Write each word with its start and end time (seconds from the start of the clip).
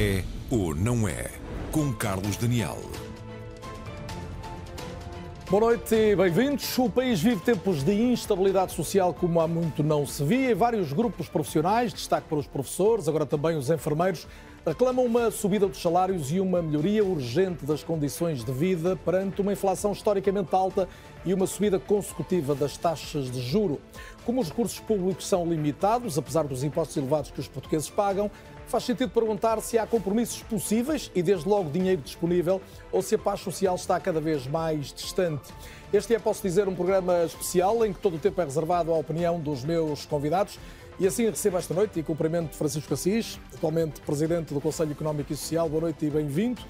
É 0.00 0.22
ou 0.48 0.76
não 0.76 1.08
é? 1.08 1.28
Com 1.72 1.92
Carlos 1.92 2.36
Daniel. 2.36 2.78
Boa 5.50 5.60
noite 5.60 5.92
e 5.92 6.14
bem-vindos. 6.14 6.78
O 6.78 6.88
país 6.88 7.20
vive 7.20 7.40
tempos 7.40 7.82
de 7.82 7.94
instabilidade 7.94 8.74
social 8.74 9.12
como 9.12 9.40
há 9.40 9.48
muito 9.48 9.82
não 9.82 10.06
se 10.06 10.22
via. 10.22 10.54
Vários 10.54 10.92
grupos 10.92 11.28
profissionais, 11.28 11.92
destaque 11.92 12.28
para 12.28 12.38
os 12.38 12.46
professores, 12.46 13.08
agora 13.08 13.26
também 13.26 13.56
os 13.56 13.70
enfermeiros, 13.70 14.28
reclamam 14.64 15.04
uma 15.04 15.32
subida 15.32 15.66
dos 15.66 15.82
salários 15.82 16.30
e 16.30 16.38
uma 16.38 16.62
melhoria 16.62 17.04
urgente 17.04 17.66
das 17.66 17.82
condições 17.82 18.44
de 18.44 18.52
vida 18.52 18.94
perante 19.04 19.40
uma 19.40 19.52
inflação 19.52 19.90
historicamente 19.90 20.54
alta 20.54 20.88
e 21.24 21.34
uma 21.34 21.46
subida 21.48 21.80
consecutiva 21.80 22.54
das 22.54 22.76
taxas 22.76 23.32
de 23.32 23.40
juro. 23.40 23.80
Como 24.24 24.40
os 24.40 24.48
recursos 24.48 24.78
públicos 24.78 25.26
são 25.26 25.44
limitados, 25.44 26.16
apesar 26.16 26.44
dos 26.44 26.62
impostos 26.62 26.96
elevados 26.96 27.32
que 27.32 27.40
os 27.40 27.48
portugueses 27.48 27.90
pagam, 27.90 28.30
faz 28.68 28.84
sentido 28.84 29.10
perguntar 29.10 29.60
se 29.60 29.78
há 29.78 29.86
compromissos 29.86 30.42
possíveis 30.42 31.10
e, 31.14 31.22
desde 31.22 31.48
logo, 31.48 31.70
dinheiro 31.70 32.02
disponível 32.02 32.60
ou 32.92 33.00
se 33.00 33.14
a 33.14 33.18
paz 33.18 33.40
social 33.40 33.74
está 33.74 33.98
cada 33.98 34.20
vez 34.20 34.46
mais 34.46 34.92
distante. 34.92 35.50
Este 35.92 36.14
é, 36.14 36.18
posso 36.18 36.42
dizer, 36.42 36.68
um 36.68 36.74
programa 36.74 37.24
especial 37.24 37.84
em 37.84 37.92
que 37.92 37.98
todo 37.98 38.16
o 38.16 38.18
tempo 38.18 38.40
é 38.40 38.44
reservado 38.44 38.92
à 38.92 38.98
opinião 38.98 39.40
dos 39.40 39.64
meus 39.64 40.04
convidados. 40.04 40.58
E 41.00 41.06
assim 41.06 41.26
recebo 41.26 41.56
esta 41.56 41.72
noite 41.72 41.98
e 41.98 42.02
cumprimento 42.02 42.56
Francisco 42.56 42.92
Assis, 42.92 43.40
atualmente 43.54 44.00
Presidente 44.00 44.52
do 44.52 44.60
Conselho 44.60 44.92
Económico 44.92 45.32
e 45.32 45.36
Social. 45.36 45.68
Boa 45.68 45.82
noite 45.82 46.04
e 46.04 46.10
bem-vindo. 46.10 46.60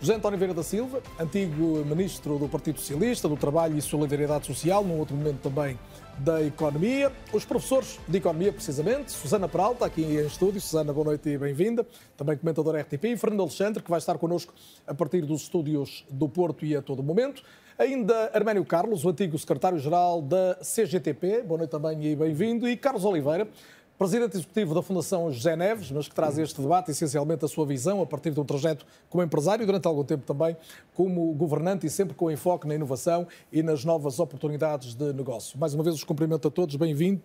José 0.00 0.16
António 0.16 0.36
Vieira 0.36 0.52
da 0.52 0.64
Silva, 0.64 1.00
antigo 1.18 1.84
Ministro 1.84 2.36
do 2.36 2.48
Partido 2.48 2.80
Socialista, 2.80 3.28
do 3.28 3.36
Trabalho 3.36 3.78
e 3.78 3.80
Solidariedade 3.80 4.48
Social, 4.48 4.84
num 4.84 4.98
outro 4.98 5.14
momento 5.14 5.48
também 5.48 5.78
da 6.18 6.42
Economia. 6.42 7.12
Os 7.32 7.44
professores 7.44 7.98
de 8.06 8.18
Economia, 8.18 8.52
precisamente, 8.52 9.12
Susana 9.12 9.48
Peralta, 9.48 9.86
aqui 9.86 10.02
em 10.02 10.26
estúdio. 10.26 10.60
Susana, 10.60 10.92
boa 10.92 11.06
noite 11.06 11.28
e 11.28 11.38
bem-vinda. 11.38 11.86
Também 12.16 12.36
comentadora 12.36 12.80
RTP. 12.80 13.16
Fernando 13.16 13.40
Alexandre, 13.40 13.82
que 13.82 13.90
vai 13.90 13.98
estar 13.98 14.18
connosco 14.18 14.54
a 14.86 14.94
partir 14.94 15.22
dos 15.22 15.42
estúdios 15.42 16.04
do 16.10 16.28
Porto 16.28 16.64
e 16.64 16.76
a 16.76 16.82
todo 16.82 17.02
momento. 17.02 17.42
Ainda 17.78 18.30
Arménio 18.34 18.64
Carlos, 18.64 19.04
o 19.04 19.08
antigo 19.08 19.38
secretário-geral 19.38 20.22
da 20.22 20.58
CGTP. 20.62 21.42
Boa 21.42 21.58
noite 21.58 21.70
também 21.70 22.04
e 22.04 22.14
bem-vindo. 22.14 22.68
E 22.68 22.76
Carlos 22.76 23.04
Oliveira, 23.04 23.48
Presidente 24.02 24.36
Executivo 24.36 24.74
da 24.74 24.82
Fundação 24.82 25.30
José 25.30 25.54
Neves, 25.54 25.92
mas 25.92 26.08
que 26.08 26.14
traz 26.16 26.36
este 26.36 26.60
debate 26.60 26.90
essencialmente 26.90 27.44
a 27.44 27.48
sua 27.48 27.64
visão 27.64 28.02
a 28.02 28.06
partir 28.06 28.32
de 28.32 28.40
um 28.40 28.44
trajeto 28.44 28.84
como 29.08 29.22
empresário 29.22 29.64
durante 29.64 29.86
algum 29.86 30.02
tempo 30.02 30.24
também 30.26 30.56
como 30.92 31.32
governante 31.34 31.86
e 31.86 31.90
sempre 31.90 32.12
com 32.12 32.28
enfoque 32.28 32.66
na 32.66 32.74
inovação 32.74 33.28
e 33.52 33.62
nas 33.62 33.84
novas 33.84 34.18
oportunidades 34.18 34.94
de 34.94 35.12
negócio. 35.12 35.56
Mais 35.56 35.72
uma 35.72 35.84
vez 35.84 35.94
os 35.94 36.02
cumprimento 36.02 36.48
a 36.48 36.50
todos, 36.50 36.74
bem-vindo. 36.74 37.20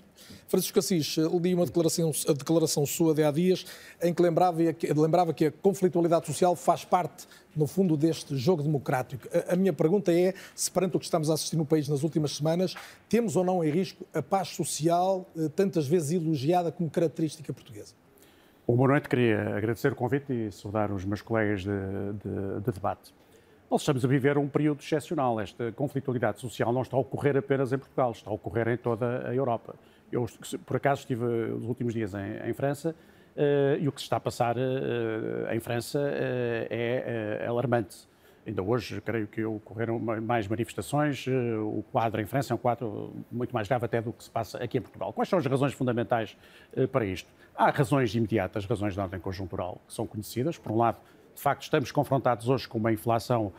Francisco 0.48 0.78
Assis, 0.78 1.18
li 1.42 1.56
uma 1.56 1.66
declaração, 1.66 2.12
a 2.30 2.34
declaração 2.34 2.86
sua 2.86 3.12
de 3.12 3.24
há 3.24 3.32
dias 3.32 3.66
em 4.00 4.14
que 4.14 4.22
lembrava, 4.22 4.60
lembrava 4.96 5.34
que 5.34 5.46
a 5.46 5.52
conflitualidade 5.52 6.28
social 6.28 6.56
faz 6.56 6.86
parte 6.86 7.26
no 7.58 7.68
fundo, 7.68 7.98
deste 7.98 8.36
jogo 8.38 8.64
democrático. 8.64 9.28
A, 9.48 9.56
minha 9.56 9.74
pergunta 9.74 10.12
é 10.12 10.34
se, 10.56 10.70
perante 10.70 10.96
o 10.96 11.00
que 11.00 11.06
estamos 11.06 11.30
a 11.30 11.34
assistir 11.34 11.58
no 11.58 11.66
país 11.66 11.88
nas 11.88 12.04
últimas 12.04 12.36
semanas, 12.36 12.76
temos 13.10 13.36
ou 13.36 13.44
não 13.44 13.64
em 13.64 13.70
risco 13.70 14.06
a 14.14 14.22
paz 14.22 14.50
social, 14.50 15.26
eh, 15.38 15.50
tantas 15.56 15.88
vezes 15.88 16.12
elogiada 16.12 16.72
como 16.72 16.90
característica 16.90 17.52
portuguesa? 17.52 17.94
Bom, 18.68 18.76
boa 18.76 18.90
noite, 18.90 19.08
queria 19.08 19.56
agradecer 19.56 19.94
o 19.94 19.96
convite 19.96 20.32
e 20.32 20.52
saudar 20.52 20.92
os 20.92 21.06
meus 21.06 21.22
colegas 21.22 21.62
de, 21.62 21.70
de, 21.70 22.62
de 22.62 22.72
debate. 22.72 23.14
Nós 23.70 23.82
estamos 23.82 24.06
a 24.06 24.08
viver 24.08 24.38
um 24.38 24.48
período 24.48 24.80
excepcional. 24.80 25.40
Esta 25.40 25.72
conflitualidade 25.74 26.40
social 26.40 26.72
não 26.72 26.82
está 26.82 26.96
a 26.96 27.00
ocorrer 27.00 27.36
apenas 27.36 27.74
em 27.74 27.78
Portugal, 27.78 28.12
está 28.12 28.30
a 28.30 28.34
ocorrer 28.34 28.70
em 28.70 28.78
toda 28.78 29.28
a 29.28 29.34
Europa. 29.34 29.76
Eu, 30.10 30.26
por 30.66 30.78
acaso, 30.78 31.02
estive 31.02 31.26
os 31.26 31.66
últimos 31.66 31.94
dias 31.94 32.14
em, 32.14 32.50
em 32.50 32.54
França 32.54 32.96
e 33.80 33.88
o 33.88 33.92
que 33.92 34.00
se 34.00 34.06
está 34.06 34.18
a 34.18 34.20
passar 34.20 34.58
uh, 34.58 35.54
em 35.54 35.60
França 35.60 36.00
uh, 36.00 36.68
é 36.70 37.46
alarmante. 37.48 38.08
Ainda 38.46 38.64
hoje, 38.64 39.02
creio 39.02 39.28
que 39.28 39.44
ocorreram 39.44 40.00
mais 40.00 40.48
manifestações. 40.48 41.26
O 41.28 41.84
quadro 41.92 42.22
em 42.22 42.26
França 42.26 42.54
é 42.54 42.56
um 42.56 42.58
quadro 42.58 43.14
muito 43.30 43.54
mais 43.54 43.68
grave 43.68 43.84
até 43.84 44.02
do 44.02 44.14
que 44.14 44.24
se 44.24 44.32
passa 44.32 44.58
aqui 44.64 44.78
em 44.78 44.82
Portugal. 44.82 45.12
Quais 45.12 45.28
são 45.28 45.38
as 45.38 45.46
razões 45.46 45.74
fundamentais 45.74 46.38
para 46.94 47.04
isto? 47.04 47.30
Há 47.54 47.70
razões 47.72 48.16
imediatas, 48.16 48.66
razões 48.66 48.94
de 48.94 49.02
ordem 49.02 49.20
conjuntural, 49.20 49.82
que 49.86 49.94
são 49.94 50.08
conhecidas. 50.08 50.58
Por 50.58 50.72
um 50.72 50.78
lado, 50.78 50.98
de 51.36 51.42
facto, 51.42 51.64
estamos 51.64 51.92
confrontados 51.92 52.48
hoje 52.48 52.70
com 52.70 52.78
uma 52.78 52.94
inflação 52.94 53.52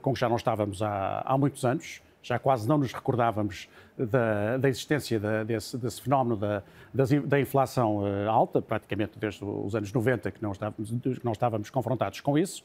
com 0.00 0.12
que 0.12 0.18
já 0.18 0.28
não 0.28 0.34
estávamos 0.34 0.82
há, 0.82 1.22
há 1.24 1.38
muitos 1.38 1.64
anos 1.64 2.02
já 2.22 2.38
quase 2.38 2.68
não 2.68 2.78
nos 2.78 2.92
recordávamos 2.92 3.68
da, 4.06 4.56
da 4.56 4.68
existência 4.68 5.18
da, 5.18 5.44
desse, 5.44 5.76
desse, 5.76 6.00
fenómeno 6.00 6.36
da, 6.36 6.62
da, 7.24 7.40
inflação 7.40 8.06
eh, 8.06 8.26
alta, 8.26 8.60
praticamente 8.60 9.18
desde 9.18 9.44
os 9.44 9.74
anos 9.74 9.92
90 9.92 10.30
que 10.30 10.42
não, 10.42 10.52
estávamos, 10.52 10.90
que 10.90 11.24
não 11.24 11.32
estávamos 11.32 11.70
confrontados 11.70 12.20
com 12.20 12.38
isso. 12.38 12.62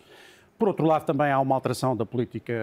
Por 0.58 0.68
outro 0.68 0.86
lado, 0.88 1.06
também 1.06 1.32
há 1.32 1.40
uma 1.40 1.54
alteração 1.54 1.96
da 1.96 2.06
política 2.06 2.54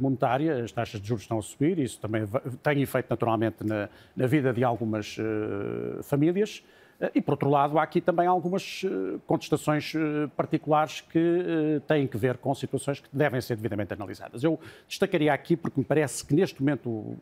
monetária, 0.00 0.62
as 0.62 0.70
taxas 0.70 1.00
de 1.00 1.08
juros 1.08 1.24
estão 1.24 1.38
a 1.38 1.42
subir, 1.42 1.78
isso 1.80 1.98
também 1.98 2.22
tem 2.62 2.80
efeito 2.80 3.08
naturalmente 3.10 3.64
na, 3.64 3.88
na 4.16 4.26
vida 4.26 4.52
de 4.52 4.62
algumas 4.62 5.18
uh, 5.18 6.00
famílias. 6.04 6.62
Eh, 7.00 7.10
e, 7.16 7.20
por 7.20 7.32
outro 7.32 7.50
lado, 7.50 7.76
há 7.76 7.82
aqui 7.82 8.00
também 8.00 8.28
algumas 8.28 8.84
contestações 9.26 9.92
particulares 10.36 11.00
que 11.00 11.82
têm 11.88 12.06
que 12.06 12.16
ver 12.16 12.38
com 12.38 12.54
situações 12.54 13.00
que 13.00 13.08
devem 13.12 13.40
ser 13.40 13.56
devidamente 13.56 13.92
analisadas. 13.92 14.44
Eu 14.44 14.60
destacaria 14.86 15.32
aqui, 15.32 15.56
porque 15.56 15.80
me 15.80 15.84
parece 15.84 16.24
que 16.24 16.32
neste 16.32 16.62
momento 16.62 17.16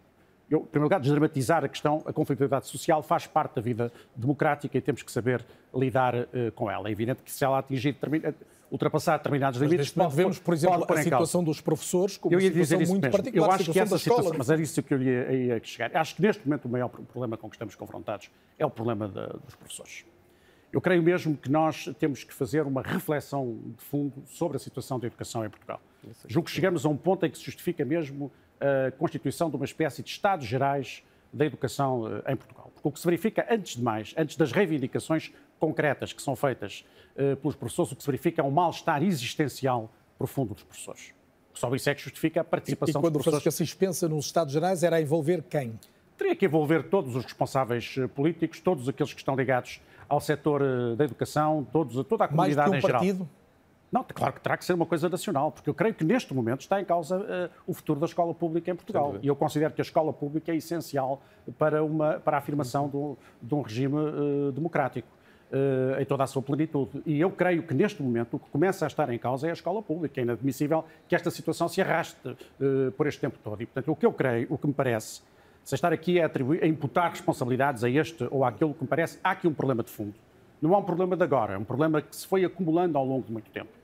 eu, 0.51 0.61
em 0.61 0.65
primeiro 0.65 0.85
lugar, 0.85 1.01
desdramatizar 1.01 1.65
a 1.65 1.69
questão, 1.69 2.03
a 2.07 2.13
conflitualidade 2.13 2.67
social 2.67 3.03
faz 3.03 3.27
parte 3.27 3.57
da 3.57 3.63
vida 3.63 3.93
democrática 4.17 4.77
e 4.77 4.81
temos 4.81 5.03
que 5.03 5.13
saber 5.13 5.45
lidar 5.75 6.15
uh, 6.15 6.53
com 6.55 6.71
ela. 6.71 6.89
É 6.89 6.93
evidente 6.93 7.23
que 7.23 7.31
se 7.31 7.45
ela 7.45 7.59
atingir 7.59 7.97
ultrapassar 8.71 9.17
determinados 9.19 9.61
mas 9.61 9.71
limites. 9.71 9.93
Pode, 9.93 10.15
vemos, 10.15 10.39
por 10.39 10.55
exemplo, 10.55 10.87
a 10.89 11.03
situação 11.03 11.43
dos 11.45 11.61
professores 11.61 12.17
como 12.17 12.35
eu 12.35 12.41
ia 12.41 12.51
uma 12.51 12.65
situação 12.65 12.79
muito 12.79 13.03
mesmo. 13.03 13.17
particular. 13.17 13.47
Eu 13.47 13.53
acho 13.53 13.73
que 13.73 13.81
essa 13.81 13.99
situação, 13.99 14.33
mas 14.37 14.51
era 14.51 14.61
isso 14.61 14.83
que 14.83 14.95
eu 14.95 15.03
ia, 15.03 15.33
ia, 15.33 15.61
chegar. 15.63 15.97
Acho 15.97 16.17
que 16.17 16.23
neste 16.23 16.47
momento 16.47 16.65
o 16.67 16.69
maior 16.69 16.89
problema 16.89 17.37
com 17.37 17.49
que 17.49 17.57
estamos 17.57 17.75
confrontados 17.75 18.31
é 18.59 18.65
o 18.65 18.71
problema 18.71 19.09
da, 19.09 19.27
dos 19.27 19.55
professores. 19.55 20.05
Eu 20.71 20.83
creio 20.83 21.03
mesmo 21.03 21.35
que 21.35 21.51
nós 21.51 21.89
temos 21.99 22.25
que 22.25 22.35
fazer 22.35 22.63
uma 22.63 22.83
reflexão 22.83 23.59
de 23.77 23.83
fundo 23.85 24.23
sobre 24.27 24.57
a 24.57 24.61
situação 24.61 24.99
da 24.99 25.07
educação 25.07 25.45
em 25.45 25.49
Portugal. 25.49 25.81
Julgo 26.27 26.47
que 26.47 26.55
chegamos 26.55 26.85
a 26.85 26.89
um 26.89 26.97
ponto 26.97 27.25
em 27.25 27.31
que 27.31 27.39
se 27.39 27.45
justifica 27.45 27.85
mesmo 27.85 28.31
a 28.61 28.91
constituição 28.93 29.49
de 29.51 29.57
uma 29.57 29.65
espécie 29.65 30.03
de 30.03 30.11
Estados 30.11 30.47
Gerais 30.47 31.03
da 31.33 31.45
educação 31.45 32.07
eh, 32.27 32.33
em 32.33 32.37
Portugal. 32.37 32.71
Porque 32.75 32.89
o 32.89 32.93
que 32.93 32.99
se 32.99 33.05
verifica, 33.05 33.47
antes 33.51 33.77
de 33.77 33.83
mais, 33.83 34.15
antes 34.17 34.37
das 34.37 34.53
reivindicações 34.53 35.33
concretas 35.59 36.13
que 36.13 36.23
são 36.23 36.37
feitas 36.37 36.85
uh, 37.17 37.37
pelos 37.37 37.57
professores, 37.57 37.93
o 37.93 37.97
que 37.97 38.03
se 38.03 38.07
verifica 38.07 38.41
é 38.41 38.45
um 38.45 38.51
mal-estar 38.51 39.03
existencial 39.03 39.91
profundo 40.17 40.55
dos 40.55 40.63
professores. 40.63 41.13
Só 41.53 41.75
isso 41.75 41.91
é 41.91 41.95
que 41.95 42.01
justifica 42.01 42.41
a 42.41 42.45
participação 42.45 42.89
e, 42.89 43.03
e 43.03 43.03
quando 43.03 43.15
dos 43.15 43.23
professores. 43.25 43.43
quando 43.43 43.53
o 43.53 43.57
Francisco 43.57 43.79
pensa 43.79 44.09
nos 44.09 44.27
Estados 44.27 44.53
Gerais, 44.53 44.85
era 44.85 44.97
a 44.97 45.03
envolver 45.03 45.43
quem? 45.43 45.79
Teria 46.17 46.37
que 46.37 46.47
envolver 46.47 46.85
todos 46.85 47.17
os 47.17 47.25
responsáveis 47.25 47.97
eh, 47.99 48.07
políticos, 48.07 48.61
todos 48.61 48.89
aqueles 48.89 49.13
que 49.13 49.21
estão 49.21 49.35
ligados 49.35 49.81
ao 50.09 50.21
setor 50.21 50.63
da 50.97 51.05
educação, 51.05 51.67
todos, 51.71 52.05
toda 52.07 52.25
a 52.25 52.29
comunidade 52.29 52.71
Mais 52.71 52.83
que 52.83 52.87
um 52.87 52.89
em 52.89 52.93
partido? 52.93 53.19
geral. 53.19 53.38
Não, 53.91 54.05
claro 54.05 54.35
que 54.35 54.41
terá 54.41 54.57
que 54.57 54.65
ser 54.65 54.75
uma 54.75 54.85
coisa 54.85 55.09
nacional, 55.09 55.51
porque 55.51 55.69
eu 55.69 55.75
creio 55.75 55.95
que 55.95 56.05
neste 56.05 56.35
momento 56.35 56.61
está 56.61 56.81
em 56.81 56.85
causa 56.85 57.17
uh, 57.19 57.51
o 57.67 57.73
futuro 57.73 57.99
da 57.99 58.07
escola 58.07 58.35
pública 58.35 58.71
em 58.71 58.75
Portugal. 58.75 59.17
E 59.23 59.29
eu 59.29 59.35
considero 59.35 59.73
que 59.73 59.81
a 59.81 59.85
escola 59.85 60.13
pública 60.13 60.53
é 60.53 60.57
essencial 60.57 61.23
para, 61.57 61.83
uma, 61.83 62.21
para 62.21 62.37
a 62.37 62.41
afirmação 62.41 62.87
do, 62.89 63.17
de 63.41 63.55
um 63.55 63.63
regime 63.63 63.95
uh, 63.97 64.53
democrático. 64.53 65.09
Uh, 65.51 65.99
em 65.99 66.05
toda 66.05 66.25
a 66.25 66.27
sua 66.27 66.43
plenitude. 66.43 67.03
E 67.07 67.19
eu 67.19 67.31
creio 67.31 67.63
que 67.63 67.73
neste 67.73 68.03
momento 68.03 68.37
o 68.37 68.39
que 68.39 68.51
começa 68.51 68.85
a 68.85 68.87
estar 68.87 69.09
em 69.09 69.19
causa 69.19 69.47
é 69.47 69.51
a 69.51 69.55
escola 69.55 69.81
pública. 69.81 70.21
É 70.21 70.23
inadmissível 70.23 70.85
que 71.09 71.15
esta 71.15 71.31
situação 71.31 71.67
se 71.69 71.81
arraste 71.81 72.21
por 72.99 73.07
este 73.07 73.19
tempo 73.19 73.39
todo. 73.43 73.63
E, 73.63 73.65
portanto, 73.65 73.91
o 73.91 73.97
que 73.97 74.05
eu 74.05 74.13
creio, 74.13 74.47
o 74.51 74.59
que 74.59 74.67
me 74.67 74.75
parece, 74.75 75.23
se 75.65 75.75
estar 75.75 75.91
aqui 75.91 76.21
a, 76.21 76.27
atribuir, 76.27 76.63
a 76.63 76.67
imputar 76.67 77.11
responsabilidades 77.11 77.83
a 77.83 77.89
este 77.89 78.29
ou 78.31 78.45
àquilo 78.45 78.75
que 78.75 78.83
me 78.83 78.89
parece, 78.89 79.19
há 79.25 79.31
aqui 79.31 79.49
um 79.49 79.55
problema 79.55 79.83
de 79.83 79.89
fundo. 79.89 80.13
Não 80.61 80.75
há 80.75 80.79
um 80.79 80.85
problema 80.85 81.17
de 81.17 81.23
agora, 81.23 81.55
é 81.55 81.59
um 81.59 81.65
problema 81.65 82.03
que 82.03 82.15
se 82.15 82.27
foi 82.27 82.45
acumulando 82.45 82.99
ao 82.99 83.07
longo 83.07 83.25
de 83.25 83.33
muito 83.33 83.51
tempo. 83.51 83.78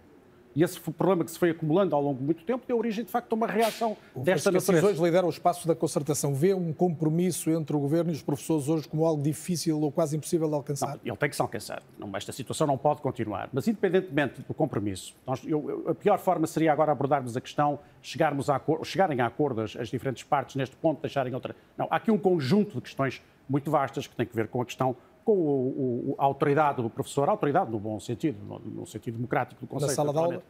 E 0.54 0.62
esse 0.62 0.78
problema 0.80 1.24
que 1.24 1.30
se 1.30 1.38
foi 1.38 1.50
acumulando 1.50 1.96
ao 1.96 2.02
longo 2.02 2.18
de 2.18 2.24
muito 2.24 2.44
tempo 2.44 2.64
deu 2.66 2.78
origem, 2.78 3.04
de 3.04 3.10
facto, 3.10 3.32
a 3.32 3.34
uma 3.34 3.46
reação 3.46 3.96
desta 4.14 4.52
natureza. 4.52 4.86
hoje 4.86 5.02
lidera 5.02 5.26
o 5.26 5.30
espaço 5.30 5.66
da 5.66 5.74
concertação. 5.74 6.34
Vê 6.34 6.54
um 6.54 6.72
compromisso 6.72 7.50
entre 7.50 7.74
o 7.76 7.80
governo 7.80 8.10
e 8.10 8.14
os 8.14 8.22
professores 8.22 8.68
hoje 8.68 8.86
como 8.88 9.04
algo 9.04 9.22
difícil 9.22 9.80
ou 9.80 9.90
quase 9.90 10.16
impossível 10.16 10.48
de 10.48 10.54
alcançar? 10.54 10.90
Não, 10.90 11.00
ele 11.04 11.16
tem 11.16 11.28
que 11.28 11.36
se 11.36 11.42
alcançar. 11.42 11.82
Não, 11.98 12.16
esta 12.16 12.32
situação 12.32 12.66
não 12.66 12.78
pode 12.78 13.02
continuar. 13.02 13.48
Mas, 13.52 13.66
independentemente 13.66 14.42
do 14.42 14.54
compromisso, 14.54 15.14
nós, 15.26 15.42
eu, 15.44 15.86
a 15.88 15.94
pior 15.94 16.18
forma 16.18 16.46
seria 16.46 16.72
agora 16.72 16.92
abordarmos 16.92 17.36
a 17.36 17.40
questão, 17.40 17.78
chegarmos 18.00 18.48
a, 18.48 18.60
chegarem 18.84 19.20
a 19.20 19.26
acordos 19.26 19.76
as 19.76 19.88
diferentes 19.88 20.22
partes 20.22 20.54
neste 20.54 20.76
ponto, 20.76 21.00
deixarem 21.00 21.34
outra. 21.34 21.56
Não, 21.76 21.88
há 21.90 21.96
aqui 21.96 22.10
um 22.10 22.18
conjunto 22.18 22.74
de 22.76 22.82
questões 22.82 23.20
muito 23.48 23.70
vastas 23.70 24.06
que 24.06 24.14
têm 24.14 24.26
que 24.26 24.34
ver 24.34 24.48
com 24.48 24.62
a 24.62 24.64
questão 24.64 24.96
com 25.24 25.32
o, 25.32 26.10
o, 26.10 26.14
a 26.18 26.24
autoridade 26.24 26.82
do 26.82 26.90
professor, 26.90 27.28
a 27.28 27.32
autoridade 27.32 27.70
no 27.70 27.78
bom 27.78 27.98
sentido, 27.98 28.38
no, 28.46 28.58
no 28.58 28.86
sentido 28.86 29.16
democrático 29.16 29.60
do 29.60 29.66
conceito. 29.66 29.90
Na 29.90 29.94
sala 29.94 30.12
de 30.12 30.18
aula? 30.18 30.42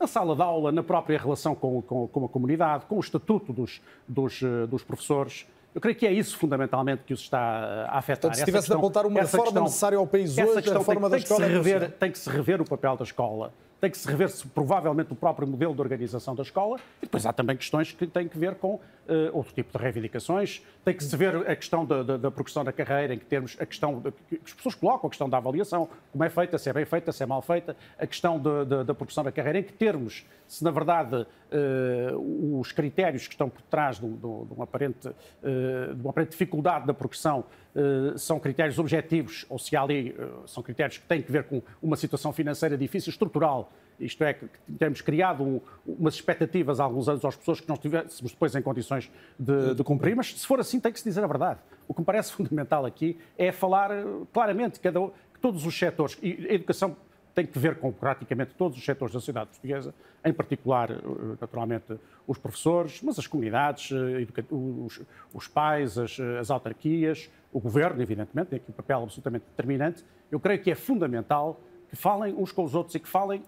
Na 0.00 0.06
sala 0.06 0.36
de 0.36 0.42
aula, 0.42 0.72
na 0.72 0.82
própria 0.82 1.18
relação 1.18 1.54
com, 1.54 1.82
com, 1.82 2.08
com 2.08 2.24
a 2.24 2.28
comunidade, 2.28 2.86
com 2.86 2.96
o 2.96 3.00
estatuto 3.00 3.52
dos, 3.52 3.80
dos, 4.06 4.42
eh, 4.42 4.66
dos 4.66 4.84
professores. 4.84 5.46
Eu 5.74 5.80
creio 5.80 5.96
que 5.96 6.06
é 6.06 6.12
isso 6.12 6.36
fundamentalmente 6.38 7.02
que 7.04 7.12
os 7.12 7.20
está 7.20 7.86
a 7.88 7.98
afetar. 7.98 8.30
Portanto, 8.30 8.38
se 8.38 8.44
tivesse 8.44 8.68
de 8.68 8.74
apontar 8.74 9.06
uma 9.06 9.20
reforma 9.20 9.44
questão, 9.46 9.62
necessária 9.64 9.98
ao 9.98 10.06
país 10.06 10.36
hoje, 10.38 10.70
a 10.70 10.78
reforma 10.78 11.02
tem, 11.02 11.10
da 11.10 11.16
escola... 11.18 11.40
Que, 11.40 11.46
se 11.46 11.52
rever, 11.52 11.92
tem 11.92 12.12
que 12.12 12.18
se 12.18 12.30
rever 12.30 12.60
o 12.60 12.64
papel 12.64 12.96
da 12.96 13.04
escola 13.04 13.52
tem 13.80 13.90
que 13.90 13.98
se 13.98 14.08
rever 14.08 14.28
-se, 14.28 14.46
provavelmente 14.46 15.12
o 15.12 15.16
próprio 15.16 15.46
modelo 15.46 15.74
de 15.74 15.80
organização 15.80 16.34
da 16.34 16.42
escola 16.42 16.78
e 17.00 17.06
depois 17.06 17.24
há 17.26 17.32
também 17.32 17.56
questões 17.56 17.92
que 17.92 18.06
têm 18.06 18.28
que 18.28 18.38
ver 18.38 18.56
com 18.56 18.74
uh, 18.74 18.80
outro 19.32 19.54
tipo 19.54 19.76
de 19.76 19.82
reivindicações. 19.82 20.62
Tem 20.84 20.94
que 20.94 21.04
se 21.04 21.16
ver 21.16 21.36
a 21.48 21.56
questão 21.56 21.84
da, 21.84 22.02
da, 22.02 22.16
da 22.16 22.30
progressão 22.30 22.64
da 22.64 22.72
carreira, 22.72 23.14
em 23.14 23.18
que 23.18 23.24
termos 23.24 23.56
a 23.58 23.66
questão 23.66 24.00
de, 24.00 24.12
que 24.12 24.40
as 24.44 24.52
pessoas 24.52 24.74
colocam, 24.74 25.06
a 25.06 25.10
questão 25.10 25.28
da 25.28 25.36
avaliação, 25.36 25.88
como 26.12 26.24
é 26.24 26.28
feita, 26.28 26.58
se 26.58 26.68
é 26.68 26.72
bem 26.72 26.84
feita, 26.84 27.12
se 27.12 27.22
é 27.22 27.26
mal 27.26 27.42
feita, 27.42 27.76
a 27.98 28.06
questão 28.06 28.38
de, 28.38 28.64
de, 28.64 28.84
da 28.84 28.94
progressão 28.94 29.24
da 29.24 29.32
carreira, 29.32 29.58
em 29.58 29.62
que 29.62 29.72
termos, 29.72 30.26
se 30.46 30.62
na 30.64 30.70
verdade 30.70 31.16
uh, 31.16 32.60
os 32.60 32.72
critérios 32.72 33.26
que 33.26 33.34
estão 33.34 33.48
por 33.48 33.62
trás 33.62 33.98
de, 33.98 34.08
de, 34.08 34.26
uma, 34.26 34.64
aparente, 34.64 35.08
uh, 35.08 35.94
de 35.94 36.00
uma 36.00 36.10
aparente 36.10 36.30
dificuldade 36.32 36.86
da 36.86 36.94
progressão 36.94 37.44
são 38.16 38.40
critérios 38.40 38.78
objetivos, 38.78 39.46
ou 39.48 39.58
se 39.58 39.76
há 39.76 39.82
ali 39.82 40.14
são 40.46 40.62
critérios 40.62 40.98
que 40.98 41.06
têm 41.06 41.22
que 41.22 41.30
ver 41.30 41.44
com 41.44 41.62
uma 41.82 41.96
situação 41.96 42.32
financeira 42.32 42.76
difícil, 42.76 43.10
estrutural, 43.10 43.70
isto 44.00 44.22
é, 44.22 44.34
que 44.34 44.48
temos 44.78 45.00
criado 45.00 45.42
um, 45.42 45.60
umas 45.86 46.14
expectativas 46.14 46.78
há 46.78 46.84
alguns 46.84 47.08
anos 47.08 47.24
às 47.24 47.36
pessoas 47.36 47.60
que 47.60 47.68
não 47.68 47.74
estivéssemos 47.74 48.32
depois 48.32 48.54
em 48.54 48.62
condições 48.62 49.10
de, 49.38 49.74
de, 49.74 49.84
cumprir, 49.84 50.14
mas 50.14 50.32
se 50.38 50.46
for 50.46 50.60
assim 50.60 50.78
tem 50.78 50.92
que 50.92 50.98
se 50.98 51.04
dizer 51.04 51.22
a 51.22 51.26
verdade. 51.26 51.60
O 51.86 51.94
que 51.94 52.00
me 52.00 52.06
parece 52.06 52.32
fundamental 52.34 52.86
aqui 52.86 53.18
é 53.36 53.50
falar 53.50 53.90
eh, 53.90 54.04
claramente 54.32 54.78
cada, 54.78 55.00
que 55.00 55.40
todos 55.40 55.66
os 55.66 55.76
setores, 55.76 56.16
e 56.22 56.46
a 56.48 56.54
educação 56.54 56.96
tem 57.34 57.46
que 57.46 57.58
ver 57.58 57.76
com 57.76 57.92
praticamente 57.92 58.52
todos 58.54 58.76
os 58.76 58.84
setores 58.84 59.12
da 59.12 59.20
sociedade 59.20 59.50
portuguesa, 59.50 59.94
em 60.24 60.32
particular, 60.32 60.90
eh, 60.90 60.96
naturalmente, 61.40 61.98
os 62.26 62.38
professores, 62.38 63.00
mas 63.02 63.18
as 63.18 63.26
comunidades, 63.26 63.90
eh, 63.92 64.44
os, 64.50 65.00
os 65.34 65.48
pais, 65.48 65.98
as, 65.98 66.18
as 66.20 66.50
autarquias, 66.50 67.28
o 67.52 67.60
governo, 67.60 68.00
evidentemente, 68.02 68.48
tem 68.48 68.56
aqui 68.58 68.70
um 68.70 68.74
papel 68.74 69.02
absolutamente 69.02 69.44
determinante. 69.46 70.04
Eu 70.30 70.38
creio 70.38 70.60
que 70.62 70.70
é 70.70 70.74
fundamental 70.74 71.60
que 71.88 71.96
falem 71.96 72.34
uns 72.34 72.52
com 72.52 72.64
os 72.64 72.74
outros 72.74 72.94
e 72.94 73.00
que 73.00 73.08
falem 73.08 73.42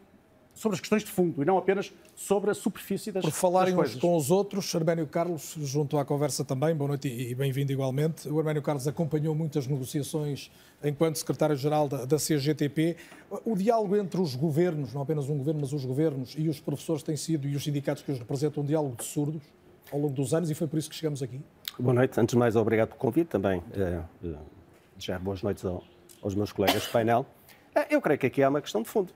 sobre 0.55 0.75
as 0.75 0.81
questões 0.81 1.05
de 1.05 1.11
fundo 1.11 1.43
e 1.43 1.45
não 1.45 1.57
apenas 1.57 1.93
sobre 2.15 2.51
a 2.51 2.55
superfície 2.55 3.13
das, 3.13 3.25
Por 3.25 3.31
falarem 3.31 3.75
uns 3.79 3.95
com 3.95 4.17
os 4.17 4.31
outros, 4.31 4.75
Arménio 4.75 5.07
Carlos, 5.07 5.55
junto 5.61 5.97
à 5.97 6.05
conversa 6.05 6.45
também, 6.45 6.75
boa 6.75 6.89
noite 6.89 7.09
e 7.09 7.35
bem-vindo 7.35 7.73
igualmente. 7.73 8.29
O 8.29 8.39
Arménio 8.39 8.63
Carlos 8.63 8.89
acompanhou 8.89 9.35
muitas 9.35 9.67
negociações 9.67 10.51
enquanto 10.83 11.17
secretário-geral 11.17 11.89
da, 11.89 12.05
da 12.05 12.17
CGTP. 12.17 12.97
O 13.45 13.55
diálogo 13.55 13.97
entre 13.97 14.21
os 14.21 14.35
governos, 14.35 14.93
não 14.93 15.03
apenas 15.03 15.29
um 15.29 15.39
governo, 15.39 15.61
mas 15.61 15.73
os 15.73 15.85
governos 15.85 16.35
e 16.37 16.49
os 16.49 16.59
professores 16.59 17.03
tem 17.03 17.17
sido, 17.17 17.47
e 17.47 17.55
os 17.55 17.63
sindicatos 17.63 18.03
que 18.03 18.11
os 18.11 18.19
representam, 18.19 18.63
um 18.63 18.67
diálogo 18.67 18.97
de 18.97 19.05
surdos 19.05 19.43
ao 19.93 19.99
longo 19.99 20.15
dos 20.15 20.33
anos 20.35 20.51
e 20.51 20.55
foi 20.55 20.67
por 20.67 20.79
isso 20.79 20.89
que 20.89 20.97
chegamos 20.97 21.23
aqui. 21.23 21.41
Boa 21.81 21.95
noite. 21.95 22.21
Antes 22.21 22.35
de 22.35 22.39
mais, 22.39 22.57
obrigado 22.57 22.89
pelo 22.89 23.01
convite 23.01 23.29
também. 23.29 23.63
Eh, 23.73 24.03
eh, 25.09 25.19
boas 25.19 25.43
noites 25.43 25.65
aos 25.65 26.35
meus 26.35 26.53
colegas 26.53 26.85
do 26.85 26.93
painel. 26.93 27.25
Eh, 27.75 27.87
eu 27.95 28.03
creio 28.03 28.19
que 28.19 28.27
aqui 28.27 28.43
há 28.43 28.51
uma 28.51 28.61
questão 28.61 28.83
de 28.83 28.89
fundo 28.89 29.15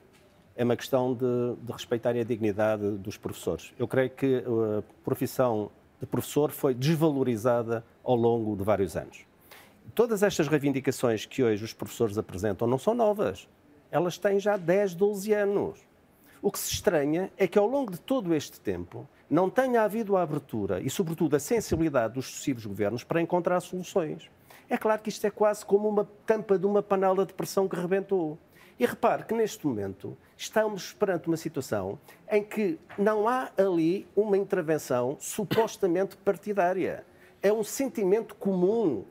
é 0.55 0.63
uma 0.63 0.75
questão 0.75 1.13
de, 1.13 1.25
de 1.61 1.71
a 2.21 2.23
dignidade 2.23 2.91
dos 2.91 3.17
professores. 3.17 3.73
Eu 3.77 3.87
creio 3.87 4.09
que 4.09 4.37
a 4.37 4.81
profissão 5.03 5.69
de 5.99 6.07
professor 6.07 6.49
foi 6.49 6.73
desvalorizada 6.73 7.85
ao 8.03 8.15
longo 8.15 8.55
de 8.55 8.63
vários 8.63 8.95
anos. 8.95 9.25
Todas 9.93 10.23
estas 10.23 10.47
reivindicações 10.47 11.25
que 11.25 11.43
hoje 11.43 11.63
os 11.63 11.73
professores 11.73 12.17
apresentam 12.17 12.67
não 12.67 12.77
são 12.77 12.95
novas. 12.95 13.49
Elas 13.91 14.17
têm 14.17 14.39
já 14.39 14.55
10, 14.55 14.95
12 14.95 15.33
anos. 15.33 15.79
O 16.41 16.49
que 16.49 16.57
se 16.57 16.71
estranha 16.71 17.29
é 17.37 17.47
que 17.47 17.59
ao 17.59 17.67
longo 17.67 17.91
de 17.91 17.99
todo 17.99 18.33
este 18.33 18.59
tempo 18.59 19.07
não 19.29 19.49
tenha 19.49 19.81
havido 19.83 20.15
a 20.15 20.21
abertura 20.21 20.79
e, 20.79 20.89
sobretudo, 20.89 21.35
a 21.35 21.39
sensibilidade 21.39 22.13
dos 22.13 22.27
sucessivos 22.27 22.65
governos 22.65 23.03
para 23.03 23.21
encontrar 23.21 23.59
soluções. 23.59 24.29
É 24.69 24.77
claro 24.77 25.01
que 25.01 25.09
isto 25.09 25.25
é 25.25 25.29
quase 25.29 25.65
como 25.65 25.87
uma 25.87 26.07
tampa 26.25 26.57
de 26.57 26.65
uma 26.65 26.81
panela 26.81 27.25
de 27.25 27.33
pressão 27.33 27.67
que 27.67 27.75
rebentou. 27.75 28.37
E 28.77 28.85
repare 28.85 29.23
que 29.23 29.33
neste 29.33 29.65
momento 29.65 30.17
estamos 30.35 30.91
perante 30.91 31.27
uma 31.27 31.37
situação 31.37 31.97
em 32.29 32.43
que 32.43 32.77
não 32.97 33.27
há 33.27 33.49
ali 33.57 34.05
uma 34.15 34.37
intervenção 34.37 35.15
supostamente 35.19 36.17
partidária. 36.17 37.05
É 37.41 37.53
um 37.53 37.63
sentimento 37.63 38.35
comum. 38.35 39.05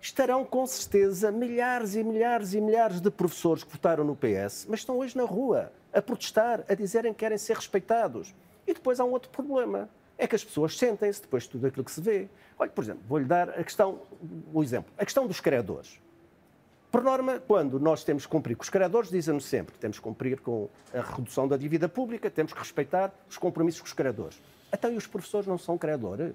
Estarão 0.00 0.44
com 0.44 0.64
certeza 0.66 1.32
milhares 1.32 1.96
e 1.96 2.04
milhares 2.04 2.54
e 2.54 2.60
milhares 2.60 3.00
de 3.00 3.10
professores 3.10 3.64
que 3.64 3.72
votaram 3.72 4.04
no 4.04 4.14
PS, 4.14 4.66
mas 4.68 4.80
estão 4.80 4.98
hoje 4.98 5.16
na 5.16 5.24
rua 5.24 5.72
a 5.92 6.00
protestar, 6.00 6.64
a 6.68 6.74
dizerem 6.74 7.12
que 7.12 7.18
querem 7.18 7.38
ser 7.38 7.56
respeitados. 7.56 8.32
E 8.68 8.74
depois 8.74 9.00
há 9.00 9.04
um 9.04 9.12
outro 9.12 9.30
problema. 9.30 9.88
É 10.18 10.26
que 10.26 10.36
as 10.36 10.44
pessoas 10.44 10.76
sentem-se 10.76 11.22
depois 11.22 11.44
de 11.44 11.48
tudo 11.48 11.66
aquilo 11.66 11.82
que 11.82 11.90
se 11.90 12.02
vê. 12.02 12.28
Olha, 12.58 12.70
por 12.70 12.84
exemplo, 12.84 13.02
vou-lhe 13.08 13.24
dar 13.24 13.48
a 13.48 13.64
questão, 13.64 14.02
o 14.52 14.62
exemplo, 14.62 14.92
a 14.98 15.04
questão 15.04 15.26
dos 15.26 15.40
credores. 15.40 15.98
Por 16.90 17.02
norma, 17.02 17.40
quando 17.46 17.80
nós 17.80 18.04
temos 18.04 18.26
que 18.26 18.32
cumprir 18.32 18.56
com 18.56 18.62
os 18.62 18.68
credores, 18.68 19.10
dizem-nos 19.10 19.46
sempre 19.46 19.72
que 19.72 19.78
temos 19.78 19.98
que 19.98 20.02
cumprir 20.02 20.40
com 20.40 20.68
a 20.92 21.00
redução 21.00 21.48
da 21.48 21.56
dívida 21.56 21.88
pública, 21.88 22.30
temos 22.30 22.52
que 22.52 22.58
respeitar 22.58 23.12
os 23.28 23.38
compromissos 23.38 23.80
com 23.80 23.86
os 23.86 23.92
credores. 23.94 24.40
Até 24.70 24.88
então, 24.88 24.92
e 24.92 24.96
os 24.96 25.06
professores 25.06 25.46
não 25.46 25.56
são 25.56 25.78
credores? 25.78 26.34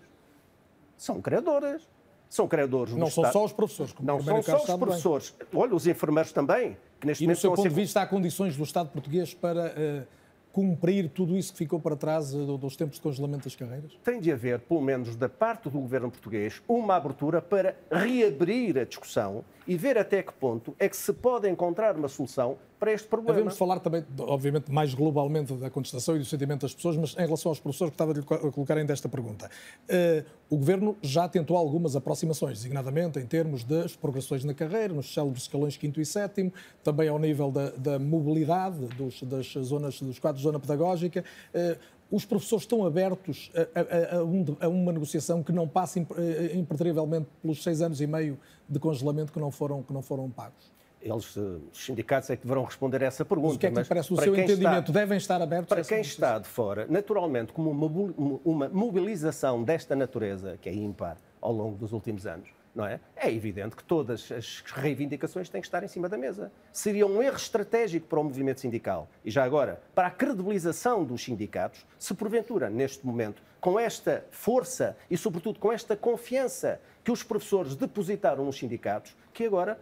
São 0.97 1.21
credores. 1.21 1.87
São 2.29 2.47
credores 2.47 2.95
Não 2.95 3.11
são 3.11 3.31
só 3.31 3.45
os 3.45 3.53
professores. 3.53 3.93
Como 3.93 4.07
não 4.07 4.19
são 4.21 4.41
só 4.41 4.57
os 4.57 4.79
professores. 4.79 5.35
Bem. 5.37 5.61
Olha, 5.61 5.75
os 5.75 5.85
enfermeiros 5.85 6.31
também. 6.31 6.77
Que 6.99 7.05
neste 7.05 7.23
e 7.23 7.27
no 7.27 7.35
seu 7.35 7.51
ponto 7.51 7.69
de 7.69 7.75
vista, 7.75 8.01
há 8.01 8.07
condições 8.07 8.57
do 8.57 8.63
Estado 8.63 8.89
português 8.89 9.35
para... 9.35 9.67
Uh 9.77 10.22
cumprir 10.53 11.09
tudo 11.09 11.35
isso 11.35 11.51
que 11.51 11.57
ficou 11.57 11.79
para 11.79 11.95
trás 11.95 12.33
eh, 12.33 12.37
dos 12.37 12.77
tempos 12.77 12.97
de 12.97 13.01
congelamento 13.01 13.45
das 13.45 13.55
carreiras? 13.55 13.91
Tem 14.03 14.21
de 14.21 14.31
haver, 14.31 14.59
pelo 14.59 14.81
menos 14.81 15.15
da 15.15 15.27
parte 15.27 15.63
do 15.63 15.79
governo 15.79 16.11
português, 16.11 16.61
uma 16.67 16.95
abertura 16.95 17.41
para 17.41 17.75
reabrir 17.91 18.77
a 18.77 18.85
discussão 18.85 19.43
e 19.67 19.75
ver 19.75 19.97
até 19.97 20.21
que 20.21 20.31
ponto 20.31 20.75
é 20.77 20.87
que 20.87 20.95
se 20.95 21.11
pode 21.11 21.49
encontrar 21.49 21.97
uma 21.97 22.07
solução 22.07 22.57
para 22.83 22.91
este 22.91 23.07
problema. 23.07 23.33
Devemos 23.33 23.57
falar 23.57 23.79
também, 23.79 24.03
obviamente, 24.19 24.69
mais 24.69 24.93
globalmente 24.93 25.53
da 25.53 25.69
contestação 25.69 26.17
e 26.17 26.19
do 26.19 26.25
sentimento 26.25 26.61
das 26.63 26.73
pessoas, 26.73 26.97
mas 26.97 27.13
em 27.13 27.25
relação 27.25 27.49
aos 27.49 27.59
professores, 27.59 27.91
gostava 27.91 28.13
de 28.13 28.19
lhe 28.19 28.25
colocar 28.25 28.77
ainda 28.77 28.91
esta 28.91 29.07
pergunta. 29.07 29.49
Uh, 29.85 30.25
o 30.49 30.57
Governo 30.57 30.97
já 31.01 31.29
tentou 31.29 31.55
algumas 31.55 31.95
aproximações, 31.95 32.57
designadamente 32.57 33.19
em 33.19 33.25
termos 33.25 33.63
das 33.63 33.95
progressões 33.95 34.43
na 34.43 34.53
carreira, 34.53 34.93
nos 34.93 35.13
célebres 35.13 35.43
escalões 35.43 35.75
5 35.75 36.01
e 36.01 36.05
7 36.05 36.51
também 36.83 37.07
ao 37.07 37.17
nível 37.17 37.49
da, 37.49 37.69
da 37.69 37.97
mobilidade 37.97 38.85
dos, 38.97 39.23
das 39.23 39.53
zonas, 39.61 40.01
dos 40.01 40.19
quadros 40.19 40.41
de 40.41 40.43
zona 40.43 40.59
pedagógica. 40.59 41.23
Uh, 41.55 42.03
os 42.11 42.25
professores 42.25 42.63
estão 42.63 42.85
abertos 42.85 43.49
a, 43.55 44.15
a, 44.15 44.17
a, 44.19 44.23
um, 44.23 44.45
a, 44.59 44.67
uma 44.67 44.91
negociação 44.91 45.41
que 45.41 45.51
não 45.51 45.67
passe 45.67 46.05
eh, 46.15 46.51
impertrivelmente 46.53 47.27
pelos 47.41 47.63
seis 47.63 47.81
anos 47.81 48.01
e 48.01 48.05
meio 48.05 48.37
de 48.69 48.77
congelamento 48.77 49.33
que 49.33 49.39
não 49.39 49.49
foram, 49.49 49.81
que 49.81 49.91
não 49.91 50.03
foram 50.03 50.29
pagos? 50.29 50.72
Eles, 51.03 51.35
eh, 51.35 51.41
os 51.71 51.85
sindicatos 51.85 52.29
é 52.29 52.35
que 52.37 52.43
deverão 52.43 52.63
responder 52.63 53.03
a 53.03 53.07
essa 53.07 53.25
pergunta. 53.25 53.49
Mas 53.49 53.55
o 53.55 53.59
que 53.59 53.67
é 53.67 53.71
que 53.71 53.87
parece 53.87 54.13
o 54.13 54.17
seu 54.17 54.35
entendimento? 54.35 54.89
Está, 54.89 54.99
devem 54.99 55.17
estar 55.17 55.41
abertos 55.41 55.67
Para 55.67 55.83
quem 55.83 55.99
está 55.99 56.39
de 56.39 56.47
fora, 56.47 56.87
naturalmente, 56.89 57.51
como 57.51 57.69
uma, 57.69 58.41
uma 58.43 58.69
mobilização 58.69 59.63
desta 59.63 59.95
natureza, 59.95 60.57
que 60.61 60.69
é 60.69 60.73
ímpar 60.73 61.17
ao 61.41 61.51
longo 61.51 61.77
dos 61.77 61.91
últimos 61.91 62.25
anos, 62.25 62.49
não 62.73 62.85
é? 62.85 63.01
É 63.15 63.31
evidente 63.31 63.75
que 63.75 63.83
todas 63.83 64.31
as 64.31 64.63
reivindicações 64.65 65.49
têm 65.49 65.59
que 65.59 65.67
estar 65.67 65.83
em 65.83 65.87
cima 65.87 66.07
da 66.07 66.17
mesa. 66.17 66.51
Seria 66.71 67.05
um 67.05 67.21
erro 67.21 67.35
estratégico 67.35 68.07
para 68.07 68.19
o 68.19 68.23
movimento 68.23 68.61
sindical 68.61 69.09
e 69.25 69.29
já 69.29 69.43
agora 69.43 69.81
para 69.93 70.07
a 70.07 70.11
credibilização 70.11 71.03
dos 71.03 71.21
sindicatos, 71.21 71.85
se 71.99 72.13
porventura, 72.13 72.69
neste 72.69 73.05
momento, 73.05 73.43
com 73.59 73.77
esta 73.77 74.25
força 74.31 74.95
e 75.11 75.17
sobretudo 75.17 75.59
com 75.59 75.71
esta 75.71 75.95
confiança 75.95 76.79
que 77.03 77.11
os 77.11 77.23
professores 77.23 77.75
depositaram 77.75 78.45
nos 78.45 78.57
sindicatos, 78.57 79.15
que 79.33 79.45
agora 79.45 79.77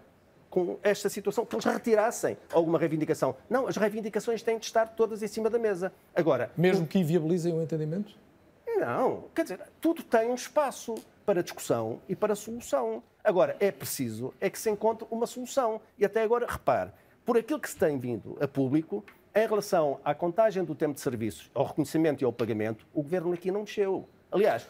com 0.51 0.77
esta 0.84 1.10
situação, 1.10 1.46
que 1.46 1.55
eles 1.55 1.65
retirassem 1.65 2.38
alguma 2.51 2.77
reivindicação. 2.77 3.36
Não, 3.50 3.67
as 3.67 3.77
reivindicações 3.77 4.43
têm 4.43 4.60
de 4.60 4.65
estar 4.65 4.86
todas 4.89 5.24
em 5.24 5.27
cima 5.27 5.50
da 5.50 5.58
mesa. 5.58 5.91
Agora. 6.13 6.51
Mesmo 6.55 6.86
que 6.86 7.00
inviabilizem 7.00 7.53
o 7.53 7.63
entendimento? 7.63 8.15
Não, 8.77 9.25
quer 9.34 9.43
dizer, 9.43 9.62
tudo 9.79 10.03
tem 10.03 10.29
um 10.29 10.36
espaço 10.36 10.96
para 11.25 11.41
discussão 11.41 12.00
e 12.10 12.15
para 12.15 12.36
solução. 12.36 13.01
Agora, 13.24 13.55
é 13.60 13.72
preciso 13.72 14.34
é 14.41 14.50
que 14.50 14.60
se 14.60 14.70
encontre 14.70 15.08
uma 15.10 15.25
solução. 15.25 15.79
E 15.98 16.03
até 16.03 16.22
agora, 16.22 16.46
repare, 16.48 16.91
por 17.25 17.38
aquilo 17.38 17.60
que 17.60 17.70
se 17.70 17.77
tem 17.77 17.98
vindo 17.98 18.38
a 18.41 18.48
público, 18.48 19.03
em 19.34 19.48
relação 19.48 20.00
à 20.03 20.13
contagem 20.13 20.63
do 20.63 20.75
tempo 20.75 20.96
de 20.96 21.00
serviços, 21.00 21.50
ao 21.53 21.65
reconhecimento 21.65 22.22
e 22.22 22.25
ao 22.25 22.34
pagamento, 22.34 22.86
o 22.93 23.01
governo 23.01 23.31
aqui 23.34 23.50
não 23.51 23.62
mexeu. 23.62 24.10
Aliás, 24.29 24.67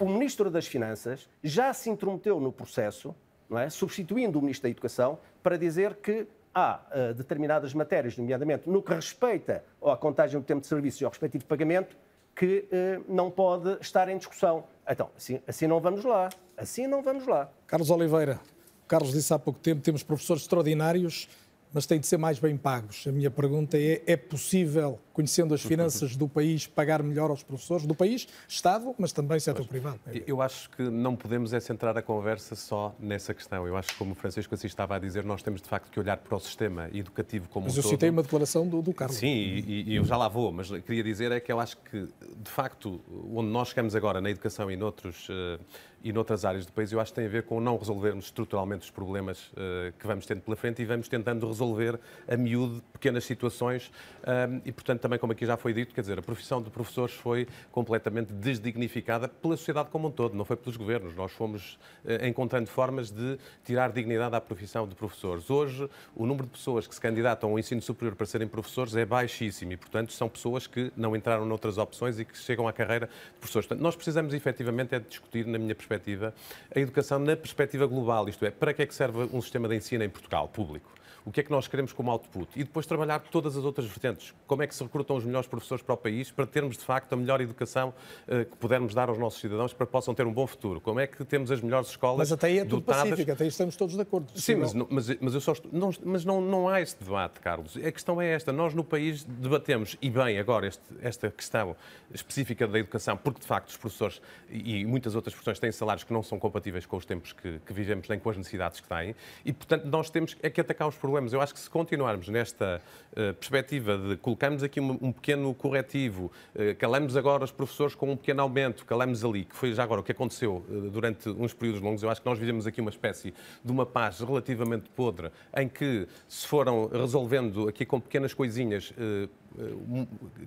o 0.00 0.08
Ministro 0.08 0.50
das 0.50 0.66
Finanças 0.66 1.28
já 1.42 1.72
se 1.74 1.90
intrometeu 1.90 2.40
no 2.40 2.50
processo 2.50 3.14
é? 3.58 3.70
substituindo 3.70 4.38
o 4.38 4.42
Ministro 4.42 4.64
da 4.64 4.70
Educação, 4.70 5.18
para 5.42 5.56
dizer 5.56 5.96
que 5.96 6.26
há 6.54 6.80
uh, 6.90 7.14
determinadas 7.14 7.72
matérias, 7.74 8.16
nomeadamente 8.16 8.68
no 8.68 8.82
que 8.82 8.92
respeita 8.92 9.64
à 9.82 9.96
contagem 9.96 10.38
do 10.40 10.44
tempo 10.44 10.60
de 10.60 10.66
serviço 10.66 11.02
e 11.02 11.04
ao 11.04 11.10
respectivo 11.10 11.44
pagamento, 11.44 11.96
que 12.34 12.66
uh, 12.70 13.04
não 13.08 13.30
pode 13.30 13.78
estar 13.80 14.08
em 14.08 14.16
discussão. 14.16 14.64
Então, 14.88 15.10
assim, 15.16 15.40
assim 15.46 15.66
não 15.66 15.80
vamos 15.80 16.04
lá. 16.04 16.28
Assim 16.56 16.86
não 16.86 17.02
vamos 17.02 17.26
lá. 17.26 17.50
Carlos 17.66 17.90
Oliveira, 17.90 18.40
Carlos 18.86 19.12
disse 19.12 19.32
há 19.32 19.38
pouco 19.38 19.60
tempo, 19.60 19.80
temos 19.82 20.02
professores 20.02 20.42
extraordinários 20.42 21.28
mas 21.72 21.86
têm 21.86 22.00
de 22.00 22.06
ser 22.06 22.16
mais 22.16 22.38
bem 22.38 22.56
pagos. 22.56 23.06
A 23.06 23.12
minha 23.12 23.30
pergunta 23.30 23.78
é: 23.78 24.02
é 24.06 24.16
possível, 24.16 24.98
conhecendo 25.12 25.54
as 25.54 25.62
finanças 25.62 26.16
do 26.16 26.28
país, 26.28 26.66
pagar 26.66 27.02
melhor 27.02 27.30
aos 27.30 27.42
professores 27.42 27.86
do 27.86 27.94
país, 27.94 28.26
Estado, 28.48 28.94
mas 28.98 29.12
também 29.12 29.38
setor 29.38 29.66
privado? 29.66 30.00
Eu 30.26 30.42
acho 30.42 30.70
que 30.70 30.82
não 30.82 31.14
podemos 31.14 31.52
é 31.52 31.60
centrar 31.60 31.96
a 31.96 32.02
conversa 32.02 32.54
só 32.54 32.94
nessa 32.98 33.32
questão. 33.34 33.66
Eu 33.66 33.76
acho 33.76 33.90
que, 33.90 33.96
como 33.96 34.12
o 34.12 34.14
Francisco 34.14 34.54
Assis 34.54 34.70
estava 34.70 34.96
a 34.96 34.98
dizer, 34.98 35.24
nós 35.24 35.42
temos 35.42 35.60
de 35.62 35.68
facto 35.68 35.90
que 35.90 36.00
olhar 36.00 36.16
para 36.16 36.36
o 36.36 36.40
sistema 36.40 36.88
educativo 36.92 37.48
como 37.48 37.66
mas 37.66 37.74
um 37.74 37.76
todo. 37.76 37.84
Mas 37.84 37.92
eu 37.92 37.96
citei 37.96 38.10
uma 38.10 38.22
declaração 38.22 38.66
do, 38.66 38.82
do 38.82 38.92
Carlos. 38.92 39.16
Sim, 39.16 39.28
e, 39.28 39.84
e, 39.88 39.96
eu 39.96 40.04
já 40.04 40.16
lá 40.16 40.28
vou, 40.28 40.50
mas 40.52 40.70
queria 40.70 41.02
dizer 41.02 41.32
é 41.32 41.40
que 41.40 41.52
eu 41.52 41.60
acho 41.60 41.76
que, 41.78 42.08
de 42.36 42.50
facto, 42.50 43.00
onde 43.32 43.48
nós 43.48 43.68
chegamos 43.68 43.94
agora 43.94 44.20
na 44.20 44.30
educação 44.30 44.70
e 44.70 44.76
noutros. 44.76 45.28
Uh, 45.28 45.60
e 46.02 46.12
noutras 46.12 46.44
áreas 46.44 46.66
do 46.66 46.72
país, 46.72 46.90
eu 46.92 47.00
acho 47.00 47.12
que 47.12 47.16
tem 47.16 47.26
a 47.26 47.30
ver 47.30 47.42
com 47.44 47.60
não 47.60 47.76
resolvermos 47.76 48.26
estruturalmente 48.26 48.84
os 48.84 48.90
problemas 48.90 49.48
uh, 49.48 49.92
que 49.98 50.06
vamos 50.06 50.26
tendo 50.26 50.40
pela 50.40 50.56
frente 50.56 50.80
e 50.82 50.84
vamos 50.84 51.08
tentando 51.08 51.46
resolver 51.46 51.98
a 52.26 52.36
miúdo 52.36 52.82
pequenas 53.00 53.24
situações 53.24 53.90
um, 54.22 54.60
e, 54.64 54.70
portanto, 54.70 55.00
também 55.00 55.18
como 55.18 55.32
aqui 55.32 55.46
já 55.46 55.56
foi 55.56 55.72
dito, 55.72 55.94
quer 55.94 56.02
dizer, 56.02 56.18
a 56.18 56.22
profissão 56.22 56.62
de 56.62 56.68
professores 56.68 57.14
foi 57.14 57.48
completamente 57.72 58.30
desdignificada 58.32 59.26
pela 59.26 59.56
sociedade 59.56 59.88
como 59.88 60.08
um 60.08 60.10
todo, 60.10 60.36
não 60.36 60.44
foi 60.44 60.56
pelos 60.56 60.76
governos. 60.76 61.16
Nós 61.16 61.32
fomos 61.32 61.78
uh, 62.04 62.26
encontrando 62.26 62.68
formas 62.68 63.10
de 63.10 63.38
tirar 63.64 63.90
dignidade 63.90 64.36
à 64.36 64.40
profissão 64.40 64.86
de 64.86 64.94
professores. 64.94 65.48
Hoje, 65.48 65.88
o 66.14 66.26
número 66.26 66.44
de 66.46 66.52
pessoas 66.52 66.86
que 66.86 66.94
se 66.94 67.00
candidatam 67.00 67.50
ao 67.50 67.58
ensino 67.58 67.80
superior 67.80 68.14
para 68.14 68.26
serem 68.26 68.46
professores 68.46 68.94
é 68.94 69.06
baixíssimo 69.06 69.72
e, 69.72 69.76
portanto, 69.76 70.12
são 70.12 70.28
pessoas 70.28 70.66
que 70.66 70.92
não 70.94 71.16
entraram 71.16 71.46
noutras 71.46 71.78
opções 71.78 72.18
e 72.18 72.24
que 72.24 72.36
chegam 72.36 72.68
à 72.68 72.72
carreira 72.72 73.06
de 73.06 73.38
professores. 73.38 73.66
Portanto, 73.66 73.82
nós 73.82 73.96
precisamos 73.96 74.34
efetivamente 74.34 74.94
é 74.94 74.98
de 74.98 75.08
discutir, 75.08 75.46
na 75.46 75.58
minha 75.58 75.74
perspectiva, 75.74 76.34
a 76.74 76.78
educação 76.78 77.18
na 77.18 77.34
perspectiva 77.34 77.86
global, 77.86 78.28
isto 78.28 78.44
é, 78.44 78.50
para 78.50 78.74
que 78.74 78.82
é 78.82 78.86
que 78.86 78.94
serve 78.94 79.28
um 79.32 79.40
sistema 79.40 79.68
de 79.68 79.76
ensino 79.76 80.04
em 80.04 80.10
Portugal, 80.10 80.46
público? 80.48 80.99
O 81.24 81.30
que 81.30 81.40
é 81.40 81.42
que 81.42 81.50
nós 81.50 81.68
queremos 81.68 81.92
como 81.92 82.10
output 82.10 82.48
e 82.58 82.64
depois 82.64 82.86
trabalhar 82.86 83.20
todas 83.20 83.56
as 83.56 83.64
outras 83.64 83.86
vertentes. 83.86 84.34
Como 84.46 84.62
é 84.62 84.66
que 84.66 84.74
se 84.74 84.82
recrutam 84.82 85.16
os 85.16 85.24
melhores 85.24 85.46
professores 85.46 85.82
para 85.82 85.94
o 85.94 85.96
país 85.96 86.30
para 86.30 86.46
termos, 86.46 86.76
de 86.76 86.84
facto, 86.84 87.12
a 87.12 87.16
melhor 87.16 87.40
educação 87.40 87.94
uh, 88.26 88.44
que 88.44 88.56
pudermos 88.56 88.94
dar 88.94 89.08
aos 89.08 89.18
nossos 89.18 89.40
cidadãos 89.40 89.72
para 89.72 89.86
que 89.86 89.92
possam 89.92 90.14
ter 90.14 90.26
um 90.26 90.32
bom 90.32 90.46
futuro? 90.46 90.80
Como 90.80 91.00
é 91.00 91.06
que 91.06 91.24
temos 91.24 91.50
as 91.50 91.60
melhores 91.60 91.90
escolas 91.90 92.18
Mas 92.18 92.32
até 92.32 92.48
aí 92.48 92.58
é 92.58 92.64
tudo 92.64 92.80
dotadas... 92.80 93.10
pacífico, 93.10 93.32
até 93.32 93.44
aí 93.44 93.48
estamos 93.48 93.76
todos 93.76 93.94
de 93.96 94.02
acordo. 94.02 94.26
Sim, 94.34 94.56
mas, 94.56 94.74
mas, 94.74 95.20
mas, 95.20 95.34
eu 95.34 95.40
só 95.40 95.52
estou... 95.52 95.70
não, 95.72 95.90
mas 96.04 96.24
não, 96.24 96.40
não 96.40 96.68
há 96.68 96.80
esse 96.80 96.96
debate, 97.02 97.40
Carlos. 97.40 97.76
A 97.76 97.92
questão 97.92 98.20
é 98.20 98.28
esta. 98.32 98.52
Nós 98.52 98.74
no 98.74 98.84
país 98.84 99.24
debatemos, 99.24 99.96
e 100.00 100.10
bem 100.10 100.38
agora, 100.38 100.66
este, 100.66 100.82
esta 101.02 101.30
questão 101.30 101.76
específica 102.12 102.66
da 102.66 102.78
educação, 102.78 103.16
porque 103.16 103.40
de 103.40 103.46
facto 103.46 103.68
os 103.68 103.76
professores 103.76 104.20
e, 104.50 104.84
muitas 104.84 105.14
outras 105.14 105.34
profissões 105.34 105.58
têm 105.58 105.72
salários 105.72 106.04
que 106.04 106.12
não 106.12 106.22
são 106.22 106.38
compatíveis 106.38 106.86
com 106.86 106.96
os 106.96 107.04
tempos 107.04 107.32
que, 107.32 107.60
que 107.60 107.72
vivemos, 107.72 108.08
nem 108.08 108.18
com 108.18 108.30
as 108.30 108.36
necessidades 108.36 108.80
que 108.80 108.88
têm, 108.88 109.14
e 109.44 109.52
portanto 109.52 109.84
nós 109.84 110.10
temos 110.10 110.36
é 110.42 110.50
que 110.50 110.60
atacar 110.60 110.88
os 110.88 110.96
problemas. 110.96 111.09
Eu 111.32 111.40
acho 111.40 111.52
que 111.52 111.60
se 111.60 111.68
continuarmos 111.68 112.28
nesta 112.28 112.80
uh, 113.12 113.34
perspectiva 113.34 113.98
de 113.98 114.16
colocarmos 114.16 114.62
aqui 114.62 114.80
um, 114.80 114.98
um 115.00 115.12
pequeno 115.12 115.52
corretivo, 115.54 116.30
uh, 116.54 116.74
calamos 116.78 117.16
agora 117.16 117.44
os 117.44 117.50
professores 117.50 117.94
com 117.94 118.12
um 118.12 118.16
pequeno 118.16 118.42
aumento, 118.42 118.84
calamos 118.86 119.24
ali, 119.24 119.44
que 119.44 119.56
foi 119.56 119.72
já 119.72 119.82
agora 119.82 120.00
o 120.00 120.04
que 120.04 120.12
aconteceu 120.12 120.64
uh, 120.68 120.90
durante 120.90 121.28
uns 121.28 121.52
períodos 121.52 121.82
longos, 121.82 122.02
eu 122.02 122.10
acho 122.10 122.20
que 122.22 122.28
nós 122.28 122.38
vivemos 122.38 122.66
aqui 122.66 122.80
uma 122.80 122.90
espécie 122.90 123.34
de 123.64 123.72
uma 123.72 123.84
paz 123.84 124.20
relativamente 124.20 124.88
podre, 124.90 125.30
em 125.56 125.68
que 125.68 126.06
se 126.28 126.46
foram 126.46 126.88
resolvendo 126.88 127.68
aqui 127.68 127.84
com 127.84 128.00
pequenas 128.00 128.32
coisinhas 128.32 128.92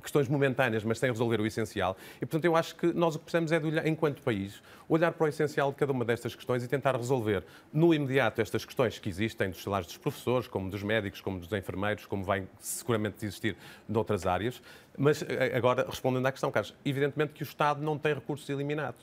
questões 0.02 0.28
momentâneas, 0.28 0.84
mas 0.84 0.98
sem 0.98 1.10
resolver 1.10 1.40
o 1.42 1.46
essencial. 1.46 1.98
E, 2.18 2.26
portanto, 2.26 2.46
eu 2.46 2.56
acho 2.56 2.76
que 2.76 2.88
nós 2.94 3.16
o 3.16 3.20
que 3.20 3.26
precisamos 3.26 3.52
é, 3.52 3.60
de 3.60 3.68
olhar, 3.68 3.88
enquanto 3.88 4.22
país, 4.22 4.62
olhar 4.88 5.12
para 5.12 5.26
o 5.26 5.28
essencial 5.28 5.72
de 5.72 5.78
cada 5.78 5.92
uma 5.92 6.06
destas 6.06 6.36
questões 6.36 6.64
e 6.64 6.68
tentar 6.68 6.96
resolver 6.96 7.44
no 7.72 7.94
imediato 7.94 8.42
estas 8.42 8.66
questões 8.66 9.00
que 9.00 9.10
existem 9.10 9.50
dos 9.50 9.62
salários 9.62 9.88
dos 9.88 9.98
professores, 9.98 10.48
como 10.48 10.70
dos 10.70 10.84
médicos, 10.84 11.22
como 11.22 11.40
dos 11.40 11.52
enfermeiros, 11.52 12.06
como 12.06 12.24
vai 12.24 12.48
seguramente 12.60 13.26
existir 13.26 13.56
noutras 13.88 14.26
áreas, 14.26 14.62
mas 14.98 15.24
eh, 15.24 15.52
agora, 15.56 15.86
respondendo 15.90 16.26
à 16.26 16.32
questão, 16.32 16.52
Carlos, 16.52 16.74
evidentemente 16.86 17.34
que 17.34 17.42
o 17.42 17.46
Estado 17.46 17.82
não 17.82 17.98
tem 17.98 18.14
recursos 18.14 18.48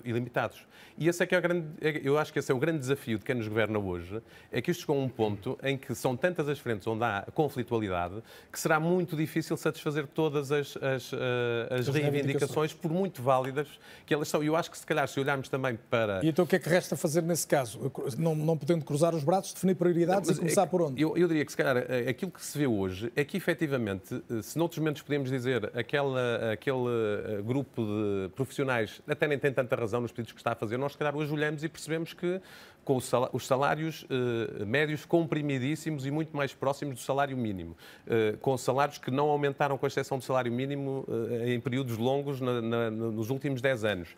ilimitados. 0.04 0.64
E 0.97 1.09
esse 1.09 1.23
é 1.23 1.26
que 1.26 1.35
é 1.35 1.38
o 1.38 1.42
grande, 1.42 1.66
é, 1.80 2.00
eu 2.04 2.18
acho 2.18 2.32
que 2.32 2.38
esse 2.38 2.52
é 2.52 2.54
o 2.54 2.59
grande 2.59 2.78
desafio 2.78 3.18
de 3.18 3.25
quem 3.25 3.35
nos 3.35 3.49
governa 3.49 3.78
hoje, 3.78 4.23
é 4.52 4.61
que 4.61 4.70
isto 4.70 4.80
chegou 4.80 4.97
a 4.97 5.00
um 5.00 5.09
ponto 5.09 5.59
em 5.62 5.76
que 5.76 5.94
são 5.94 6.16
tantas 6.16 6.49
as 6.49 6.59
frentes 6.59 6.87
onde 6.87 7.02
há 7.02 7.26
conflitualidade 7.35 8.23
que 8.52 8.61
será 8.61 8.78
muito 8.78 9.16
difícil 9.16 9.56
satisfazer 9.56 10.06
todas 10.06 10.52
as, 10.52 10.76
as, 10.76 11.12
eh, 11.12 11.68
as, 11.70 11.88
as 11.88 11.94
reivindicações, 11.94 12.73
por 12.73 12.90
muito 12.90 13.23
válidas 13.23 13.68
que 14.06 14.14
elas 14.14 14.28
são. 14.28 14.42
E 14.42 14.47
eu 14.47 14.56
acho 14.56 14.70
que 14.70 14.78
se 14.78 14.87
calhar, 14.87 15.09
se 15.09 15.18
olharmos 15.18 15.49
também 15.49 15.78
para... 15.88 16.25
E 16.25 16.28
então 16.28 16.44
o 16.44 16.49
que 16.49 16.56
é 16.56 16.59
que 16.59 16.68
resta 16.68 16.97
fazer 16.97 17.23
nesse 17.23 17.47
caso? 17.47 17.90
Não, 18.18 18.35
não 18.35 18.56
podendo 18.56 18.85
cruzar 18.85 19.14
os 19.14 19.25
braços, 19.25 19.54
definir 19.54 19.75
prioridades 19.75 20.28
não, 20.28 20.37
e 20.37 20.38
começar 20.38 20.62
é 20.62 20.66
por 20.66 20.82
onde? 20.82 21.00
Eu, 21.00 21.16
eu 21.16 21.26
diria 21.26 21.44
que 21.44 21.50
se 21.50 21.56
calhar 21.56 21.78
eh, 21.78 22.11
aquilo 22.11 22.30
que 22.30 22.44
se 22.44 22.56
vê 22.56 22.66
hoje 22.66 23.12
é 23.16 23.25
que 23.25 23.37
efetivamente, 23.37 24.23
se 24.42 24.59
noutros 24.59 24.78
momentos 24.78 25.02
podemos 25.02 25.30
dizer 25.30 25.70
aquela, 25.80 26.52
aquele 26.52 26.76
eh, 26.76 27.42
grupo 27.42 27.82
de 27.82 28.28
profissionais 28.34 29.00
até 29.08 29.26
nem 29.26 29.38
tem 29.38 29.52
tanta 29.52 29.76
razão 29.76 30.00
nos 30.00 30.12
pedidos 30.12 30.32
que 30.32 30.40
está 30.40 30.52
a 30.52 30.54
fazer, 30.54 30.76
nós, 30.76 30.92
se 30.92 30.99
calhar, 30.99 31.16
hoje 31.16 31.32
olhamos 31.32 31.64
e 31.64 31.68
percebemos 31.68 32.12
que 32.12 32.40
com 32.90 32.97
os 33.32 33.47
salários 33.47 34.02
uh, 34.02 34.66
médios 34.66 35.04
comprimidíssimos 35.04 36.06
e 36.06 36.11
muito 36.11 36.37
mais 36.37 36.52
próximos 36.52 36.97
do 36.97 37.00
salário 37.00 37.37
mínimo, 37.37 37.76
uh, 38.06 38.37
com 38.38 38.59
salários 38.59 38.99
que 38.99 39.12
não 39.12 39.28
aumentaram, 39.28 39.78
com 39.78 39.87
exceção 39.87 40.18
do 40.18 40.25
salário 40.25 40.50
mínimo, 40.50 41.04
uh, 41.06 41.47
em 41.47 41.61
períodos 41.61 41.97
longos 41.97 42.40
na, 42.40 42.61
na, 42.61 42.90
nos 42.90 43.30
últimos 43.30 43.61
10 43.61 43.85
anos, 43.85 44.09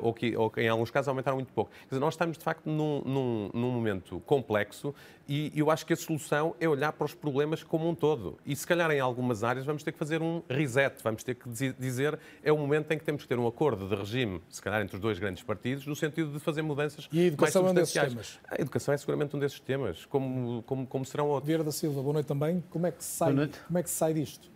ou 0.00 0.14
que, 0.14 0.36
ou 0.36 0.48
que, 0.48 0.60
em 0.60 0.68
alguns 0.68 0.92
casos 0.92 1.08
aumentaram 1.08 1.38
muito 1.38 1.52
pouco. 1.52 1.72
Quer 1.72 1.86
dizer, 1.96 2.00
nós 2.00 2.14
estamos, 2.14 2.38
de 2.38 2.44
facto, 2.44 2.66
num, 2.66 3.02
num, 3.04 3.50
num 3.52 3.70
momento 3.72 4.20
complexo 4.20 4.94
e 5.28 5.52
eu 5.54 5.70
acho 5.70 5.84
que 5.84 5.92
a 5.92 5.96
solução 5.96 6.54
é 6.58 6.66
olhar 6.66 6.90
para 6.92 7.04
os 7.04 7.14
problemas 7.14 7.62
como 7.62 7.86
um 7.86 7.94
todo. 7.94 8.38
E 8.46 8.56
se 8.56 8.66
calhar 8.66 8.90
em 8.90 8.98
algumas 8.98 9.44
áreas 9.44 9.66
vamos 9.66 9.82
ter 9.82 9.92
que 9.92 9.98
fazer 9.98 10.22
um 10.22 10.42
reset, 10.48 11.02
vamos 11.02 11.22
ter 11.22 11.34
que 11.34 11.48
dizer 11.78 12.18
é 12.42 12.50
o 12.50 12.56
momento 12.56 12.90
em 12.92 12.98
que 12.98 13.04
temos 13.04 13.22
que 13.22 13.28
ter 13.28 13.38
um 13.38 13.46
acordo 13.46 13.86
de 13.86 13.94
regime, 13.94 14.40
se 14.48 14.62
calhar 14.62 14.80
entre 14.80 14.96
os 14.96 15.02
dois 15.02 15.18
grandes 15.18 15.42
partidos, 15.42 15.86
no 15.86 15.94
sentido 15.94 16.32
de 16.32 16.38
fazer 16.38 16.62
mudanças 16.62 17.08
e 17.12 17.20
a 17.20 17.24
educação 17.24 17.62
mais 17.62 17.87
desses 17.92 18.10
temas? 18.10 18.40
A 18.48 18.60
educação 18.60 18.94
é 18.94 18.96
seguramente 18.96 19.36
um 19.36 19.38
desses 19.38 19.60
temas, 19.60 20.04
como, 20.06 20.62
como, 20.62 20.86
como 20.86 21.04
serão 21.04 21.28
outros. 21.28 21.46
Vieira 21.46 21.64
da 21.64 21.72
Silva, 21.72 22.02
boa 22.02 22.14
noite 22.14 22.26
também. 22.26 22.62
Como 22.70 22.86
é 22.86 22.90
que 22.92 23.02
se 23.02 23.10
sai, 23.10 23.34
como 23.66 23.78
é 23.78 23.82
que 23.82 23.90
se 23.90 23.96
sai 23.96 24.14
disto? 24.14 24.50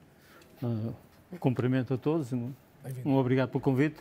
Uh, 0.62 0.94
cumprimento 1.38 1.94
a 1.94 1.98
todos, 1.98 2.32
um, 2.32 2.52
um 3.04 3.16
obrigado 3.16 3.50
pelo 3.50 3.60
convite. 3.60 4.00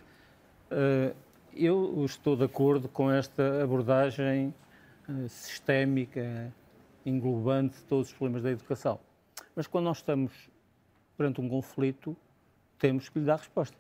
Uh, 0.72 1.16
eu 1.54 2.04
estou 2.06 2.36
de 2.36 2.44
acordo 2.44 2.88
com 2.88 3.12
esta 3.12 3.64
abordagem 3.64 4.54
uh, 5.10 5.28
sistémica 5.28 6.54
englobante 7.06 7.78
de 7.78 7.84
todos 7.84 8.08
os 8.08 8.14
problemas 8.14 8.44
da 8.44 8.52
educação. 8.52 9.00
Mas 9.56 9.68
quando 9.68 9.86
nós 9.86 9.98
estamos 9.98 10.32
perante 11.18 11.42
um 11.42 11.50
conflito, 11.50 12.16
temos 12.80 13.10
que 13.10 13.20
lhe 13.20 13.26
dar 13.26 13.38
resposta. 13.38 13.78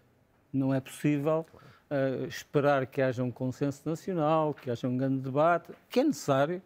Não 0.51 0.74
é 0.74 0.81
possível 0.81 1.46
esperar 2.27 2.86
que 2.86 3.01
haja 3.01 3.24
um 3.24 3.31
consenso 3.31 3.81
nacional, 3.88 4.53
que 4.53 4.71
haja 4.71 4.88
um 4.88 4.95
grande 4.95 5.21
debate, 5.21 5.74
que 5.89 6.00
é 6.00 6.03
necessário. 6.03 6.62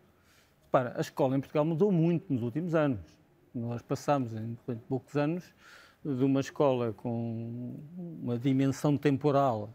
Para, 0.72 0.98
a 0.98 1.02
escola 1.02 1.36
em 1.36 1.40
Portugal 1.40 1.66
mudou 1.66 1.92
muito 1.92 2.32
nos 2.32 2.44
últimos 2.44 2.76
anos. 2.76 3.00
Nós 3.54 3.82
passamos, 3.82 4.34
em 4.34 4.58
poucos 4.88 5.16
anos, 5.16 5.54
de 6.04 6.24
uma 6.24 6.42
escola 6.42 6.94
com 6.94 7.80
uma 7.98 8.38
dimensão 8.38 8.98
temporal 8.98 9.74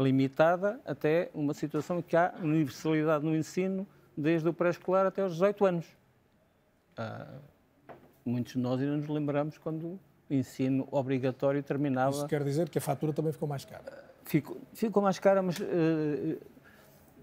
limitada 0.00 0.80
até 0.84 1.30
uma 1.34 1.52
situação 1.54 1.98
em 1.98 2.02
que 2.02 2.16
há 2.16 2.34
universalidade 2.40 3.24
no 3.24 3.36
ensino 3.36 3.86
desde 4.16 4.48
o 4.48 4.52
pré-escolar 4.52 5.06
até 5.06 5.22
aos 5.22 5.32
18 5.34 5.66
anos. 5.66 5.86
Uh, 6.98 7.40
muitos 8.24 8.54
de 8.54 8.58
nós 8.58 8.80
ainda 8.80 8.96
nos 8.96 9.08
lembramos 9.08 9.58
quando 9.58 9.86
o 9.86 10.00
ensino 10.28 10.88
obrigatório 10.90 11.62
terminava. 11.62 12.10
Isso 12.10 12.26
quer 12.26 12.42
dizer 12.42 12.68
que 12.68 12.78
a 12.78 12.80
fatura 12.80 13.12
também 13.12 13.32
ficou 13.32 13.48
mais 13.48 13.64
cara? 13.64 14.07
Ficou, 14.74 15.02
mais 15.02 15.18
cara, 15.18 15.42
mas 15.42 15.58
uh, 15.58 16.38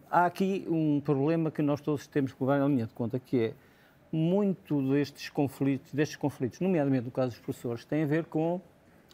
há 0.10 0.26
aqui 0.26 0.66
um 0.68 1.00
problema 1.00 1.52
que 1.52 1.62
nós 1.62 1.80
todos 1.80 2.08
temos 2.08 2.34
que 2.34 2.44
levar 2.44 2.60
em 2.60 2.68
linha 2.68 2.88
de 2.88 2.94
conta, 2.94 3.20
que 3.20 3.40
é 3.40 3.54
muito 4.12 4.82
destes 4.90 5.30
conflitos, 5.30 5.94
destes 5.94 6.18
conflitos, 6.18 6.60
nomeadamente 6.60 7.06
no 7.06 7.12
caso 7.12 7.30
dos 7.30 7.40
professores, 7.40 7.86
tem 7.86 8.04
a 8.04 8.08
ver 8.08 8.26
com 8.26 8.60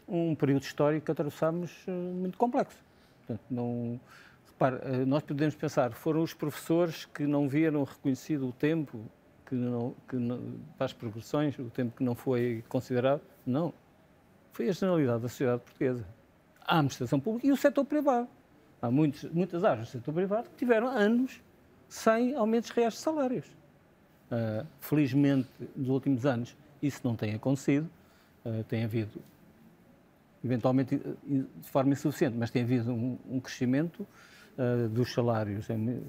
um 0.08 0.34
período 0.34 0.62
histórico 0.62 1.04
que 1.04 1.12
atravessamos 1.12 1.86
uh, 1.86 1.90
muito 1.90 2.38
complexo. 2.38 2.82
Portanto, 3.18 3.44
não, 3.50 4.00
repare, 4.46 5.04
nós 5.04 5.22
podemos 5.22 5.54
pensar, 5.54 5.92
foram 5.92 6.22
os 6.22 6.32
professores 6.32 7.04
que 7.04 7.26
não 7.26 7.46
viram 7.46 7.84
reconhecido 7.84 8.48
o 8.48 8.52
tempo 8.52 9.04
que 9.44 9.54
não, 9.54 9.94
que 10.08 10.16
não, 10.16 10.40
para 10.78 10.86
as 10.86 10.94
progressões, 10.94 11.58
o 11.58 11.68
tempo 11.68 11.94
que 11.94 12.02
não 12.02 12.14
foi 12.14 12.64
considerado. 12.70 13.20
Não. 13.44 13.74
Foi 14.50 14.66
a 14.66 14.72
generalidade 14.72 15.22
da 15.22 15.28
sociedade 15.28 15.60
portuguesa. 15.60 16.06
A 16.72 16.76
administração 16.76 17.20
pública 17.20 17.46
e 17.46 17.52
o 17.52 17.56
setor 17.56 17.84
privado. 17.84 18.26
Há 18.80 18.90
muitos, 18.90 19.24
muitas 19.24 19.62
áreas 19.62 19.88
do 19.88 19.90
setor 19.90 20.14
privado 20.14 20.48
que 20.48 20.56
tiveram 20.56 20.88
anos 20.88 21.42
sem 21.86 22.34
aumentos 22.34 22.70
reais 22.70 22.94
de 22.94 23.00
salários. 23.00 23.44
Uh, 24.30 24.66
felizmente, 24.80 25.50
nos 25.76 25.90
últimos 25.90 26.24
anos, 26.24 26.56
isso 26.82 27.02
não 27.04 27.14
tem 27.14 27.34
acontecido. 27.34 27.90
Uh, 28.42 28.64
tem 28.64 28.84
havido, 28.84 29.20
eventualmente 30.42 30.96
de 30.96 31.46
forma 31.68 31.92
insuficiente, 31.92 32.38
mas 32.38 32.50
tem 32.50 32.62
havido 32.62 32.90
um, 32.90 33.18
um 33.28 33.38
crescimento 33.38 34.06
uh, 34.56 34.88
dos 34.88 35.12
salários 35.12 35.68
em 35.68 36.02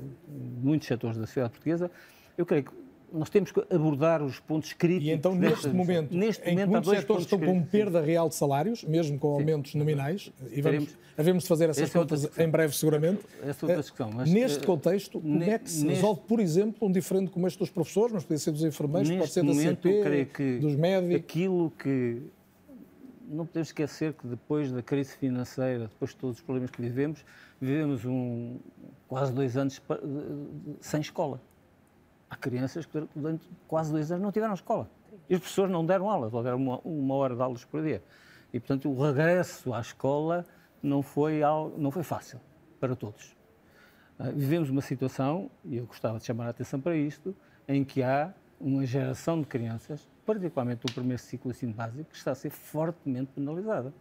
muitos 0.62 0.88
setores 0.88 1.18
da 1.18 1.26
sociedade 1.26 1.52
portuguesa. 1.52 1.92
Eu 2.38 2.46
creio 2.46 2.64
que 2.64 2.72
nós 3.14 3.30
temos 3.30 3.52
que 3.52 3.64
abordar 3.74 4.24
os 4.24 4.40
pontos 4.40 4.74
críticos. 4.74 5.08
E 5.08 5.12
então, 5.12 5.36
neste 5.36 5.70
momento, 5.70 6.16
neste 6.16 6.44
em 6.50 6.56
momento, 6.56 6.72
muitos 6.72 6.90
setores 6.90 7.24
estão 7.24 7.40
com 7.40 7.62
perda 7.62 8.02
real 8.02 8.28
de 8.28 8.36
salários, 8.36 8.84
mesmo 8.84 9.20
com 9.20 9.34
aumentos 9.34 9.72
Sim. 9.72 9.78
nominais, 9.78 10.32
e 10.52 10.62
vamos, 10.62 10.98
havemos 11.16 11.44
de 11.44 11.50
fazer 11.50 11.70
essas 11.70 11.90
é 11.90 11.94
contas 11.94 12.38
em 12.38 12.50
breve, 12.50 12.76
seguramente. 12.76 13.22
Essa 13.44 13.66
é 13.66 13.70
outra 13.70 13.84
questão. 13.84 14.12
Mas, 14.12 14.30
neste 14.32 14.66
contexto, 14.66 15.22
como 15.22 15.44
é 15.44 15.60
que 15.60 15.70
se 15.70 15.86
neste, 15.86 15.96
resolve, 16.02 16.22
por 16.28 16.40
exemplo, 16.40 16.88
um 16.88 16.92
diferente 16.92 17.30
como 17.30 17.46
este 17.46 17.60
dos 17.60 17.70
professores, 17.70 18.12
mas 18.12 18.24
pode 18.24 18.40
ser 18.40 18.52
dos 18.52 18.64
enfermeiros, 18.64 19.12
pode 19.12 19.32
ser 19.32 19.42
da 19.42 19.54
momento, 19.54 19.88
CP, 19.88 20.60
dos 20.60 20.76
médicos? 20.76 21.16
Aquilo 21.16 21.72
que 21.72 22.22
não 23.28 23.46
podemos 23.46 23.70
esquecer 23.70 24.14
que 24.14 24.28
depois 24.28 24.72
da 24.72 24.82
crise 24.82 25.16
financeira, 25.16 25.88
depois 25.88 26.12
de 26.12 26.18
todos 26.18 26.38
os 26.38 26.44
problemas 26.44 26.72
que 26.72 26.82
vivemos, 26.82 27.24
vivemos 27.62 28.06
um, 28.06 28.58
quase 29.08 29.32
dois 29.32 29.56
anos 29.56 29.82
sem 30.82 31.00
escola. 31.00 31.40
Há 32.34 32.36
crianças 32.36 32.86
que 32.88 33.08
durante 33.16 33.48
quase 33.68 33.92
dois 33.92 34.12
anos 34.12 34.24
não 34.24 34.32
tiveram 34.32 34.56
escola. 34.56 34.90
E 35.30 35.36
os 35.36 35.40
professores 35.40 35.72
não 35.72 35.86
deram 35.86 36.10
aulas, 36.10 36.32
deram 36.32 36.58
uma, 36.58 36.80
uma 36.80 37.14
hora 37.14 37.36
de 37.36 37.42
aulas 37.42 37.64
por 37.64 37.84
dia. 37.84 38.04
E, 38.52 38.60
portanto, 38.60 38.90
o 38.90 39.00
regresso 39.00 39.72
à 39.72 39.80
escola 39.80 40.44
não 40.82 41.04
foi, 41.04 41.42
não 41.78 41.92
foi 41.92 42.02
fácil 42.02 42.40
para 42.80 42.96
todos. 42.96 43.36
Uh, 44.20 44.32
vivemos 44.36 44.72
uma 44.72 44.82
situação, 44.82 45.50
e 45.64 45.78
eu 45.78 45.86
gostava 45.86 46.18
de 46.18 46.26
chamar 46.26 46.48
a 46.48 46.50
atenção 46.50 46.82
para 46.82 46.96
isto, 46.96 47.36
em 47.68 47.84
que 47.84 48.02
há 48.02 48.34
uma 48.60 48.84
geração 48.84 49.40
de 49.40 49.46
crianças, 49.46 50.10
particularmente 50.26 50.88
do 50.88 50.92
primeiro 50.92 51.22
ciclo 51.22 51.52
de 51.52 51.58
ensino 51.58 51.74
básico, 51.74 52.10
que 52.10 52.18
está 52.18 52.32
a 52.32 52.36
ser 52.36 52.50
fortemente 52.50 53.32
penalizada. 53.36 53.94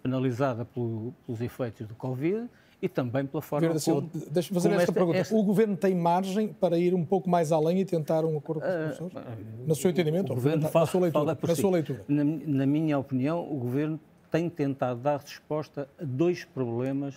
Penalizada 0.00 0.64
pelo, 0.64 1.12
pelos 1.26 1.40
efeitos 1.40 1.88
do 1.88 1.94
Covid 1.96 2.48
e 2.82 2.88
também 2.88 3.24
pela 3.24 3.40
forma 3.40 3.68
Verde 3.68 3.84
como... 3.84 4.10
Deixa-me 4.28 4.54
fazer 4.54 4.70
esta, 4.70 4.82
esta, 4.82 4.92
pergunta. 4.92 5.18
Esta... 5.18 5.34
O 5.36 5.42
Governo 5.44 5.76
tem 5.76 5.94
margem 5.94 6.48
para 6.48 6.76
ir 6.76 6.92
um 6.92 7.04
pouco 7.04 7.30
mais 7.30 7.52
além 7.52 7.78
e 7.78 7.84
tentar 7.84 8.24
um 8.24 8.36
acordo 8.36 8.60
com 8.60 8.66
os 8.66 8.74
ah, 8.74 8.78
professores? 8.78 9.14
Uh, 9.14 9.68
no 9.68 9.74
seu 9.76 9.90
entendimento? 9.92 10.32
O 10.32 10.34
Governo 10.34 10.62
na, 10.64 10.86
sua 10.86 11.00
leitura? 11.00 11.38
na 11.40 11.54
sua 11.54 11.70
leitura. 11.70 12.04
Na, 12.08 12.24
na 12.24 12.66
minha 12.66 12.98
opinião, 12.98 13.40
o 13.48 13.56
Governo 13.56 14.00
tem 14.32 14.50
tentado 14.50 14.98
dar 14.98 15.20
resposta 15.20 15.88
a 15.96 16.04
dois 16.04 16.44
problemas 16.44 17.14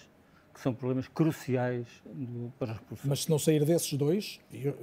que 0.53 0.61
são 0.61 0.73
problemas 0.73 1.07
cruciais 1.07 1.87
do, 2.05 2.53
para 2.57 2.73
os 2.73 2.79
professores. 2.79 3.09
Mas 3.09 3.23
se 3.23 3.29
não 3.29 3.37
sair 3.37 3.65
desses 3.65 3.91
dois, 3.93 4.39
eh, 4.53 4.73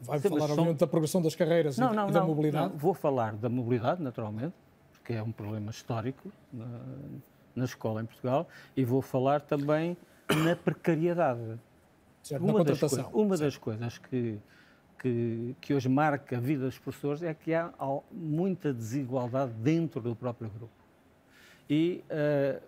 vai 0.00 0.18
Sim, 0.18 0.28
falar, 0.28 0.50
obviamente, 0.50 0.78
são... 0.78 0.86
da 0.86 0.86
progressão 0.86 1.22
das 1.22 1.34
carreiras 1.34 1.78
não, 1.78 1.92
e, 1.92 1.96
não, 1.96 2.08
e 2.10 2.12
da 2.12 2.20
não, 2.20 2.26
mobilidade? 2.26 2.72
Não, 2.72 2.78
vou 2.78 2.92
falar 2.92 3.34
da 3.36 3.48
mobilidade, 3.48 4.02
naturalmente, 4.02 4.52
porque 4.92 5.14
é 5.14 5.22
um 5.22 5.32
problema 5.32 5.70
histórico 5.70 6.30
na, 6.52 6.66
na 7.56 7.64
escola 7.64 8.02
em 8.02 8.04
Portugal, 8.04 8.46
e 8.76 8.84
vou 8.84 9.00
falar 9.00 9.40
também 9.40 9.96
na 10.34 10.56
precariedade. 10.56 11.58
Certo, 12.22 12.44
uma, 12.44 12.62
das 12.64 12.78
coisas, 12.78 13.06
uma 13.12 13.36
das 13.36 13.56
coisas 13.56 13.98
que, 13.98 14.38
que, 14.98 15.56
que, 15.60 15.74
hoje 15.74 15.88
marca 15.88 16.36
a 16.36 16.40
vida 16.40 16.64
dos 16.64 16.78
professores 16.78 17.22
é 17.22 17.34
que 17.34 17.52
há, 17.52 17.72
há 17.78 17.98
muita 18.12 18.72
desigualdade 18.72 19.52
dentro 19.54 20.00
do 20.00 20.14
próprio 20.14 20.48
grupo. 20.50 20.72
E 21.68 22.04
uh, 22.10 22.62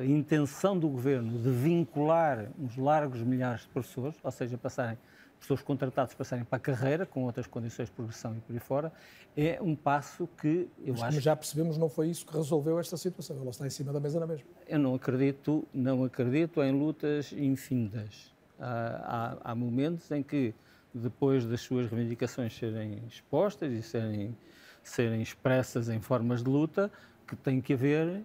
a 0.00 0.04
intenção 0.04 0.78
do 0.78 0.88
governo 0.88 1.38
de 1.38 1.50
vincular 1.50 2.48
uns 2.58 2.76
largos 2.76 3.22
milhares 3.22 3.62
de 3.62 3.68
professores, 3.68 4.16
ou 4.22 4.30
seja, 4.30 4.58
passarem 4.58 4.98
pessoas 5.38 5.62
contratadas 5.62 6.14
passarem 6.14 6.44
para 6.44 6.56
a 6.56 6.60
carreira 6.60 7.06
com 7.06 7.24
outras 7.24 7.46
condições 7.46 7.86
de 7.86 7.92
progressão 7.92 8.36
e 8.36 8.40
por 8.40 8.52
aí 8.52 8.58
fora, 8.58 8.92
é 9.36 9.58
um 9.62 9.74
passo 9.74 10.28
que 10.40 10.68
eu 10.84 10.94
Mas, 10.94 11.02
acho. 11.02 11.14
Mas 11.14 11.24
já 11.24 11.36
percebemos 11.36 11.78
não 11.78 11.88
foi 11.88 12.08
isso 12.08 12.26
que 12.26 12.36
resolveu 12.36 12.78
esta 12.78 12.96
situação. 12.96 13.36
Ela 13.40 13.50
está 13.50 13.66
em 13.66 13.70
cima 13.70 13.92
da 13.92 14.00
mesa 14.00 14.18
na 14.18 14.26
mesma. 14.26 14.46
Eu 14.66 14.78
não 14.78 14.94
acredito, 14.94 15.66
não 15.72 16.04
acredito 16.04 16.62
em 16.62 16.72
lutas 16.72 17.32
infindas. 17.32 18.34
Há, 18.58 19.36
há, 19.44 19.52
há 19.52 19.54
momentos 19.54 20.10
em 20.10 20.22
que 20.22 20.54
depois 20.92 21.46
das 21.46 21.60
suas 21.60 21.86
reivindicações 21.86 22.56
serem 22.56 23.02
expostas 23.06 23.72
e 23.72 23.82
serem 23.82 24.36
serem 24.82 25.20
expressas 25.20 25.90
em 25.90 26.00
formas 26.00 26.42
de 26.42 26.48
luta, 26.48 26.90
que 27.26 27.36
tem 27.36 27.60
que 27.60 27.74
haver 27.74 28.24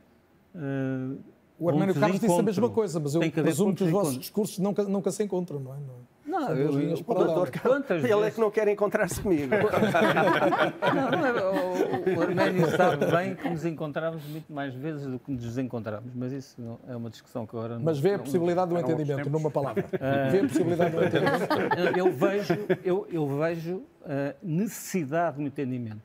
Uh, 0.54 1.20
o 1.58 1.70
Arménio 1.70 1.96
Carlos 1.96 2.20
disse 2.20 2.40
a 2.40 2.44
mesma 2.44 2.70
coisa, 2.70 3.00
mas 3.00 3.16
eu 3.16 3.22
presumo 3.32 3.76
que 3.76 3.84
os 3.84 3.90
vossos 3.90 4.18
discursos 4.18 4.60
nunca, 4.60 4.84
nunca 4.84 5.12
se 5.12 5.24
encontram, 5.24 5.60
não 5.60 5.74
é? 5.74 5.78
Não, 5.78 6.13
eu, 6.34 6.82
eu, 6.82 6.94
o 7.06 7.14
doutor 7.14 7.52
Quantas 7.52 8.04
ele 8.04 8.14
vezes... 8.14 8.28
é 8.28 8.32
que 8.32 8.40
não 8.40 8.52
quer 8.52 8.68
encontrar-se 8.68 9.22
comigo. 9.22 9.50
não, 10.94 11.12
não 11.12 11.26
é, 11.26 12.14
o, 12.14 12.18
o 12.18 12.22
Arménio 12.22 12.70
sabe 12.76 13.06
bem 13.06 13.36
que 13.36 13.50
nos 13.50 13.66
encontramos 13.66 14.24
muito 14.26 14.52
mais 14.52 14.74
vezes 14.74 15.08
do 15.08 15.20
que 15.20 15.32
nos 15.32 15.42
desencontramos, 15.42 16.12
mas 16.14 16.32
isso 16.32 16.62
não, 16.62 16.80
é 16.88 16.96
uma 16.96 17.10
discussão 17.10 17.46
que 17.46 17.56
agora... 17.56 17.80
Mas 17.80 18.00
vê 18.00 18.16
a 18.16 18.20
possibilidade 18.20 18.70
do 18.70 18.80
entendimento, 18.80 19.30
numa 19.30 19.52
palavra. 19.52 19.86
Uh... 19.86 20.32
Vê 20.32 20.40
a 20.40 20.42
possibilidade 20.42 20.96
do 20.96 21.04
entendimento. 21.04 21.98
Eu 21.98 22.12
vejo, 22.12 22.54
eu, 22.84 23.08
eu 23.12 23.28
vejo 23.38 23.84
a 24.06 24.36
necessidade 24.42 25.38
do 25.38 25.44
entendimento. 25.44 26.02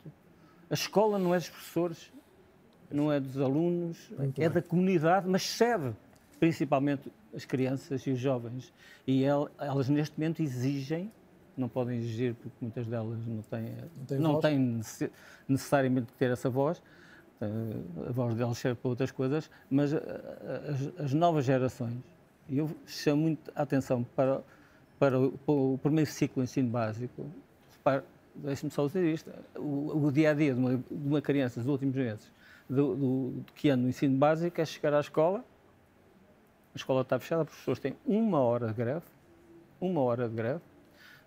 A 0.70 0.74
escola 0.74 1.18
não 1.18 1.34
é 1.34 1.38
dos 1.38 1.48
professores, 1.48 2.12
não 2.90 3.12
é 3.12 3.20
dos 3.20 3.38
alunos, 3.40 4.10
Muito 4.18 4.38
é 4.40 4.48
bem. 4.48 4.50
da 4.50 4.62
comunidade, 4.62 5.28
mas 5.28 5.42
serve 5.42 5.92
principalmente 6.38 7.10
as 7.34 7.44
crianças 7.44 8.06
e 8.06 8.10
os 8.10 8.18
jovens. 8.18 8.72
E 9.06 9.24
elas, 9.24 9.88
neste 9.88 10.18
momento, 10.18 10.42
exigem, 10.42 11.10
não 11.56 11.68
podem 11.68 11.98
exigir 11.98 12.34
porque 12.34 12.56
muitas 12.60 12.86
delas 12.86 13.18
não 13.26 13.42
têm, 13.42 13.74
não 13.96 14.06
têm, 14.06 14.18
não 14.18 14.40
têm 14.40 14.80
necessariamente 15.48 16.12
que 16.12 16.18
ter 16.18 16.30
essa 16.30 16.48
voz, 16.48 16.80
eh, 17.40 17.46
a 18.08 18.12
voz 18.12 18.34
delas 18.34 18.58
serve 18.58 18.80
para 18.80 18.88
outras 18.88 19.10
coisas, 19.10 19.50
mas 19.70 19.92
eh, 19.92 20.00
as, 20.68 21.04
as 21.04 21.14
novas 21.14 21.44
gerações, 21.44 21.98
e 22.48 22.58
eu 22.58 22.70
chamo 22.86 23.22
muito 23.22 23.50
a 23.54 23.62
atenção 23.62 24.04
para, 24.14 24.42
para, 24.98 25.18
o, 25.18 25.32
para 25.32 25.54
o 25.54 25.78
primeiro 25.82 26.10
ciclo 26.10 26.42
de 26.42 26.50
ensino 26.50 26.70
básico, 26.70 27.26
deixe-me 28.36 28.70
só 28.70 28.86
dizer 28.86 29.12
isto, 29.12 29.32
o, 29.56 30.06
o 30.06 30.12
dia 30.12 30.30
a 30.30 30.34
dia 30.34 30.54
de 30.54 30.60
uma, 30.60 30.76
de 30.76 31.08
uma 31.08 31.20
criança 31.20 31.60
dos 31.60 31.68
últimos 31.68 31.96
meses 31.96 32.30
do, 32.68 32.94
do, 32.94 33.44
que 33.54 33.68
ano 33.70 33.84
no 33.84 33.88
ensino 33.88 34.16
básico 34.16 34.60
é 34.60 34.64
chegar 34.64 34.92
à 34.94 35.00
escola, 35.00 35.44
escola 36.78 37.02
está 37.02 37.18
fechada, 37.18 37.42
os 37.42 37.48
professores 37.48 37.78
têm 37.78 37.96
uma 38.06 38.40
hora 38.40 38.68
de 38.68 38.72
greve, 38.72 39.04
uma 39.80 40.00
hora 40.00 40.28
de 40.28 40.34
greve, 40.34 40.60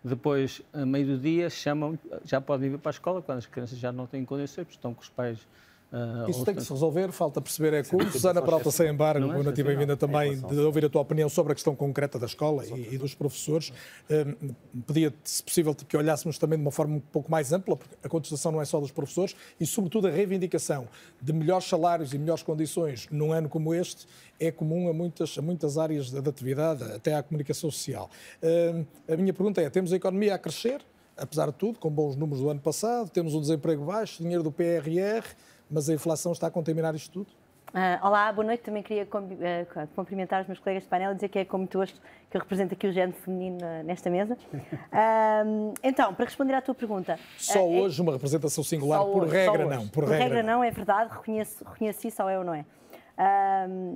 depois, 0.04 0.62
a 0.74 0.84
meio 0.86 1.06
do 1.06 1.18
dia, 1.18 1.50
chamam, 1.50 1.98
já 2.26 2.42
podem 2.42 2.72
vir 2.72 2.80
para 2.80 2.90
a 2.90 2.94
escola, 2.94 3.22
quando 3.22 3.38
as 3.38 3.46
crianças 3.46 3.78
já 3.78 3.92
não 3.92 4.08
têm 4.08 4.26
condições, 4.26 4.68
estão 4.70 4.94
com 4.94 5.02
os 5.02 5.10
pais 5.10 5.48
Uh, 5.92 6.30
Isso 6.30 6.46
tem 6.46 6.56
que 6.56 6.64
se 6.64 6.72
resolver, 6.72 7.12
falta 7.12 7.42
perceber 7.42 7.74
é 7.74 7.84
como. 7.84 8.10
Susana 8.10 8.42
Peralta 8.42 8.72
sem 8.72 8.88
embargo, 8.88 9.28
noite 9.28 9.60
e 9.60 9.64
bem-vinda 9.64 9.98
também 9.98 10.40
de 10.40 10.58
ouvir 10.60 10.86
a 10.86 10.90
tua 10.90 11.02
opinião 11.02 11.28
sobre 11.28 11.52
a 11.52 11.56
questão 11.56 11.76
concreta 11.76 12.18
da 12.18 12.26
escola 12.26 12.66
e, 12.66 12.96
e 12.96 12.98
dos 12.98 13.14
professores. 13.14 13.74
Uh, 14.10 14.56
Pedia, 14.88 15.14
se 15.22 15.44
possível, 15.44 15.76
que 15.76 15.98
olhássemos 15.98 16.38
também 16.38 16.58
de 16.58 16.64
uma 16.64 16.72
forma 16.72 16.96
um 16.96 17.00
pouco 17.02 17.30
mais 17.30 17.52
ampla, 17.52 17.76
porque 17.76 17.94
a 18.02 18.08
contestação 18.08 18.54
não 18.54 18.62
é 18.62 18.66
só 18.66 18.80
dos 18.80 18.92
professores, 18.92 19.36
e 19.60 19.66
sobretudo 19.66 20.08
a 20.08 20.12
reivindicação 20.12 20.88
de 21.22 21.34
melhores 21.34 21.68
salários 21.68 22.14
e 22.14 22.18
melhores 22.18 22.42
condições 22.42 23.10
num 23.12 23.34
ano 23.34 23.50
como 23.50 23.74
este 23.74 24.08
é 24.40 24.50
comum 24.50 24.88
a 24.88 24.94
muitas, 24.94 25.38
a 25.38 25.42
muitas 25.42 25.78
áreas 25.78 26.10
da 26.10 26.30
atividade, 26.30 26.84
até 26.84 27.16
à 27.16 27.22
comunicação 27.22 27.70
social. 27.70 28.10
Uh, 28.42 28.86
a 29.12 29.18
minha 29.18 29.34
pergunta 29.34 29.62
é, 29.62 29.70
temos 29.70 29.92
a 29.92 29.98
economia 29.98 30.36
a 30.36 30.38
crescer, 30.38 30.82
apesar 31.18 31.48
de 31.48 31.54
tudo, 31.54 31.80
com 31.80 31.90
bons 31.90 32.16
números 32.16 32.42
do 32.42 32.50
ano 32.50 32.62
passado, 32.62 33.10
temos 33.10 33.36
um 33.36 33.42
desemprego 33.42 33.84
baixo, 33.84 34.24
dinheiro 34.24 34.42
do 34.42 34.54
PRR, 34.54 35.26
mas 35.72 35.90
a 35.90 35.94
inflação 35.94 36.34
está 36.34 36.48
a 36.48 36.52
contaminar 36.52 36.94
isto 36.94 37.12
tudo? 37.12 37.32
Uh, 37.70 38.06
olá, 38.06 38.30
boa 38.34 38.46
noite. 38.46 38.64
Também 38.64 38.84
queria 38.84 39.04
uh, 39.04 39.88
cumprimentar 39.96 40.42
os 40.42 40.48
meus 40.48 40.60
colegas 40.60 40.84
de 40.84 40.90
painel 40.90 41.14
e 41.14 41.16
dizer 41.16 41.30
que 41.30 41.40
é 41.40 41.46
com 41.46 41.60
muito 41.60 41.78
gosto 41.78 42.02
que 42.30 42.36
eu 42.36 42.42
represento 42.42 42.74
aqui 42.74 42.86
o 42.86 42.92
género 42.92 43.18
feminino 43.18 43.60
uh, 43.60 43.84
nesta 43.84 44.10
mesa. 44.10 44.38
então, 45.82 46.14
para 46.14 46.26
responder 46.26 46.54
à 46.54 46.62
tua 46.62 46.76
pergunta. 46.76 47.18
Só 47.38 47.60
é- 47.60 47.62
hoje 47.62 48.02
uma 48.02 48.12
representação 48.12 48.62
singular, 48.62 49.02
por 49.06 49.24
hoje, 49.24 49.32
regra 49.32 49.66
não. 49.66 49.88
Por, 49.88 50.04
por 50.04 50.10
regra, 50.10 50.24
regra 50.26 50.44
não. 50.44 50.62
é 50.62 50.70
verdade, 50.70 51.14
reconheço, 51.14 51.64
reconheço 51.64 52.06
isso, 52.06 52.22
ou 52.22 52.30
é 52.30 52.38
ou 52.38 52.44
não 52.44 52.54
é. 52.54 52.66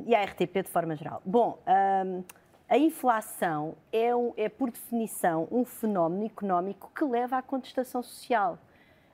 e 0.06 0.16
a 0.16 0.24
RTP 0.24 0.64
de 0.64 0.70
forma 0.70 0.96
geral. 0.96 1.22
Bom, 1.26 1.60
a 2.68 2.78
inflação 2.78 3.76
é, 3.92 4.10
é, 4.38 4.50
por 4.50 4.72
definição, 4.72 5.48
um 5.52 5.66
fenómeno 5.66 6.26
económico 6.26 6.92
que 6.96 7.04
leva 7.04 7.38
à 7.38 7.42
contestação 7.42 8.02
social. 8.02 8.58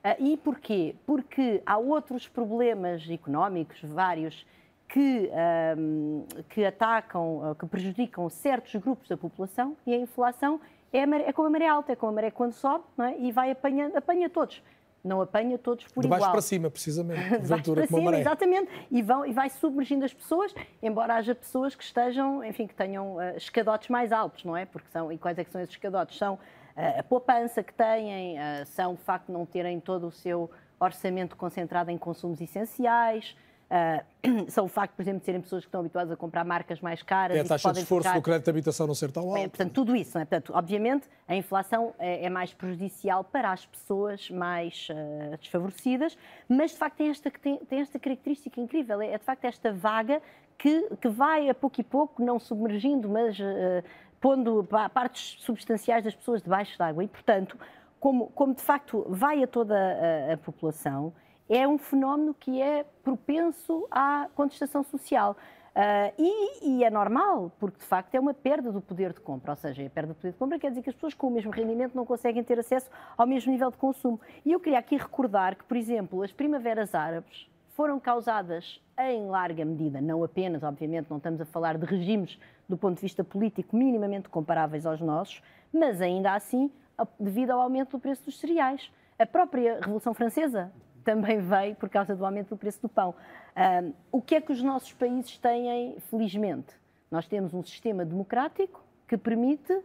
Uh, 0.04 0.24
e 0.24 0.38
porquê? 0.38 0.96
Porque 1.06 1.62
há 1.66 1.78
outros 1.78 2.28
problemas 2.28 3.08
económicos, 3.10 3.80
vários, 3.84 4.46
que, 4.92 5.30
um, 5.78 6.26
que 6.50 6.66
atacam, 6.66 7.56
que 7.58 7.66
prejudicam 7.66 8.30
certos 8.30 8.76
grupos 8.76 9.08
da 9.08 9.16
população 9.16 9.78
e 9.88 9.94
a 9.94 9.98
inflação 9.98 10.60
é, 10.92 11.06
maré, 11.06 11.30
é 11.30 11.34
como 11.34 11.48
a 11.48 11.52
maré 11.52 11.68
alta, 11.68 11.94
é 11.94 11.96
como 11.96 12.12
a 12.12 12.16
maré 12.16 12.30
quando 12.30 12.52
sobe 12.52 12.84
não 12.98 13.06
é? 13.06 13.18
e 13.18 13.32
vai 13.32 13.52
apanhando, 13.52 13.96
apanha 13.96 14.30
todos. 14.30 14.62
Não 15.04 15.20
apanha 15.20 15.58
todos 15.58 15.88
por 15.88 16.02
de 16.02 16.08
igual. 16.08 16.20
De 16.20 16.22
baixo 16.22 16.32
para 16.32 16.42
cima, 16.42 16.70
precisamente. 16.70 17.30
de 17.42 17.48
baixo 17.48 17.74
para 17.74 17.88
cima, 17.88 18.20
exatamente. 18.20 18.70
E, 18.92 19.02
vão, 19.02 19.26
e 19.26 19.34
vai 19.34 19.50
submergindo 19.50 20.06
as 20.06 20.14
pessoas, 20.14 20.54
embora 20.82 21.16
haja 21.16 21.34
pessoas 21.34 21.74
que 21.74 21.84
estejam, 21.84 22.44
enfim, 22.44 22.68
que 22.68 22.76
tenham 22.76 23.16
uh, 23.16 23.36
escadotes 23.36 23.90
mais 23.90 24.12
altos, 24.12 24.44
não 24.44 24.56
é? 24.56 24.66
Porque 24.66 24.88
são, 24.92 25.12
e 25.12 25.18
quais 25.18 25.40
é 25.40 25.44
que 25.44 25.52
são 25.52 25.60
esses 25.60 25.74
escadotes? 25.74 26.18
São 26.18 26.38
a 26.76 27.04
poupança 27.04 27.62
que 27.64 27.74
têm, 27.74 28.38
são 28.66 28.96
de 28.96 29.02
facto 29.02 29.32
não 29.32 29.46
terem 29.46 29.80
todo 29.80 30.08
o 30.08 30.12
seu 30.12 30.50
orçamento 30.80 31.36
concentrado 31.36 31.92
em 31.92 31.98
consumos 31.98 32.42
essenciais, 32.42 33.36
uh, 33.70 34.50
são 34.50 34.66
o 34.66 34.68
facto, 34.68 34.94
por 34.96 35.02
exemplo, 35.02 35.20
de 35.20 35.26
serem 35.26 35.42
pessoas 35.42 35.64
que 35.64 35.68
estão 35.68 35.82
habituadas 35.82 36.12
a 36.12 36.18
comprar 36.18 36.44
marcas 36.44 36.82
mais 36.82 37.04
caras. 37.04 37.38
É 37.38 37.42
a 37.42 37.46
taxa 37.46 37.72
de 37.72 37.80
esforço 37.80 38.08
ficar... 38.08 38.20
do 38.20 38.24
crédito 38.24 38.46
de 38.46 38.50
habitação 38.50 38.88
não 38.88 38.96
ser 38.96 39.12
tão 39.12 39.30
alta. 39.30 39.40
É, 39.40 39.48
portanto, 39.48 39.74
tudo 39.74 39.96
isso. 39.96 40.18
É? 40.18 40.26
Portanto, 40.26 40.52
obviamente, 40.56 41.08
a 41.28 41.36
inflação 41.36 41.94
é, 42.00 42.26
é, 42.26 42.30
mais 42.30 42.54
prejudicial 42.54 43.24
para 43.24 43.52
as 43.52 43.66
pessoas 43.66 44.30
mais 44.30 44.88
uh, 44.90 45.38
desfavorecidas, 45.38 46.18
mas 46.50 46.72
de 46.72 46.78
facto 46.78 46.98
tem 46.98 47.10
esta, 47.10 47.32
tem, 47.32 47.58
tem 47.58 47.80
esta 47.80 48.00
característica 48.00 48.60
incrível. 48.60 49.02
É, 49.02 49.14
é, 49.14 49.18
de 49.18 49.24
facto 49.24 49.46
esta 49.46 49.72
vaga 49.72 50.22
que, 50.58 50.96
que 51.02 51.08
vai 51.08 51.50
a 51.50 51.56
pouco 51.56 51.80
e 51.80 51.84
pouco, 51.84 52.24
não 52.24 52.40
submergindo, 52.40 53.10
mas 53.10 53.40
uh, 53.40 53.84
pondo 54.22 54.66
partes 54.94 55.44
substanciais 55.44 56.04
das 56.04 56.16
pessoas 56.16 56.42
debaixo 56.42 56.78
d'água. 56.78 57.04
E, 57.04 57.08
portanto, 57.08 57.58
como, 58.00 58.28
como 58.28 58.54
de 58.54 58.62
facto 58.62 59.06
vai 59.10 59.44
a 59.44 59.48
toda 59.48 59.76
a, 59.76 60.34
a 60.34 60.38
população, 60.38 61.14
é 61.50 61.68
um 61.68 61.78
fenómeno 61.78 62.34
que 62.34 62.62
é 62.62 62.86
propenso 63.04 63.86
à 63.92 64.30
contestação 64.34 64.84
social. 64.84 65.36
Uh, 65.72 66.14
e, 66.18 66.70
e, 66.70 66.84
é 66.84 66.90
normal, 66.90 67.52
porque 67.58 67.80
de 67.80 67.86
facto 67.86 68.14
é 68.14 68.20
uma 68.20 68.34
perda 68.34 68.72
do 68.72 68.82
poder 68.82 69.14
de 69.14 69.22
compra, 69.22 69.54
ou 69.54 69.56
seja, 69.56 69.86
a 69.86 69.90
perda 69.90 70.14
do 70.14 70.16
poder 70.16 70.34
de 70.34 70.38
compra 70.38 70.60
quer 70.60 70.70
dizer 70.70 70.82
que 70.82 70.90
as 70.90 70.96
pessoas 70.96 71.14
com 71.14 71.28
o 71.28 71.32
mesmo 71.32 71.50
rendimento 71.50 71.96
não 71.96 72.06
conseguem 72.06 72.44
ter 72.44 72.60
acesso 72.60 72.90
ao 73.18 73.26
mesmo 73.26 73.52
nível 73.52 73.72
de 73.72 73.78
consumo. 73.78 74.20
E 74.46 74.52
eu 74.52 74.60
queria 74.60 74.80
aqui 74.80 74.98
recordar 74.98 75.56
que, 75.56 75.64
por 75.64 75.78
exemplo, 75.78 76.24
as 76.24 76.32
primaveras 76.32 76.94
árabes 76.94 77.50
foram 77.70 78.00
causadas 78.00 78.82
em 79.10 79.28
larga 79.28 79.64
medida, 79.66 80.02
não 80.02 80.24
apenas, 80.24 80.64
obviamente, 80.64 81.10
não 81.10 81.18
estamos 81.18 81.42
a 81.42 81.46
falar 81.46 81.78
de 81.78 81.86
regimes 81.86 82.38
do 82.68 82.78
ponto 82.78 82.96
de 82.96 83.02
vista 83.02 83.24
político 83.24 83.76
minimamente 83.76 84.30
comparáveis 84.30 84.86
aos 84.86 85.02
nossos, 85.02 85.42
mas 85.74 86.02
ainda 86.02 86.34
assim 86.34 86.72
devido 87.20 87.52
ao 87.52 87.62
aumento 87.62 87.92
do 87.92 88.00
preço 88.00 88.24
dos 88.26 88.40
cereais. 88.40 88.92
A 89.18 89.26
própria 89.26 89.80
Revolução 89.80 90.14
Francesa 90.14 90.72
também 91.04 91.40
veio 91.40 91.76
por 91.76 91.90
causa 91.90 92.16
do 92.16 92.26
aumento 92.26 92.50
do 92.50 92.58
preço 92.58 92.82
do 92.82 92.90
pão. 92.90 93.16
Um, 93.56 93.94
o 94.12 94.22
que 94.22 94.36
é 94.36 94.42
que 94.42 94.52
os 94.52 94.62
nossos 94.62 94.94
países 94.94 95.38
têm, 95.38 95.98
felizmente? 96.10 96.74
Nós 97.10 97.28
temos 97.28 97.54
um 97.54 97.64
sistema 97.64 98.06
democrático 98.06 98.84
que 99.08 99.18
permite 99.18 99.78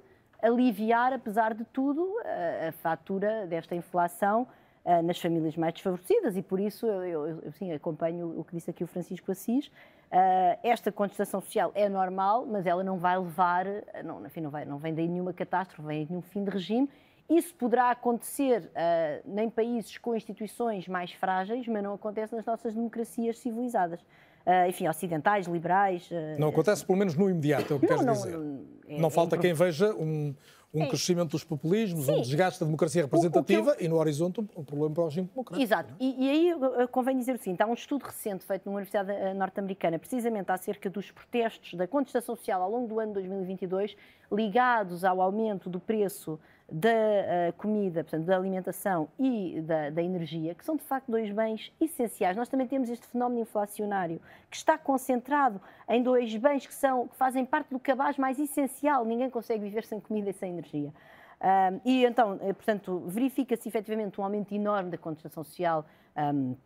aliviar, 0.43 1.13
apesar 1.13 1.55
de 1.55 1.65
tudo, 1.65 2.07
a, 2.25 2.69
a 2.69 2.73
fatura 2.73 3.47
desta 3.47 3.75
inflação 3.75 4.47
uh, 4.87 5.03
nas 5.03 5.21
famílias 5.21 5.55
mais 5.57 5.75
desfavorecidas 5.75 6.37
e 6.37 6.43
por 6.43 6.59
isso 6.59 6.87
eu, 6.87 7.05
eu, 7.05 7.41
eu 7.43 7.53
sim, 7.53 7.71
acompanho 7.73 8.39
o 8.39 8.45
que 8.45 8.55
disse 8.57 8.71
aqui 8.71 8.83
o 8.83 8.87
Francisco 8.87 9.31
Assis. 9.31 9.67
Uh, 9.67 10.57
esta 10.63 10.91
contestação 10.91 11.41
social 11.43 11.73
é 11.75 11.89
normal, 11.89 12.47
mas 12.47 12.65
ela 12.65 12.83
não 12.83 12.97
vai 12.97 13.19
levar, 13.19 13.67
não, 14.05 14.25
enfim, 14.25 14.41
não, 14.41 14.51
vai, 14.51 14.65
não 14.65 14.79
vem 14.79 14.95
daí 14.95 15.09
nenhuma 15.09 15.33
catástrofe, 15.33 15.83
vem 15.83 16.07
nenhum 16.09 16.23
fim 16.23 16.45
de 16.45 16.51
regime 16.51 16.89
isso 17.29 17.55
poderá 17.55 17.91
acontecer 17.91 18.71
uh, 18.71 19.41
em 19.41 19.51
países 19.51 19.99
com 19.99 20.15
instituições 20.15 20.87
mais 20.87 21.11
frágeis, 21.13 21.67
mas 21.67 21.83
não 21.83 21.95
acontece 21.95 22.35
nas 22.35 22.45
nossas 22.45 22.75
democracias 22.75 23.39
civilizadas. 23.39 24.01
Uh, 24.01 24.69
enfim, 24.69 24.87
ocidentais, 24.87 25.49
liberais. 25.49 26.09
Uh, 26.09 26.39
não 26.39 26.49
acontece, 26.49 26.87
pelo 26.87 26.97
menos 26.97 27.17
no 27.17 27.29
imediato, 27.29 27.73
é 27.73 27.77
o 27.77 27.81
que 27.81 27.89
queres 27.89 28.07
dizer. 28.07 28.39
Não, 28.39 28.65
é, 28.89 28.99
não 29.01 29.11
falta 29.11 29.37
quem 29.37 29.53
veja 29.53 29.93
um, 29.95 30.33
um 30.75 30.83
é. 30.83 30.89
crescimento 30.89 31.31
dos 31.31 31.45
populismos, 31.45 32.07
Sim. 32.07 32.19
um 32.19 32.21
desgaste 32.21 32.61
da 32.61 32.67
democracia 32.67 33.03
representativa 33.03 33.77
eu... 33.79 33.87
e 33.87 33.89
no 33.89 33.97
horizonte 33.97 34.41
um, 34.41 34.65
problema 34.65 34.95
para 34.95 35.03
o 35.05 35.07
regime 35.07 35.29
democrático. 35.29 35.63
Exato. 35.63 35.95
E, 35.99 36.25
e, 36.25 36.31
aí 36.31 36.89
convém 36.89 37.17
dizer 37.17 37.35
o 37.35 37.39
seguinte: 37.39 37.63
há 37.63 37.67
um 37.67 37.75
estudo 37.75 38.05
recente 38.05 38.45
feito 38.45 38.67
numa 38.67 38.77
Universidade 38.77 39.11
eh, 39.11 39.35
Norte-Americana, 39.35 39.99
precisamente 39.99 40.51
acerca 40.51 40.91
dos 40.91 41.11
protestos 41.11 41.75
da 41.75 41.87
contestação 41.87 42.37
social 42.37 42.63
ao 42.63 42.71
longo 42.71 42.89
do 42.89 43.01
ano 43.01 43.15
2022, 43.15 43.97
ligados 44.31 45.05
ao 45.05 45.21
aumento 45.21 45.71
do 45.71 45.81
preço 45.81 46.39
da 46.71 46.89
uh, 46.89 47.53
comida, 47.57 48.03
portanto, 48.03 48.25
da 48.25 48.37
alimentação 48.37 49.09
e 49.19 49.61
da, 49.61 49.91
da, 49.91 50.03
energia, 50.03 50.55
que 50.55 50.65
são 50.65 50.77
de 50.77 50.83
facto 50.83 51.11
dois 51.11 51.31
bens 51.31 51.73
essenciais. 51.81 52.37
Nós 52.37 52.49
também 52.49 52.67
temos 52.67 52.89
este 52.89 53.07
fenómeno 53.07 53.41
inflacionário 53.41 54.21
que 54.51 54.57
está 54.57 54.77
concentrado 54.77 55.61
em 55.89 56.03
dois 56.03 56.35
bens 56.37 56.67
que, 56.67 56.75
são, 56.75 57.07
que 57.07 57.17
fazem 57.17 57.45
parte 57.45 57.71
do 57.71 57.79
cabaz 57.79 58.19
mais 58.19 58.39
essencial. 58.39 59.05
Ninguém 59.05 59.31
consegue 59.31 59.63
viver 59.63 59.85
sem 59.85 60.01
comida 60.01 60.31
e 60.31 60.33
sem 60.33 60.51
energia. 60.51 60.93
Um, 61.41 61.81
e 61.85 62.05
então, 62.05 62.39
eh, 62.41 62.53
portanto, 62.53 63.03
verifica-se 63.07 63.69
efetivamente 63.69 64.21
um 64.21 64.25
aumento 64.25 64.55
enorme 64.55 64.91
da 64.91 64.99
contestação 64.99 65.45
social. 65.45 65.87
Um, 66.17 66.57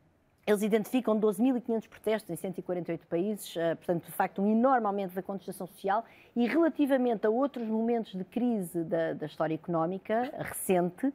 eles 0.51 0.63
identificam 0.63 1.19
12.500 1.19 1.89
protestos 1.89 2.31
em 2.31 2.37
148 2.37 3.07
países, 3.07 3.57
eh, 3.57 3.75
portanto, 3.75 4.07
de 4.07 4.13
facto, 4.13 4.43
um 4.43 4.51
enorme 4.51 4.87
aumento 4.87 5.15
da 5.15 5.23
contestação 5.23 5.67
social. 5.67 6.05
E 6.35 6.47
relativamente 6.47 7.27
a 7.27 7.31
outros 7.31 7.67
momentos 7.67 8.13
de 8.13 8.25
crise 8.25 8.83
da, 8.85 9.13
da 9.13 9.27
história 9.27 9.55
económica 9.55 10.33
recente, 10.39 11.13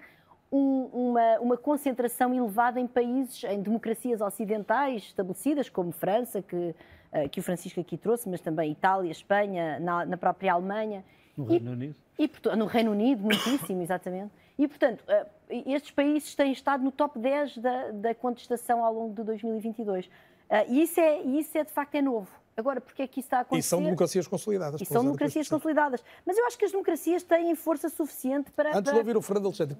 um, 0.52 0.89
uma, 0.93 1.39
uma, 1.39 1.58
concentração 1.58 2.34
elevada 2.34 2.80
em 2.80 2.88
países, 2.88 3.43
em 3.43 3.62
democracias 3.62 4.21
ocidentais 4.21 5.04
estabelecidas, 5.04 5.69
como 5.69 5.91
França, 5.91 6.41
que, 6.41 6.76
eh, 7.12 7.28
que 7.28 7.39
o 7.39 7.43
Francisco 7.43 7.80
aqui 7.80 7.98
trouxe, 7.98 8.30
mas 8.30 8.41
também 8.41 8.71
Itália, 8.71 9.12
Espanha, 9.12 9.80
na, 9.80 10.06
na 10.06 10.17
própria 10.17 10.54
Alemanha. 10.54 11.04
No 11.36 11.45
Reino 11.45 11.71
Unido? 11.71 11.95
E, 12.17 12.32
no 12.56 12.65
Reino 12.65 12.91
Unido, 12.91 13.21
muitíssimo, 13.21 13.82
exatamente. 13.84 14.32
E, 14.58 14.67
portanto, 14.67 15.04
eh, 15.08 15.26
estes 15.49 15.91
países 15.91 16.36
têm 16.36 16.51
estado 16.51 16.84
no 16.84 16.91
top 16.91 17.19
10 17.19 17.58
da, 17.58 17.91
da 17.91 18.15
contestação 18.15 18.84
ao 18.84 18.93
longo 18.93 19.13
de 19.13 19.23
2022. 19.23 20.10
Eh, 20.49 20.65
e 20.69 20.81
isso 20.84 20.99
é, 20.99 21.21
isso 21.21 21.58
é, 21.58 21.63
de 21.63 21.71
facto, 21.71 21.95
é 21.95 22.01
novo. 22.01 22.29
Agora, 22.58 22.80
porque 22.80 23.02
é 23.02 23.08
que 23.08 23.20
isso 23.20 23.28
está 23.28 23.39
a 23.39 23.41
acontecer? 23.41 23.68
E 23.68 23.70
são 23.70 23.84
democracias 23.84 24.28
consolidadas. 24.28 24.80
E 24.80 24.86
são 24.86 25.04
democracias 25.04 25.50
consolidadas. 25.50 26.02
Mas 26.26 26.38
eu 26.38 26.46
acho 26.46 26.58
que 26.58 26.63
as 26.63 26.72
democracias 26.72 27.22
têm 27.22 27.54
força 27.54 27.89
suficiente 27.89 28.50
para... 28.52 28.70
Antes 28.70 28.84
para... 28.84 28.94
de 28.94 29.00
ouvir 29.00 29.18
o 29.18 29.22
Fernando 29.22 29.48
Alexandre, 29.48 29.76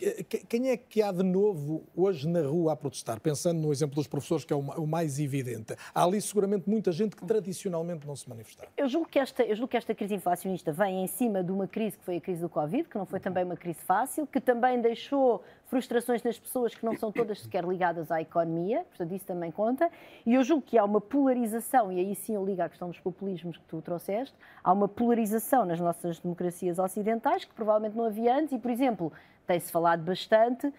quem 0.50 0.70
é 0.70 0.76
que 0.76 1.02
há 1.02 1.10
de 1.12 1.24
novo 1.24 1.86
hoje 1.96 2.28
na 2.28 2.42
rua 2.42 2.74
a 2.74 2.76
protestar? 2.76 3.22
Pensando 3.22 3.62
no 3.62 3.72
exemplo 3.72 3.96
dos 3.96 4.08
professores, 4.08 4.44
que 4.44 4.52
é 4.52 4.56
o 4.56 4.86
mais 4.86 5.20
evidente. 5.20 5.74
Há 5.94 6.04
ali 6.04 6.22
seguramente 6.22 6.70
muita 6.70 6.92
gente 6.92 7.16
que 7.16 7.26
tradicionalmente 7.26 8.06
não 8.06 8.16
se 8.16 8.28
manifestava. 8.28 8.70
Eu 8.76 8.90
julgo 8.90 9.08
que 9.08 9.20
esta, 9.20 9.44
eu 9.44 9.56
julgo 9.56 9.70
que 9.70 9.78
esta 9.78 9.96
crise 9.96 10.16
inflacionista 10.16 10.74
vem 10.74 11.02
em 11.02 11.08
cima 11.08 11.42
de 11.42 11.54
uma 11.54 11.68
crise 11.68 11.98
que 11.98 12.04
foi 12.04 12.18
a 12.18 12.22
crise 12.22 12.42
do 12.42 12.50
Covid, 12.50 12.90
que 12.90 12.98
não 12.98 13.06
foi 13.06 13.22
também 13.22 13.46
uma 13.46 13.56
crise 13.56 13.80
fácil, 13.80 14.28
que 14.28 14.42
também 14.42 14.82
deixou 14.82 15.42
frustrações 15.76 16.24
nas 16.24 16.40
pessoas 16.40 16.74
que 16.74 16.86
não 16.86 16.96
são 16.96 17.12
todas 17.12 17.42
sequer 17.42 17.66
ligadas 17.66 18.10
à 18.10 18.22
economia, 18.22 18.86
portanto 18.88 19.14
isso 19.14 19.26
também 19.26 19.52
conta, 19.52 19.90
e 20.26 20.34
eu 20.34 20.42
julgo 20.42 20.62
que 20.62 20.78
há 20.78 20.86
uma 20.86 21.02
polarização, 21.02 21.92
e 21.92 22.00
aí 22.00 22.16
sim 22.16 22.34
eu 22.34 22.46
ligo 22.46 22.62
à 22.62 22.70
questão 22.70 22.88
dos 22.88 22.98
populismos 23.02 23.58
que 23.58 23.66
tu 23.66 23.82
trouxeste, 23.82 24.34
há 24.64 24.72
uma 24.72 24.88
polarização 24.88 25.66
nas 25.66 25.78
nossas 25.78 26.18
democracias 26.18 26.80
ocidentais 26.80 27.44
que 27.44 27.54
provavelmente 27.54 27.98
não 27.98 28.06
havia 28.06 28.38
antes, 28.38 28.54
e 28.54 28.58
por 28.58 28.72
exemplo, 28.72 29.12
tem-se 29.46 29.70
falado 29.70 30.02
bastante 30.02 30.68
uh, 30.68 30.74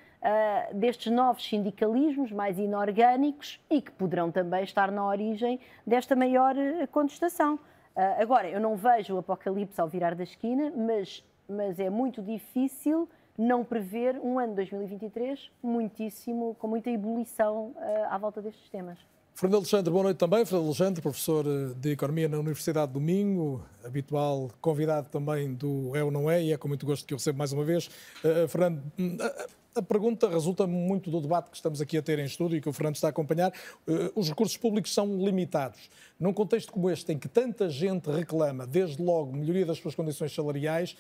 destes 0.74 1.12
novos 1.12 1.46
sindicalismos 1.46 2.32
mais 2.32 2.58
inorgânicos 2.58 3.62
e 3.68 3.82
que 3.82 3.92
poderão 3.92 4.30
também 4.32 4.64
estar 4.64 4.90
na 4.90 5.06
origem 5.06 5.60
desta 5.86 6.16
maior 6.16 6.56
uh, 6.56 6.88
contestação. 6.88 7.56
Uh, 7.56 8.22
agora, 8.22 8.48
eu 8.48 8.60
não 8.60 8.76
vejo 8.76 9.14
o 9.14 9.18
apocalipse 9.18 9.78
ao 9.78 9.88
virar 9.88 10.14
da 10.14 10.22
esquina, 10.24 10.72
mas, 10.74 11.22
mas 11.46 11.78
é 11.78 11.90
muito 11.90 12.22
difícil 12.22 13.06
não 13.38 13.64
prever 13.64 14.18
um 14.22 14.38
ano 14.38 14.54
2023 14.54 15.50
muitíssimo, 15.62 16.56
com 16.58 16.68
muita 16.68 16.90
ebulição 16.90 17.74
uh, 17.76 18.06
à 18.10 18.18
volta 18.18 18.40
destes 18.40 18.68
temas. 18.70 18.98
Fernando 19.36 19.56
Alexandre, 19.56 19.92
boa 19.92 20.04
noite 20.04 20.16
também. 20.16 20.46
Fernando 20.46 20.64
Alexandre, 20.64 21.02
professor 21.02 21.44
eh, 21.46 21.74
de 21.78 21.90
Economia 21.90 22.26
na 22.26 22.38
Universidade 22.38 22.90
do 22.90 22.98
Minho, 22.98 23.62
habitual 23.84 24.50
convidado 24.62 25.10
também 25.10 25.52
do 25.52 25.94
É 25.94 26.02
ou 26.02 26.10
Não 26.10 26.30
É, 26.30 26.42
e 26.42 26.52
é 26.54 26.56
com 26.56 26.68
muito 26.68 26.86
gosto 26.86 27.06
que 27.06 27.12
eu 27.12 27.18
recebo 27.18 27.36
mais 27.36 27.52
uma 27.52 27.62
vez. 27.62 27.90
Uh, 28.24 28.48
Fernando, 28.48 28.82
hum, 28.98 29.18
a, 29.20 29.80
a 29.80 29.82
pergunta 29.82 30.26
resulta 30.26 30.66
muito 30.66 31.10
do 31.10 31.20
debate 31.20 31.50
que 31.50 31.56
estamos 31.56 31.82
aqui 31.82 31.98
a 31.98 32.02
ter 32.02 32.18
em 32.18 32.24
estúdio 32.24 32.56
e 32.56 32.62
que 32.62 32.68
o 32.70 32.72
Fernando 32.72 32.94
está 32.94 33.08
a 33.08 33.10
acompanhar. 33.10 33.52
Uh, 33.86 34.10
os 34.18 34.30
recursos 34.30 34.56
públicos 34.56 34.94
são 34.94 35.18
limitados. 35.18 35.90
Num 36.18 36.32
contexto 36.32 36.72
como 36.72 36.88
este, 36.88 37.12
em 37.12 37.18
que 37.18 37.28
tanta 37.28 37.68
gente 37.68 38.10
reclama, 38.10 38.66
desde 38.66 39.02
logo, 39.02 39.36
melhoria 39.36 39.66
das 39.66 39.76
suas 39.76 39.94
condições 39.94 40.34
salariais, 40.34 40.96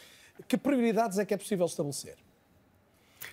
que 0.46 0.58
prioridades 0.58 1.18
é 1.18 1.24
que 1.24 1.32
é 1.32 1.38
possível 1.38 1.64
estabelecer? 1.64 2.25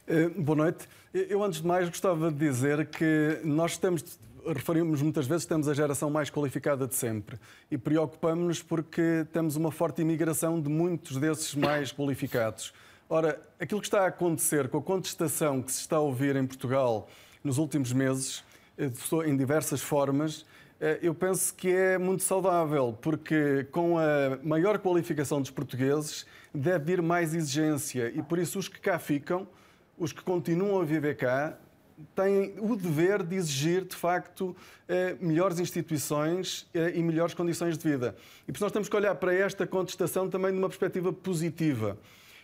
Eh, 0.08 0.30
boa 0.30 0.58
noite. 0.58 0.88
Eu, 1.14 1.44
antes 1.44 1.62
de 1.62 1.68
mais, 1.68 1.88
gostava 1.88 2.32
de 2.32 2.38
dizer 2.38 2.88
que 2.88 3.40
nós 3.44 3.78
temos, 3.78 4.20
referimos 4.46 5.02
muitas 5.02 5.26
vezes, 5.28 5.46
temos 5.46 5.68
a 5.68 5.74
geração 5.74 6.10
mais 6.10 6.30
qualificada 6.30 6.88
de 6.88 6.96
sempre 6.96 7.40
e 7.70 7.78
preocupamos-nos 7.78 8.62
porque 8.62 9.26
temos 9.32 9.56
uma 9.56 9.72
forte 9.72 10.02
imigração 10.02 10.60
de 10.60 10.70
muitos 10.70 11.18
desses 11.18 11.56
mais 11.56 11.92
qualificados. 11.92 12.74
Ora, 13.10 13.40
aquilo 13.60 13.80
que 13.80 13.88
está 13.88 14.02
a 14.02 14.08
acontecer 14.08 14.68
com 14.68 14.80
a 14.80 14.82
contestação 14.82 15.62
que 15.62 15.72
se 15.72 15.82
está 15.82 15.98
a 15.98 16.02
ouvir 16.02 16.36
em 16.36 16.46
Portugal 16.46 17.08
nos 17.44 17.58
últimos 17.58 17.94
meses, 17.94 18.44
eh, 18.78 18.90
em 19.26 19.38
diversas 19.38 19.82
formas, 19.82 20.46
eh, 20.82 21.00
eu 21.02 21.14
penso 21.14 21.54
que 21.54 21.70
é 21.70 21.98
muito 21.98 22.24
saudável, 22.24 22.98
porque 23.02 23.66
com 23.72 23.98
a 23.98 24.38
maior 24.44 24.80
qualificação 24.80 25.40
dos 25.40 25.52
portugueses 25.52 26.26
deve 26.54 26.86
vir 26.86 27.02
mais 27.02 27.34
exigência 27.34 28.12
e 28.14 28.22
por 28.22 28.40
isso 28.40 28.60
os 28.60 28.68
que 28.68 28.80
cá 28.80 29.00
ficam 29.00 29.48
os 29.98 30.12
que 30.12 30.22
continuam 30.22 30.82
a 30.82 30.86
viver 30.86 31.16
cá 31.16 31.58
têm 32.16 32.56
o 32.60 32.76
dever 32.76 33.24
de 33.24 33.36
exigir, 33.36 33.86
de 33.86 33.96
facto, 33.96 34.56
eh, 34.88 35.16
melhores 35.22 35.60
instituições 35.60 36.68
eh, 36.74 36.94
e 36.96 37.04
melhores 37.04 37.34
condições 37.34 37.78
de 37.78 37.90
vida. 37.90 38.16
E 38.48 38.52
por 38.52 38.58
isso 38.58 38.64
nós 38.64 38.72
temos 38.72 38.90
que 38.90 38.96
olhar 38.96 39.16
para 39.16 39.34
esta 39.34 39.66
contestação 39.68 40.30
também 40.30 40.52
de 40.52 40.58
uma 40.58 40.68
perspectiva 40.68 41.14
positiva. 41.14 41.98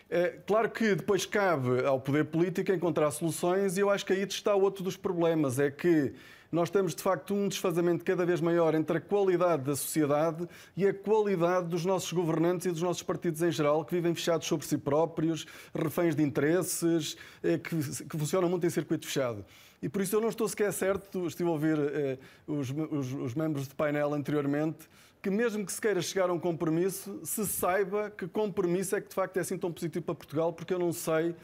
É, 0.10 0.40
claro 0.48 0.70
que 0.70 0.96
depois 0.96 1.26
cabe 1.26 1.86
ao 1.86 2.00
poder 2.00 2.26
político 2.26 2.72
encontrar 2.72 3.12
soluções 3.12 3.78
e 3.78 3.82
eu 3.82 3.92
acho 3.92 4.04
que 4.04 4.14
aí 4.14 4.24
está 4.24 4.56
outro 4.56 4.84
dos 4.84 4.98
problemas, 4.98 5.60
é 5.60 5.70
que 5.70 6.14
nós 6.52 6.70
temos 6.70 6.96
de 6.96 7.04
facto 7.04 7.34
um 7.34 7.48
desfazamento 7.48 8.04
cada 8.04 8.26
vez 8.26 8.42
maior 8.42 8.74
entre 8.74 8.98
a 8.98 9.02
qualidade 9.02 9.64
da 9.64 9.76
sociedade 9.76 10.48
e 10.76 10.88
a 10.88 10.94
qualidade 10.94 11.68
dos 11.68 11.86
nossos 11.86 12.12
governantes 12.12 12.66
e 12.66 12.72
dos 12.72 12.82
nossos 12.82 13.04
partidos 13.04 13.42
em 13.42 13.52
geral, 13.52 13.86
que 13.86 13.94
vivem 13.94 14.16
fechados 14.16 14.48
sobre 14.48 14.66
si 14.66 14.78
próprios, 14.78 15.46
reféns 15.74 16.16
de 16.16 16.24
interesses, 16.24 17.16
eh, 17.44 17.58
que, 17.58 17.76
que 18.06 18.18
funcionam 18.18 18.50
muito 18.50 18.66
em 18.66 18.70
circuito 18.70 19.06
fechado. 19.06 19.46
E 19.82 19.88
por 19.88 20.02
isso 20.02 20.16
eu 20.16 20.22
não 20.22 20.30
estou 20.30 20.48
sequer 20.48 20.74
certo, 20.74 21.26
estive 21.28 21.48
a 21.50 21.52
ouvir 21.52 21.78
eh, 21.78 22.18
os, 22.48 22.70
os, 22.70 23.14
os 23.14 23.34
membros 23.36 23.68
de 23.68 23.76
painel 23.76 24.14
anteriormente, 24.14 24.90
que 25.22 25.30
mesmo 25.30 25.66
que 25.66 25.72
se 25.72 25.80
queira 25.80 26.02
chegar 26.02 26.30
a 26.30 26.34
um 26.34 26.40
compromisso, 26.40 27.20
se 27.24 27.46
saiba 27.46 28.10
que 28.10 28.28
compromisso 28.28 28.96
é 28.96 29.02
que 29.02 29.10
de 29.10 29.16
facto 29.16 29.38
é 29.38 29.42
assim 29.42 29.58
tão 29.58 29.72
positivo 29.72 30.06
para 30.06 30.16
Portugal, 30.16 30.52
porque 30.52 30.74
eu 30.74 30.80
não 30.80 30.92
sei, 30.92 31.36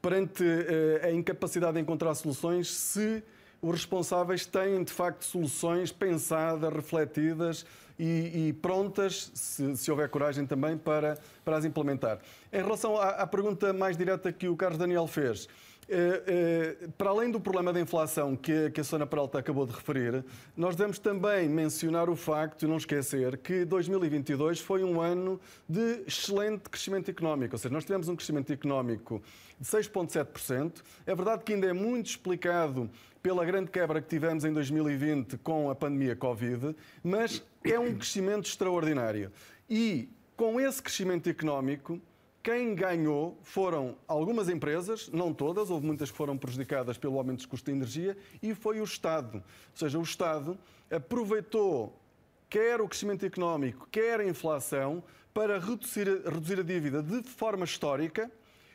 perante 0.00 0.44
eh, 0.44 1.08
a 1.08 1.10
incapacidade 1.10 1.74
de 1.74 1.80
encontrar 1.80 2.14
soluções, 2.14 2.72
se 2.72 3.22
os 3.62 3.72
responsáveis 3.72 4.46
têm 4.46 4.82
de 4.82 4.92
facto 4.92 5.24
soluções 5.24 5.92
pensadas, 5.92 6.72
refletidas 6.72 7.66
e, 7.98 8.48
e 8.48 8.52
prontas, 8.54 9.30
se, 9.34 9.76
se, 9.76 9.90
houver 9.90 10.08
coragem 10.08 10.46
também, 10.46 10.76
para, 10.78 11.18
para 11.44 11.58
as 11.58 11.64
implementar. 11.64 12.18
Em 12.52 12.62
relação 12.62 12.96
à, 12.96 13.10
à 13.10 13.26
pergunta 13.26 13.72
mais 13.72 13.96
direta 13.96 14.32
que 14.32 14.48
o 14.48 14.56
Carlos 14.56 14.78
Daniel 14.78 15.06
fez, 15.06 15.46
eh, 15.92 16.76
eh, 16.82 16.88
para 16.96 17.10
além 17.10 17.32
do 17.32 17.40
problema 17.40 17.72
da 17.72 17.80
inflação 17.80 18.36
que, 18.36 18.70
que 18.70 18.80
a 18.80 18.84
Sona 18.84 19.04
Peralta 19.06 19.40
acabou 19.40 19.66
de 19.66 19.72
referir, 19.72 20.24
nós 20.56 20.76
devemos 20.76 21.00
também 21.00 21.48
mencionar 21.48 22.08
o 22.08 22.14
facto, 22.14 22.62
e 22.62 22.68
não 22.68 22.76
esquecer, 22.76 23.36
que 23.38 23.64
2022 23.64 24.60
foi 24.60 24.84
um 24.84 25.00
ano 25.00 25.40
de 25.68 26.04
excelente 26.06 26.70
crescimento 26.70 27.10
económico. 27.10 27.56
Ou 27.56 27.58
seja, 27.58 27.74
nós 27.74 27.84
tivemos 27.84 28.08
um 28.08 28.14
crescimento 28.14 28.52
económico 28.52 29.20
de 29.58 29.66
6,7%. 29.66 30.74
É 31.04 31.12
verdade 31.12 31.42
que 31.42 31.54
ainda 31.54 31.66
é 31.66 31.72
muito 31.72 32.06
explicado 32.06 32.88
pela 33.22 33.44
grande 33.44 33.70
quebra 33.70 34.00
que 34.00 34.08
tivemos 34.08 34.44
em 34.44 34.52
2020 34.52 35.38
com 35.38 35.70
a 35.70 35.74
pandemia 35.74 36.16
Covid, 36.16 36.74
mas 37.02 37.42
é 37.64 37.78
um 37.78 37.94
crescimento 37.94 38.46
extraordinário. 38.46 39.30
E 39.68 40.08
com 40.36 40.60
esse 40.60 40.82
crescimento 40.82 41.28
económico, 41.28 42.00
quem 42.42 42.74
ganhou 42.74 43.38
foram 43.42 43.96
algumas 44.08 44.48
empresas, 44.48 45.10
não 45.12 45.34
todas, 45.34 45.68
houve 45.70 45.86
muitas 45.86 46.10
que 46.10 46.16
foram 46.16 46.38
prejudicadas 46.38 46.96
pelo 46.96 47.18
aumento 47.18 47.38
dos 47.38 47.46
custos 47.46 47.72
de 47.72 47.78
energia, 47.78 48.16
e 48.42 48.54
foi 48.54 48.80
o 48.80 48.84
Estado. 48.84 49.36
Ou 49.36 49.76
seja, 49.76 49.98
o 49.98 50.02
Estado 50.02 50.58
aproveitou 50.90 52.00
quer 52.50 52.80
o 52.80 52.88
crescimento 52.88 53.24
económico, 53.24 53.86
quer 53.92 54.18
a 54.18 54.24
inflação, 54.26 55.02
para 55.32 55.60
reduzir, 55.60 56.08
reduzir 56.24 56.58
a 56.58 56.62
dívida 56.64 57.00
de 57.00 57.22
forma 57.22 57.64
histórica, 57.64 58.28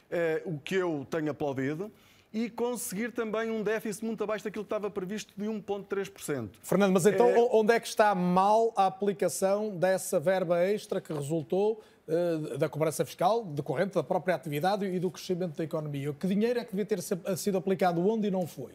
eh, 0.10 0.42
o 0.46 0.58
que 0.58 0.76
eu 0.76 1.06
tenho 1.10 1.30
aplaudido, 1.30 1.92
e 2.36 2.50
conseguir 2.50 3.14
também 3.14 3.50
um 3.50 3.64
déficit 3.64 4.04
muito 4.04 4.22
abaixo 4.22 4.44
daquilo 4.44 4.66
que 4.66 4.68
estava 4.68 4.92
previsto 4.92 5.34
de 5.38 5.46
1,3%. 5.46 6.50
Fernando, 6.62 6.92
mas 6.92 7.06
então 7.06 7.30
é... 7.30 7.50
onde 7.50 7.72
é 7.72 7.80
que 7.80 7.88
está 7.88 8.14
mal 8.14 8.74
a 8.76 8.88
aplicação 8.88 9.70
dessa 9.78 10.20
verba 10.20 10.62
extra 10.62 11.00
que 11.00 11.14
resultou 11.14 11.82
uh, 12.06 12.58
da 12.58 12.68
cobrança 12.68 13.06
fiscal 13.06 13.46
decorrente 13.46 13.94
da 13.94 14.04
própria 14.04 14.36
atividade 14.36 14.86
e 14.86 15.00
do 15.00 15.10
crescimento 15.10 15.56
da 15.56 15.64
economia? 15.64 16.12
Que 16.12 16.28
dinheiro 16.28 16.60
é 16.60 16.66
que 16.66 16.76
devia 16.76 16.86
ter 16.86 17.02
sido 17.38 17.58
aplicado 17.58 18.06
onde 18.06 18.28
e 18.28 18.32
não 18.32 18.46
foi? 18.46 18.74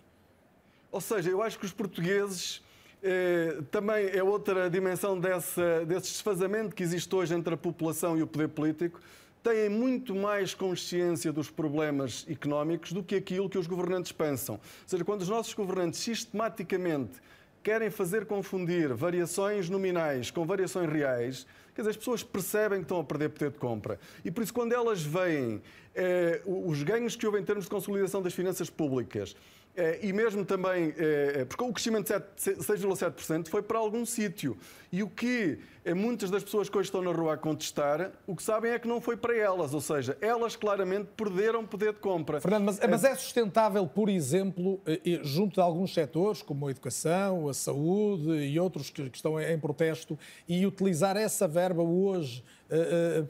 Ou 0.91 1.03
seja, 1.03 1.29
eu 1.29 1.43
acho 1.43 1.59
que 1.59 1.67
os 1.67 1.73
portugueses 1.73 2.63
eh, 3.03 3.59
também 3.71 4.09
é 4.09 4.23
outra 4.23 4.71
dimensão 4.71 5.21
dessa, 5.21 5.85
desse 5.85 6.13
desfazamento 6.13 6.75
que 6.75 6.83
existe 6.83 7.15
hoje 7.15 7.35
entre 7.35 7.53
a 7.53 7.59
população 7.59 8.17
e 8.17 8.23
o 8.23 8.27
poder 8.27 8.49
político 8.49 9.03
têm 9.43 9.69
muito 9.69 10.15
mais 10.15 10.55
consciência 10.55 11.33
dos 11.33 11.51
problemas 11.51 12.27
económicos 12.29 12.93
do 12.93 13.03
que 13.03 13.15
aquilo 13.15 13.49
que 13.49 13.59
os 13.59 13.67
governantes 13.67 14.13
pensam. 14.13 14.57
Ou 14.57 14.61
seja, 14.89 15.05
quando 15.05 15.23
os 15.23 15.29
nossos 15.29 15.55
governantes 15.55 16.01
sistematicamente 16.01 17.21
querem 17.63 17.91
fazer 17.91 18.27
confundir 18.27 18.95
variações 18.95 19.69
nominais 19.69 20.31
com 20.31 20.47
variações 20.47 20.91
reais, 20.91 21.47
quer 21.75 21.83
dizer, 21.83 21.91
as 21.91 21.97
pessoas 21.97 22.23
percebem 22.23 22.79
que 22.79 22.85
estão 22.85 23.01
a 23.01 23.05
perder 23.05 23.29
poder 23.31 23.51
de 23.51 23.59
compra. 23.59 23.99
E 24.25 24.31
por 24.31 24.43
isso, 24.43 24.53
quando 24.53 24.73
elas 24.73 25.03
veem 25.03 25.63
eh, 25.95 26.41
os 26.47 26.83
ganhos 26.83 27.17
que 27.17 27.27
houve 27.27 27.39
em 27.39 27.45
termos 27.45 27.65
de 27.65 27.71
consolidação 27.71 28.23
das 28.23 28.33
finanças 28.33 28.71
públicas, 28.71 29.37
eh, 29.77 30.01
e 30.03 30.13
mesmo 30.13 30.45
também, 30.45 30.93
eh, 30.99 31.33
eh, 31.37 31.45
porque 31.45 31.63
o 31.63 31.73
crescimento 31.73 32.13
de 32.13 32.57
6,7% 32.57 33.49
foi 33.49 33.63
para 33.63 33.79
algum 33.79 34.05
sítio. 34.05 34.57
E 34.91 35.03
o 35.03 35.09
que 35.09 35.59
muitas 35.95 36.31
das 36.31 36.43
pessoas 36.43 36.69
que 36.69 36.77
hoje 36.77 36.89
estão 36.89 37.03
na 37.03 37.13
rua 37.13 37.35
a 37.35 37.37
contestar, 37.37 38.13
o 38.27 38.37
que 38.37 38.43
sabem 38.43 38.73
é 38.73 38.79
que 38.79 38.89
não 38.89 39.01
foi 39.01 39.17
para 39.17 39.37
elas. 39.37 39.75
Ou 39.75 39.81
seja, 39.81 40.17
elas 40.21 40.57
claramente 40.57 41.09
perderam 41.17 41.67
poder 41.67 41.93
de 41.93 42.01
compra. 42.01 42.41
Fernando, 42.41 42.65
mas, 42.65 42.79
mas 42.79 43.05
é 43.05 43.15
sustentável, 43.15 43.87
por 43.87 44.09
exemplo, 44.09 44.81
junto 45.23 45.55
de 45.55 45.61
alguns 45.61 45.95
setores, 45.95 46.43
como 46.43 46.69
a 46.69 46.71
educação, 46.71 47.49
a 47.49 47.55
saúde 47.55 48.31
e 48.31 48.59
outros 48.59 48.91
que 48.91 49.03
estão 49.03 49.41
em 49.41 49.59
protesto, 49.59 50.19
e 50.49 50.67
utilizar 50.67 51.17
essa 51.17 51.47
verba 51.47 51.83
hoje 51.83 52.45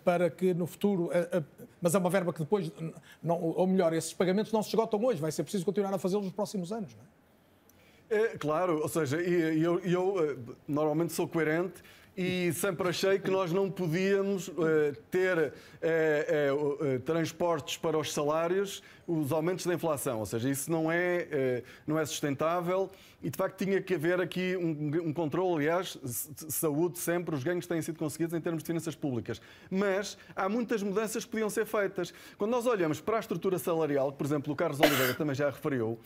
para 0.04 0.28
que 0.28 0.52
no 0.52 0.66
futuro 0.66 1.10
mas 1.80 1.94
é 1.94 1.98
uma 1.98 2.10
verba 2.10 2.32
que 2.32 2.40
depois, 2.40 2.70
não, 3.22 3.40
ou 3.40 3.66
melhor, 3.66 3.92
esses 3.92 4.12
pagamentos 4.12 4.52
não 4.52 4.62
se 4.62 4.68
esgotam 4.68 5.02
hoje, 5.02 5.20
vai 5.20 5.32
ser 5.32 5.42
preciso 5.42 5.64
continuar 5.64 5.94
a 5.94 5.98
fazê-los 5.98 6.26
nos 6.26 6.34
próximos 6.34 6.72
anos. 6.72 6.94
Não 6.94 7.02
é? 7.02 7.20
É, 8.10 8.36
claro, 8.36 8.80
ou 8.82 8.88
seja, 8.88 9.18
eu, 9.18 9.78
eu 9.80 10.30
eh, 10.30 10.36
normalmente 10.66 11.12
sou 11.12 11.28
coerente 11.28 11.80
e 12.16 12.52
sempre 12.52 12.88
achei 12.88 13.18
que 13.18 13.30
nós 13.30 13.52
não 13.52 13.70
podíamos 13.70 14.48
uh, 14.48 14.52
ter 15.10 15.38
uh, 15.38 16.54
uh, 16.54 17.00
transportes 17.00 17.76
para 17.76 17.96
os 17.96 18.12
salários, 18.12 18.82
os 19.06 19.32
aumentos 19.32 19.64
da 19.64 19.74
inflação. 19.74 20.18
Ou 20.18 20.26
seja, 20.26 20.50
isso 20.50 20.70
não 20.70 20.90
é, 20.90 21.62
não 21.86 21.98
é 21.98 22.04
sustentável 22.04 22.90
e, 23.22 23.28
de 23.28 23.36
facto, 23.36 23.64
tinha 23.64 23.80
que 23.82 23.94
haver 23.94 24.20
aqui 24.20 24.56
um, 24.56 25.08
um 25.08 25.12
controle. 25.12 25.68
Aliás, 25.68 25.98
saúde 26.48 26.98
sempre, 26.98 27.34
os 27.34 27.42
ganhos 27.42 27.66
têm 27.66 27.82
sido 27.82 27.98
conseguidos 27.98 28.34
em 28.34 28.40
termos 28.40 28.62
de 28.62 28.66
finanças 28.66 28.94
públicas. 28.94 29.40
Mas 29.68 30.16
há 30.34 30.48
muitas 30.48 30.82
mudanças 30.82 31.24
que 31.24 31.30
podiam 31.30 31.50
ser 31.50 31.66
feitas. 31.66 32.14
Quando 32.38 32.52
nós 32.52 32.66
olhamos 32.66 33.00
para 33.00 33.16
a 33.16 33.20
estrutura 33.20 33.58
salarial, 33.58 34.12
que, 34.12 34.18
por 34.18 34.26
exemplo, 34.26 34.52
o 34.52 34.56
Carlos 34.56 34.78
Oliveira 34.80 35.14
também 35.14 35.34
já 35.34 35.50
referiu, 35.50 35.98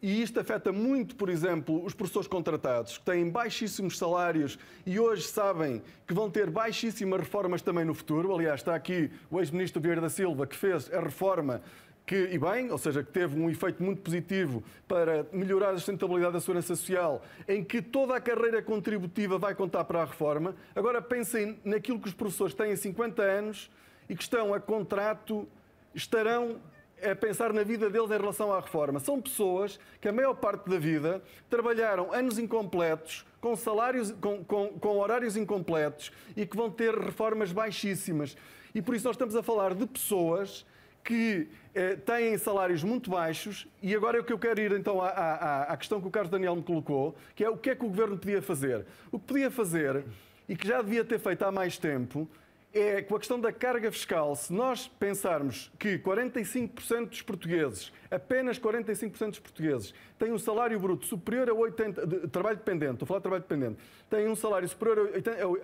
e 0.00 0.22
isto 0.22 0.38
afeta 0.38 0.70
muito, 0.70 1.16
por 1.16 1.28
exemplo, 1.28 1.84
os 1.84 1.92
professores 1.92 2.28
contratados, 2.28 2.98
que 2.98 3.04
têm 3.04 3.28
baixíssimos 3.28 3.98
salários 3.98 4.58
e 4.86 5.00
hoje 5.00 5.24
sabem 5.24 5.82
que 6.06 6.14
vão 6.14 6.30
ter 6.30 6.48
baixíssimas 6.48 7.20
reformas 7.20 7.62
também 7.62 7.84
no 7.84 7.94
futuro. 7.94 8.32
Aliás, 8.32 8.60
está 8.60 8.76
aqui 8.76 9.10
o 9.28 9.40
ex-ministro 9.40 9.80
Vieira 9.80 10.00
da 10.00 10.08
Silva, 10.08 10.46
que 10.46 10.54
fez 10.54 10.92
a 10.92 11.00
reforma 11.00 11.60
que, 12.06 12.28
e 12.32 12.38
bem, 12.38 12.70
ou 12.70 12.78
seja, 12.78 13.02
que 13.02 13.12
teve 13.12 13.38
um 13.38 13.50
efeito 13.50 13.82
muito 13.82 14.00
positivo 14.00 14.64
para 14.86 15.26
melhorar 15.30 15.70
a 15.70 15.74
sustentabilidade 15.74 16.32
da 16.32 16.40
segurança 16.40 16.74
social, 16.74 17.22
em 17.46 17.62
que 17.62 17.82
toda 17.82 18.16
a 18.16 18.20
carreira 18.20 18.62
contributiva 18.62 19.36
vai 19.36 19.54
contar 19.54 19.84
para 19.84 20.00
a 20.00 20.04
reforma. 20.06 20.54
Agora 20.74 21.02
pensem 21.02 21.58
naquilo 21.62 22.00
que 22.00 22.08
os 22.08 22.14
professores 22.14 22.54
têm 22.54 22.74
50 22.74 23.20
anos 23.20 23.70
e 24.08 24.16
que 24.16 24.22
estão 24.22 24.54
a 24.54 24.60
contrato, 24.60 25.46
estarão 25.94 26.58
é 27.00 27.14
pensar 27.14 27.52
na 27.52 27.62
vida 27.62 27.88
deles 27.88 28.10
em 28.10 28.16
relação 28.18 28.52
à 28.52 28.60
reforma. 28.60 28.98
São 29.00 29.20
pessoas 29.20 29.78
que 30.00 30.08
a 30.08 30.12
maior 30.12 30.34
parte 30.34 30.68
da 30.68 30.78
vida 30.78 31.22
trabalharam 31.48 32.12
anos 32.12 32.38
incompletos, 32.38 33.26
com 33.40 33.54
salários, 33.56 34.10
com, 34.12 34.44
com, 34.44 34.68
com, 34.78 34.98
horários 34.98 35.36
incompletos 35.36 36.12
e 36.36 36.46
que 36.46 36.56
vão 36.56 36.70
ter 36.70 36.94
reformas 36.94 37.52
baixíssimas. 37.52 38.36
E 38.74 38.82
por 38.82 38.94
isso 38.94 39.04
nós 39.06 39.14
estamos 39.14 39.36
a 39.36 39.42
falar 39.42 39.74
de 39.74 39.86
pessoas 39.86 40.66
que 41.04 41.48
eh, 41.74 41.96
têm 41.96 42.36
salários 42.36 42.82
muito 42.82 43.10
baixos 43.10 43.66
e 43.82 43.94
agora 43.94 44.18
é 44.18 44.20
o 44.20 44.24
que 44.24 44.32
eu 44.32 44.38
quero 44.38 44.60
ir 44.60 44.72
então 44.72 45.00
à, 45.00 45.08
à, 45.08 45.62
à 45.62 45.76
questão 45.76 46.00
que 46.00 46.06
o 46.06 46.10
Carlos 46.10 46.30
Daniel 46.30 46.56
me 46.56 46.62
colocou, 46.62 47.16
que 47.34 47.42
é 47.42 47.48
o 47.48 47.56
que 47.56 47.70
é 47.70 47.74
que 47.74 47.84
o 47.84 47.88
Governo 47.88 48.18
podia 48.18 48.42
fazer. 48.42 48.84
O 49.10 49.18
que 49.18 49.26
podia 49.26 49.50
fazer, 49.50 50.04
e 50.48 50.56
que 50.56 50.66
já 50.66 50.82
devia 50.82 51.04
ter 51.04 51.18
feito 51.18 51.42
há 51.44 51.52
mais 51.52 51.78
tempo, 51.78 52.28
é 52.72 53.02
com 53.02 53.16
a 53.16 53.18
questão 53.18 53.40
da 53.40 53.52
carga 53.52 53.90
fiscal. 53.90 54.34
Se 54.36 54.52
nós 54.52 54.86
pensarmos 54.86 55.70
que 55.78 55.98
45% 55.98 57.08
dos 57.08 57.22
portugueses, 57.22 57.92
apenas 58.10 58.58
45% 58.58 59.30
dos 59.30 59.38
portugueses, 59.38 59.94
têm 60.18 60.32
um 60.32 60.38
salário 60.38 60.78
bruto 60.78 61.06
superior 61.06 61.48
a 61.48 61.54
80, 61.54 62.06
de, 62.06 62.28
trabalho 62.28 62.56
dependente, 62.56 62.94
estou 62.94 63.06
a 63.06 63.08
falar 63.08 63.18
de 63.18 63.22
trabalho 63.22 63.42
dependente, 63.42 63.78
têm 64.10 64.28
um 64.28 64.36
salário 64.36 64.68
superior 64.68 65.10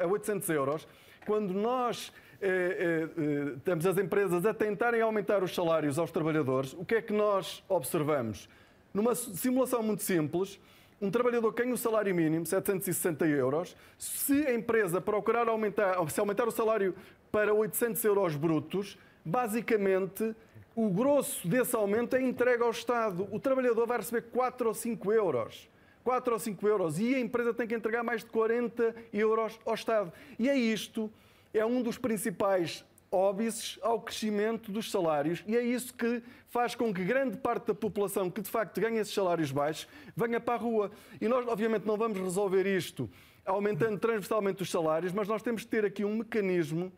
a 0.00 0.06
800 0.06 0.48
euros, 0.50 0.88
quando 1.26 1.52
nós 1.54 2.12
eh, 2.40 2.48
eh, 2.48 3.08
eh, 3.16 3.56
temos 3.64 3.86
as 3.86 3.96
empresas 3.96 4.44
a 4.44 4.52
tentarem 4.52 5.00
aumentar 5.00 5.42
os 5.42 5.54
salários 5.54 5.98
aos 5.98 6.10
trabalhadores, 6.10 6.74
o 6.74 6.84
que 6.84 6.96
é 6.96 7.02
que 7.02 7.12
nós 7.12 7.62
observamos? 7.68 8.48
Numa 8.92 9.14
simulação 9.14 9.82
muito 9.82 10.02
simples, 10.02 10.60
um 11.00 11.10
trabalhador 11.10 11.52
ganha 11.52 11.74
o 11.74 11.76
salário 11.76 12.14
mínimo, 12.14 12.46
760 12.46 13.26
euros, 13.26 13.76
se 13.98 14.46
a 14.46 14.54
empresa 14.54 15.00
procurar 15.00 15.48
aumentar, 15.48 15.96
se 16.08 16.20
aumentar 16.20 16.46
o 16.46 16.50
salário 16.50 16.94
para 17.30 17.52
800 17.52 18.02
euros 18.04 18.36
brutos, 18.36 18.98
basicamente 19.24 20.34
o 20.76 20.88
grosso 20.90 21.46
desse 21.46 21.76
aumento 21.76 22.16
é 22.16 22.22
entregue 22.22 22.62
ao 22.62 22.70
Estado. 22.70 23.28
O 23.30 23.38
trabalhador 23.38 23.86
vai 23.86 23.98
receber 23.98 24.22
4 24.22 24.68
ou 24.68 24.74
5 24.74 25.12
euros. 25.12 25.68
4 26.02 26.32
ou 26.32 26.38
5 26.38 26.68
euros. 26.68 26.98
E 26.98 27.14
a 27.14 27.20
empresa 27.20 27.54
tem 27.54 27.66
que 27.66 27.74
entregar 27.74 28.02
mais 28.02 28.22
de 28.22 28.30
40 28.30 28.94
euros 29.12 29.58
ao 29.64 29.74
Estado. 29.74 30.12
E 30.38 30.48
é 30.48 30.56
isto, 30.56 31.10
é 31.52 31.64
um 31.64 31.80
dos 31.80 31.96
principais 31.96 32.84
óbices 33.14 33.78
ao 33.82 34.00
crescimento 34.00 34.70
dos 34.72 34.90
salários 34.90 35.44
e 35.46 35.56
é 35.56 35.62
isso 35.62 35.94
que 35.94 36.22
faz 36.48 36.74
com 36.74 36.92
que 36.92 37.04
grande 37.04 37.36
parte 37.36 37.66
da 37.66 37.74
população 37.74 38.30
que 38.30 38.40
de 38.40 38.50
facto 38.50 38.80
ganha 38.80 39.00
esses 39.00 39.14
salários 39.14 39.50
baixos 39.50 39.88
venha 40.16 40.40
para 40.40 40.54
a 40.54 40.56
rua. 40.56 40.90
E 41.20 41.28
nós, 41.28 41.46
obviamente, 41.46 41.86
não 41.86 41.96
vamos 41.96 42.18
resolver 42.18 42.66
isto 42.66 43.10
aumentando 43.44 43.98
transversalmente 43.98 44.62
os 44.62 44.70
salários, 44.70 45.12
mas 45.12 45.28
nós 45.28 45.42
temos 45.42 45.62
que 45.64 45.68
ter 45.68 45.84
aqui 45.84 46.04
um 46.04 46.16
mecanismo 46.16 46.92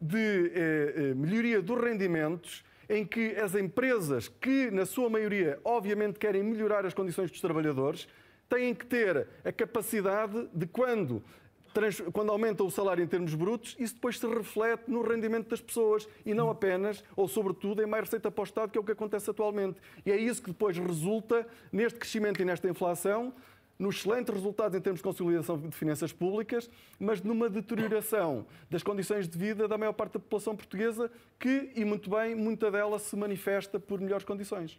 de 0.00 0.52
eh, 0.54 0.94
eh, 0.96 1.14
melhoria 1.14 1.60
dos 1.60 1.78
rendimentos 1.78 2.64
em 2.88 3.04
que 3.04 3.36
as 3.36 3.54
empresas 3.54 4.28
que, 4.28 4.70
na 4.70 4.86
sua 4.86 5.10
maioria, 5.10 5.60
obviamente 5.62 6.18
querem 6.18 6.42
melhorar 6.42 6.86
as 6.86 6.94
condições 6.94 7.30
dos 7.30 7.40
trabalhadores, 7.40 8.08
têm 8.48 8.74
que 8.74 8.84
ter 8.84 9.28
a 9.44 9.52
capacidade 9.52 10.48
de, 10.52 10.66
quando 10.66 11.22
quando 12.12 12.30
aumenta 12.30 12.64
o 12.64 12.70
salário 12.70 13.02
em 13.02 13.06
termos 13.06 13.34
brutos, 13.34 13.76
isso 13.78 13.94
depois 13.94 14.18
se 14.18 14.26
reflete 14.26 14.90
no 14.90 15.02
rendimento 15.02 15.48
das 15.48 15.60
pessoas 15.60 16.08
e 16.24 16.34
não 16.34 16.50
apenas, 16.50 17.04
ou 17.16 17.28
sobretudo, 17.28 17.82
em 17.82 17.86
mais 17.86 18.04
receita 18.04 18.30
para 18.30 18.40
o 18.40 18.44
Estado, 18.44 18.70
que 18.70 18.78
é 18.78 18.80
o 18.80 18.84
que 18.84 18.92
acontece 18.92 19.30
atualmente. 19.30 19.80
E 20.04 20.10
é 20.10 20.16
isso 20.16 20.42
que 20.42 20.50
depois 20.50 20.76
resulta 20.76 21.46
neste 21.72 21.98
crescimento 21.98 22.40
e 22.42 22.44
nesta 22.44 22.68
inflação, 22.68 23.32
nos 23.78 23.96
excelentes 23.96 24.34
resultados 24.34 24.76
em 24.76 24.80
termos 24.80 24.98
de 24.98 25.04
consolidação 25.04 25.58
de 25.58 25.74
finanças 25.74 26.12
públicas, 26.12 26.68
mas 26.98 27.22
numa 27.22 27.48
deterioração 27.48 28.44
das 28.68 28.82
condições 28.82 29.26
de 29.26 29.38
vida 29.38 29.66
da 29.66 29.78
maior 29.78 29.94
parte 29.94 30.12
da 30.12 30.20
população 30.20 30.54
portuguesa, 30.54 31.10
que, 31.38 31.72
e 31.74 31.82
muito 31.82 32.10
bem, 32.10 32.34
muita 32.34 32.70
dela 32.70 32.98
se 32.98 33.16
manifesta 33.16 33.80
por 33.80 33.98
melhores 33.98 34.24
condições. 34.24 34.78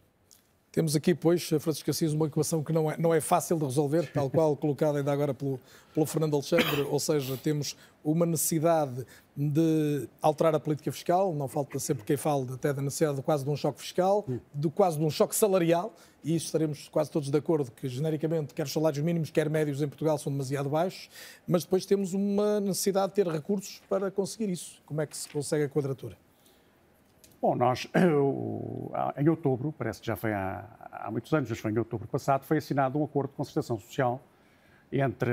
Temos 0.71 0.95
aqui, 0.95 1.13
pois, 1.13 1.49
Francisco 1.59 1.91
Assis, 1.91 2.13
uma 2.13 2.27
equação 2.27 2.63
que 2.63 2.71
não 2.71 2.89
é, 2.89 2.97
não 2.97 3.13
é 3.13 3.19
fácil 3.19 3.57
de 3.57 3.65
resolver, 3.65 4.09
tal 4.13 4.29
qual 4.29 4.55
colocada 4.55 4.99
ainda 4.99 5.11
agora 5.11 5.33
pelo, 5.33 5.59
pelo 5.93 6.05
Fernando 6.05 6.33
Alexandre, 6.33 6.83
ou 6.83 6.97
seja, 6.97 7.35
temos 7.35 7.75
uma 8.01 8.25
necessidade 8.25 9.05
de 9.35 10.07
alterar 10.21 10.55
a 10.55 10.61
política 10.61 10.89
fiscal, 10.89 11.35
não 11.35 11.49
falta 11.49 11.77
sempre 11.77 12.05
quem 12.05 12.15
fale 12.15 12.53
até 12.53 12.71
da 12.71 12.81
necessidade 12.81 13.17
de 13.17 13.21
quase 13.21 13.43
de 13.43 13.49
um 13.49 13.57
choque 13.57 13.81
fiscal, 13.81 14.25
de 14.55 14.69
quase 14.69 14.97
de 14.97 15.03
um 15.03 15.09
choque 15.09 15.35
salarial, 15.35 15.93
e 16.23 16.37
isso 16.37 16.45
estaremos 16.45 16.87
quase 16.87 17.11
todos 17.11 17.29
de 17.29 17.37
acordo 17.37 17.69
que, 17.69 17.89
genericamente, 17.89 18.53
quer 18.53 18.65
os 18.65 18.71
salários 18.71 19.03
mínimos, 19.03 19.29
quer 19.29 19.49
médios 19.49 19.81
em 19.81 19.89
Portugal 19.89 20.17
são 20.17 20.31
demasiado 20.31 20.69
baixos, 20.69 21.09
mas 21.45 21.65
depois 21.65 21.85
temos 21.85 22.13
uma 22.13 22.61
necessidade 22.61 23.09
de 23.09 23.15
ter 23.15 23.27
recursos 23.27 23.81
para 23.89 24.09
conseguir 24.09 24.49
isso. 24.49 24.81
Como 24.85 25.01
é 25.01 25.05
que 25.05 25.17
se 25.17 25.27
consegue 25.27 25.65
a 25.65 25.69
quadratura? 25.69 26.15
Bom, 27.41 27.55
nós, 27.55 27.87
em 29.17 29.27
outubro, 29.27 29.73
parece 29.75 29.99
que 29.99 30.05
já 30.05 30.15
foi 30.15 30.31
há, 30.31 30.63
há 30.91 31.09
muitos 31.09 31.33
anos, 31.33 31.49
mas 31.49 31.57
foi 31.57 31.71
em 31.71 31.77
outubro 31.79 32.07
passado, 32.07 32.43
foi 32.43 32.57
assinado 32.57 32.99
um 32.99 33.03
acordo 33.03 33.31
de 33.31 33.35
concertação 33.35 33.79
social 33.79 34.21
entre 34.91 35.31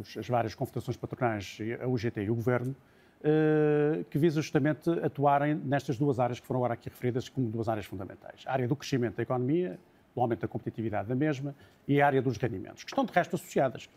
os, 0.00 0.16
as 0.16 0.26
várias 0.26 0.54
confederações 0.54 0.96
patronais, 0.96 1.58
a 1.82 1.86
UGT 1.86 2.22
e 2.22 2.30
o 2.30 2.34
Governo, 2.34 2.74
eh, 3.22 4.02
que 4.08 4.16
visa 4.16 4.40
justamente 4.40 4.88
atuarem 5.04 5.54
nestas 5.54 5.98
duas 5.98 6.18
áreas 6.18 6.40
que 6.40 6.46
foram 6.46 6.60
agora 6.60 6.72
aqui 6.72 6.88
referidas 6.88 7.28
como 7.28 7.50
duas 7.50 7.68
áreas 7.68 7.84
fundamentais. 7.84 8.42
A 8.46 8.52
área 8.52 8.66
do 8.66 8.74
crescimento 8.74 9.16
da 9.16 9.22
economia, 9.22 9.78
o 10.14 10.22
aumento 10.22 10.40
da 10.40 10.48
competitividade 10.48 11.06
da 11.06 11.14
mesma, 11.14 11.54
e 11.86 12.00
a 12.00 12.06
área 12.06 12.22
dos 12.22 12.38
rendimentos, 12.38 12.82
que 12.82 12.90
estão 12.90 13.04
de 13.04 13.12
resto 13.12 13.36
associadas. 13.36 13.90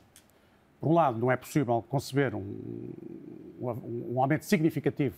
Por 0.81 0.89
um 0.89 0.93
lado, 0.93 1.17
não 1.17 1.31
é 1.31 1.37
possível 1.37 1.81
conceber 1.87 2.35
um, 2.35 2.41
um, 3.61 4.13
um 4.15 4.21
aumento 4.21 4.43
significativo 4.43 5.15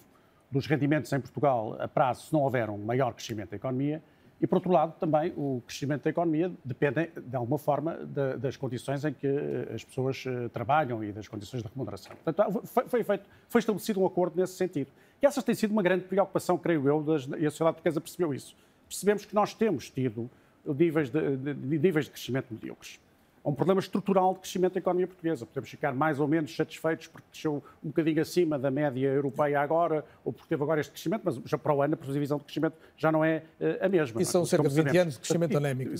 dos 0.51 0.67
rendimentos 0.67 1.12
em 1.12 1.19
Portugal 1.19 1.75
a 1.79 1.88
prazo 1.88 2.27
se 2.27 2.34
não 2.34 2.41
houver 2.41 2.69
um 2.69 2.77
maior 2.77 3.13
crescimento 3.13 3.51
da 3.51 3.55
economia. 3.55 4.01
E, 4.39 4.45
por 4.45 4.55
outro 4.55 4.71
lado, 4.71 4.93
também 4.99 5.34
o 5.38 5.62
crescimento 5.65 6.03
da 6.03 6.10
economia 6.10 6.51
depende, 6.63 7.10
de 7.15 7.36
alguma 7.36 7.58
forma, 7.58 7.95
de, 8.05 8.38
das 8.38 8.58
condições 8.58 9.05
em 9.05 9.13
que 9.13 9.25
eh, 9.25 9.71
as 9.73 9.84
pessoas 9.84 10.25
eh, 10.27 10.49
trabalham 10.49 11.01
e 11.01 11.13
das 11.13 11.27
condições 11.27 11.63
de 11.63 11.69
remuneração. 11.69 12.13
Portanto, 12.21 12.62
foi, 12.65 12.88
foi, 12.88 13.03
feito, 13.03 13.25
foi 13.47 13.60
estabelecido 13.60 14.01
um 14.01 14.05
acordo 14.05 14.38
nesse 14.38 14.53
sentido. 14.53 14.91
E 15.21 15.25
essa 15.25 15.41
tem 15.41 15.55
sido 15.55 15.71
uma 15.71 15.81
grande 15.81 16.03
preocupação, 16.03 16.58
creio 16.58 16.86
eu, 16.86 17.01
das, 17.01 17.25
e 17.25 17.45
a 17.45 17.49
sociedade 17.49 17.75
portuguesa 17.75 18.01
percebeu 18.01 18.34
isso. 18.34 18.58
Percebemos 18.89 19.23
que 19.23 19.34
nós 19.34 19.53
temos 19.53 19.89
tido 19.89 20.29
níveis 20.65 21.10
de, 21.10 21.38
de, 21.38 21.53
de 21.53 21.79
níveis 21.79 22.05
de 22.05 22.12
crescimento 22.12 22.53
medíocres 22.53 22.99
a 23.45 23.49
um 23.49 23.53
problema 23.53 23.79
estrutural 23.79 24.34
de 24.34 24.39
crescimento 24.39 24.73
da 24.73 24.79
economia 24.79 25.05
portuguesa. 25.05 25.45
Podemos 25.45 25.69
ficar 25.69 25.93
mais 25.93 26.19
ou 26.19 26.27
menos 26.27 26.55
satisfeitos 26.55 27.05
porque 27.05 27.27
cresceu 27.29 27.63
um 27.84 27.89
bocadinho 27.89 28.19
acima 28.19 28.58
da 28.58 28.71
média 28.71 29.08
europeia 29.08 29.62
agora, 29.62 30.03
ou 30.23 30.34
porque 30.34 30.49
teve 30.49 30.63
agora 30.63 30.81
este 30.81 30.91
crescimento, 30.91 31.21
mas 31.23 31.36
já 31.45 31.55
para 31.55 31.71
o 31.71 31.79
ano 31.79 31.93
a 31.93 31.97
previsão 31.97 32.39
de 32.39 32.43
crescimento 32.43 32.75
já 32.97 33.12
não 33.12 33.23
é 33.23 33.43
uh, 33.62 33.86
a 33.86 33.88
mesma. 33.88 34.19
E 34.19 34.25
são 34.25 34.41
é? 34.41 34.45
cerca 34.45 34.67
de 34.67 34.81
20 34.81 34.97
anos 34.97 35.13
de 35.13 35.19
crescimento 35.19 35.58
anémico. 35.58 35.91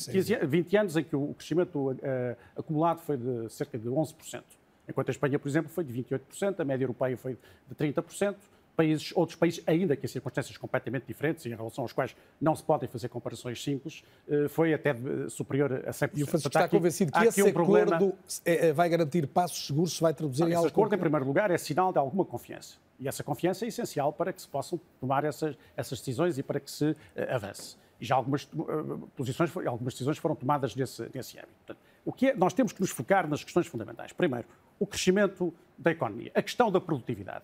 20 0.48 0.78
anos 0.78 0.98
em 0.98 1.04
que 1.04 1.16
o 1.16 1.36
crescimento 1.36 1.92
uh, 1.92 1.96
acumulado 2.58 3.02
foi 3.02 3.16
de 3.16 3.48
cerca 3.50 3.78
de 3.78 3.88
11%. 3.88 4.42
Enquanto 4.90 5.10
a 5.10 5.12
Espanha, 5.12 5.38
por 5.38 5.48
exemplo, 5.48 5.70
foi 5.70 5.84
de 5.84 5.94
28%, 5.94 6.60
a 6.60 6.66
média 6.66 6.84
europeia 6.84 7.16
foi 7.16 7.38
de 7.68 7.76
30% 7.76 8.36
países, 8.76 9.12
outros 9.16 9.38
países, 9.38 9.64
ainda 9.66 9.96
que 9.96 10.06
em 10.06 10.10
circunstâncias 10.10 10.58
completamente 10.58 11.06
diferentes 11.06 11.46
e 11.46 11.50
em 11.50 11.56
relação 11.56 11.84
aos 11.84 11.94
quais 11.94 12.16
não 12.40 12.56
se 12.56 12.64
podem 12.64 12.88
fazer 12.88 13.10
comparações 13.10 13.64
simples, 13.64 14.04
eh, 14.28 14.48
foi 14.48 14.74
até 14.74 14.96
superior 15.30 15.84
a 15.88 15.92
100%. 15.92 16.12
E 16.16 16.24
o 16.24 16.28
Francisco 16.28 16.50
está 16.50 16.68
convencido 16.68 17.12
que 17.12 17.26
esse 17.26 17.42
um 17.42 17.48
acordo 17.48 17.66
problema... 17.66 18.14
É, 18.46 18.68
é, 18.68 18.74
vai 18.74 18.90
garantir 18.90 19.26
passos 19.28 19.68
seguros, 19.68 19.94
se 19.94 20.02
vai 20.02 20.14
traduzir 20.14 20.44
não, 20.44 20.50
em 20.50 20.54
algo... 20.54 20.68
Esse 20.68 20.74
acordo, 20.74 20.96
em 20.96 20.98
primeiro 20.98 21.26
lugar, 21.26 21.50
é 21.52 21.58
sinal 21.58 21.92
de 21.92 21.98
alguma 21.98 22.26
confiança. 22.26 22.78
E 23.00 23.08
essa 23.08 23.24
confiança 23.24 23.66
é 23.66 23.68
essencial 23.68 24.12
para 24.14 24.32
que 24.32 24.42
se 24.42 24.48
possam 24.48 24.80
tomar 25.00 25.24
essas, 25.24 25.58
essas 25.76 26.00
decisões 26.00 26.38
e 26.38 26.44
para 26.44 26.60
que 26.60 26.70
se 26.70 26.92
uh, 26.92 26.96
avance. 27.30 27.78
E 28.00 28.06
já 28.06 28.16
algumas 28.16 28.44
uh, 28.44 29.10
posições, 29.16 29.56
algumas 29.66 29.94
decisões 29.94 30.18
foram 30.18 30.36
tomadas 30.36 30.76
nesse, 30.76 31.10
nesse 31.14 31.38
âmbito. 31.38 31.54
Portanto, 31.66 31.80
o 32.06 32.12
que 32.14 32.28
é, 32.28 32.36
nós 32.36 32.54
temos 32.54 32.72
que 32.72 32.82
nos 32.82 32.92
focar 32.92 33.28
nas 33.28 33.44
questões 33.44 33.68
fundamentais. 33.68 34.14
Primeiro, 34.14 34.48
o 34.80 34.86
crescimento 34.86 35.54
da 35.78 35.92
economia, 35.92 36.32
a 36.36 36.42
questão 36.42 36.72
da 36.72 36.80
produtividade 36.80 37.44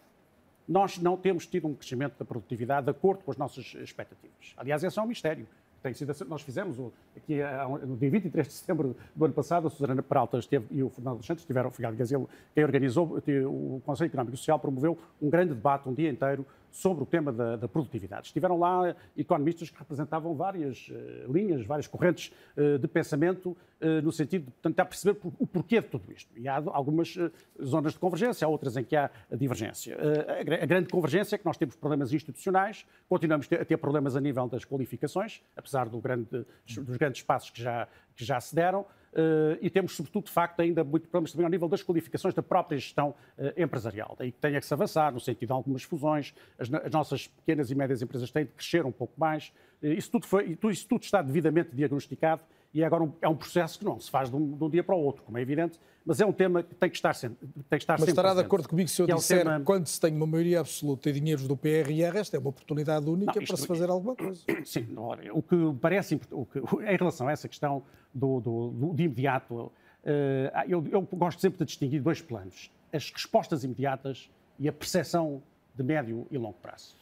nós 0.67 0.97
não 0.97 1.17
temos 1.17 1.45
tido 1.45 1.67
um 1.67 1.73
crescimento 1.73 2.17
da 2.17 2.25
produtividade 2.25 2.85
de 2.85 2.91
acordo 2.91 3.23
com 3.23 3.31
as 3.31 3.37
nossas 3.37 3.75
expectativas. 3.75 4.53
Aliás, 4.57 4.83
esse 4.83 4.97
é 4.97 5.01
um 5.01 5.07
mistério. 5.07 5.47
Tem 5.81 5.93
sido, 5.95 6.13
nós 6.27 6.43
fizemos 6.43 6.77
aqui 7.17 7.39
no 7.87 7.97
dia 7.97 8.11
23 8.11 8.47
de 8.47 8.53
setembro 8.53 8.95
do 9.15 9.25
ano 9.25 9.33
passado, 9.33 9.65
a 9.65 9.69
Susana 9.69 10.03
Peralta 10.03 10.37
esteve, 10.37 10.67
e 10.69 10.83
o 10.83 10.89
Fernando 10.89 11.15
Alexandre 11.15 11.41
estiveram, 11.41 11.69
o 11.69 11.71
Figado 11.71 11.97
Gazelo, 11.97 12.29
quem 12.53 12.63
organizou, 12.63 13.17
o 13.47 13.81
Conselho 13.83 14.07
Económico 14.07 14.35
e 14.35 14.37
Social 14.37 14.59
promoveu 14.59 14.95
um 15.19 15.27
grande 15.27 15.55
debate 15.55 15.89
um 15.89 15.93
dia 15.93 16.09
inteiro 16.09 16.45
sobre 16.71 17.03
o 17.03 17.05
tema 17.05 17.31
da, 17.31 17.55
da, 17.55 17.67
produtividade. 17.67 18.27
Estiveram 18.27 18.57
lá 18.57 18.95
economistas 19.15 19.69
que 19.69 19.77
representavam 19.77 20.33
várias 20.33 20.89
uh, 20.89 21.31
linhas, 21.31 21.65
várias 21.65 21.87
correntes 21.87 22.31
uh, 22.57 22.79
de 22.79 22.87
pensamento, 22.87 23.55
uh, 23.81 24.01
no 24.01 24.11
sentido 24.11 24.45
de 24.45 24.51
tentar 24.61 24.85
perceber 24.85 25.19
o 25.37 25.45
porquê 25.45 25.81
de 25.81 25.87
tudo 25.87 26.11
isto. 26.11 26.31
E 26.37 26.47
há 26.47 26.55
algumas 26.67 27.17
zonas 27.61 27.93
de 27.93 27.99
convergência, 27.99 28.45
há 28.45 28.49
outras 28.49 28.77
em 28.77 28.83
que 28.83 28.95
há 28.95 29.09
divergência. 29.31 29.97
A, 30.29 30.63
a, 30.63 30.65
grande 30.65 30.87
convergência 30.89 31.35
é 31.35 31.37
que 31.37 31.45
nós 31.45 31.57
temos 31.57 31.75
problemas 31.75 32.13
institucionais, 32.13 32.85
continuamos 33.09 33.47
a 33.51 33.65
ter 33.65 33.77
problemas 33.77 34.15
a 34.15 34.21
nível 34.21 34.47
das 34.47 34.63
qualificações, 34.63 35.41
apesar 35.55 35.89
do 35.89 35.99
grande, 35.99 36.45
dos 36.65 36.97
grandes 36.97 37.21
passos 37.21 37.49
que 37.49 37.61
já, 37.61 37.87
que 38.15 38.23
já 38.23 38.39
se 38.39 38.55
deram. 38.55 38.85
Uh, 39.13 39.57
e 39.61 39.69
temos, 39.69 39.95
sobretudo, 39.95 40.25
de 40.25 40.31
facto, 40.31 40.61
ainda 40.61 40.83
muito 40.83 41.03
problemas 41.03 41.31
também 41.31 41.45
ao 41.45 41.51
nível 41.51 41.67
das 41.67 41.83
qualificações 41.83 42.33
da 42.33 42.41
própria 42.41 42.77
gestão 42.77 43.09
uh, 43.37 43.61
empresarial. 43.61 44.15
Daí 44.17 44.31
que 44.31 44.39
tenha 44.39 44.59
que 44.59 44.65
se 44.65 44.73
avançar 44.73 45.11
no 45.13 45.19
sentido 45.19 45.47
de 45.47 45.53
algumas 45.53 45.83
fusões, 45.83 46.33
as, 46.57 46.73
as 46.73 46.91
nossas 46.91 47.27
pequenas 47.27 47.69
e 47.69 47.75
médias 47.75 48.01
empresas 48.01 48.31
têm 48.31 48.45
de 48.45 48.51
crescer 48.51 48.85
um 48.85 48.91
pouco 48.91 49.13
mais. 49.19 49.51
Uh, 49.81 49.87
isso, 49.87 50.09
tudo 50.09 50.25
foi, 50.25 50.57
isso 50.71 50.87
tudo 50.87 51.03
está 51.03 51.21
devidamente 51.21 51.75
diagnosticado 51.75 52.43
e 52.73 52.83
agora 52.83 53.03
um, 53.03 53.13
é 53.21 53.27
um 53.27 53.35
processo 53.35 53.77
que 53.77 53.85
não 53.85 53.99
se 53.99 54.09
faz 54.09 54.29
de 54.29 54.35
um, 54.35 54.57
de 54.57 54.63
um, 54.63 54.69
dia 54.69 54.83
para 54.83 54.95
o 54.95 54.99
outro, 54.99 55.23
como 55.23 55.37
é 55.37 55.41
evidente, 55.41 55.79
mas 56.05 56.21
é 56.21 56.25
um 56.25 56.31
tema 56.31 56.63
que 56.63 56.73
tem 56.73 56.89
que 56.89 56.95
estar 56.95 57.13
sempre, 57.13 57.47
tem 57.69 57.77
que 57.77 57.83
estar 57.83 57.99
mas 57.99 58.07
estará 58.07 58.29
presente, 58.29 58.43
de 58.43 58.45
acordo 58.47 58.69
comigo 58.69 58.89
se 58.89 59.01
eu 59.01 59.07
disser, 59.07 59.39
é 59.39 59.43
tema... 59.43 59.61
quando 59.61 59.87
se 59.87 59.99
tem 59.99 60.15
uma 60.15 60.25
maioria 60.25 60.61
absoluta 60.61 61.09
e 61.09 61.13
dinheiros 61.13 61.47
do 61.47 61.57
PRR, 61.57 62.17
esta 62.17 62.37
é 62.37 62.39
uma 62.39 62.49
oportunidade 62.49 63.09
única 63.09 63.33
não, 63.35 63.41
isto... 63.41 63.53
para 63.53 63.61
se 63.61 63.67
fazer 63.67 63.89
alguma 63.89 64.15
coisa. 64.15 64.41
Sim, 64.65 64.87
olha, 64.95 65.33
o 65.33 65.41
que 65.41 65.55
parece, 65.81 66.19
o 66.31 66.45
que, 66.45 66.59
em 66.87 66.97
relação 66.97 67.27
a 67.27 67.31
essa 67.31 67.47
questão 67.47 67.83
do, 68.13 68.39
do, 68.39 68.69
do 68.71 68.93
de 68.93 69.03
imediato, 69.03 69.71
Uh, 70.01 70.49
eu, 70.67 70.83
eu, 70.91 71.01
gosto 71.13 71.39
sempre 71.39 71.59
de 71.59 71.65
distinguir 71.65 72.01
dois 72.01 72.21
planos: 72.21 72.71
as 72.91 73.11
respostas 73.11 73.63
imediatas 73.63 74.29
e 74.57 74.67
a 74.67 74.73
percepção 74.73 75.43
de 75.75 75.83
médio 75.83 76.27
e 76.31 76.37
longo 76.37 76.57
prazo. 76.59 76.95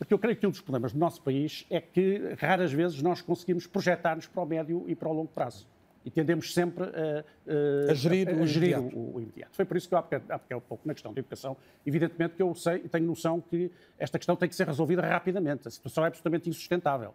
Porque 0.00 0.14
eu 0.14 0.18
creio 0.18 0.34
que 0.34 0.46
um 0.46 0.50
dos 0.50 0.62
problemas 0.62 0.94
do 0.94 0.98
nosso 0.98 1.20
país 1.20 1.66
é 1.68 1.78
que 1.78 2.34
raras 2.38 2.72
vezes 2.72 3.02
nós 3.02 3.20
conseguimos 3.20 3.66
projetar-nos 3.66 4.26
para 4.26 4.42
o 4.42 4.46
médio 4.46 4.82
e 4.88 4.94
para 4.94 5.10
o 5.10 5.12
longo 5.12 5.28
prazo. 5.28 5.68
E 6.02 6.10
tendemos 6.10 6.54
sempre 6.54 6.84
a, 6.84 6.88
a, 6.88 7.90
a 7.90 7.94
gerir, 7.94 8.30
a, 8.30 8.32
o, 8.32 8.46
gerir 8.46 8.70
imediato. 8.70 8.96
O, 8.96 9.16
o, 9.16 9.20
imediato. 9.20 9.54
Foi 9.54 9.66
por 9.66 9.76
isso 9.76 9.86
que 9.86 9.94
eu 9.94 9.98
há 9.98 10.04
há 10.30 10.56
um 10.56 10.60
pouco 10.62 10.88
na 10.88 10.94
questão 10.94 11.12
da 11.12 11.20
educação, 11.20 11.54
evidentemente 11.84 12.34
que 12.34 12.40
eu 12.40 12.54
sei, 12.54 12.78
tenho 12.78 13.04
noção 13.04 13.42
que 13.42 13.70
esta 13.98 14.18
questão 14.18 14.34
tem 14.36 14.48
que 14.48 14.54
ser 14.54 14.66
resolvida 14.66 15.02
rapidamente. 15.02 15.68
A 15.68 15.70
situação 15.70 16.02
é 16.02 16.06
absolutamente 16.06 16.48
insustentável. 16.48 17.14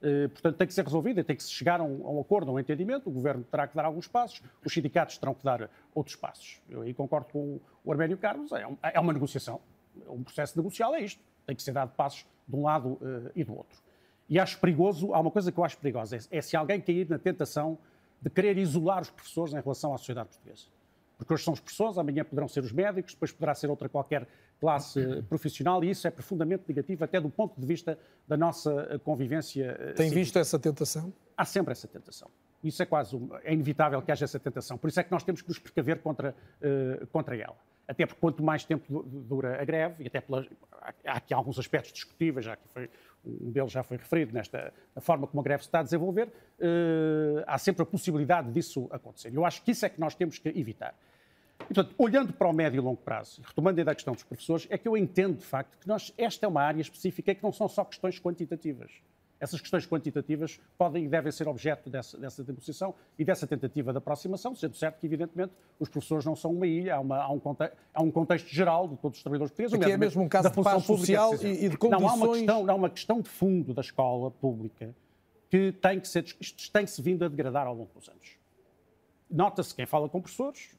Eh, 0.00 0.28
portanto, 0.28 0.56
tem 0.56 0.68
que 0.68 0.72
ser 0.72 0.84
resolvida, 0.84 1.24
tem 1.24 1.34
que 1.34 1.42
se 1.42 1.50
chegar 1.50 1.80
a 1.80 1.82
um, 1.82 2.06
a 2.06 2.10
um, 2.12 2.20
acordo, 2.20 2.48
a 2.52 2.54
um 2.54 2.60
entendimento, 2.60 3.10
o 3.10 3.12
Governo 3.12 3.42
terá 3.42 3.66
que 3.66 3.74
dar 3.74 3.84
alguns 3.84 4.06
passos, 4.06 4.40
os 4.64 4.72
sindicatos 4.72 5.18
terão 5.18 5.34
que 5.34 5.42
dar 5.44 5.68
outros 5.92 6.14
passos. 6.14 6.62
Eu 6.70 6.82
aí 6.82 6.94
concordo 6.94 7.26
com 7.32 7.60
o 7.84 7.90
Arménio 7.90 8.16
Carlos, 8.16 8.52
é, 8.52 8.66
um, 8.66 8.78
é 8.82 9.00
uma 9.00 9.12
negociação, 9.12 9.60
um 10.08 10.22
processo 10.22 10.56
negocial 10.56 10.94
é 10.94 11.02
isto, 11.02 11.20
tem 11.50 11.56
que 11.56 11.62
ser 11.62 11.72
dado 11.72 11.90
passos 11.96 12.24
de 12.46 12.56
um 12.56 12.62
lado 12.62 12.90
uh, 12.90 13.30
e 13.34 13.42
do 13.42 13.56
outro. 13.56 13.76
E 14.28 14.38
acho 14.38 14.58
perigoso, 14.60 15.12
há 15.12 15.18
uma 15.18 15.30
coisa 15.30 15.50
que 15.50 15.58
eu 15.58 15.64
acho 15.64 15.76
perigosa, 15.78 16.16
é, 16.16 16.38
é 16.38 16.40
se 16.40 16.56
alguém 16.56 16.80
cair 16.80 17.08
na 17.10 17.18
tentação 17.18 17.76
de 18.22 18.30
querer 18.30 18.56
isolar 18.56 19.02
os 19.02 19.10
professores 19.10 19.52
em 19.52 19.60
relação 19.60 19.92
à 19.92 19.98
sociedade 19.98 20.28
portuguesa. 20.28 20.66
Porque 21.18 21.34
hoje 21.34 21.42
são 21.42 21.52
os 21.52 21.60
professores, 21.60 21.98
amanhã 21.98 22.24
poderão 22.24 22.46
ser 22.46 22.62
os 22.62 22.70
médicos, 22.70 23.14
depois 23.14 23.32
poderá 23.32 23.54
ser 23.54 23.68
outra 23.68 23.88
qualquer 23.88 24.28
classe 24.60 25.22
profissional 25.28 25.82
e 25.82 25.90
isso 25.90 26.06
é 26.06 26.10
profundamente 26.10 26.62
negativo 26.68 27.02
até 27.02 27.20
do 27.20 27.28
ponto 27.28 27.60
de 27.60 27.66
vista 27.66 27.98
da 28.28 28.36
nossa 28.36 29.00
convivência. 29.04 29.74
Tem 29.96 30.08
civil. 30.08 30.22
visto 30.22 30.38
essa 30.38 30.58
tentação? 30.58 31.12
Há 31.36 31.44
sempre 31.44 31.72
essa 31.72 31.88
tentação. 31.88 32.30
Isso 32.62 32.82
é 32.82 32.86
quase, 32.86 33.20
é 33.42 33.52
inevitável 33.52 34.00
que 34.02 34.12
haja 34.12 34.24
essa 34.24 34.38
tentação. 34.38 34.78
Por 34.78 34.88
isso 34.88 35.00
é 35.00 35.02
que 35.02 35.10
nós 35.10 35.24
temos 35.24 35.42
que 35.42 35.48
nos 35.48 35.58
precaver 35.58 36.00
contra, 36.00 36.34
uh, 36.62 37.06
contra 37.08 37.36
ela. 37.36 37.56
Até 37.90 38.06
porque 38.06 38.20
quanto 38.20 38.40
mais 38.40 38.64
tempo 38.64 39.02
dura 39.02 39.60
a 39.60 39.64
greve, 39.64 40.04
e 40.04 40.06
até 40.06 40.22
há 41.04 41.16
aqui 41.16 41.34
alguns 41.34 41.58
aspectos 41.58 41.92
discutíveis, 41.92 42.46
já 42.46 42.54
que 42.54 42.68
foi, 42.68 42.88
um 43.26 43.50
deles 43.50 43.72
já 43.72 43.82
foi 43.82 43.96
referido 43.96 44.32
nesta 44.32 44.72
forma 45.00 45.26
como 45.26 45.40
a 45.40 45.42
greve 45.42 45.64
se 45.64 45.68
está 45.68 45.80
a 45.80 45.82
desenvolver, 45.82 46.28
uh, 46.28 47.42
há 47.48 47.58
sempre 47.58 47.82
a 47.82 47.84
possibilidade 47.84 48.52
disso 48.52 48.88
acontecer. 48.92 49.34
Eu 49.34 49.44
acho 49.44 49.60
que 49.64 49.72
isso 49.72 49.84
é 49.84 49.88
que 49.88 49.98
nós 49.98 50.14
temos 50.14 50.38
que 50.38 50.50
evitar. 50.50 50.94
E, 51.68 51.74
portanto, 51.74 51.92
olhando 51.98 52.32
para 52.32 52.46
o 52.46 52.52
médio 52.52 52.78
e 52.78 52.80
longo 52.80 53.02
prazo, 53.02 53.42
retomando 53.44 53.80
ainda 53.80 53.90
a 53.90 53.94
questão 53.96 54.14
dos 54.14 54.22
professores, 54.22 54.68
é 54.70 54.78
que 54.78 54.86
eu 54.86 54.96
entendo, 54.96 55.38
de 55.38 55.44
facto, 55.44 55.76
que 55.76 55.88
nós, 55.88 56.14
esta 56.16 56.46
é 56.46 56.48
uma 56.48 56.62
área 56.62 56.80
específica 56.80 57.34
que 57.34 57.42
não 57.42 57.50
são 57.50 57.68
só 57.68 57.84
questões 57.84 58.20
quantitativas. 58.20 58.92
Essas 59.40 59.58
questões 59.58 59.86
quantitativas 59.86 60.60
podem 60.76 61.06
e 61.06 61.08
devem 61.08 61.32
ser 61.32 61.48
objeto 61.48 61.88
dessa, 61.88 62.18
dessa 62.18 62.44
negociação 62.44 62.94
e 63.18 63.24
dessa 63.24 63.46
tentativa 63.46 63.90
de 63.90 63.96
aproximação, 63.96 64.54
sendo 64.54 64.76
certo 64.76 65.00
que, 65.00 65.06
evidentemente, 65.06 65.54
os 65.78 65.88
professores 65.88 66.26
não 66.26 66.36
são 66.36 66.52
uma 66.52 66.66
ilha, 66.66 66.96
há, 66.96 67.00
uma, 67.00 67.16
há, 67.16 67.32
um, 67.32 67.40
contexto, 67.40 67.76
há 67.94 68.02
um, 68.02 68.10
contexto, 68.10 68.48
geral 68.48 68.86
de 68.86 68.98
todos 68.98 69.16
os 69.16 69.22
trabalhadores 69.22 69.50
portugueses. 69.50 69.80
Aqui 69.80 69.92
é 69.92 69.96
mesmo 69.96 70.22
um 70.22 70.28
caso 70.28 70.50
da 70.50 70.54
de 70.54 70.62
paz 70.62 70.84
social 70.84 71.34
e, 71.36 71.70
de 71.70 71.78
condições... 71.78 72.02
Não, 72.02 72.08
há 72.08 72.14
uma, 72.14 72.28
questão, 72.28 72.62
não, 72.64 72.74
há 72.74 72.76
uma 72.76 72.90
questão 72.90 73.20
de 73.22 73.30
fundo 73.30 73.72
da 73.72 73.80
escola 73.80 74.30
pública 74.30 74.94
que 75.48 75.72
tem 75.72 75.98
que 75.98 76.06
ser, 76.06 76.24
isto 76.38 76.70
tem-se 76.70 77.00
vindo 77.00 77.24
a 77.24 77.28
degradar 77.28 77.66
ao 77.66 77.74
longo 77.74 77.90
dos 77.94 78.08
anos. 78.08 78.38
Nota-se 79.30 79.74
quem 79.74 79.86
fala 79.86 80.08
com 80.08 80.20
professores, 80.20 80.78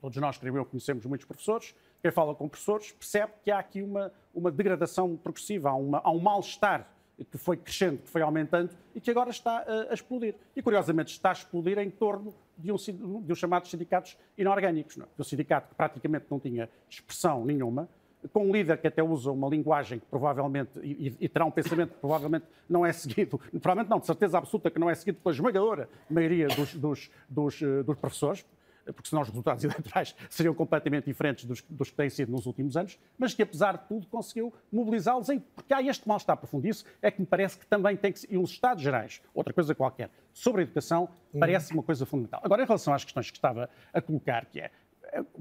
todos 0.00 0.16
nós, 0.16 0.38
creio 0.38 0.56
eu, 0.56 0.64
conhecemos 0.64 1.04
muitos 1.04 1.26
professores, 1.26 1.74
quem 2.00 2.10
fala 2.10 2.34
com 2.34 2.48
professores 2.48 2.92
percebe 2.92 3.34
que 3.42 3.50
há 3.50 3.58
aqui 3.58 3.82
uma, 3.82 4.10
uma 4.34 4.50
degradação 4.50 5.16
progressiva, 5.16 5.68
há, 5.68 5.74
uma, 5.74 6.00
há 6.02 6.10
um 6.10 6.18
mal-estar 6.18 6.88
que 7.24 7.38
foi 7.38 7.56
crescendo, 7.56 7.98
que 7.98 8.08
foi 8.08 8.22
aumentando 8.22 8.70
e 8.94 9.00
que 9.00 9.10
agora 9.10 9.30
está 9.30 9.58
a, 9.66 9.90
a 9.90 9.94
explodir. 9.94 10.34
E, 10.54 10.62
curiosamente, 10.62 11.12
está 11.12 11.30
a 11.30 11.32
explodir 11.32 11.78
em 11.78 11.90
torno 11.90 12.34
de 12.56 12.72
um, 12.72 12.76
de 13.22 13.32
um 13.32 13.34
chamados 13.34 13.70
sindicatos 13.70 14.16
inorgânicos. 14.36 14.96
Não? 14.96 15.06
É? 15.06 15.08
Um 15.20 15.24
sindicato 15.24 15.68
que 15.68 15.74
praticamente 15.74 16.26
não 16.30 16.38
tinha 16.38 16.68
expressão 16.88 17.44
nenhuma, 17.44 17.88
com 18.32 18.46
um 18.46 18.52
líder 18.52 18.76
que 18.78 18.86
até 18.86 19.02
usa 19.02 19.30
uma 19.30 19.48
linguagem 19.48 19.98
que 19.98 20.06
provavelmente, 20.06 20.70
e, 20.82 21.16
e, 21.20 21.28
terá 21.28 21.44
um 21.44 21.50
pensamento 21.50 21.94
que 21.94 22.00
provavelmente 22.00 22.44
não 22.68 22.84
é 22.84 22.92
seguido, 22.92 23.40
provavelmente 23.60 23.88
não, 23.88 23.98
de 23.98 24.06
certeza 24.06 24.38
absoluta 24.38 24.70
que 24.70 24.78
não 24.78 24.90
é 24.90 24.94
seguido 24.94 25.18
pela 25.22 25.34
esmagadora 25.34 25.88
maioria 26.08 26.48
dos, 26.48 26.74
dos, 26.74 27.10
dos, 27.28 27.62
eh, 27.62 27.82
dos 27.82 27.96
professores, 27.98 28.44
porque 28.86 29.08
senão 29.08 29.22
os 29.22 29.28
resultados 29.28 29.62
eleitorais 29.64 30.14
seriam 30.28 30.54
completamente 30.54 31.04
diferentes 31.04 31.44
dos, 31.44 31.62
dos, 31.68 31.90
que 31.90 31.96
têm 31.96 32.10
sido 32.10 32.32
nos 32.32 32.46
últimos 32.46 32.76
anos, 32.76 32.98
mas 33.18 33.34
que 33.34 33.42
apesar 33.42 33.76
de 33.76 33.88
tudo 33.88 34.06
conseguiu 34.06 34.52
mobilizá-los, 34.72 35.28
porque 35.54 35.72
há 35.72 35.82
este 35.82 36.06
mal-estar 36.08 36.36
profundo. 36.36 36.66
Isso 36.66 36.84
é 37.02 37.10
que 37.10 37.20
me 37.20 37.26
parece 37.26 37.58
que 37.58 37.66
também 37.66 37.96
tem 37.96 38.12
que 38.12 38.20
ser, 38.20 38.32
e 38.32 38.38
os 38.38 38.50
Estados 38.50 38.82
Gerais, 38.82 39.20
outra 39.34 39.52
coisa 39.52 39.74
qualquer, 39.74 40.10
sobre 40.32 40.62
a 40.62 40.64
educação, 40.64 41.08
parece 41.38 41.72
uma 41.72 41.82
coisa 41.82 42.04
fundamental. 42.06 42.40
Agora, 42.42 42.62
em 42.62 42.66
relação 42.66 42.92
às 42.94 43.04
questões 43.04 43.30
que 43.30 43.36
estava 43.36 43.68
a 43.92 44.00
colocar, 44.00 44.46
que 44.46 44.60
é 44.60 44.70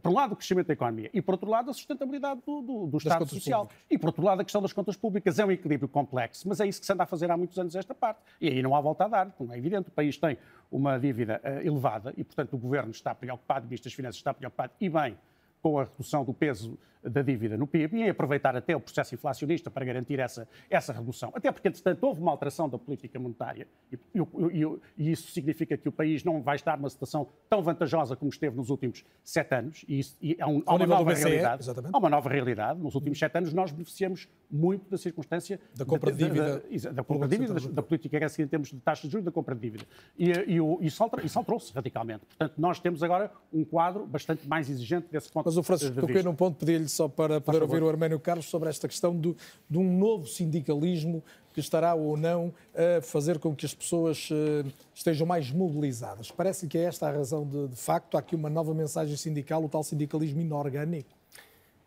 por 0.01 0.11
um 0.11 0.13
lado, 0.13 0.33
o 0.33 0.35
crescimento 0.35 0.67
da 0.67 0.73
economia 0.73 1.09
e, 1.13 1.21
por 1.21 1.33
outro 1.33 1.49
lado, 1.49 1.69
a 1.69 1.73
sustentabilidade 1.73 2.41
do, 2.45 2.61
do, 2.61 2.87
do 2.87 2.97
Estado 2.97 3.27
Social. 3.27 3.61
Públicas. 3.61 3.85
E, 3.89 3.97
por 3.97 4.07
outro 4.07 4.23
lado, 4.23 4.41
a 4.41 4.43
questão 4.43 4.61
das 4.61 4.73
contas 4.73 4.95
públicas. 4.95 5.39
É 5.39 5.45
um 5.45 5.51
equilíbrio 5.51 5.87
complexo, 5.87 6.47
mas 6.47 6.59
é 6.59 6.67
isso 6.67 6.79
que 6.79 6.85
se 6.85 6.93
anda 6.93 7.03
a 7.03 7.05
fazer 7.05 7.29
há 7.29 7.37
muitos 7.37 7.57
anos 7.57 7.75
esta 7.75 7.93
parte. 7.93 8.21
E 8.41 8.47
aí 8.47 8.61
não 8.61 8.75
há 8.75 8.81
volta 8.81 9.05
a 9.05 9.07
dar, 9.07 9.31
como 9.31 9.53
é 9.53 9.57
evidente. 9.57 9.89
O 9.89 9.91
país 9.91 10.17
tem 10.17 10.37
uma 10.71 10.97
dívida 10.97 11.41
uh, 11.43 11.67
elevada 11.67 12.13
e, 12.17 12.23
portanto, 12.23 12.53
o 12.53 12.57
Governo 12.57 12.91
está 12.91 13.13
preocupado, 13.13 13.65
o 13.65 13.69
Ministro 13.69 13.89
das 13.89 13.93
Finanças 13.93 14.17
está 14.17 14.33
preocupado, 14.33 14.73
e 14.79 14.89
bem, 14.89 15.17
com 15.61 15.79
a 15.79 15.83
redução 15.83 16.23
do 16.23 16.33
peso 16.33 16.77
da 17.03 17.21
dívida 17.21 17.57
no 17.57 17.65
PIB 17.65 17.97
e 17.97 18.01
em 18.03 18.09
aproveitar 18.09 18.55
até 18.55 18.75
o 18.75 18.79
processo 18.79 19.15
inflacionista 19.15 19.71
para 19.71 19.85
garantir 19.85 20.19
essa, 20.19 20.47
essa 20.69 20.91
redução. 20.91 21.31
Até 21.33 21.51
porque, 21.51 21.67
entretanto, 21.67 22.03
houve 22.03 22.21
uma 22.21 22.31
alteração 22.31 22.67
da 22.67 22.77
política 22.77 23.17
monetária 23.17 23.67
e, 23.91 23.97
e, 24.15 24.79
e, 24.97 25.11
isso 25.11 25.31
significa 25.31 25.77
que 25.77 25.87
o 25.87 25.91
país 25.91 26.23
não 26.23 26.41
vai 26.41 26.55
estar 26.57 26.77
numa 26.77 26.89
situação 26.89 27.27
tão 27.49 27.61
vantajosa 27.61 28.15
como 28.15 28.29
esteve 28.29 28.55
nos 28.55 28.69
últimos 28.69 29.05
sete 29.23 29.55
anos 29.55 29.85
e, 29.87 29.99
isso, 29.99 30.17
e 30.21 30.37
há, 30.39 30.47
um, 30.47 30.61
há, 30.65 30.75
uma 30.75 30.85
nova 30.85 31.11
BCE, 31.11 31.23
realidade. 31.23 31.63
Exatamente. 31.63 31.95
Há 31.95 31.97
uma 31.97 32.09
nova 32.09 32.29
realidade. 32.29 32.79
Nos 32.79 32.95
últimos 32.95 33.17
sete 33.17 33.37
anos 33.37 33.53
nós 33.53 33.71
beneficiamos 33.71 34.27
muito 34.51 34.89
da 34.89 34.97
circunstância 34.97 35.59
da 35.75 35.85
compra 35.85 36.11
de, 36.11 36.17
dívida, 36.17 36.63
da, 36.83 36.91
da, 36.91 37.03
compra 37.03 37.27
de 37.27 37.37
dívida, 37.37 37.53
da, 37.53 37.67
da 37.75 37.83
política 37.83 38.17
é 38.17 38.41
em 38.41 38.47
termos 38.47 38.69
de 38.69 38.79
taxas 38.79 39.05
de 39.05 39.11
juros 39.11 39.25
da 39.25 39.31
compra 39.31 39.55
de 39.55 39.61
dívida. 39.61 39.85
E, 40.17 40.31
e, 40.31 40.85
isso, 40.85 41.01
alterou-se 41.01 41.73
radicalmente. 41.73 42.25
Portanto, 42.25 42.53
nós 42.57 42.79
temos 42.79 43.01
agora 43.03 43.31
um 43.53 43.63
quadro 43.63 44.05
bastante 44.05 44.47
mais 44.47 44.69
exigente 44.69 45.07
desse 45.09 45.31
ponto 45.31 45.48
Mas 45.49 45.57
o 45.57 45.63
Francisco 45.63 45.99
toquei 45.99 46.21
num 46.21 46.35
ponto, 46.35 46.63
pedi-lhe 46.63 46.87
só 46.87 47.07
para 47.07 47.41
poder 47.41 47.63
ouvir 47.63 47.81
o 47.81 47.89
Arménio 47.89 48.19
Carlos 48.19 48.45
sobre 48.45 48.69
esta 48.69 48.87
questão 48.87 49.15
do, 49.15 49.35
de 49.67 49.79
um 49.79 49.97
novo 49.97 50.27
sindicalismo 50.27 51.23
que 51.51 51.59
estará 51.59 51.95
ou 51.95 52.15
não 52.15 52.53
a 52.75 53.01
fazer 53.01 53.39
com 53.39 53.55
que 53.55 53.65
as 53.65 53.73
pessoas 53.73 54.29
uh, 54.29 54.71
estejam 54.93 55.25
mais 55.25 55.49
mobilizadas. 55.49 56.29
Parece 56.29 56.67
que 56.67 56.77
é 56.77 56.83
esta 56.83 57.07
a 57.07 57.11
razão 57.11 57.47
de, 57.47 57.69
de 57.69 57.75
facto, 57.75 58.15
há 58.15 58.19
aqui 58.19 58.35
uma 58.35 58.47
nova 58.47 58.75
mensagem 58.75 59.17
sindical, 59.17 59.63
o 59.63 59.67
tal 59.67 59.83
sindicalismo 59.83 60.39
inorgânico. 60.39 61.09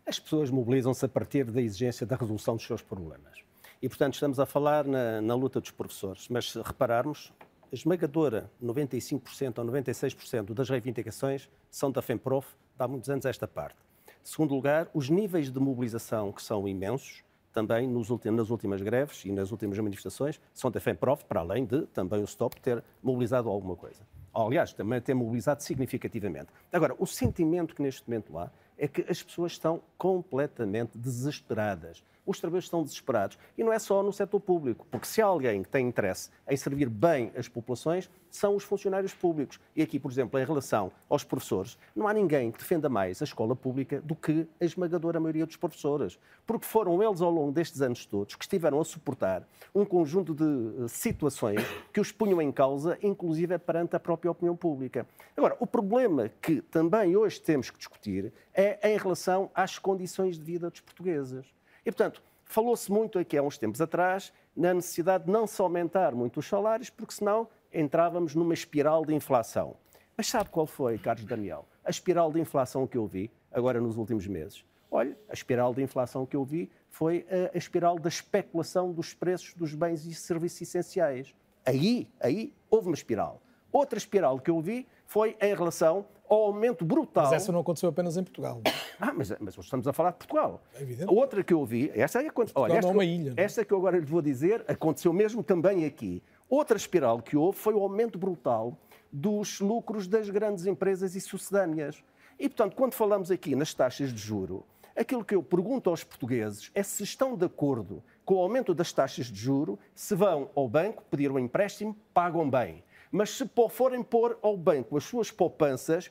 As 0.05 0.19
pessoas 0.19 0.49
mobilizam-se 0.49 1.05
a 1.05 1.07
partir 1.07 1.45
da 1.45 1.61
exigência 1.61 2.05
da 2.05 2.17
resolução 2.17 2.57
dos 2.57 2.67
seus 2.67 2.81
problemas. 2.81 3.39
E, 3.81 3.87
portanto, 3.87 4.15
estamos 4.15 4.41
a 4.41 4.45
falar 4.45 4.85
na, 4.85 5.21
na 5.21 5.35
luta 5.35 5.61
dos 5.61 5.71
professores. 5.71 6.27
Mas 6.29 6.51
se 6.51 6.61
repararmos, 6.61 7.31
a 7.71 7.75
esmagadora 7.75 8.51
95% 8.61 9.59
ou 9.59 9.65
96% 9.65 10.53
das 10.53 10.69
reivindicações 10.69 11.49
são 11.71 11.89
da 11.89 12.01
FEMPROF 12.01 12.45
há 12.77 12.87
muitos 12.87 13.09
anos 13.09 13.25
esta 13.25 13.47
parte. 13.47 13.77
Segundo 14.23 14.53
lugar, 14.55 14.89
os 14.93 15.09
níveis 15.09 15.51
de 15.51 15.59
mobilização, 15.59 16.31
que 16.31 16.41
são 16.41 16.67
imensos, 16.67 17.23
também 17.51 17.87
nos 17.87 18.09
últimos, 18.09 18.37
nas 18.37 18.49
últimas 18.49 18.81
greves 18.81 19.23
e 19.25 19.31
nas 19.31 19.51
últimas 19.51 19.77
manifestações, 19.77 20.41
são 20.53 20.71
da 20.71 20.79
FEMPROF, 20.79 21.25
para 21.25 21.41
além 21.41 21.65
de 21.65 21.85
também 21.87 22.23
o 22.23 22.27
STOP 22.27 22.59
ter 22.59 22.83
mobilizado 23.01 23.49
alguma 23.49 23.75
coisa. 23.75 24.01
Aliás, 24.33 24.73
também 24.73 24.99
ter 24.99 25.13
mobilizado 25.13 25.61
significativamente. 25.61 26.47
Agora, 26.71 26.95
o 26.97 27.05
sentimento 27.05 27.75
que 27.75 27.81
neste 27.81 28.09
momento 28.09 28.37
há 28.39 28.49
é 28.77 28.87
que 28.87 29.05
as 29.07 29.21
pessoas 29.21 29.51
estão 29.51 29.81
completamente 29.97 30.97
desesperadas 30.97 32.03
os 32.25 32.39
trabalhadores 32.39 32.65
estão 32.65 32.83
desesperados. 32.83 33.37
E 33.57 33.63
não 33.63 33.73
é 33.73 33.79
só 33.79 34.01
no 34.01 34.13
setor 34.13 34.39
público, 34.39 34.85
porque 34.89 35.07
se 35.07 35.21
há 35.21 35.25
alguém 35.25 35.63
que 35.63 35.69
tem 35.69 35.87
interesse 35.87 36.29
em 36.49 36.55
servir 36.55 36.89
bem 36.89 37.31
as 37.35 37.47
populações, 37.47 38.09
são 38.29 38.55
os 38.55 38.63
funcionários 38.63 39.13
públicos. 39.13 39.59
E 39.75 39.81
aqui, 39.81 39.99
por 39.99 40.11
exemplo, 40.11 40.39
em 40.39 40.45
relação 40.45 40.91
aos 41.07 41.23
professores, 41.23 41.77
não 41.95 42.07
há 42.07 42.13
ninguém 42.13 42.51
que 42.51 42.57
defenda 42.57 42.89
mais 42.89 43.21
a 43.21 43.25
escola 43.25 43.55
pública 43.55 44.01
do 44.01 44.15
que 44.15 44.47
a 44.59 44.65
esmagadora 44.65 45.19
maioria 45.19 45.45
dos 45.45 45.55
professores. 45.55 46.17
Porque 46.45 46.65
foram 46.65 47.01
eles, 47.03 47.21
ao 47.21 47.29
longo 47.29 47.51
destes 47.51 47.81
anos 47.81 48.05
todos, 48.05 48.35
que 48.35 48.43
estiveram 48.43 48.81
a 48.81 48.85
suportar 48.85 49.47
um 49.73 49.85
conjunto 49.85 50.33
de 50.33 50.83
eh, 50.83 50.87
situações 50.87 51.61
que 51.93 51.99
os 51.99 52.11
punham 52.11 52.41
em 52.41 52.51
causa, 52.51 52.97
inclusive 53.03 53.57
perante 53.59 53.95
a 53.95 53.99
própria 53.99 54.31
opinião 54.31 54.55
pública. 54.55 55.05
Agora, 55.37 55.55
o 55.59 55.67
problema 55.67 56.29
que 56.41 56.61
também 56.61 57.15
hoje 57.15 57.39
temos 57.39 57.69
que 57.69 57.77
discutir 57.77 58.33
é 58.53 58.91
em 58.91 58.97
relação 58.97 59.51
às 59.53 59.77
condições 59.77 60.37
de 60.37 60.43
vida 60.43 60.69
dos 60.69 60.79
portugueses. 60.79 61.45
E, 61.85 61.91
portanto, 61.91 62.21
falou-se 62.45 62.91
muito 62.91 63.19
aqui 63.19 63.37
há 63.37 63.43
uns 63.43 63.57
tempos 63.57 63.81
atrás 63.81 64.31
na 64.55 64.73
necessidade 64.73 65.25
de 65.25 65.31
não 65.31 65.47
se 65.47 65.61
aumentar 65.61 66.13
muito 66.13 66.39
os 66.39 66.47
salários, 66.47 66.89
porque 66.89 67.13
senão 67.13 67.47
entrávamos 67.71 68.35
numa 68.35 68.53
espiral 68.53 69.05
de 69.05 69.13
inflação. 69.13 69.75
Mas 70.15 70.27
sabe 70.27 70.49
qual 70.49 70.67
foi, 70.67 70.97
Carlos 70.97 71.25
Daniel? 71.25 71.65
A 71.83 71.89
espiral 71.89 72.31
de 72.31 72.39
inflação 72.39 72.85
que 72.85 72.97
eu 72.97 73.07
vi 73.07 73.31
agora 73.51 73.81
nos 73.81 73.97
últimos 73.97 74.27
meses. 74.27 74.63
Olha, 74.91 75.17
a 75.27 75.33
espiral 75.33 75.73
de 75.73 75.81
inflação 75.81 76.25
que 76.25 76.35
eu 76.35 76.43
vi 76.43 76.69
foi 76.89 77.25
a, 77.29 77.55
a 77.55 77.57
espiral 77.57 77.97
da 77.97 78.09
especulação 78.09 78.91
dos 78.91 79.13
preços 79.13 79.53
dos 79.55 79.73
bens 79.73 80.05
e 80.05 80.13
serviços 80.13 80.61
essenciais. 80.61 81.33
Aí, 81.65 82.07
aí 82.19 82.53
houve 82.69 82.89
uma 82.89 82.93
espiral. 82.93 83.41
Outra 83.71 83.97
espiral 83.97 84.39
que 84.39 84.51
eu 84.51 84.61
vi 84.61 84.87
foi 85.07 85.35
em 85.41 85.55
relação 85.55 86.05
ao 86.29 86.43
aumento 86.43 86.85
brutal. 86.85 87.23
Mas 87.23 87.33
essa 87.33 87.51
não 87.51 87.61
aconteceu 87.61 87.89
apenas 87.89 88.17
em 88.17 88.23
Portugal. 88.23 88.61
Ah, 88.99 89.13
mas, 89.13 89.33
mas 89.39 89.57
estamos 89.57 89.87
a 89.87 89.93
falar 89.93 90.11
de 90.11 90.17
Portugal. 90.17 90.63
É 90.75 90.81
evidente. 90.81 91.13
Outra 91.13 91.43
que 91.43 91.53
eu 91.53 91.65
vi, 91.65 91.91
essa 91.93 92.21
é 92.21 92.27
Olha, 92.55 92.73
esta, 92.73 92.89
é 92.89 92.93
uma 92.93 93.05
ilha. 93.05 93.33
Esta 93.37 93.61
é? 93.61 93.65
que 93.65 93.73
eu 93.73 93.77
agora 93.77 93.97
lhe 93.97 94.05
vou 94.05 94.21
dizer, 94.21 94.63
aconteceu 94.67 95.13
mesmo 95.13 95.43
também 95.43 95.85
aqui. 95.85 96.21
Outra 96.49 96.77
espiral 96.77 97.21
que 97.21 97.35
houve 97.35 97.57
foi 97.57 97.73
o 97.73 97.79
aumento 97.79 98.17
brutal 98.17 98.77
dos 99.11 99.59
lucros 99.59 100.07
das 100.07 100.29
grandes 100.29 100.65
empresas 100.65 101.15
e 101.15 101.21
sucedâneas. 101.21 102.03
E, 102.39 102.49
portanto, 102.49 102.75
quando 102.75 102.93
falamos 102.93 103.29
aqui 103.31 103.55
nas 103.55 103.73
taxas 103.73 104.11
de 104.11 104.19
juro, 104.19 104.65
aquilo 104.95 105.23
que 105.23 105.35
eu 105.35 105.43
pergunto 105.43 105.89
aos 105.89 106.03
portugueses 106.03 106.71
é 106.73 106.83
se 106.83 107.03
estão 107.03 107.35
de 107.35 107.45
acordo 107.45 108.03
com 108.25 108.35
o 108.35 108.39
aumento 108.39 108.73
das 108.73 108.91
taxas 108.91 109.27
de 109.27 109.39
juro, 109.39 109.77
se 109.93 110.15
vão 110.15 110.49
ao 110.55 110.67
banco 110.67 111.03
pedir 111.09 111.31
um 111.31 111.39
empréstimo, 111.39 111.95
pagam 112.13 112.49
bem 112.49 112.83
mas 113.13 113.29
se 113.29 113.47
forem 113.69 114.01
pôr 114.01 114.39
ao 114.41 114.57
banco 114.57 114.97
as 114.97 115.03
suas 115.03 115.29
poupanças, 115.29 116.09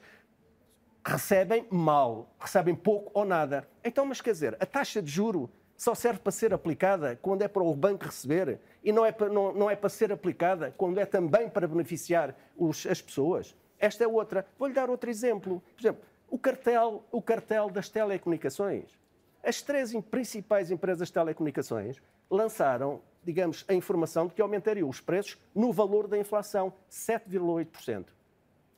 recebem 1.04 1.66
mal, 1.70 2.32
recebem 2.38 2.74
pouco 2.74 3.10
ou 3.14 3.24
nada. 3.24 3.68
Então, 3.84 4.06
mas 4.06 4.20
quer 4.20 4.32
dizer, 4.32 4.56
a 4.60 4.66
taxa 4.66 5.02
de 5.02 5.10
juro 5.10 5.50
só 5.76 5.94
serve 5.94 6.20
para 6.20 6.30
ser 6.30 6.54
aplicada 6.54 7.18
quando 7.20 7.42
é 7.42 7.48
para 7.48 7.62
o 7.62 7.74
banco 7.74 8.04
receber 8.04 8.60
e 8.84 8.92
não 8.92 9.04
é 9.04 9.10
para, 9.10 9.28
não, 9.28 9.52
não 9.52 9.70
é 9.70 9.74
para 9.74 9.88
ser 9.88 10.12
aplicada 10.12 10.72
quando 10.76 10.98
é 10.98 11.04
também 11.04 11.48
para 11.48 11.66
beneficiar 11.66 12.36
os, 12.56 12.86
as 12.86 13.02
pessoas. 13.02 13.54
Esta 13.80 14.04
é 14.04 14.06
outra. 14.06 14.46
Vou-lhe 14.56 14.74
dar 14.74 14.88
outro 14.88 15.10
exemplo. 15.10 15.60
Por 15.74 15.82
exemplo, 15.82 16.02
O 16.30 16.38
cartel, 16.38 17.04
o 17.10 17.20
cartel 17.20 17.68
das 17.68 17.88
telecomunicações. 17.88 18.96
As 19.42 19.60
três 19.60 19.92
principais 20.08 20.70
empresas 20.70 21.08
de 21.08 21.14
telecomunicações 21.14 22.00
lançaram, 22.30 23.00
digamos, 23.24 23.64
a 23.66 23.74
informação 23.74 24.28
de 24.28 24.34
que 24.34 24.40
aumentariam 24.40 24.88
os 24.88 25.00
preços 25.00 25.36
no 25.52 25.72
valor 25.72 26.06
da 26.06 26.16
inflação, 26.16 26.72
7,8%. 26.88 28.06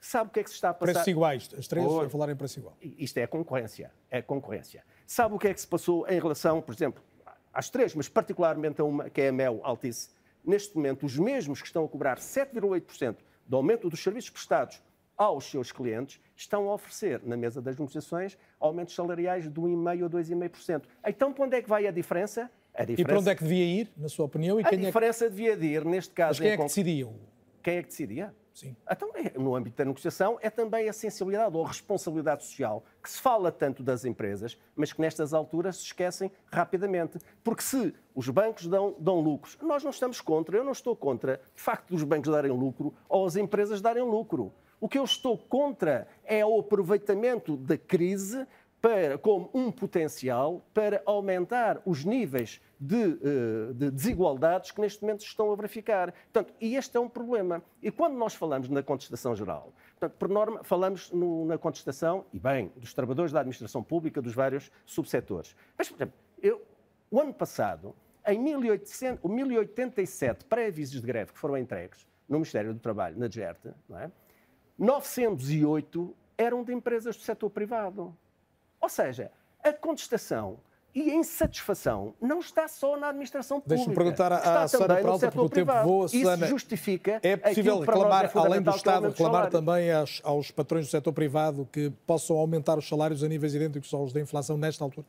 Sabe 0.04 0.28
o 0.28 0.32
que 0.34 0.40
é 0.40 0.44
que 0.44 0.50
se 0.50 0.56
está 0.56 0.68
a 0.68 0.74
passar? 0.74 0.92
Preços 0.92 1.08
iguais, 1.08 1.48
as 1.56 1.66
três 1.66 1.86
oh, 1.86 2.02
a 2.02 2.10
falar 2.10 2.28
em 2.30 2.36
preço 2.36 2.58
igual. 2.58 2.76
Isto 2.82 3.16
é 3.16 3.26
concorrência, 3.26 3.90
é 4.10 4.20
concorrência. 4.20 4.84
Sabe 5.06 5.34
o 5.34 5.38
que 5.38 5.48
é 5.48 5.54
que 5.54 5.58
se 5.58 5.66
passou 5.66 6.06
em 6.06 6.20
relação, 6.20 6.60
por 6.60 6.74
exemplo, 6.74 7.02
às 7.50 7.70
três, 7.70 7.94
mas 7.94 8.06
particularmente 8.06 8.82
a 8.82 8.84
uma, 8.84 9.08
que 9.08 9.22
é 9.22 9.28
a 9.28 9.32
Mel 9.32 9.60
Altice? 9.62 10.10
Neste 10.44 10.76
momento, 10.76 11.06
os 11.06 11.18
mesmos 11.18 11.62
que 11.62 11.66
estão 11.66 11.86
a 11.86 11.88
cobrar 11.88 12.18
7,8% 12.18 13.16
do 13.46 13.56
aumento 13.56 13.88
dos 13.88 14.02
serviços 14.02 14.28
prestados 14.28 14.82
aos 15.16 15.46
seus 15.46 15.72
clientes, 15.72 16.20
estão 16.36 16.68
a 16.68 16.74
oferecer 16.74 17.22
na 17.24 17.36
mesa 17.36 17.62
das 17.62 17.74
negociações 17.78 18.36
aumentos 18.60 18.94
salariais 18.94 19.44
de 19.44 19.58
1,5% 19.58 20.04
a 20.04 20.10
2,5%. 20.10 20.82
Então, 21.06 21.32
para 21.32 21.44
onde 21.46 21.56
é 21.56 21.62
que 21.62 21.68
vai 21.68 21.86
a 21.86 21.90
diferença? 21.90 22.50
a 22.74 22.84
diferença... 22.84 23.00
E 23.00 23.04
para 23.06 23.18
onde 23.20 23.30
é 23.30 23.34
que 23.34 23.42
devia 23.42 23.64
ir, 23.64 23.90
na 23.96 24.10
sua 24.10 24.26
opinião? 24.26 24.60
E 24.60 24.66
a 24.66 24.70
diferença 24.70 25.24
é 25.24 25.28
que... 25.30 25.34
devia 25.34 25.54
ir, 25.54 25.82
neste 25.82 26.12
caso... 26.12 26.30
Mas 26.30 26.40
quem 26.40 26.50
é 26.50 26.56
que 26.58 26.62
decidia? 26.62 27.08
Quem 27.62 27.76
é 27.76 27.82
que 27.82 27.88
decidia? 27.88 28.34
Sim. 28.54 28.76
Então, 28.88 29.10
é, 29.16 29.36
no 29.36 29.56
âmbito 29.56 29.76
da 29.76 29.84
negociação, 29.84 30.38
é 30.40 30.48
também 30.48 30.88
a 30.88 30.92
sensibilidade 30.92 31.56
ou 31.56 31.64
a 31.64 31.68
responsabilidade 31.68 32.44
social 32.44 32.84
que 33.02 33.10
se 33.10 33.20
fala 33.20 33.50
tanto 33.50 33.82
das 33.82 34.04
empresas, 34.04 34.56
mas 34.76 34.92
que 34.92 35.00
nestas 35.00 35.34
alturas 35.34 35.78
se 35.78 35.82
esquecem 35.82 36.30
rapidamente. 36.52 37.18
Porque 37.42 37.62
se 37.62 37.92
os 38.14 38.28
bancos 38.28 38.68
dão, 38.68 38.94
dão 39.00 39.18
lucros, 39.18 39.58
nós 39.60 39.82
não 39.82 39.90
estamos 39.90 40.20
contra, 40.20 40.56
eu 40.56 40.62
não 40.62 40.70
estou 40.70 40.94
contra 40.94 41.40
o 41.54 41.60
facto 41.60 41.90
dos 41.90 42.04
bancos 42.04 42.30
darem 42.30 42.52
lucro 42.52 42.94
ou 43.08 43.26
as 43.26 43.34
empresas 43.34 43.80
darem 43.80 44.04
lucro. 44.04 44.52
O 44.80 44.88
que 44.88 44.98
eu 44.98 45.04
estou 45.04 45.36
contra 45.36 46.06
é 46.24 46.46
o 46.46 46.60
aproveitamento 46.60 47.56
da 47.56 47.76
crise 47.76 48.46
para, 48.84 49.16
como 49.16 49.48
um 49.54 49.72
potencial 49.72 50.62
para 50.74 51.02
aumentar 51.06 51.80
os 51.86 52.04
níveis 52.04 52.60
de, 52.78 53.02
eh, 53.02 53.72
de, 53.72 53.90
desigualdades 53.90 54.72
que 54.72 54.78
neste 54.78 55.00
momento 55.00 55.24
estão 55.24 55.50
a 55.50 55.56
verificar. 55.56 56.12
Portanto, 56.12 56.52
e 56.60 56.76
este 56.76 56.94
é 56.94 57.00
um 57.00 57.08
problema. 57.08 57.62
E 57.82 57.90
quando 57.90 58.14
nós 58.14 58.34
falamos 58.34 58.68
na 58.68 58.82
contestação 58.82 59.34
geral, 59.34 59.72
portanto, 59.98 60.18
por 60.18 60.28
norma, 60.28 60.62
falamos 60.62 61.10
no, 61.12 61.46
na 61.46 61.56
contestação, 61.56 62.26
e 62.30 62.38
bem, 62.38 62.70
dos 62.76 62.92
trabalhadores 62.92 63.32
da 63.32 63.40
administração 63.40 63.82
pública, 63.82 64.20
dos 64.20 64.34
vários 64.34 64.70
subsetores. 64.84 65.56
Mas, 65.78 65.88
por 65.88 65.96
exemplo, 65.96 66.14
eu, 66.42 66.60
o 67.10 67.18
ano 67.18 67.32
passado, 67.32 67.94
em 68.26 68.38
1800, 68.38 69.30
1087 69.30 70.44
pré-avisos 70.44 71.00
de 71.00 71.06
greve 71.06 71.32
que 71.32 71.38
foram 71.38 71.56
entregues 71.56 72.06
no 72.28 72.36
Ministério 72.36 72.74
do 72.74 72.80
Trabalho, 72.80 73.18
na 73.18 73.28
DGERT, 73.28 73.64
é? 73.94 74.10
908 74.78 76.14
eram 76.36 76.62
de 76.62 76.74
empresas 76.74 77.16
do 77.16 77.22
setor 77.22 77.48
privado. 77.48 78.14
Ou 78.84 78.88
seja, 78.90 79.30
a 79.62 79.72
contestação 79.72 80.58
e 80.94 81.10
a 81.10 81.14
insatisfação 81.14 82.12
não 82.20 82.38
está 82.38 82.68
só 82.68 82.98
na 82.98 83.08
administração 83.08 83.58
pública. 83.58 83.76
Deixe-me 83.76 83.94
perguntar 83.96 84.30
à, 84.30 84.62
à 84.64 84.68
Susana 84.68 84.96
Peralta, 84.96 85.32
porque 85.32 85.46
o 85.46 85.48
tempo 85.48 85.72
voa, 85.82 86.06
Susana. 86.06 86.44
Isso 86.44 86.50
justifica 86.50 87.18
É 87.22 87.34
possível 87.34 87.80
reclamar, 87.80 88.26
é 88.26 88.38
além 88.38 88.60
do 88.60 88.70
Estado, 88.70 89.08
reclamar 89.08 89.48
também 89.48 89.90
aos, 89.90 90.20
aos 90.22 90.50
patrões 90.50 90.84
do 90.84 90.90
setor 90.90 91.14
privado 91.14 91.66
que 91.72 91.88
possam 92.06 92.36
aumentar 92.36 92.76
os 92.76 92.86
salários 92.86 93.24
a 93.24 93.28
níveis 93.28 93.54
idênticos 93.54 93.92
aos 93.94 94.12
da 94.12 94.20
inflação 94.20 94.58
nesta 94.58 94.84
altura? 94.84 95.06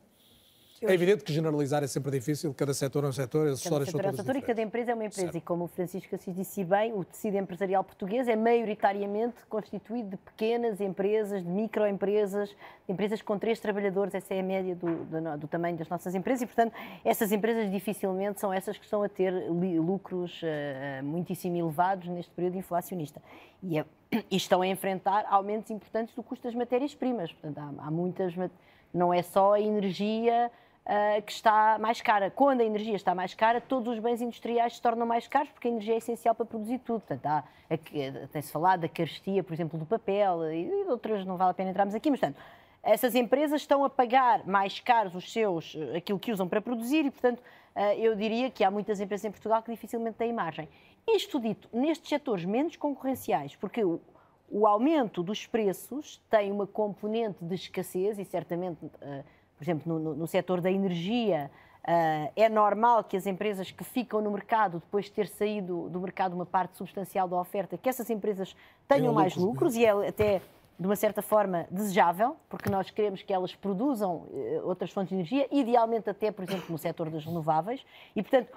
É 0.82 0.92
evidente 0.92 1.24
que 1.24 1.32
generalizar 1.32 1.82
é 1.82 1.86
sempre 1.86 2.10
difícil, 2.10 2.52
cada 2.52 2.74
setor 2.74 3.04
é 3.04 3.08
um 3.08 3.12
setor, 3.12 3.48
as 3.48 3.58
histórias 3.60 3.88
são 3.88 3.98
todas 3.98 4.18
é 4.18 4.22
um 4.22 4.24
setor 4.24 4.36
e 4.36 4.42
cada 4.42 4.60
empresa 4.60 4.90
é 4.90 4.94
uma 4.94 5.04
empresa. 5.04 5.22
Certo. 5.22 5.36
E 5.38 5.40
como 5.40 5.64
o 5.64 5.68
Francisco 5.68 6.14
Assis 6.14 6.34
disse 6.34 6.62
bem, 6.64 6.92
o 6.92 7.02
tecido 7.02 7.36
empresarial 7.38 7.82
português 7.82 8.28
é 8.28 8.36
maioritariamente 8.36 9.36
constituído 9.48 10.10
de 10.10 10.16
pequenas 10.18 10.80
empresas, 10.80 11.42
de 11.42 11.48
microempresas, 11.48 12.50
de 12.50 12.92
empresas 12.92 13.22
com 13.22 13.38
três 13.38 13.58
trabalhadores, 13.58 14.14
essa 14.14 14.34
é 14.34 14.40
a 14.40 14.42
média 14.42 14.74
do, 14.74 15.04
do, 15.04 15.38
do, 15.38 15.48
tamanho 15.48 15.78
das 15.78 15.88
nossas 15.88 16.14
empresas 16.14 16.42
e, 16.42 16.46
portanto, 16.46 16.74
essas 17.04 17.32
empresas 17.32 17.70
dificilmente 17.70 18.38
são 18.38 18.52
essas 18.52 18.76
que 18.76 18.84
estão 18.84 19.02
a 19.02 19.08
ter 19.08 19.32
lucros 19.50 20.42
uh, 20.42 21.04
muitíssimo 21.04 21.56
elevados 21.56 22.06
neste 22.08 22.30
período 22.32 22.58
inflacionista. 22.58 23.22
E, 23.62 23.78
é, 23.78 23.84
e, 24.30 24.36
estão 24.36 24.60
a 24.60 24.66
enfrentar 24.66 25.24
aumentos 25.30 25.70
importantes 25.70 26.14
do 26.14 26.22
custo 26.22 26.46
das 26.46 26.54
matérias-primas. 26.54 27.32
Portanto, 27.32 27.58
há, 27.58 27.86
há 27.86 27.90
muitas... 27.90 28.34
Não 28.94 29.12
é 29.12 29.20
só 29.20 29.54
a 29.54 29.60
energia 29.60 30.50
uh, 30.86 31.22
que 31.22 31.32
está 31.32 31.78
mais 31.78 32.00
cara. 32.00 32.30
Quando 32.30 32.60
a 32.60 32.64
energia 32.64 32.94
está 32.94 33.14
mais 33.14 33.34
cara, 33.34 33.60
todos 33.60 33.92
os 33.92 33.98
bens 33.98 34.22
industriais 34.22 34.76
se 34.76 34.82
tornam 34.82 35.06
mais 35.06 35.26
caros 35.26 35.50
porque 35.50 35.68
a 35.68 35.70
energia 35.70 35.94
é 35.94 35.98
essencial 35.98 36.34
para 36.34 36.46
produzir 36.46 36.78
tudo. 36.78 37.00
Portanto, 37.00 37.44
tem-se 38.32 38.52
falado 38.52 38.80
da 38.80 38.88
carestia, 38.88 39.42
por 39.42 39.52
exemplo, 39.52 39.78
do 39.78 39.84
papel 39.84 40.52
e 40.52 40.64
de 40.64 40.90
outras, 40.90 41.24
não 41.24 41.36
vale 41.36 41.50
a 41.50 41.54
pena 41.54 41.70
entrarmos 41.70 41.94
aqui, 41.94 42.10
mas 42.10 42.20
portanto, 42.20 42.40
essas 42.82 43.16
empresas 43.16 43.62
estão 43.62 43.84
a 43.84 43.90
pagar 43.90 44.46
mais 44.46 44.78
caros 44.78 45.14
os 45.14 45.32
seus, 45.32 45.76
aquilo 45.96 46.18
que 46.20 46.30
usam 46.30 46.48
para 46.48 46.60
produzir 46.60 47.04
e, 47.04 47.10
portanto, 47.10 47.42
eu 47.98 48.14
diria 48.14 48.48
que 48.48 48.62
há 48.62 48.70
muitas 48.70 49.00
empresas 49.00 49.24
em 49.24 49.30
Portugal 49.30 49.60
que 49.60 49.72
dificilmente 49.72 50.16
têm 50.16 50.32
margem. 50.32 50.68
Isto 51.06 51.40
dito, 51.40 51.68
nestes 51.72 52.08
setores 52.08 52.44
menos 52.44 52.76
concorrenciais, 52.76 53.56
porque 53.56 53.84
o, 53.84 54.00
o 54.48 54.66
aumento 54.66 55.22
dos 55.22 55.46
preços 55.46 56.22
tem 56.30 56.52
uma 56.52 56.66
componente 56.66 57.44
de 57.44 57.54
escassez 57.56 58.20
e 58.20 58.24
certamente 58.24 58.78
por 59.56 59.64
exemplo, 59.64 59.98
no, 59.98 60.14
no 60.14 60.26
setor 60.26 60.60
da 60.60 60.70
energia, 60.70 61.50
uh, 61.82 62.32
é 62.36 62.48
normal 62.48 63.04
que 63.04 63.16
as 63.16 63.26
empresas 63.26 63.70
que 63.70 63.82
ficam 63.84 64.20
no 64.20 64.30
mercado, 64.30 64.80
depois 64.80 65.06
de 65.06 65.12
ter 65.12 65.28
saído 65.28 65.88
do 65.88 66.00
mercado 66.00 66.34
uma 66.34 66.46
parte 66.46 66.76
substancial 66.76 67.26
da 67.26 67.36
oferta, 67.36 67.78
que 67.78 67.88
essas 67.88 68.10
empresas 68.10 68.54
tenham 68.86 69.12
mais 69.12 69.34
lucros, 69.34 69.74
lucros 69.74 69.76
e 69.76 69.84
é 69.84 70.08
até 70.08 70.42
de 70.78 70.86
uma 70.86 70.94
certa 70.94 71.22
forma 71.22 71.66
desejável, 71.70 72.36
porque 72.50 72.68
nós 72.68 72.90
queremos 72.90 73.22
que 73.22 73.32
elas 73.32 73.54
produzam 73.54 74.26
uh, 74.30 74.60
outras 74.64 74.90
fontes 74.90 75.08
de 75.08 75.14
energia, 75.14 75.48
idealmente 75.50 76.10
até, 76.10 76.30
por 76.30 76.44
exemplo, 76.44 76.66
no 76.68 76.76
setor 76.76 77.08
das 77.08 77.24
renováveis, 77.24 77.84
e 78.14 78.22
portanto 78.22 78.50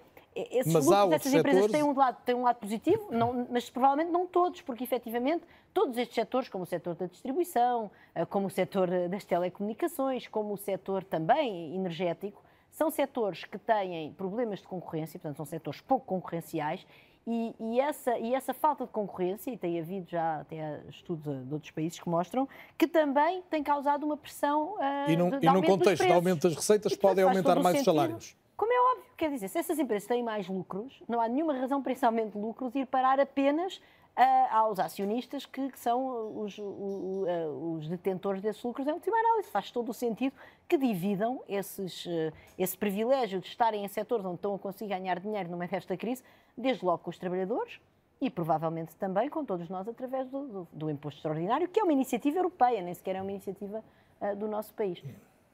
esses 0.52 0.74
mas 0.74 0.86
lucros 0.86 1.10
dessas 1.10 1.34
empresas 1.34 1.72
têm 1.72 1.84
um, 1.84 1.96
lado, 1.96 2.18
têm 2.26 2.36
um 2.36 2.44
lado 2.44 2.58
positivo, 2.58 3.08
não, 3.12 3.48
mas 3.50 3.70
provavelmente 3.70 4.12
não 4.12 4.28
todos, 4.28 4.62
porque 4.62 4.84
efetivamente 4.84 5.44
todos 5.74 5.98
estes 5.98 6.16
setores, 6.16 6.50
como 6.50 6.64
o 6.64 6.68
setor 6.68 6.96
da 6.96 7.06
distribuição, 7.06 7.92
eh, 8.14 8.26
como 8.26 8.48
o 8.48 8.50
setor 8.50 8.90
das 9.10 9.24
telecomunicações, 9.26 10.28
como 10.28 10.54
o 10.54 10.58
setor 10.58 11.04
também 11.04 11.76
energético, 11.76 12.44
são 12.72 12.90
setores 12.90 13.46
que 13.46 13.58
têm 13.58 14.14
problemas 14.14 14.60
de 14.60 14.68
concorrência, 14.68 15.20
portanto, 15.20 15.38
são 15.38 15.46
setores 15.46 15.82
pouco 15.82 16.06
concorrenciais 16.06 16.86
e, 17.28 17.56
e, 17.60 17.80
essa, 17.80 18.18
e 18.18 18.34
essa 18.34 18.54
falta 18.54 18.86
de 18.86 18.92
concorrência, 18.92 19.52
e 19.52 19.58
tem 19.58 19.80
havido 19.80 20.10
já 20.10 20.40
até 20.40 20.82
estudos 20.90 21.46
de 21.46 21.54
outros 21.54 21.72
países 21.72 22.00
que 22.00 22.10
mostram, 22.10 22.48
que 22.78 22.88
também 22.88 23.44
tem 23.50 23.62
causado 23.62 24.04
uma 24.04 24.18
pressão. 24.18 24.76
Uh, 24.76 25.12
e 25.12 25.16
num, 25.16 25.30
de, 25.30 25.40
de 25.40 25.46
e 25.46 25.52
num 25.52 25.62
contexto 25.62 26.06
de 26.06 26.12
aumento 26.12 26.48
das 26.48 26.56
receitas, 26.56 26.94
e, 26.94 26.98
podem 26.98 27.24
aumentar 27.24 27.60
mais 27.62 27.78
os 27.78 27.86
salários. 27.86 28.36
Como 28.60 28.74
é 28.74 28.92
óbvio, 28.92 29.06
quer 29.16 29.32
dizer, 29.32 29.48
se 29.48 29.58
essas 29.58 29.80
empresas 29.80 30.06
têm 30.06 30.22
mais 30.22 30.50
lucros, 30.50 31.02
não 31.08 31.22
há 31.22 31.30
nenhuma 31.30 31.54
razão 31.54 31.82
de 31.82 32.38
lucros 32.38 32.76
ir 32.76 32.86
parar 32.88 33.18
apenas 33.18 33.78
uh, 33.78 33.82
aos 34.52 34.80
acionistas 34.80 35.46
que, 35.46 35.72
que 35.72 35.80
são 35.80 36.42
os, 36.42 36.58
uh, 36.58 37.78
os, 37.78 37.88
detentores 37.88 38.42
desses 38.42 38.62
lucros 38.62 38.86
em 38.86 38.92
última 38.92 39.18
análise. 39.18 39.50
Faz 39.50 39.72
todo 39.72 39.92
o 39.92 39.94
sentido 39.94 40.34
que 40.68 40.78
dividam 40.78 41.42
esses, 41.48 42.06
uh, 42.06 42.34
esse 42.58 42.78
privilégio 42.78 43.40
de 43.40 43.48
estarem 43.48 43.86
em 43.86 43.88
setores 43.88 44.26
onde 44.26 44.36
estão 44.36 44.54
a 44.54 44.60
conseguir 44.60 44.90
ganhar 44.90 45.22
dinheiro 45.22 45.50
no 45.50 45.56
meio 45.56 45.72
desta 45.72 45.96
crise, 45.96 46.22
desde 46.58 46.84
logo 46.84 46.98
com 46.98 47.12
os 47.12 47.18
trabalhadores, 47.18 47.80
e 48.20 48.30
provavelmente 48.30 48.94
também 48.98 49.30
com 49.30 49.46
todos 49.46 49.70
nós 49.70 49.88
através 49.88 50.28
do, 50.28 50.48
do, 50.48 50.68
do, 50.74 50.90
imposto 50.90 51.20
extraordinário, 51.20 51.70
que 51.70 51.80
é 51.80 51.84
uma 51.84 51.94
iniciativa 51.94 52.40
europeia, 52.40 52.82
nem 52.82 52.94
sequer 52.94 53.16
é 53.16 53.22
uma 53.22 53.32
iniciativa 53.32 53.82
uh, 54.20 54.36
do 54.36 54.50
nosso 54.50 54.74
país. 54.74 55.02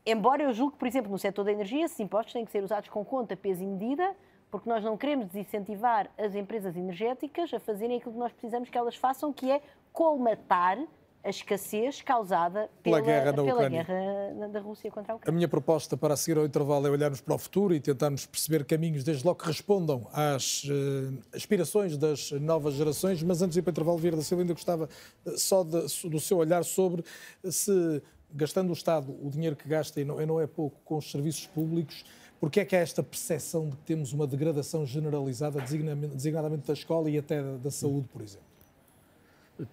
Embora 0.06 0.44
eu 0.44 0.54
julgue, 0.54 0.78
por 0.78 0.88
exemplo, 0.88 1.12
no 1.12 1.18
setor 1.18 1.44
da 1.44 1.52
energia, 1.52 1.86
esses 1.86 2.00
impostos 2.00 2.34
têm 2.34 2.46
que 2.46 2.52
ser 2.52 2.64
usados 2.64 2.90
com 2.90 3.04
conta, 3.04 3.36
peso 3.36 3.64
e 3.64 3.66
medida, 3.66 4.16
porque 4.52 4.70
nós 4.70 4.84
não 4.84 4.96
queremos 4.96 5.26
desincentivar 5.26 6.10
as 6.18 6.36
empresas 6.36 6.76
energéticas 6.76 7.52
a 7.54 7.60
fazerem 7.60 7.98
aquilo 7.98 8.14
que 8.14 8.20
nós 8.20 8.32
precisamos 8.32 8.70
que 8.70 8.78
elas 8.78 8.96
façam, 8.96 9.34
que 9.34 9.50
é 9.50 9.62
colmatar 9.92 10.78
a 11.24 11.30
escassez 11.30 12.04
causada 12.04 12.70
pela, 12.84 12.98
pela, 12.98 13.02
guerra, 13.02 13.32
da, 13.32 13.44
pela 13.44 13.68
guerra, 13.68 14.48
da 14.52 14.60
Rússia 14.60 14.92
contra 14.92 15.14
a 15.14 15.16
Ucrânia. 15.16 15.34
A 15.34 15.36
minha 15.36 15.48
proposta 15.48 15.98
para 15.98 16.16
seguir 16.16 16.38
ao 16.38 16.46
intervalo 16.46 16.86
é 16.86 16.90
olharmos 16.92 17.20
para 17.20 17.34
o 17.34 17.38
futuro 17.40 17.74
e 17.74 17.80
tentarmos 17.80 18.28
perceber 18.28 18.64
caminhos, 18.64 19.04
desde 19.04 19.26
logo 19.26 19.40
que 19.40 19.48
respondam 19.48 20.08
às 20.14 20.66
uh, 20.66 21.18
aspirações 21.34 21.98
das 21.98 22.32
novas 22.34 22.76
gerações, 22.76 23.24
mas 23.24 23.42
antes 23.42 23.56
de 23.56 23.60
ir 23.60 23.64
para 23.64 23.72
o 23.72 23.74
intervalo, 23.74 23.98
Vieira 23.98 24.16
da 24.16 24.22
Silva, 24.22 24.44
ainda 24.44 24.54
gostava 24.54 24.88
uh, 25.26 25.38
só 25.38 25.64
de, 25.64 25.82
do 26.08 26.20
seu 26.20 26.38
olhar 26.38 26.64
sobre 26.64 27.04
se 27.44 28.04
gastando 28.34 28.70
o 28.70 28.74
Estado 28.74 29.16
o 29.22 29.30
dinheiro 29.30 29.56
que 29.56 29.68
gasta, 29.68 30.00
e 30.02 30.06
não, 30.06 30.22
e 30.22 30.26
não 30.26 30.40
é 30.40 30.48
pouco, 30.48 30.78
com 30.84 30.98
os 30.98 31.10
serviços 31.10 31.48
públicos, 31.48 32.04
porque 32.40 32.60
é 32.60 32.66
que 32.66 32.76
há 32.76 32.80
esta 32.80 33.02
percepção 33.02 33.70
de 33.70 33.76
que 33.78 33.84
temos 33.84 34.14
uma 34.14 34.28
degradação 34.28 34.86
generalizada, 34.86 35.60
designadamente 35.62 36.68
da 36.68 36.74
escola 36.74 37.10
e 37.10 37.18
até 37.18 37.42
da, 37.42 37.72
saúde, 37.72 38.08
por 38.12 38.22
exemplo? 38.22 38.46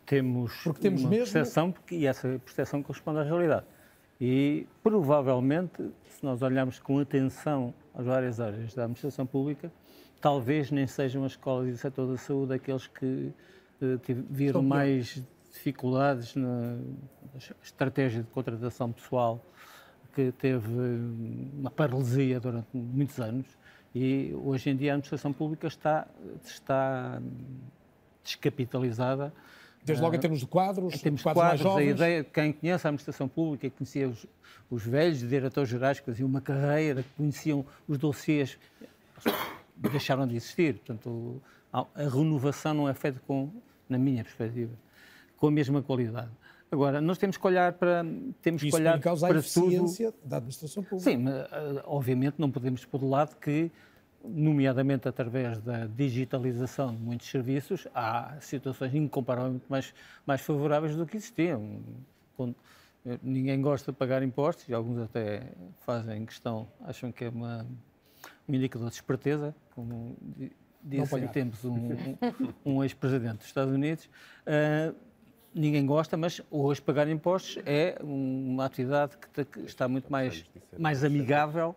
Temos, 0.07 0.55
porque 0.63 0.81
temos 0.81 1.01
uma 1.03 1.11
mesmo... 1.11 1.25
percepção, 1.25 1.73
porque, 1.73 1.97
e 1.97 2.07
essa 2.07 2.41
percepção 2.45 2.83
corresponde 2.83 3.19
à 3.19 3.23
realidade. 3.25 3.67
E, 4.21 4.67
provavelmente, 4.83 5.83
se 6.09 6.23
nós 6.23 6.41
olharmos 6.41 6.79
com 6.79 7.01
atenção 7.01 7.75
às 7.93 8.07
várias 8.07 8.39
áreas 8.39 8.73
da 8.73 8.85
administração 8.85 9.27
pública, 9.27 9.73
talvez 10.21 10.71
nem 10.71 10.87
sejam 10.87 11.25
as 11.25 11.33
escolas 11.33 11.69
e 11.69 11.73
o 11.73 11.77
setor 11.77 12.07
da 12.07 12.17
saúde 12.17 12.55
aqueles 12.55 12.87
que 12.87 13.33
uh, 13.83 14.25
viram 14.31 14.63
mais 14.63 15.21
dificuldades 15.53 16.35
na 16.35 16.79
estratégia 17.63 18.23
de 18.23 18.29
contratação 18.31 18.91
pessoal, 18.91 19.45
que 20.15 20.33
teve 20.33 20.69
uma 21.59 21.71
paralisia 21.71 22.41
durante 22.41 22.69
muitos 22.75 23.19
anos 23.21 23.47
e 23.95 24.35
hoje 24.43 24.71
em 24.71 24.77
dia 24.77 24.93
a 24.93 24.95
administração 24.95 25.33
pública 25.33 25.67
está, 25.67 26.07
está 26.45 27.21
descapitalizada. 28.23 29.33
Desde 29.85 30.03
logo 30.03 30.15
em 30.15 30.21
termos 30.21 30.41
de 30.41 30.47
quadros, 30.47 30.95
em 30.95 30.99
termos 30.99 31.21
de 31.21 31.25
quadros, 31.25 31.43
quadros, 31.43 31.65
mais 31.65 31.77
a 31.77 31.81
jovens. 31.81 31.91
ideia, 31.91 32.25
quem 32.25 32.53
conhece 32.53 32.87
a 32.87 32.89
administração 32.89 33.29
pública, 33.29 33.69
conhecia 33.71 34.09
os, 34.09 34.27
os 34.71 34.83
velhos 34.85 35.19
diretores 35.19 35.69
gerais 35.69 35.99
que 35.99 36.07
faziam 36.07 36.29
uma 36.29 36.41
carreira, 36.41 37.03
que 37.03 37.09
conheciam 37.17 37.67
os 37.89 37.99
dossiês, 37.99 38.59
deixaram 39.77 40.27
de 40.27 40.37
existir. 40.37 40.75
Portanto, 40.75 41.43
a, 41.73 41.85
a 41.95 42.03
renovação 42.09 42.73
não 42.73 42.89
é 42.89 42.95
feita 42.95 43.21
com, 43.27 43.51
na 43.89 43.99
minha 43.99 44.23
perspectiva, 44.23 44.73
com 45.43 45.49
a 45.49 45.51
mesma 45.51 45.83
qualidade. 45.83 46.31
Agora, 46.71 47.01
nós 47.01 47.19
temos 47.19 47.37
que 47.37 47.45
olhar 47.45 47.73
para, 47.73 48.05
temos 48.41 48.63
que 48.63 48.69
Isso 48.69 48.77
olhar 48.77 48.93
põe 48.93 48.99
em 49.01 49.03
causa 49.03 49.27
a 49.27 49.31
para 49.31 49.43
tudo. 49.43 49.67
eficiência 49.67 50.15
da 50.25 50.37
administração 50.37 50.85
pública. 50.85 51.11
Sim, 51.11 51.17
mas 51.17 51.35
eh, 51.35 51.83
obviamente 51.85 52.37
não 52.39 52.49
podemos 52.49 52.85
pôr 52.85 53.01
de 53.01 53.07
lado 53.07 53.35
que, 53.41 53.69
nomeadamente 54.25 55.09
através 55.09 55.59
da 55.61 55.87
digitalização 55.89 56.95
de 56.95 57.03
muitos 57.03 57.29
serviços, 57.29 57.89
há 57.93 58.37
situações 58.41 58.95
incomparavelmente 58.95 59.65
mais, 59.69 59.93
mais 60.25 60.41
favoráveis 60.43 60.95
do 60.95 61.05
que 61.05 61.17
existiam. 61.17 61.81
Eh, 62.39 63.19
Ninguém 63.21 63.61
gosta 63.61 63.91
de 63.91 63.99
pagar 63.99 64.23
impostos 64.23 64.69
e 64.69 64.73
alguns 64.73 64.97
até 65.01 65.43
fazem 65.85 66.25
questão, 66.25 66.69
acham 66.85 67.11
que 67.11 67.25
é 67.25 67.29
uma, 67.31 67.67
um 68.49 68.55
indicador 68.55 68.89
de 68.91 68.95
esperteza, 68.95 69.53
como 69.75 70.17
di- 70.23 70.53
disse 70.85 71.29
tempos 71.33 71.65
um, 71.65 71.75
um, 72.65 72.77
um 72.77 72.85
ex-presidente 72.85 73.39
dos 73.39 73.47
Estados 73.49 73.75
Unidos. 73.75 74.09
Ah, 74.47 74.95
ninguém 75.55 75.85
gosta, 75.87 76.17
mas 76.17 76.41
hoje 76.51 76.81
pagar 76.81 77.09
impostos 77.09 77.63
é 77.67 77.97
uma 78.03 78.65
atividade 78.65 79.17
que 79.53 79.61
está 79.61 79.87
muito 79.89 80.11
mais, 80.11 80.45
mais 80.79 81.05
amigável 81.05 81.75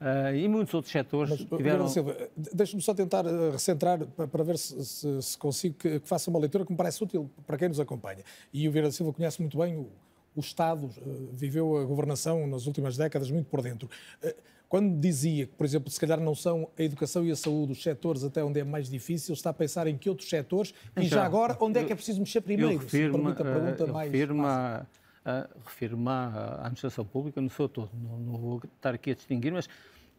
ah, 0.00 0.32
e 0.32 0.46
muitos 0.48 0.72
outros 0.74 0.92
setores 0.92 1.30
Mas, 1.30 1.40
tiveram... 1.40 1.58
Vieira 1.58 1.88
Silva, 1.88 2.16
deixa-me 2.36 2.82
só 2.82 2.94
tentar 2.94 3.26
eh, 3.26 3.50
recentrar 3.50 4.04
pa- 4.06 4.28
para 4.28 4.44
ver 4.44 4.56
se, 4.56 4.84
se- 4.84 5.22
se 5.22 5.36
consigo 5.38 5.74
que, 5.76 5.98
que 6.00 6.08
faça 6.08 6.30
uma 6.30 6.38
leitura 6.38 6.64
que 6.64 6.70
me 6.70 6.76
parece 6.76 7.02
útil 7.02 7.28
para 7.46 7.56
quem 7.56 7.68
nos 7.68 7.80
acompanha. 7.80 8.22
E 8.52 8.68
o 8.68 8.70
Vieira 8.72 8.90
Silva 8.92 9.12
conhece 9.12 9.40
muito 9.40 9.58
bem 9.58 9.76
o, 9.76 9.88
o 10.36 10.40
Estado, 10.40 10.88
eh, 10.98 11.10
viveu 11.32 11.76
a 11.78 11.84
governação 11.84 12.46
nas 12.46 12.66
últimas 12.66 12.96
décadas 12.96 13.30
muito 13.30 13.46
por 13.46 13.60
dentro. 13.60 13.90
Eh, 14.22 14.36
Quando 14.68 15.00
dizia 15.00 15.46
que, 15.46 15.54
por 15.54 15.64
exemplo, 15.64 15.90
se 15.90 15.98
calhar 15.98 16.20
não 16.20 16.34
são 16.34 16.68
a 16.78 16.82
educação 16.82 17.24
e 17.24 17.30
a 17.30 17.36
saúde 17.36 17.72
os 17.72 17.82
setores 17.82 18.22
até 18.22 18.44
onde 18.44 18.60
é 18.60 18.64
mais 18.64 18.88
difícil, 18.90 19.32
está 19.32 19.48
a 19.50 19.54
pensar 19.54 19.86
em 19.86 19.96
que 19.96 20.10
outros 20.10 20.28
setores 20.28 20.70
e 20.70 20.90
Então, 20.90 21.04
já 21.04 21.24
agora 21.24 21.56
onde 21.60 21.78
é 21.78 21.84
que 21.84 21.90
é 21.90 21.92
eu- 21.92 21.96
preciso 21.96 22.20
mexer 22.20 22.38
Eu 22.38 22.42
primeiro? 22.42 22.72
se 22.72 22.76
me 22.78 22.84
refiro-me 22.84 23.12
permite 23.24 23.40
a 23.42 23.44
pergunta 23.44 23.82
eu 23.84 23.92
mais 23.94 24.12
à, 24.44 24.86
à- 25.24 25.48
refiro-me 25.64 26.08
à 26.08 26.12
à 26.12 26.54
administração 26.60 27.04
pública 27.04 27.40
no 27.40 27.48
seu 27.48 27.66
todo. 27.68 27.90
Não, 27.94 28.18
não 28.18 28.36
vou 28.38 28.60
estar 28.76 28.94
aqui 28.94 29.12
a 29.12 29.14
distinguir, 29.14 29.52
mas 29.54 29.66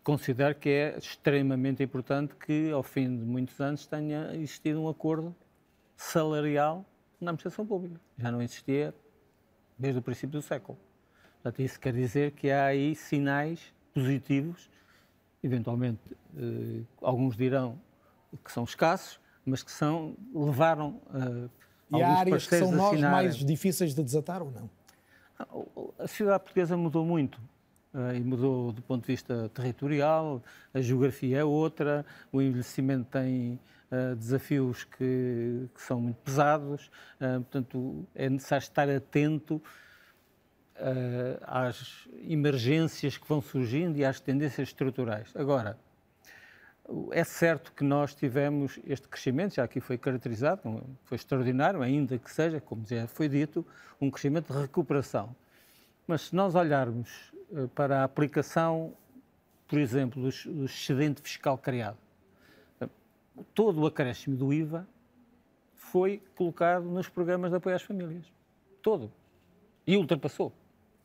considero 0.04 0.56
que 0.56 0.70
é 0.70 0.97
extremamente 0.97 1.84
importante 1.84 2.34
que, 2.36 2.72
ao 2.72 2.82
fim 2.82 3.06
de 3.20 3.24
muitos 3.24 3.60
anos, 3.62 3.86
tenha 3.86 4.34
existido 4.34 4.82
um 4.82 4.89
acordo 4.89 5.36
salarial 5.95 6.84
na 7.22 7.30
administração 7.32 7.66
pública. 7.68 8.00
Já 8.18 8.32
não 8.32 8.41
existia 8.41 8.95
desde 9.78 10.00
o 10.00 10.02
princípio 10.02 10.39
do 10.39 10.41
século. 10.41 10.76
Portanto, 11.36 11.62
isso 11.62 11.80
quer 11.80 11.93
dizer 11.93 12.32
que 12.32 12.50
há 12.50 12.66
aí 12.66 12.95
sinais 12.95 13.60
positivos, 13.94 14.70
eventualmente 15.44 16.02
eh, 16.38 16.82
alguns 17.02 17.36
dirão 17.36 17.80
que 18.44 18.52
são 18.52 18.64
escassos, 18.64 19.20
mas 19.46 19.64
que 19.64 19.72
são, 19.72 20.16
levaram 20.34 21.02
eh, 21.14 21.50
E 21.92 22.02
há 22.02 22.10
áreas 22.20 22.48
que 22.48 22.58
são 22.58 22.72
nós 22.72 23.00
mais 23.02 23.36
difíceis 23.38 23.96
de 23.96 24.04
desatar 24.04 24.42
ou 24.42 24.52
não? 24.52 24.70
A 25.98 26.08
sociedade 26.08 26.44
portuguesa 26.44 26.76
mudou 26.78 27.06
muito. 27.06 27.40
eh, 27.94 28.18
e 28.18 28.20
mudou 28.22 28.72
do 28.72 28.82
ponto 28.84 29.02
de 29.02 29.08
vista 29.08 29.50
territorial, 29.50 30.44
a 30.74 30.82
geografia 30.82 31.40
é 31.40 31.44
outra, 31.44 32.06
o 32.32 32.42
envelhecimento 32.42 33.06
tem 33.10 33.60
eh, 33.90 34.14
desafios 34.16 34.84
que, 34.84 35.68
que 35.74 35.82
são 35.82 36.00
muito 36.00 36.18
pesados, 36.18 36.92
portanto 37.18 38.06
é 38.14 38.30
necessário 38.30 38.64
estar 38.64 38.88
atento 38.90 39.60
às 41.46 42.08
emergências 42.28 43.18
que 43.18 43.28
vão 43.28 43.42
surgindo 43.42 43.98
e 43.98 44.06
às 44.06 44.20
tendências 44.20 44.70
estruturais. 44.70 45.32
Agora, 45.36 45.78
é 47.12 47.24
certo 47.24 47.72
que 47.74 47.84
nós 47.84 48.16
tivemos 48.16 48.80
este 48.86 49.08
crescimento, 49.08 49.56
já 49.56 49.64
aqui 49.64 49.80
foi 49.80 49.98
caracterizado, 49.98 50.62
foi 51.04 51.16
extraordinário, 51.16 51.82
ainda 51.82 52.18
que 52.18 52.32
seja, 52.32 52.60
como 52.60 52.86
já 52.86 53.08
foi 53.08 53.30
dito, 53.30 53.66
um 54.02 54.10
crescimento 54.10 54.52
de 54.52 54.60
recuperação. 54.60 55.36
Mas 56.08 56.22
se 56.22 56.36
nós 56.36 56.56
olharmos 56.56 57.32
eh, 57.54 57.68
para 57.76 58.02
a 58.02 58.04
aplicação, 58.04 58.94
por 59.68 59.78
exemplo, 59.78 60.22
do 60.22 60.66
excedente 60.66 61.22
fiscal 61.22 61.58
criado, 61.58 61.98
eh, 62.82 62.90
todo 63.54 63.82
o 63.82 63.86
acréscimo 63.86 64.36
do 64.36 64.52
IVA 64.52 64.88
foi 65.76 66.22
colocado 66.36 66.86
nos 66.86 67.08
programas 67.08 67.52
de 67.52 67.58
apoio 67.58 67.76
às 67.76 67.84
famílias. 67.84 68.26
Todo. 68.82 69.12
E 69.86 69.96
ultrapassou. 69.96 70.52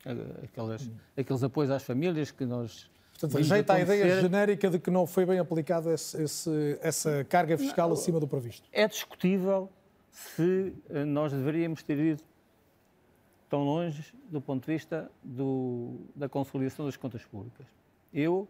Eh, 0.06 0.44
Aquelas, 0.44 0.90
aqueles 1.16 1.42
apoios 1.42 1.70
às 1.70 1.82
famílias 1.82 2.30
que 2.30 2.44
nós. 2.44 2.90
Portanto, 3.12 3.36
rejeita 3.36 3.72
a 3.74 3.80
ideia 3.80 4.20
genérica 4.22 4.68
de 4.70 4.78
que 4.78 4.90
não 4.90 5.06
foi 5.06 5.24
bem 5.24 5.38
esse- 6.20 6.78
essa 6.82 7.24
carga 7.28 7.56
fiscal 7.56 7.92
acima 7.92 8.18
do 8.18 8.26
previsto. 8.26 8.68
É 8.72 8.88
discutível 8.88 9.70
se 10.10 10.74
eh, 10.90 11.04
nós 11.04 11.32
deveríamos 11.32 11.82
ter 11.82 11.98
ido 11.98 12.22
tão 13.48 13.62
longe 13.64 14.12
do 14.30 14.40
ponto 14.40 14.66
de 14.66 14.72
vista 14.72 15.10
do- 15.22 16.00
da 16.14 16.28
consolidação 16.28 16.84
das 16.86 16.96
contas 16.96 17.22
públicas. 17.24 17.66
Eu, 18.12 18.48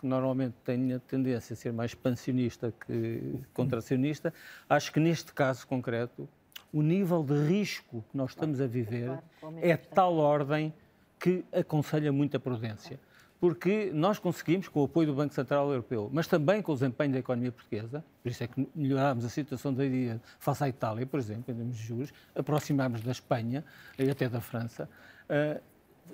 que 0.00 0.06
normalmente 0.06 0.54
tenho 0.64 0.96
a 0.96 0.98
tendência 0.98 1.54
a 1.54 1.56
ser 1.56 1.72
mais 1.72 1.92
expansionista 1.92 2.72
que 2.86 3.40
contracionista, 3.54 4.34
acho 4.68 4.92
que 4.92 4.98
neste 5.00 5.32
caso 5.32 5.66
concreto 5.66 6.28
o 6.72 6.82
nível 6.82 7.22
de 7.22 7.34
risco 7.46 8.04
que 8.10 8.16
nós 8.16 8.30
estamos 8.30 8.60
a 8.60 8.66
viver 8.66 9.18
é 9.60 9.76
de 9.76 9.88
tal 9.88 10.16
ordem 10.16 10.72
que 11.18 11.44
aconselha 11.52 12.12
muita 12.12 12.38
prudência. 12.38 13.00
Porque 13.38 13.90
nós 13.92 14.18
conseguimos, 14.18 14.66
com 14.66 14.80
o 14.80 14.84
apoio 14.84 15.08
do 15.08 15.14
Banco 15.14 15.34
Central 15.34 15.68
Europeu, 15.68 16.08
mas 16.12 16.26
também 16.26 16.62
com 16.62 16.72
o 16.72 16.74
desempenho 16.74 17.12
da 17.12 17.18
economia 17.18 17.52
portuguesa, 17.52 18.02
por 18.22 18.30
isso 18.30 18.42
é 18.42 18.46
que 18.46 18.66
melhorámos 18.74 19.24
a 19.24 19.28
situação 19.28 19.74
da 19.74 19.84
Iria 19.84 20.20
face 20.38 20.64
à 20.64 20.68
Itália, 20.68 21.06
por 21.06 21.20
exemplo, 21.20 21.52
em 21.52 21.54
termos 21.54 21.76
de 21.76 21.82
juros, 21.82 22.12
aproximámos 22.34 23.02
da 23.02 23.12
Espanha 23.12 23.62
e 23.98 24.08
até 24.08 24.28
da 24.28 24.40
França. 24.40 24.88
eh, 25.28 25.60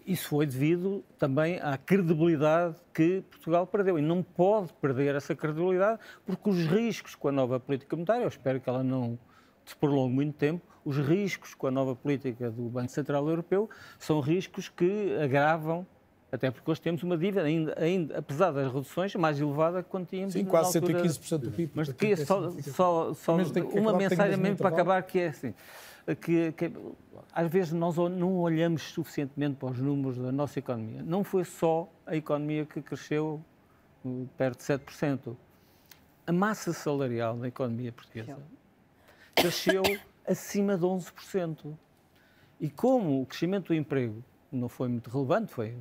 isso 0.06 0.28
foi 0.28 0.46
devido 0.46 1.04
também 1.18 1.60
à 1.60 1.76
credibilidade 1.76 2.76
que 2.92 3.22
Portugal 3.30 3.66
perdeu. 3.66 3.98
E 3.98 4.02
não 4.02 4.22
pode 4.22 4.72
perder 4.74 5.14
essa 5.14 5.34
credibilidade, 5.34 6.00
porque 6.24 6.48
os 6.48 6.64
riscos 6.66 7.14
com 7.14 7.28
a 7.28 7.32
nova 7.32 7.60
política 7.60 7.94
monetária, 7.94 8.22
eu 8.22 8.28
espero 8.28 8.60
que 8.60 8.68
ela 8.68 8.82
não 8.82 9.18
se 9.64 9.76
prolongue 9.76 10.14
muito 10.14 10.34
tempo, 10.34 10.62
os 10.84 10.96
riscos 10.98 11.54
com 11.54 11.66
a 11.66 11.70
nova 11.70 11.94
política 11.94 12.50
do 12.50 12.62
Banco 12.62 12.90
Central 12.90 13.28
Europeu 13.28 13.70
são 13.98 14.20
riscos 14.20 14.68
que 14.68 15.16
agravam, 15.22 15.86
até 16.30 16.50
porque 16.50 16.70
hoje 16.70 16.80
temos 16.80 17.02
uma 17.02 17.16
dívida, 17.16 17.42
ainda, 17.42 17.74
ainda 17.78 18.18
apesar 18.18 18.50
das 18.50 18.66
reduções, 18.72 19.14
mais 19.14 19.40
elevada 19.40 19.82
que 19.82 19.88
quando 19.88 20.06
tínhamos 20.06 20.32
Sim, 20.32 20.44
quase 20.44 20.78
altura- 20.78 21.02
115% 21.02 21.38
do 21.38 21.50
PIB. 21.52 21.72
mas 21.74 21.92
queria 21.92 22.14
é 22.14 22.16
só, 22.16 22.50
só, 22.50 23.14
só 23.14 23.36
que 23.36 23.60
uma 23.60 23.90
acabar, 23.90 23.98
mensagem 23.98 24.36
mesmo 24.38 24.56
para 24.56 24.68
acabar, 24.70 25.02
que 25.02 25.20
é 25.20 25.28
assim, 25.28 25.54
que, 26.20 26.52
que 26.52 26.72
às 27.32 27.50
vezes 27.50 27.72
nós 27.72 27.96
não 27.96 28.38
olhamos 28.38 28.82
suficientemente 28.82 29.56
para 29.56 29.70
os 29.70 29.78
números 29.78 30.18
da 30.18 30.32
nossa 30.32 30.58
economia. 30.58 31.02
Não 31.02 31.22
foi 31.22 31.44
só 31.44 31.88
a 32.04 32.16
economia 32.16 32.66
que 32.66 32.82
cresceu 32.82 33.40
uh, 34.04 34.28
perto 34.36 34.58
de 34.58 34.64
7%. 34.64 35.36
A 36.26 36.32
massa 36.32 36.72
salarial 36.72 37.36
da 37.36 37.48
economia 37.48 37.92
portuguesa 37.92 38.36
cresceu 39.34 39.82
acima 40.26 40.76
de 40.76 40.84
11%. 40.84 41.76
E 42.60 42.70
como 42.70 43.22
o 43.22 43.26
crescimento 43.26 43.68
do 43.68 43.74
emprego 43.74 44.24
não 44.50 44.68
foi 44.68 44.88
muito 44.88 45.10
relevante, 45.10 45.52
foi 45.52 45.76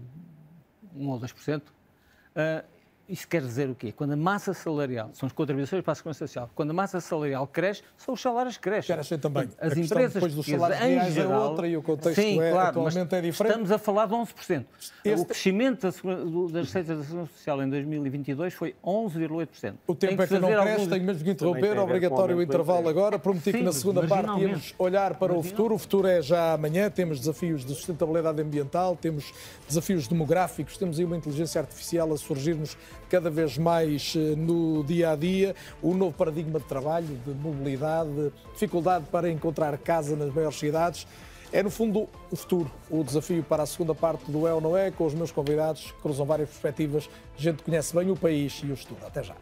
1 0.95 1.09
ou 1.09 1.19
2%, 1.19 1.61
ah, 2.35 2.63
isso 3.11 3.27
quer 3.27 3.41
dizer 3.41 3.69
o 3.69 3.75
quê? 3.75 3.91
Quando 3.91 4.13
a 4.13 4.15
massa 4.15 4.53
salarial, 4.53 5.09
são 5.13 5.27
as 5.27 5.33
contribuições 5.33 5.83
para 5.83 5.91
a 5.91 5.95
segurança 5.95 6.25
social, 6.25 6.49
quando 6.55 6.71
a 6.71 6.73
massa 6.73 6.99
salarial 7.01 7.45
cresce, 7.45 7.83
são 7.97 8.13
os 8.13 8.21
salários 8.21 8.55
que 8.57 8.63
crescem. 8.63 8.95
Achei 8.95 9.17
também. 9.17 9.49
As 9.59 9.73
a 9.73 9.79
empresas 9.79 10.13
depois 10.13 10.33
dos 10.33 10.45
salários 10.45 10.79
em 10.81 10.93
reais 10.93 11.07
é 11.07 11.11
geral, 11.11 11.49
outra 11.49 11.67
e 11.67 11.75
o 11.77 11.81
contexto 11.81 12.21
sim, 12.21 12.39
é, 12.41 12.51
claro, 12.51 12.69
atualmente 12.69 13.15
é 13.15 13.21
diferente. 13.21 13.51
Estamos 13.51 13.71
a 13.71 13.77
falar 13.77 14.05
de 14.05 14.13
11%. 14.13 14.65
Este- 15.03 15.21
O 15.21 15.25
crescimento 15.25 15.81
das 16.51 16.65
receitas 16.65 16.97
da 16.99 17.03
Segurança 17.03 17.31
Social 17.35 17.63
em 17.63 17.69
2022 17.69 18.53
foi 18.53 18.75
11,8%. 18.83 19.73
O 19.87 19.93
Tem 19.95 20.09
tempo 20.11 20.21
é 20.23 20.27
que 20.27 20.33
não 20.39 20.47
cresce, 20.49 20.69
alguns- 20.71 20.87
tenho 20.87 21.03
mesmo 21.03 21.23
que 21.23 21.29
interromper. 21.31 21.61
tem 21.73 21.79
Obrigatório 21.79 22.37
o 22.37 22.41
intervalo 22.41 22.87
agora. 22.87 23.19
Prometi 23.19 23.51
que 23.51 23.57
Sim, 23.59 23.63
na 23.63 23.71
segunda 23.73 24.07
parte 24.07 24.39
íamos 24.41 24.73
olhar 24.79 25.15
para 25.15 25.33
o 25.33 25.43
futuro. 25.43 25.75
O 25.75 25.77
futuro 25.77 26.07
é 26.07 26.21
já 26.21 26.53
amanhã. 26.53 26.89
Temos 26.89 27.19
desafios 27.19 27.65
de 27.65 27.73
sustentabilidade 27.73 28.41
ambiental, 28.41 28.95
temos 28.95 29.33
desafios 29.67 30.07
demográficos, 30.07 30.77
temos 30.77 30.99
aí 30.99 31.05
uma 31.05 31.17
inteligência 31.17 31.59
artificial 31.59 32.11
a 32.13 32.17
surgir-nos 32.17 32.77
cada 33.11 33.29
vez 33.29 33.57
mais 33.57 34.13
eh, 34.15 34.35
no 34.37 34.85
dia 34.85 35.11
a 35.11 35.15
dia, 35.17 35.53
o 35.81 35.93
novo 35.93 36.13
paradigma 36.13 36.59
de 36.59 36.65
trabalho, 36.65 37.07
de 37.25 37.33
mobilidade, 37.33 38.31
dificuldade 38.53 39.05
para 39.11 39.29
encontrar 39.29 39.77
casa 39.79 40.15
nas 40.15 40.33
maiores 40.33 40.57
cidades. 40.57 41.05
É, 41.51 41.61
no 41.61 41.69
fundo, 41.69 42.07
o 42.31 42.35
futuro, 42.37 42.71
o 42.89 43.03
desafio 43.03 43.43
para 43.43 43.63
a 43.63 43.65
segunda 43.65 43.93
parte 43.93 44.31
do 44.31 44.47
É 44.47 44.53
ou 44.53 44.61
Não 44.61 44.77
É, 44.77 44.89
com 44.89 45.05
os 45.05 45.13
meus 45.13 45.29
convidados, 45.29 45.91
que 45.91 46.01
cruzam 46.01 46.25
várias 46.25 46.47
perspectivas. 46.47 47.09
Gente 47.35 47.61
conhece 47.63 47.93
bem 47.93 48.09
o 48.09 48.15
país 48.15 48.61
e 48.63 48.71
o 48.71 48.77
futuro. 48.77 49.05
Até 49.05 49.21
já. 49.21 49.35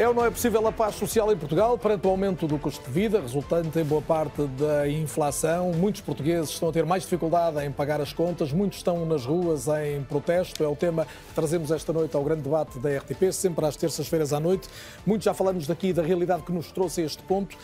É 0.00 0.08
ou 0.08 0.14
não 0.14 0.24
é 0.24 0.30
possível 0.30 0.66
a 0.66 0.72
paz 0.72 0.94
social 0.94 1.30
em 1.30 1.36
Portugal 1.36 1.76
perante 1.76 2.06
o 2.06 2.10
aumento 2.10 2.46
do 2.46 2.58
custo 2.58 2.82
de 2.86 2.90
vida, 2.90 3.20
resultante 3.20 3.78
em 3.78 3.84
boa 3.84 4.00
parte 4.00 4.46
da 4.46 4.88
inflação? 4.88 5.74
Muitos 5.74 6.00
portugueses 6.00 6.48
estão 6.48 6.70
a 6.70 6.72
ter 6.72 6.86
mais 6.86 7.02
dificuldade 7.02 7.62
em 7.62 7.70
pagar 7.70 8.00
as 8.00 8.10
contas, 8.10 8.50
muitos 8.50 8.78
estão 8.78 9.04
nas 9.04 9.26
ruas 9.26 9.68
em 9.68 10.02
protesto. 10.04 10.64
É 10.64 10.66
o 10.66 10.74
tema 10.74 11.04
que 11.04 11.34
trazemos 11.34 11.70
esta 11.70 11.92
noite 11.92 12.16
ao 12.16 12.24
grande 12.24 12.40
debate 12.40 12.78
da 12.78 12.96
RTP, 12.96 13.30
sempre 13.30 13.66
às 13.66 13.76
terças-feiras 13.76 14.32
à 14.32 14.40
noite. 14.40 14.70
Muitos 15.04 15.26
já 15.26 15.34
falamos 15.34 15.66
daqui 15.66 15.92
da 15.92 16.00
realidade 16.00 16.44
que 16.44 16.52
nos 16.52 16.72
trouxe 16.72 17.02
a 17.02 17.04
este 17.04 17.22
ponto. 17.24 17.54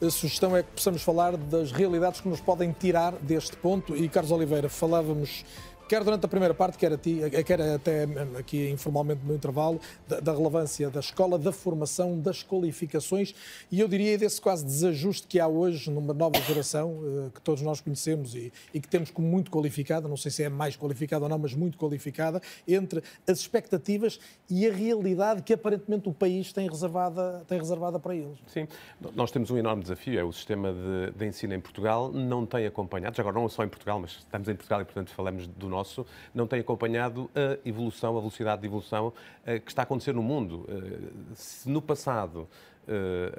A 0.00 0.08
sugestão 0.08 0.56
é 0.56 0.62
que 0.62 0.70
possamos 0.70 1.02
falar 1.02 1.36
das 1.36 1.72
realidades 1.72 2.20
que 2.20 2.28
nos 2.28 2.40
podem 2.40 2.70
tirar 2.78 3.12
deste 3.20 3.56
ponto. 3.56 3.96
E, 3.96 4.08
Carlos 4.08 4.30
Oliveira, 4.30 4.68
falávamos 4.68 5.44
quer 5.92 6.02
durante 6.02 6.24
a 6.24 6.28
primeira 6.28 6.54
parte, 6.54 6.78
quer, 6.78 6.94
a 6.94 6.96
ti, 6.96 7.20
quer 7.44 7.60
até 7.60 8.04
aqui 8.38 8.70
informalmente 8.70 9.20
no 9.26 9.34
intervalo, 9.34 9.78
da, 10.08 10.20
da, 10.20 10.32
relevância 10.32 10.88
da 10.88 11.00
escola, 11.00 11.38
da 11.38 11.52
formação, 11.52 12.18
das 12.18 12.42
qualificações 12.42 13.34
e 13.70 13.78
eu 13.78 13.86
diria 13.86 14.16
desse 14.16 14.40
quase 14.40 14.64
desajuste 14.64 15.26
que 15.26 15.38
há 15.38 15.46
hoje 15.46 15.90
numa 15.90 16.14
nova 16.14 16.40
geração 16.40 16.98
eh, 17.04 17.30
que 17.34 17.42
todos 17.42 17.60
nós 17.60 17.82
conhecemos 17.82 18.34
e, 18.34 18.50
e 18.72 18.80
que 18.80 18.88
temos 18.88 19.10
como 19.10 19.28
muito 19.28 19.50
qualificada, 19.50 20.08
não 20.08 20.16
sei 20.16 20.30
se 20.30 20.42
é 20.42 20.48
mais 20.48 20.78
qualificada 20.78 21.26
ou 21.26 21.28
não, 21.28 21.36
mas 21.36 21.52
muito 21.52 21.76
qualificada, 21.76 22.40
entre 22.66 23.02
as 23.28 23.40
expectativas 23.40 24.18
e 24.48 24.66
a 24.66 24.72
realidade 24.72 25.42
que 25.42 25.52
aparentemente 25.52 26.08
o 26.08 26.14
país 26.14 26.54
tem 26.54 26.70
reservada, 26.70 27.44
tem 27.46 27.58
reservada 27.58 27.98
para 27.98 28.14
eles. 28.14 28.38
Sim, 28.46 28.66
nós 29.14 29.30
temos 29.30 29.50
um 29.50 29.58
enorme 29.58 29.82
desafio, 29.82 30.18
é 30.18 30.24
o 30.24 30.32
sistema 30.32 30.72
de, 30.72 31.18
de 31.18 31.26
ensino 31.26 31.52
em 31.52 31.60
Portugal 31.60 32.10
não 32.10 32.46
tem 32.46 32.64
acompanhado, 32.64 33.20
agora 33.20 33.38
não 33.38 33.46
só 33.46 33.62
em 33.62 33.68
Portugal, 33.68 34.00
mas 34.00 34.12
estamos 34.12 34.48
em 34.48 34.54
Portugal 34.54 34.80
e 34.80 34.86
portanto 34.86 35.10
falamos 35.10 35.46
do 35.46 35.68
nosso 35.68 35.81
nosso 35.82 36.06
não 36.32 36.46
tem 36.46 36.60
acompanhado 36.60 37.30
a 37.34 37.58
evolução, 37.68 38.16
a 38.16 38.20
velocidade 38.20 38.60
de 38.60 38.68
evolução 38.68 39.12
eh, 39.44 39.58
que 39.58 39.70
está 39.70 39.82
a 39.82 39.84
acontecer 39.84 40.14
no 40.14 40.22
mundo. 40.22 40.64
Eh, 40.68 41.34
se 41.34 41.68
no 41.68 41.82
passado 41.82 42.48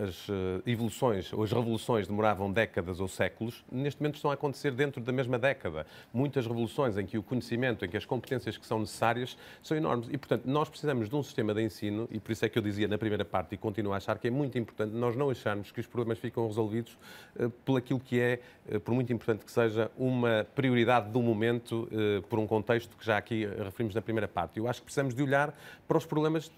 as 0.02 0.28
eh, 0.30 0.72
evoluções 0.72 1.34
ou 1.34 1.44
as 1.44 1.52
revoluções 1.52 2.08
demoravam 2.08 2.52
décadas 2.52 3.00
ou 3.00 3.08
séculos, 3.08 3.64
neste 3.72 4.02
momento 4.02 4.16
estão 4.16 4.32
a 4.32 4.36
acontecer 4.36 4.72
dentro 4.72 5.02
da 5.02 5.12
mesma 5.12 5.38
década. 5.38 5.86
Muitas 6.14 6.46
revoluções 6.48 6.98
em 6.98 7.06
que 7.06 7.18
o 7.18 7.24
conhecimento, 7.24 7.84
em 7.84 7.89
que 7.89 7.98
as 7.98 8.06
competências 8.06 8.58
que 8.58 8.66
são 8.66 8.80
necessárias 8.80 9.38
são 9.62 9.76
enormes. 9.76 10.08
E, 10.10 10.18
portanto, 10.18 10.46
nós 10.46 10.70
precisamos 10.70 11.10
de 11.10 11.16
um 11.16 11.22
sistema 11.22 11.54
de 11.54 11.62
ensino, 11.62 12.08
e 12.10 12.20
por 12.20 12.32
isso 12.32 12.46
é 12.46 12.50
que 12.50 12.58
eu 12.58 12.64
dizia 12.64 12.88
na 12.88 12.98
primeira 12.98 13.26
parte 13.26 13.56
e 13.56 13.58
continuo 13.58 13.94
a 13.94 13.98
achar 13.98 14.18
que 14.18 14.28
é 14.28 14.32
muito 14.32 14.58
importante 14.58 14.94
nós 14.94 15.16
não 15.16 15.30
acharmos 15.30 15.72
que 15.72 15.80
os 15.80 15.88
problemas 15.88 16.20
ficam 16.20 16.48
resolvidos 16.48 16.98
uh, 17.36 17.50
por 17.66 17.78
aquilo 17.78 18.00
que 18.00 18.20
é, 18.20 18.39
por 18.84 18.94
muito 18.94 19.12
importante 19.12 19.44
que 19.44 19.52
seja, 19.52 19.91
uma 19.98 20.48
prioridade 20.56 21.10
do 21.10 21.22
momento, 21.22 21.89
por 22.30 22.39
um 22.39 22.48
contexto 22.48 22.96
que 22.96 23.06
já 23.06 23.18
aqui 23.18 23.46
referimos 23.46 23.94
na 23.94 24.02
primeira 24.02 24.28
parte. 24.28 24.58
Eu 24.58 24.68
acho 24.68 24.80
que 24.80 24.86
precisamos 24.86 25.14
de 25.14 25.22
olhar 25.22 25.54
para 25.86 25.98
os 25.98 26.06
problemas 26.06 26.50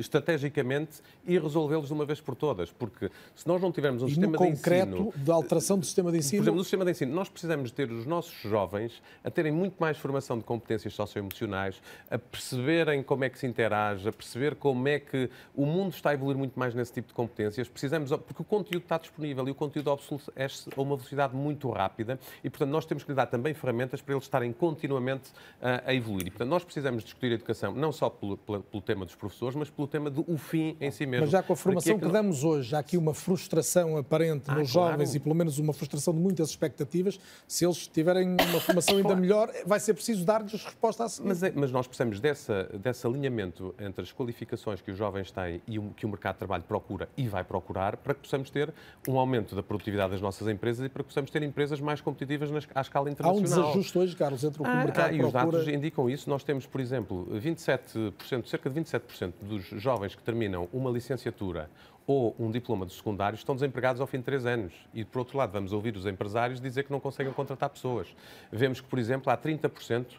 estrategicamente 0.00 1.02
e 1.26 1.38
resolvê-los 1.38 1.88
de 1.88 1.94
uma 1.98 2.06
vez 2.06 2.20
por 2.20 2.34
todas, 2.34 2.70
porque 2.70 3.10
se 3.34 3.46
nós 3.46 3.60
não 3.60 3.72
tivermos 3.72 4.02
um 4.02 4.06
e 4.06 4.10
sistema 4.10 4.32
de 4.32 4.38
concreto, 4.38 4.94
ensino... 4.94 5.12
de 5.16 5.30
alteração 5.30 5.78
do 5.78 5.84
sistema 5.84 6.12
de 6.12 6.18
ensino... 6.18 6.42
Por 6.42 6.44
exemplo, 6.44 6.58
no 6.58 6.64
sistema 6.64 6.84
de 6.84 6.90
ensino, 6.92 7.14
nós 7.14 7.28
precisamos 7.28 7.70
ter 7.70 7.90
os 7.90 8.06
nossos 8.06 8.40
jovens 8.42 9.02
a 9.24 9.30
terem 9.30 9.52
muito 9.52 9.76
mais 9.78 9.98
formação 9.98 10.38
de 10.38 10.44
competências 10.44 10.94
socioemocionais, 10.94 11.80
a 12.10 12.18
perceberem 12.18 13.02
como 13.02 13.24
é 13.24 13.28
que 13.28 13.38
se 13.38 13.46
interage, 13.46 14.08
a 14.08 14.12
perceber 14.12 14.54
como 14.54 14.86
é 14.86 14.98
que 14.98 15.28
o 15.54 15.66
mundo 15.66 15.92
está 15.92 16.10
a 16.10 16.14
evoluir 16.14 16.36
muito 16.36 16.58
mais 16.58 16.74
nesse 16.74 16.92
tipo 16.92 17.08
de 17.08 17.14
competências. 17.14 17.68
Precisamos, 17.68 18.10
porque 18.10 18.42
o 18.42 18.44
conteúdo 18.44 18.82
está 18.82 18.98
disponível 18.98 19.46
e 19.48 19.50
o 19.50 19.54
conteúdo 19.54 19.90
obsolescece 19.90 20.70
a 20.76 20.80
uma 20.80 20.96
velocidade 20.96 21.34
muito 21.34 21.68
rápida 21.70 22.18
e, 22.44 22.48
portanto, 22.48 22.70
nós 22.70 22.86
temos 22.86 23.04
que 23.04 23.10
lhe 23.10 23.16
dar 23.16 23.26
também 23.26 23.54
ferramentas 23.54 24.00
para 24.00 24.14
eles 24.14 24.24
estarem 24.24 24.52
continuamente 24.52 25.30
a, 25.60 25.90
a 25.90 25.94
evoluir. 25.94 26.26
E, 26.26 26.30
portanto, 26.30 26.48
nós 26.48 26.64
precisamos 26.64 27.02
discutir 27.02 27.32
a 27.32 27.34
educação 27.34 27.74
não 27.74 27.92
só 27.92 28.08
pelo, 28.08 28.36
pelo, 28.36 28.62
pelo 28.62 28.82
tema 28.82 29.04
dos 29.04 29.14
professores, 29.14 29.56
mas 29.56 29.70
pelo 29.70 29.88
tema 29.88 30.10
do 30.10 30.36
fim 30.36 30.76
em 30.80 30.90
si 30.90 31.06
mesmo. 31.06 31.24
Mas 31.24 31.30
já 31.30 31.42
com 31.42 31.52
a 31.52 31.56
formação 31.56 31.87
informação 31.92 32.08
que 32.08 32.12
damos 32.12 32.44
hoje, 32.44 32.74
há 32.74 32.78
aqui 32.78 32.96
uma 32.96 33.14
frustração 33.14 33.96
aparente 33.96 34.44
ah, 34.48 34.54
nos 34.54 34.72
claro. 34.72 34.92
jovens 34.92 35.14
e 35.14 35.20
pelo 35.20 35.34
menos 35.34 35.58
uma 35.58 35.72
frustração 35.72 36.14
de 36.14 36.20
muitas 36.20 36.50
expectativas. 36.50 37.18
Se 37.46 37.64
eles 37.64 37.86
tiverem 37.86 38.28
uma 38.28 38.60
formação 38.60 38.96
ainda 38.96 39.16
melhor, 39.16 39.50
vai 39.66 39.80
ser 39.80 39.94
preciso 39.94 40.24
dar-lhes 40.24 40.52
resposta 40.52 41.04
a 41.04 41.08
seguir. 41.08 41.28
Mas, 41.28 41.42
é, 41.42 41.52
mas 41.54 41.70
nós 41.70 41.86
precisamos 41.86 42.20
dessa, 42.20 42.64
desse 42.74 43.06
alinhamento 43.06 43.74
entre 43.78 44.02
as 44.02 44.12
qualificações 44.12 44.80
que 44.80 44.90
os 44.90 44.98
jovens 44.98 45.30
têm 45.30 45.60
e 45.66 45.78
o 45.78 45.90
que 45.90 46.06
o 46.06 46.08
mercado 46.08 46.34
de 46.34 46.38
trabalho 46.38 46.64
procura 46.64 47.08
e 47.16 47.28
vai 47.28 47.44
procurar 47.44 47.96
para 47.96 48.14
que 48.14 48.20
possamos 48.20 48.50
ter 48.50 48.72
um 49.08 49.18
aumento 49.18 49.54
da 49.54 49.62
produtividade 49.62 50.12
das 50.12 50.20
nossas 50.20 50.48
empresas 50.48 50.84
e 50.84 50.88
para 50.88 51.02
que 51.02 51.08
possamos 51.08 51.30
ter 51.30 51.42
empresas 51.42 51.80
mais 51.80 52.00
competitivas 52.00 52.50
na, 52.50 52.60
à 52.74 52.80
escala 52.80 53.10
internacional. 53.10 53.64
Há 53.64 53.68
um 53.68 53.72
desajuste 53.72 53.98
hoje, 53.98 54.16
Carlos, 54.16 54.44
entre 54.44 54.60
o 54.60 54.64
que 54.64 54.70
ah, 54.70 54.74
o 54.74 54.76
mercado 54.78 55.10
ah, 55.10 55.12
e 55.12 55.18
procura... 55.18 55.46
os 55.46 55.52
dados 55.52 55.68
indicam 55.68 56.10
isso. 56.10 56.28
Nós 56.28 56.44
temos, 56.44 56.66
por 56.66 56.80
exemplo, 56.80 57.26
27%, 57.34 58.46
cerca 58.46 58.70
de 58.70 58.80
27% 58.80 59.32
dos 59.42 59.64
jovens 59.80 60.14
que 60.14 60.22
terminam 60.22 60.68
uma 60.72 60.90
licenciatura 60.90 61.70
ou 62.08 62.34
um 62.38 62.50
diploma 62.50 62.86
de 62.86 62.94
secundário 62.94 63.36
estão 63.36 63.54
desempregados 63.54 64.00
ao 64.00 64.06
fim 64.06 64.16
de 64.16 64.24
três 64.24 64.46
anos. 64.46 64.72
E, 64.94 65.04
por 65.04 65.18
outro 65.18 65.36
lado, 65.36 65.52
vamos 65.52 65.74
ouvir 65.74 65.94
os 65.94 66.06
empresários 66.06 66.58
dizer 66.58 66.84
que 66.84 66.90
não 66.90 66.98
conseguem 66.98 67.34
contratar 67.34 67.68
pessoas. 67.68 68.08
Vemos 68.50 68.80
que, 68.80 68.88
por 68.88 68.98
exemplo, 68.98 69.30
há 69.30 69.36
30% 69.36 70.06
eh, 70.06 70.14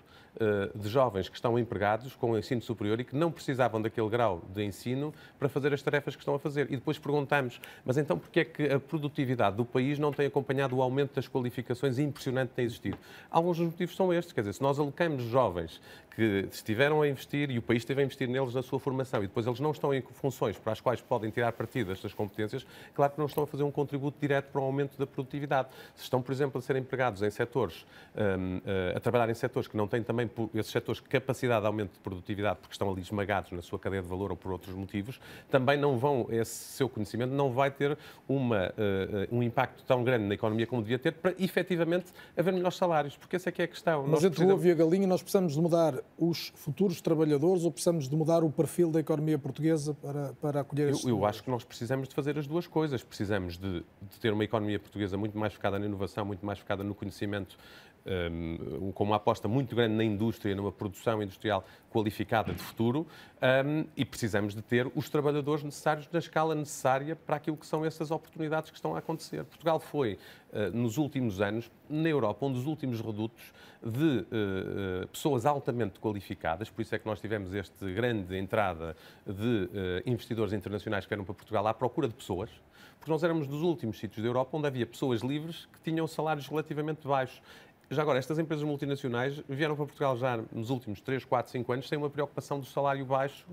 de 0.76 0.90
jovens 0.90 1.28
que 1.28 1.36
estão 1.36 1.58
empregados 1.58 2.16
com 2.16 2.32
o 2.32 2.38
ensino 2.38 2.62
superior 2.62 3.00
e 3.00 3.04
que 3.04 3.16
não 3.16 3.32
precisavam 3.32 3.82
daquele 3.82 4.10
grau 4.10 4.42
de 4.54 4.64
ensino 4.64 5.14
para 5.38 5.50
fazer 5.50 5.74
as 5.74 5.82
tarefas 5.82 6.16
que 6.16 6.22
estão 6.22 6.36
a 6.36 6.40
fazer. 6.40 6.68
E 6.72 6.76
depois 6.76 6.98
perguntamos, 6.98 7.60
mas 7.84 7.98
então 7.98 8.18
porquê 8.18 8.42
é 8.42 8.46
que 8.46 8.64
a 8.66 8.80
produtividade 8.80 9.56
do 9.56 9.66
país 9.66 10.00
não 10.00 10.12
tem 10.12 10.28
acompanhado 10.28 10.76
o 10.76 10.82
aumento 10.82 11.16
das 11.16 11.28
qualificações 11.28 12.00
impressionante 12.00 12.50
que 12.50 12.56
tem 12.56 12.66
existido? 12.66 12.98
Alguns 13.30 13.58
dos 13.58 13.68
motivos 13.68 13.96
são 13.96 14.14
estes, 14.14 14.34
quer 14.34 14.42
dizer, 14.42 14.54
se 14.54 14.62
nós 14.62 14.80
alocamos 14.80 15.24
jovens 15.24 15.82
que 16.20 16.50
estiveram 16.52 17.02
a 17.02 17.08
investir 17.08 17.50
e 17.50 17.58
o 17.58 17.62
país 17.62 17.82
esteve 17.82 18.02
a 18.02 18.04
investir 18.04 18.28
neles 18.28 18.54
na 18.54 18.62
sua 18.62 18.80
formação 18.80 19.24
e 19.24 19.28
depois 19.28 19.48
eles 19.48 19.60
não 19.60 19.72
estão 19.72 19.94
em 19.94 20.02
funções 20.02 20.58
para 20.58 20.74
as 20.74 20.82
quais 20.82 21.00
podem 21.00 21.32
tirar 21.32 21.54
partido 21.54 21.88
destas 21.88 22.14
competências, 22.14 22.68
claro 22.94 23.14
que 23.14 23.20
não 23.20 23.26
estão 23.26 23.46
a 23.46 23.48
fazer 23.48 23.64
um 23.64 23.72
contributo 23.72 24.18
direto 24.20 24.52
para 24.52 24.60
o 24.60 24.64
aumento 24.66 24.98
da 24.98 25.08
produtividade. 25.08 25.70
Se 25.96 26.04
estão, 26.04 26.22
por 26.22 26.32
exemplo, 26.32 26.60
a 26.60 26.62
ser 26.62 26.76
empregados 26.76 27.22
em 27.22 27.30
setores, 27.30 27.86
um, 28.16 28.62
eh, 28.66 28.94
a 28.98 29.00
trabalhar 29.00 29.30
em 29.30 29.34
setores 29.34 29.68
que 29.68 29.78
não 29.78 29.88
têm 29.88 30.04
também 30.04 30.19
também 30.20 30.50
esses 30.56 30.72
setores 30.72 31.00
capacidade 31.02 31.62
de 31.62 31.68
aumento 31.68 31.94
de 31.94 32.00
produtividade, 32.00 32.60
porque 32.60 32.74
estão 32.74 32.90
ali 32.90 33.02
esmagados 33.02 33.52
na 33.52 33.62
sua 33.62 33.80
cadeia 33.80 34.02
de 34.02 34.08
valor 34.08 34.32
ou 34.32 34.38
por 34.38 34.52
outros 34.52 34.76
motivos, 34.76 35.20
também 35.50 35.78
não 35.78 35.98
vão, 35.98 36.28
esse 36.30 36.52
seu 36.52 36.90
conhecimento 36.90 37.32
não 37.32 37.52
vai 37.52 37.72
ter 37.72 37.98
uma, 38.28 38.68
uh, 38.70 39.36
um 39.36 39.42
impacto 39.42 39.84
tão 39.84 40.04
grande 40.04 40.26
na 40.26 40.34
economia 40.34 40.68
como 40.68 40.82
devia 40.82 41.00
ter 41.00 41.14
para 41.14 41.34
efetivamente 41.40 42.12
haver 42.38 42.54
melhores 42.54 42.78
salários, 42.78 43.16
porque 43.16 43.36
essa 43.36 43.50
é 43.50 43.52
que 43.52 43.62
é 43.62 43.66
a 43.66 43.68
questão. 43.68 44.02
Mas 44.02 44.12
nós 44.12 44.20
entre 44.20 44.30
precisamos... 44.30 44.54
o 44.54 44.58
ovo 44.58 44.68
e 44.68 44.72
a 44.72 44.76
galinha 44.76 45.08
nós 45.08 45.22
precisamos 45.22 45.54
de 45.54 45.62
mudar 45.62 45.96
os 46.18 46.52
futuros 46.56 47.02
trabalhadores 47.02 47.64
ou 47.64 47.72
precisamos 47.72 48.10
de 48.10 48.16
mudar 48.16 48.44
o 48.44 48.50
perfil 48.50 48.92
da 48.92 49.00
economia 49.00 49.38
portuguesa 49.38 49.94
para, 49.94 50.34
para 50.42 50.62
acolher 50.62 50.90
eu, 50.90 51.10
eu 51.10 51.26
acho 51.26 51.44
que 51.44 51.50
nós 51.50 51.64
precisamos 51.64 52.08
de 52.08 52.16
fazer 52.16 52.38
as 52.38 52.48
duas 52.48 52.68
coisas. 52.68 53.04
Precisamos 53.04 53.58
de, 53.58 53.84
de 54.02 54.20
ter 54.20 54.34
uma 54.34 54.44
economia 54.44 54.80
portuguesa 54.80 55.18
muito 55.18 55.38
mais 55.38 55.54
focada 55.54 55.80
na 55.80 55.86
inovação, 55.86 56.26
muito 56.26 56.46
mais 56.46 56.60
focada 56.60 56.84
no 56.84 56.94
conhecimento 56.94 57.58
um, 58.32 58.92
com 58.92 59.04
uma 59.04 59.18
aposta 59.18 59.48
muito 59.48 59.76
grande 59.76 59.96
na 59.96 60.04
indústria, 60.04 60.56
numa 60.56 60.72
produção 60.72 61.22
industrial 61.22 61.64
qualificada 61.90 62.54
de 62.54 62.62
futuro, 62.62 63.08
um, 63.66 63.86
e 63.96 64.04
precisamos 64.04 64.56
de 64.56 64.62
ter 64.62 64.92
os 64.96 65.10
trabalhadores 65.10 65.64
necessários 65.64 66.10
na 66.12 66.20
escala 66.20 66.56
necessária 66.56 67.16
para 67.16 67.36
aquilo 67.36 67.58
que 67.58 67.66
são 67.66 67.86
essas 67.86 68.12
oportunidades 68.12 68.70
que 68.70 68.76
estão 68.76 68.96
a 68.96 69.00
acontecer. 69.00 69.44
Portugal 69.46 69.80
foi, 69.80 70.18
uh, 70.52 70.76
nos 70.76 70.98
últimos 70.98 71.42
anos, 71.42 71.72
na 71.90 72.10
Europa, 72.10 72.46
um 72.46 72.52
dos 72.52 72.66
últimos 72.66 73.02
redutos 73.02 73.54
de 73.84 74.26
uh, 75.04 75.08
pessoas 75.08 75.46
altamente 75.46 76.00
qualificadas, 76.00 76.70
por 76.70 76.82
isso 76.82 76.94
é 76.94 77.00
que 77.00 77.06
nós 77.06 77.20
tivemos 77.20 77.54
esta 77.54 77.90
grande 77.90 78.36
entrada 78.38 78.96
de 79.26 79.70
investidores 80.06 80.54
internacionais 80.54 81.06
que 81.06 81.14
eram 81.14 81.24
para 81.24 81.34
Portugal 81.34 81.66
à 81.68 81.74
procura 81.74 82.08
de 82.08 82.14
pessoas, 82.14 82.50
porque 83.00 83.12
nós 83.12 83.24
éramos 83.24 83.48
dos 83.48 83.62
últimos 83.62 83.98
sítios 83.98 84.22
da 84.22 84.28
Europa 84.28 84.58
onde 84.58 84.68
havia 84.68 84.86
pessoas 84.86 85.22
livres 85.22 85.68
que 85.68 85.80
tinham 85.82 86.06
salários 86.06 86.48
relativamente 86.48 87.08
baixos. 87.08 87.42
Já 87.92 88.04
agora, 88.04 88.20
estas 88.20 88.38
empresas 88.38 88.64
multinacionais 88.64 89.42
vieram 89.50 89.76
para 89.76 89.86
Portugal 89.86 90.16
já 90.16 90.38
nos 90.52 90.70
últimos 90.70 91.02
3, 91.02 91.26
4, 91.26 91.52
5 91.52 91.74
anos 91.74 91.88
sem 91.88 91.98
uma 91.98 92.10
preocupação 92.10 92.60
do 92.60 92.66
salário 92.66 93.04
baixo, 93.04 93.48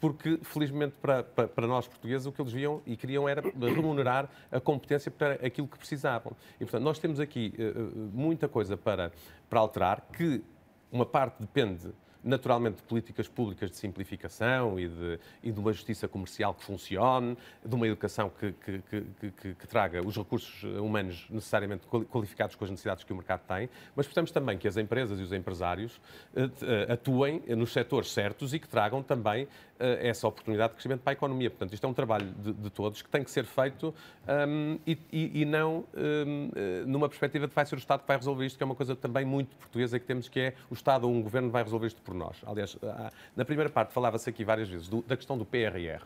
porque, 0.00 0.40
felizmente 0.42 0.94
para, 1.00 1.22
para, 1.22 1.46
para, 1.46 1.66
nós 1.68 1.86
portugueses, 1.86 2.26
o 2.26 2.32
que 2.32 2.42
eles 2.42 2.52
viam 2.52 2.82
e 2.84 2.96
queriam 2.96 3.28
era 3.28 3.42
remunerar 3.42 4.28
a 4.50 4.60
competência 4.60 5.10
para 5.10 5.34
aquilo 5.34 5.68
que 5.68 5.78
precisavam. 5.78 6.32
E, 6.56 6.64
portanto, 6.64 6.82
nós 6.82 6.98
temos 6.98 7.20
aqui 7.20 7.54
uh, 7.58 8.10
muita 8.12 8.48
coisa 8.48 8.76
para, 8.76 9.12
para 9.48 9.60
alterar, 9.60 10.08
que 10.12 10.42
uma 10.90 11.06
parte 11.06 11.36
depende 11.40 11.92
naturalmente, 12.22 12.76
de 12.76 12.82
políticas 12.82 13.28
públicas 13.28 13.70
de 13.70 13.76
simplificação 13.76 14.78
e 14.78 14.88
de, 14.88 15.18
e 15.42 15.52
de 15.52 15.60
uma 15.60 15.72
justiça 15.72 16.08
comercial 16.08 16.54
que 16.54 16.64
funcione, 16.64 17.36
de 17.64 17.74
uma 17.74 17.86
educação 17.86 18.30
que, 18.30 18.52
que, 18.52 18.82
que, 19.30 19.54
que, 19.54 19.66
traga 19.66 20.06
os 20.06 20.16
recursos 20.16 20.62
humanos 20.62 21.26
necessariamente 21.30 21.86
qualificados 21.86 22.54
com 22.56 22.64
as 22.64 22.70
necessidades 22.70 23.04
que 23.04 23.12
o 23.12 23.16
mercado 23.16 23.42
tem, 23.46 23.68
mas 23.94 24.06
precisamos 24.06 24.30
também 24.30 24.58
que 24.58 24.68
as 24.68 24.76
empresas 24.76 25.18
e 25.18 25.22
os 25.22 25.32
empresários 25.32 26.00
eh, 26.34 26.48
eh, 26.62 26.92
atuem 26.92 27.42
nos 27.56 27.72
setores 27.72 28.12
certos 28.12 28.54
e 28.54 28.58
que 28.58 28.68
tragam 28.68 29.02
também 29.02 29.42
eh, 29.44 29.48
essa 29.78 30.26
oportunidade 30.26 30.70
de 30.70 30.74
crescimento 30.74 31.00
para 31.00 31.12
a 31.12 31.14
economia. 31.14 31.50
Portanto, 31.50 31.72
isto 31.72 31.84
é 31.84 31.88
um 31.88 31.94
trabalho 31.94 32.32
de, 32.38 32.52
de 32.52 32.70
todos 32.70 33.02
que 33.02 33.08
tem 33.08 33.22
que 33.22 33.30
ser 33.30 33.44
feito 33.44 33.94
um, 34.48 34.78
e, 34.86 34.98
e, 35.12 35.44
não 35.44 35.84
um, 35.94 36.50
numa 36.86 37.08
perspectiva 37.08 37.46
de 37.46 37.54
vai 37.54 37.64
ser 37.66 37.74
o 37.74 37.78
Estado 37.78 38.00
que 38.00 38.08
vai 38.08 38.16
resolver 38.16 38.46
isto, 38.46 38.56
que 38.56 38.62
é 38.62 38.66
uma 38.66 38.74
coisa 38.74 38.96
também 38.96 39.24
muito 39.24 39.56
portuguesa 39.56 39.98
que 39.98 40.06
temos, 40.06 40.28
que 40.28 40.40
é 40.40 40.54
o 40.70 40.74
Estado 40.74 41.06
ou 41.06 41.12
um 41.12 41.22
governo 41.22 41.50
vai 41.50 41.62
resolver 41.62 41.86
isto 41.86 42.02
por 42.02 42.14
nós. 42.14 42.36
Aliás, 42.46 42.76
na 43.34 43.44
primeira 43.44 43.70
parte 43.70 43.92
falava-se 43.92 44.28
aqui 44.28 44.44
várias 44.44 44.68
vezes 44.68 44.88
do, 44.88 45.02
da 45.02 45.16
questão 45.16 45.36
do 45.36 45.44
PRR. 45.44 46.02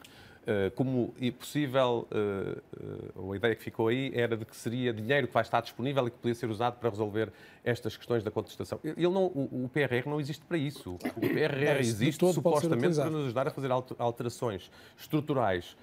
Uh, 0.51 0.69
como 0.73 1.15
possível, 1.39 2.09
uh, 2.11 3.23
uh, 3.23 3.33
a 3.33 3.37
ideia 3.37 3.55
que 3.55 3.63
ficou 3.63 3.87
aí 3.87 4.11
era 4.13 4.37
de 4.37 4.45
que 4.45 4.57
seria 4.57 4.93
dinheiro 4.93 5.29
que 5.29 5.33
vai 5.33 5.45
estar 5.45 5.61
disponível 5.61 6.09
e 6.09 6.11
que 6.11 6.17
podia 6.17 6.35
ser 6.35 6.51
usado 6.51 6.77
para 6.81 6.91
resolver 6.91 7.33
estas 7.63 7.97
questões 7.97 8.25
da 8.25 8.33
contestação. 8.33 8.81
Ele 8.83 9.01
não, 9.03 9.27
o, 9.27 9.71
PRR 9.73 10.09
não 10.09 10.19
existe 10.19 10.45
para 10.45 10.59
isso. 10.59 10.95
O 10.95 11.21
PRR 11.21 11.79
existe 11.79 12.33
supostamente 12.33 12.97
para 12.97 13.11
nos 13.11 13.27
ajudar 13.27 13.47
a 13.47 13.51
fazer 13.53 13.71
alterações 13.71 14.73
estruturais 14.99 15.77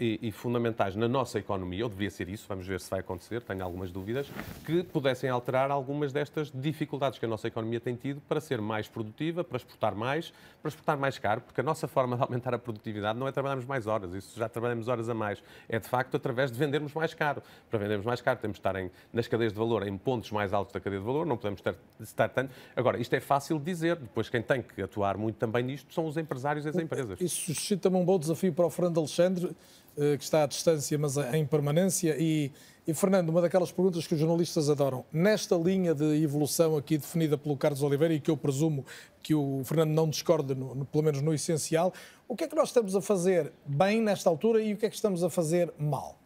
e, 0.00 0.18
e, 0.22 0.32
fundamentais 0.32 0.96
na 0.96 1.06
nossa 1.06 1.38
economia, 1.38 1.84
ou 1.84 1.88
deveria 1.88 2.10
ser 2.10 2.28
isso, 2.28 2.46
vamos 2.48 2.66
ver 2.66 2.80
se 2.80 2.90
vai 2.90 3.00
acontecer, 3.00 3.42
tenho 3.42 3.62
algumas 3.62 3.90
dúvidas, 3.90 4.26
que 4.64 4.82
pudessem 4.82 5.28
alterar 5.28 5.70
algumas 5.70 6.12
destas 6.12 6.50
dificuldades 6.52 7.18
que 7.18 7.24
a 7.24 7.28
nossa 7.28 7.48
economia 7.48 7.78
tem 7.78 7.94
tido 7.94 8.20
para 8.22 8.40
ser 8.40 8.60
mais 8.60 8.88
produtiva, 8.88 9.44
para 9.44 9.56
exportar 9.56 9.94
mais, 9.94 10.32
para 10.62 10.68
exportar 10.70 10.98
mais 10.98 11.18
caro, 11.18 11.40
porque 11.42 11.60
a 11.60 11.64
nossa 11.64 11.86
forma 11.86 12.16
de 12.16 12.22
aumentar 12.22 12.54
a 12.54 12.58
produtividade 12.58 13.18
não 13.18 13.28
é 13.28 13.32
trabalharmos 13.32 13.66
mais 13.66 13.86
horas, 13.86 14.12
isso 14.14 14.38
já 14.38 14.48
trabalhamos 14.48 14.88
horas 14.88 15.08
a 15.08 15.14
mais, 15.14 15.42
é 15.68 15.78
de 15.78 15.88
facto 15.88 16.16
através 16.16 16.50
de 16.50 16.58
vendermos 16.58 16.94
mais 16.94 17.12
caro. 17.12 17.42
Para 17.70 17.78
vendermos 17.78 18.06
mais 18.06 18.20
caro 18.20 18.38
temos 18.38 18.56
de 18.56 18.60
estar 18.60 18.76
em, 18.76 18.90
nas 19.12 19.28
cadeias 19.28 19.52
de 19.52 19.58
valor 19.58 19.86
em 19.86 19.96
pontos 19.98 20.30
mais 20.30 20.52
altos 20.52 20.72
da 20.72 20.80
cadeia 20.80 21.00
de 21.00 21.06
valor, 21.06 21.26
não 21.26 21.36
podemos 21.36 21.60
estar, 21.60 21.74
estar 22.00 22.28
tanto. 22.28 22.52
Agora, 22.74 22.98
isto 22.98 23.14
é 23.14 23.20
fácil 23.20 23.58
de 23.58 23.64
dizer, 23.64 23.96
depois 23.96 24.28
quem 24.28 24.42
tem 24.42 24.62
que 24.62 24.80
atuar 24.80 25.16
muito 25.16 25.36
também 25.36 25.62
nisto 25.62 25.92
são 25.92 26.06
os 26.06 26.16
empresários 26.16 26.64
e 26.64 26.68
as 26.68 26.76
empresas. 26.76 27.20
Isso 27.20 27.52
suscita-me 27.52 27.96
um 27.96 28.04
bom 28.04 28.18
desafio 28.18 28.52
para 28.52 28.66
o 28.66 28.70
Fernando 28.70 28.98
Alexandre. 28.98 29.54
Eh, 30.00 30.16
que 30.16 30.22
está 30.22 30.44
à 30.44 30.46
distância, 30.46 30.96
mas 30.96 31.16
em 31.16 31.44
permanência. 31.44 32.16
E, 32.20 32.52
e, 32.86 32.94
Fernando, 32.94 33.30
uma 33.30 33.40
daquelas 33.40 33.72
perguntas 33.72 34.06
que 34.06 34.14
os 34.14 34.20
jornalistas 34.20 34.70
adoram. 34.70 35.04
Nesta 35.12 35.56
linha 35.56 35.92
de 35.92 36.22
evolução 36.22 36.76
aqui 36.76 36.96
definida 36.96 37.36
pelo 37.36 37.56
Carlos 37.56 37.82
Oliveira, 37.82 38.14
e 38.14 38.20
que 38.20 38.30
eu 38.30 38.36
presumo 38.36 38.86
que 39.20 39.34
o 39.34 39.60
Fernando 39.64 39.90
não 39.90 40.08
discorda, 40.08 40.54
no, 40.54 40.72
no, 40.72 40.84
pelo 40.84 41.02
menos 41.02 41.20
no 41.20 41.34
essencial, 41.34 41.92
o 42.28 42.36
que 42.36 42.44
é 42.44 42.48
que 42.48 42.54
nós 42.54 42.68
estamos 42.68 42.94
a 42.94 43.02
fazer 43.02 43.52
bem 43.66 44.00
nesta 44.00 44.30
altura 44.30 44.62
e 44.62 44.72
o 44.72 44.76
que 44.76 44.86
é 44.86 44.88
que 44.88 44.94
estamos 44.94 45.24
a 45.24 45.28
fazer 45.28 45.74
mal? 45.76 46.16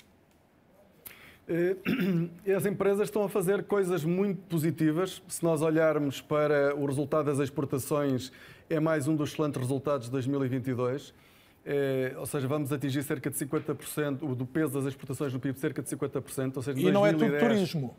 Eh, 1.48 1.76
as 2.54 2.66
empresas 2.66 3.08
estão 3.08 3.24
a 3.24 3.28
fazer 3.30 3.64
coisas 3.64 4.04
muito 4.04 4.42
positivas. 4.50 5.22
Se 5.28 5.42
nós 5.42 5.62
olharmos 5.62 6.20
para 6.20 6.76
o 6.76 6.84
resultado 6.84 7.24
das 7.24 7.38
exportações, 7.38 8.30
é 8.68 8.78
mais 8.78 9.08
um 9.08 9.16
dos 9.16 9.30
excelentes 9.30 9.62
resultados 9.62 10.08
de 10.08 10.12
2022. 10.12 11.14
É, 11.64 12.14
ou 12.16 12.26
seja, 12.26 12.48
vamos 12.48 12.72
atingir 12.72 13.02
cerca 13.02 13.30
de 13.30 13.36
50% 13.36 14.34
do 14.34 14.46
peso 14.46 14.74
das 14.74 14.86
exportações 14.86 15.32
no 15.32 15.38
PIB, 15.38 15.58
cerca 15.58 15.82
de 15.82 15.88
50%. 15.88 16.56
Ou 16.56 16.62
seja, 16.62 16.78
e 16.78 16.82
2010, 16.82 16.92
não 16.92 17.06
é 17.06 17.12
tudo 17.12 17.38
turismo. 17.38 17.96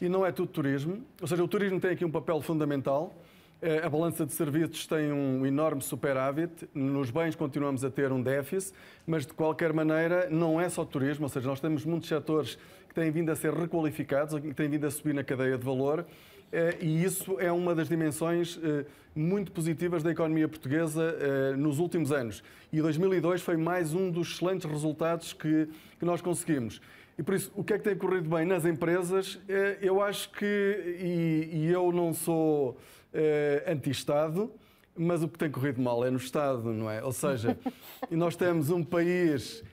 E 0.00 0.08
não 0.08 0.26
é 0.26 0.32
tudo 0.32 0.48
turismo. 0.52 1.04
Ou 1.20 1.26
seja, 1.26 1.42
o 1.42 1.48
turismo 1.48 1.80
tem 1.80 1.90
aqui 1.90 2.04
um 2.04 2.10
papel 2.10 2.40
fundamental. 2.40 3.14
É, 3.60 3.84
a 3.84 3.88
balança 3.88 4.24
de 4.24 4.32
serviços 4.32 4.86
tem 4.86 5.12
um 5.12 5.44
enorme 5.44 5.82
superávit, 5.82 6.68
nos 6.72 7.10
bens 7.10 7.34
continuamos 7.34 7.84
a 7.84 7.90
ter 7.90 8.12
um 8.12 8.22
déficit, 8.22 8.72
mas 9.04 9.26
de 9.26 9.34
qualquer 9.34 9.72
maneira 9.72 10.28
não 10.30 10.60
é 10.60 10.68
só 10.68 10.84
turismo, 10.84 11.24
ou 11.24 11.28
seja, 11.28 11.48
nós 11.48 11.58
temos 11.58 11.84
muitos 11.84 12.08
setores 12.08 12.56
que 12.88 12.94
têm 12.94 13.10
vindo 13.10 13.32
a 13.32 13.34
ser 13.34 13.52
requalificados, 13.52 14.38
que 14.38 14.54
têm 14.54 14.68
vindo 14.68 14.86
a 14.86 14.90
subir 14.92 15.12
na 15.12 15.24
cadeia 15.24 15.58
de 15.58 15.64
valor 15.64 16.06
eh, 16.06 16.37
e 16.80 17.04
isso 17.04 17.38
é 17.38 17.52
uma 17.52 17.74
das 17.74 17.88
dimensões 17.88 18.58
eh, 18.62 18.86
muito 19.14 19.52
positivas 19.52 20.02
da 20.02 20.10
economia 20.10 20.48
portuguesa 20.48 21.16
eh, 21.20 21.56
nos 21.56 21.78
últimos 21.78 22.10
anos. 22.10 22.42
E 22.72 22.80
2002 22.80 23.42
foi 23.42 23.56
mais 23.56 23.92
um 23.92 24.10
dos 24.10 24.32
excelentes 24.32 24.70
resultados 24.70 25.32
que, 25.32 25.68
que 25.98 26.04
nós 26.04 26.22
conseguimos. 26.22 26.80
E 27.18 27.22
por 27.22 27.34
isso, 27.34 27.52
o 27.54 27.62
que 27.62 27.74
é 27.74 27.78
que 27.78 27.84
tem 27.84 27.96
corrido 27.96 28.28
bem 28.28 28.46
nas 28.46 28.64
empresas? 28.64 29.40
Eu 29.80 30.00
acho 30.00 30.30
que, 30.30 30.44
e, 31.00 31.48
e 31.52 31.66
eu 31.66 31.90
não 31.90 32.14
sou 32.14 32.78
anti-Estado, 33.66 34.48
mas 34.96 35.20
o 35.20 35.28
que 35.28 35.36
tem 35.36 35.50
corrido 35.50 35.82
mal 35.82 36.04
é 36.04 36.10
no 36.10 36.16
Estado, 36.16 36.72
não 36.72 36.88
é? 36.88 37.02
Ou 37.02 37.10
seja, 37.10 37.58
nós 38.08 38.36
temos 38.36 38.70
um 38.70 38.84
país 38.84 39.64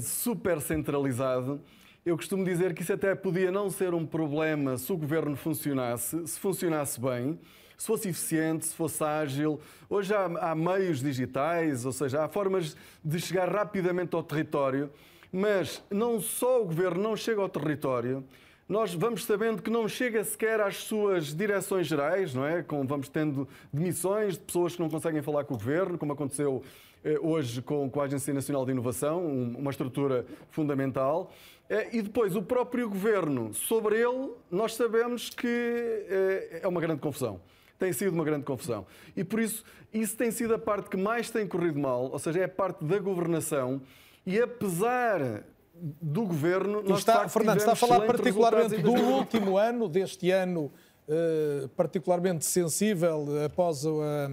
super 0.00 0.60
centralizado 0.60 1.60
eu 2.04 2.16
costumo 2.16 2.44
dizer 2.44 2.74
que 2.74 2.82
isso 2.82 2.92
até 2.92 3.14
podia 3.14 3.50
não 3.50 3.70
ser 3.70 3.94
um 3.94 4.04
problema 4.04 4.76
se 4.76 4.92
o 4.92 4.96
governo 4.96 5.34
funcionasse, 5.36 6.26
se 6.26 6.38
funcionasse 6.38 7.00
bem, 7.00 7.38
se 7.78 7.86
fosse 7.86 8.10
eficiente, 8.10 8.66
se 8.66 8.74
fosse 8.74 9.02
ágil. 9.02 9.58
Hoje 9.88 10.14
há, 10.14 10.24
há 10.50 10.54
meios 10.54 11.00
digitais, 11.00 11.86
ou 11.86 11.92
seja, 11.92 12.22
há 12.22 12.28
formas 12.28 12.76
de 13.02 13.18
chegar 13.18 13.48
rapidamente 13.48 14.14
ao 14.14 14.22
território, 14.22 14.90
mas 15.32 15.82
não 15.90 16.20
só 16.20 16.60
o 16.60 16.66
governo 16.66 17.02
não 17.02 17.16
chega 17.16 17.40
ao 17.40 17.48
território, 17.48 18.22
nós 18.68 18.94
vamos 18.94 19.24
sabendo 19.24 19.62
que 19.62 19.70
não 19.70 19.88
chega 19.88 20.22
sequer 20.24 20.60
às 20.60 20.76
suas 20.76 21.34
direções 21.34 21.86
gerais, 21.86 22.34
não 22.34 22.46
é? 22.46 22.62
Com, 22.62 22.86
vamos 22.86 23.08
tendo 23.08 23.48
demissões 23.72 24.34
de 24.34 24.40
pessoas 24.40 24.74
que 24.74 24.80
não 24.80 24.88
conseguem 24.90 25.22
falar 25.22 25.44
com 25.44 25.54
o 25.54 25.56
governo, 25.56 25.98
como 25.98 26.12
aconteceu 26.12 26.62
eh, 27.04 27.18
hoje 27.20 27.60
com, 27.60 27.90
com 27.90 28.00
a 28.00 28.04
Agência 28.04 28.32
Nacional 28.32 28.64
de 28.64 28.72
Inovação, 28.72 29.26
uma 29.26 29.70
estrutura 29.70 30.24
fundamental. 30.50 31.30
Eh, 31.68 31.96
e 31.98 32.02
depois, 32.02 32.36
o 32.36 32.42
próprio 32.42 32.88
governo, 32.88 33.54
sobre 33.54 33.96
ele, 33.96 34.32
nós 34.50 34.74
sabemos 34.74 35.30
que 35.30 35.46
eh, 35.48 36.60
é 36.62 36.68
uma 36.68 36.80
grande 36.80 37.00
confusão. 37.00 37.40
Tem 37.78 37.92
sido 37.92 38.12
uma 38.12 38.24
grande 38.24 38.44
confusão. 38.44 38.86
E 39.16 39.24
por 39.24 39.40
isso, 39.40 39.64
isso 39.92 40.16
tem 40.16 40.30
sido 40.30 40.54
a 40.54 40.58
parte 40.58 40.88
que 40.88 40.96
mais 40.96 41.30
tem 41.30 41.46
corrido 41.46 41.78
mal, 41.78 42.10
ou 42.10 42.18
seja, 42.18 42.40
é 42.40 42.44
a 42.44 42.48
parte 42.48 42.84
da 42.84 42.98
governação. 42.98 43.82
E 44.26 44.40
apesar 44.40 45.44
do 45.74 46.24
governo. 46.24 46.82
Nós 46.82 47.00
está, 47.00 47.14
facto, 47.14 47.30
Fernando, 47.30 47.58
está 47.58 47.72
a 47.72 47.76
falar 47.76 48.00
particularmente 48.02 48.80
do 48.80 48.92
último 48.92 49.58
ano, 49.58 49.88
deste 49.88 50.30
ano 50.30 50.72
uh, 51.08 51.68
particularmente 51.70 52.44
sensível 52.44 53.26
após 53.44 53.84
a, 53.84 54.30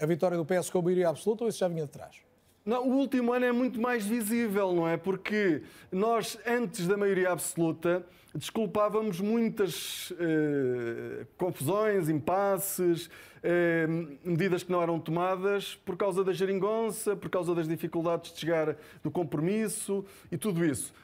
a 0.00 0.06
vitória 0.06 0.36
do 0.36 0.44
PS 0.44 0.70
com 0.70 0.78
a 0.78 0.82
maioria 0.82 1.08
absoluta, 1.08 1.44
ou 1.44 1.48
isso 1.48 1.58
já 1.58 1.68
vinha 1.68 1.84
de 1.84 1.90
trás? 1.90 2.16
Não, 2.64 2.86
o 2.86 2.92
último 2.92 3.32
ano 3.32 3.44
é 3.44 3.50
muito 3.50 3.80
mais 3.80 4.06
visível, 4.06 4.72
não 4.72 4.86
é? 4.88 4.96
Porque 4.96 5.62
nós, 5.90 6.38
antes 6.46 6.86
da 6.86 6.96
maioria 6.96 7.32
absoluta, 7.32 8.06
desculpávamos 8.32 9.20
muitas 9.20 10.12
eh, 10.16 11.26
confusões, 11.36 12.08
impasses, 12.08 13.10
eh, 13.42 13.88
medidas 14.24 14.62
que 14.62 14.70
não 14.70 14.80
eram 14.80 15.00
tomadas 15.00 15.74
por 15.84 15.96
causa 15.96 16.22
da 16.22 16.32
geringonça, 16.32 17.16
por 17.16 17.28
causa 17.28 17.52
das 17.52 17.66
dificuldades 17.66 18.32
de 18.32 18.38
chegar 18.38 18.76
do 19.02 19.10
compromisso 19.10 20.04
e 20.30 20.38
tudo 20.38 20.64
isso. 20.64 20.94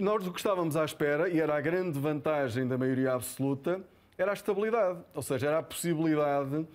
Nós 0.00 0.26
o 0.26 0.32
que 0.32 0.38
estávamos 0.38 0.76
à 0.76 0.84
espera, 0.84 1.28
e 1.28 1.38
era 1.38 1.54
a 1.54 1.60
grande 1.60 1.98
vantagem 1.98 2.66
da 2.66 2.78
maioria 2.78 3.12
absoluta, 3.12 3.82
era 4.16 4.30
a 4.30 4.34
estabilidade. 4.34 4.98
Ou 5.14 5.22
seja, 5.22 5.48
era 5.48 5.58
a 5.58 5.62
possibilidade 5.62 6.66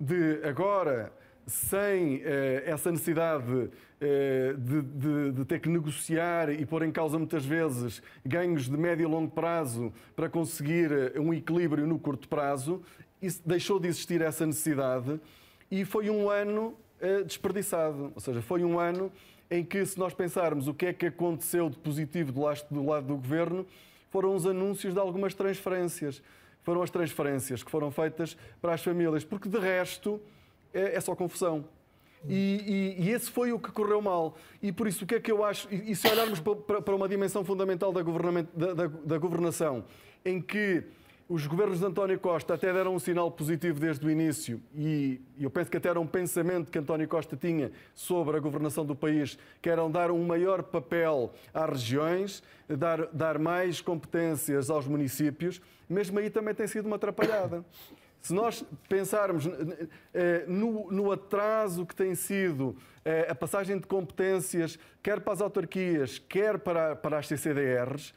de 0.00 0.40
agora 0.42 1.12
sem 1.48 2.20
eh, 2.24 2.62
essa 2.66 2.90
necessidade 2.90 3.70
eh, 4.00 4.54
de, 4.58 4.82
de, 4.82 5.32
de, 5.32 5.44
ter 5.46 5.58
que 5.60 5.68
negociar 5.68 6.50
e 6.50 6.64
pôr 6.66 6.82
em 6.82 6.92
causa 6.92 7.18
muitas 7.18 7.44
vezes 7.44 8.02
ganhos 8.24 8.68
de 8.68 8.76
médio 8.76 9.04
e 9.04 9.06
longo 9.06 9.30
prazo 9.30 9.92
para 10.14 10.28
conseguir 10.28 10.92
eh, 10.92 11.18
um 11.18 11.32
equilíbrio 11.32 11.86
no 11.86 11.98
curto 11.98 12.28
prazo, 12.28 12.82
isso 13.20 13.42
deixou 13.44 13.80
de 13.80 13.88
existir 13.88 14.20
essa 14.20 14.46
necessidade 14.46 15.18
e 15.70 15.84
foi 15.84 16.08
um 16.10 16.30
ano 16.30 16.74
desperdiçado. 17.26 18.12
Ou 18.14 18.20
seja, 18.20 18.42
foi 18.42 18.64
um 18.64 18.78
ano 18.78 19.12
em 19.50 19.64
que, 19.64 19.84
se 19.86 19.98
nós 19.98 20.12
pensarmos 20.12 20.66
o 20.66 20.74
que 20.74 20.86
é 20.86 20.92
que 20.92 21.06
aconteceu 21.06 21.70
de 21.70 21.78
positivo 21.78 22.32
do 22.32 22.40
lado 22.40 22.66
do, 22.70 22.86
lado 22.86 23.06
do 23.06 23.16
governo, 23.16 23.66
foram 24.10 24.34
os 24.34 24.46
anúncios 24.46 24.94
de 24.94 25.00
algumas 25.00 25.34
transferências. 25.34 26.22
Foram 26.62 26.82
as 26.82 26.90
transferências 26.90 27.62
que 27.62 27.70
foram 27.70 27.90
feitas 27.90 28.36
para 28.60 28.74
as 28.74 28.82
famílias, 28.82 29.24
porque 29.24 29.48
de 29.48 29.58
resto 29.58 30.20
é, 30.78 30.96
é 30.96 31.00
só 31.00 31.14
confusão. 31.14 31.64
E, 32.26 32.96
e, 32.98 33.04
e, 33.04 33.10
esse 33.10 33.30
foi 33.30 33.52
o 33.52 33.58
que 33.58 33.70
correu 33.70 34.00
mal. 34.02 34.36
E 34.62 34.72
por 34.72 34.88
isso, 34.88 35.04
o 35.04 35.06
que 35.06 35.14
é 35.14 35.20
que 35.20 35.30
eu 35.30 35.44
acho? 35.44 35.68
E, 35.72 35.92
e 35.92 35.96
se 35.96 36.08
olharmos 36.08 36.40
para, 36.40 36.82
para, 36.82 36.94
uma 36.94 37.08
dimensão 37.08 37.44
fundamental 37.44 37.92
da, 37.92 38.02
da, 38.02 38.74
da, 38.74 38.86
da, 38.86 39.18
governação, 39.18 39.84
em 40.24 40.40
que 40.40 40.82
os 41.28 41.46
governos 41.46 41.78
de 41.78 41.84
António 41.84 42.18
Costa 42.18 42.54
até 42.54 42.72
deram 42.72 42.94
um 42.94 42.98
sinal 42.98 43.30
positivo 43.30 43.78
desde 43.78 44.04
o 44.04 44.10
início, 44.10 44.60
e 44.74 45.20
eu 45.38 45.50
penso 45.50 45.70
que 45.70 45.76
até 45.76 45.90
era 45.90 46.00
um 46.00 46.06
pensamento 46.06 46.70
que 46.70 46.78
António 46.78 47.06
Costa 47.06 47.36
tinha 47.36 47.70
sobre 47.94 48.36
a 48.36 48.40
governação 48.40 48.84
do 48.84 48.96
país, 48.96 49.38
que 49.60 49.68
eram 49.68 49.90
dar 49.90 50.10
um 50.10 50.24
maior 50.24 50.62
papel 50.62 51.32
às 51.52 51.68
regiões, 51.68 52.42
dar, 52.66 53.06
dar 53.12 53.38
mais 53.38 53.80
competências 53.82 54.70
aos 54.70 54.86
municípios, 54.86 55.60
mesmo 55.88 56.18
aí 56.18 56.30
também 56.30 56.54
tem 56.54 56.66
sido 56.66 56.86
uma 56.86 56.96
atrapalhada 56.96 57.62
Se 58.20 58.34
nós 58.34 58.64
pensarmos 58.88 59.44
eh, 60.12 60.44
no, 60.46 60.90
no 60.90 61.12
atraso 61.12 61.86
que 61.86 61.94
tem 61.94 62.14
sido 62.14 62.76
eh, 63.04 63.26
a 63.30 63.34
passagem 63.34 63.78
de 63.78 63.86
competências, 63.86 64.78
quer 65.02 65.20
para 65.20 65.32
as 65.32 65.40
autarquias, 65.40 66.18
quer 66.18 66.58
para, 66.58 66.96
para 66.96 67.18
as 67.18 67.26
CCDRs, 67.26 68.12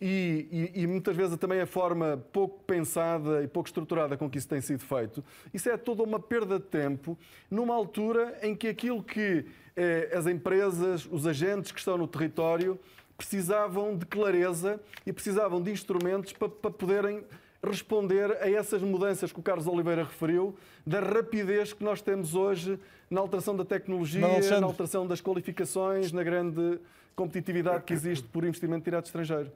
e, 0.00 0.72
e, 0.74 0.82
e, 0.82 0.86
muitas 0.86 1.16
vezes 1.16 1.38
também 1.38 1.58
a 1.58 1.66
forma 1.66 2.22
pouco 2.30 2.62
pensada 2.64 3.42
e 3.42 3.48
pouco 3.48 3.66
estruturada 3.66 4.14
com 4.14 4.28
que 4.28 4.36
isso 4.36 4.46
tem 4.46 4.60
sido 4.60 4.84
feito, 4.84 5.24
isso 5.54 5.70
é 5.70 5.76
toda 5.78 6.02
uma 6.02 6.20
perda 6.20 6.58
de 6.58 6.66
tempo 6.66 7.18
numa 7.50 7.74
altura 7.74 8.38
em 8.42 8.54
que 8.54 8.68
aquilo 8.68 9.02
que 9.02 9.46
eh, 9.74 10.10
as 10.14 10.26
empresas, 10.26 11.08
os 11.10 11.26
agentes 11.26 11.72
que 11.72 11.78
estão 11.78 11.96
no 11.96 12.06
território 12.06 12.78
precisavam 13.16 13.96
de 13.96 14.04
clareza 14.04 14.78
e 15.06 15.12
precisavam 15.12 15.62
de 15.62 15.70
instrumentos 15.70 16.34
para, 16.34 16.50
para 16.50 16.70
poderem 16.70 17.24
responder 17.62 18.32
a 18.40 18.50
essas 18.50 18.82
mudanças 18.82 19.32
que 19.32 19.40
o 19.40 19.42
Carlos 19.42 19.66
Oliveira 19.66 20.04
referiu, 20.04 20.56
da 20.86 21.00
rapidez 21.00 21.72
que 21.72 21.82
nós 21.82 22.00
temos 22.00 22.34
hoje 22.34 22.78
na 23.10 23.20
alteração 23.20 23.56
da 23.56 23.64
tecnologia, 23.64 24.20
na 24.60 24.66
alteração 24.66 25.06
das 25.06 25.20
qualificações, 25.20 26.12
na 26.12 26.22
grande 26.22 26.78
competitividade 27.14 27.84
que 27.84 27.92
existe 27.92 28.26
por 28.28 28.44
investimento 28.44 28.84
direto 28.84 29.06
estrangeiro. 29.06 29.50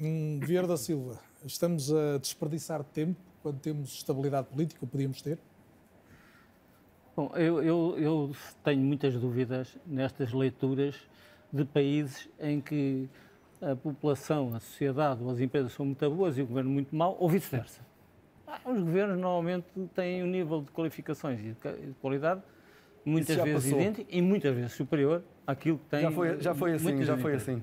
Hum, 0.00 0.40
Vieira 0.42 0.66
da 0.66 0.76
Silva, 0.76 1.20
estamos 1.44 1.92
a 1.92 2.18
desperdiçar 2.18 2.82
tempo 2.82 3.20
quando 3.42 3.60
temos 3.60 3.94
estabilidade 3.94 4.48
política, 4.48 4.86
podíamos 4.86 5.22
ter? 5.22 5.38
Bom, 7.16 7.30
eu, 7.36 7.62
eu, 7.62 7.94
eu 7.96 8.36
tenho 8.64 8.80
muitas 8.80 9.14
dúvidas 9.14 9.76
nestas 9.86 10.32
leituras 10.32 10.96
de 11.52 11.64
países 11.64 12.28
em 12.40 12.60
que 12.60 13.08
a 13.72 13.76
população, 13.76 14.54
a 14.54 14.60
sociedade 14.60 15.22
ou 15.22 15.30
as 15.30 15.40
empresas 15.40 15.72
são 15.72 15.86
muito 15.86 16.10
boas 16.10 16.36
e 16.38 16.42
o 16.42 16.46
governo 16.46 16.70
muito 16.70 16.94
mau, 16.94 17.16
ou 17.18 17.28
vice-versa. 17.28 17.80
Ah, 18.46 18.60
os 18.66 18.78
governos 18.80 19.18
normalmente 19.18 19.66
têm 19.94 20.22
um 20.22 20.26
nível 20.26 20.62
de 20.62 20.70
qualificações 20.70 21.40
e 21.40 21.52
de 21.52 21.94
qualidade 22.00 22.42
muitas 23.04 23.36
vezes 23.36 23.72
idêntico 23.72 24.08
e 24.10 24.22
muitas 24.22 24.54
vezes 24.54 24.72
superior 24.72 25.22
àquilo 25.46 25.78
que 25.78 25.84
tem. 25.86 26.02
Já 26.02 26.10
foi, 26.10 26.40
já 26.40 26.54
foi 26.54 26.72
assim, 26.72 27.04
já 27.04 27.16
foi 27.16 27.34
assim. 27.34 27.62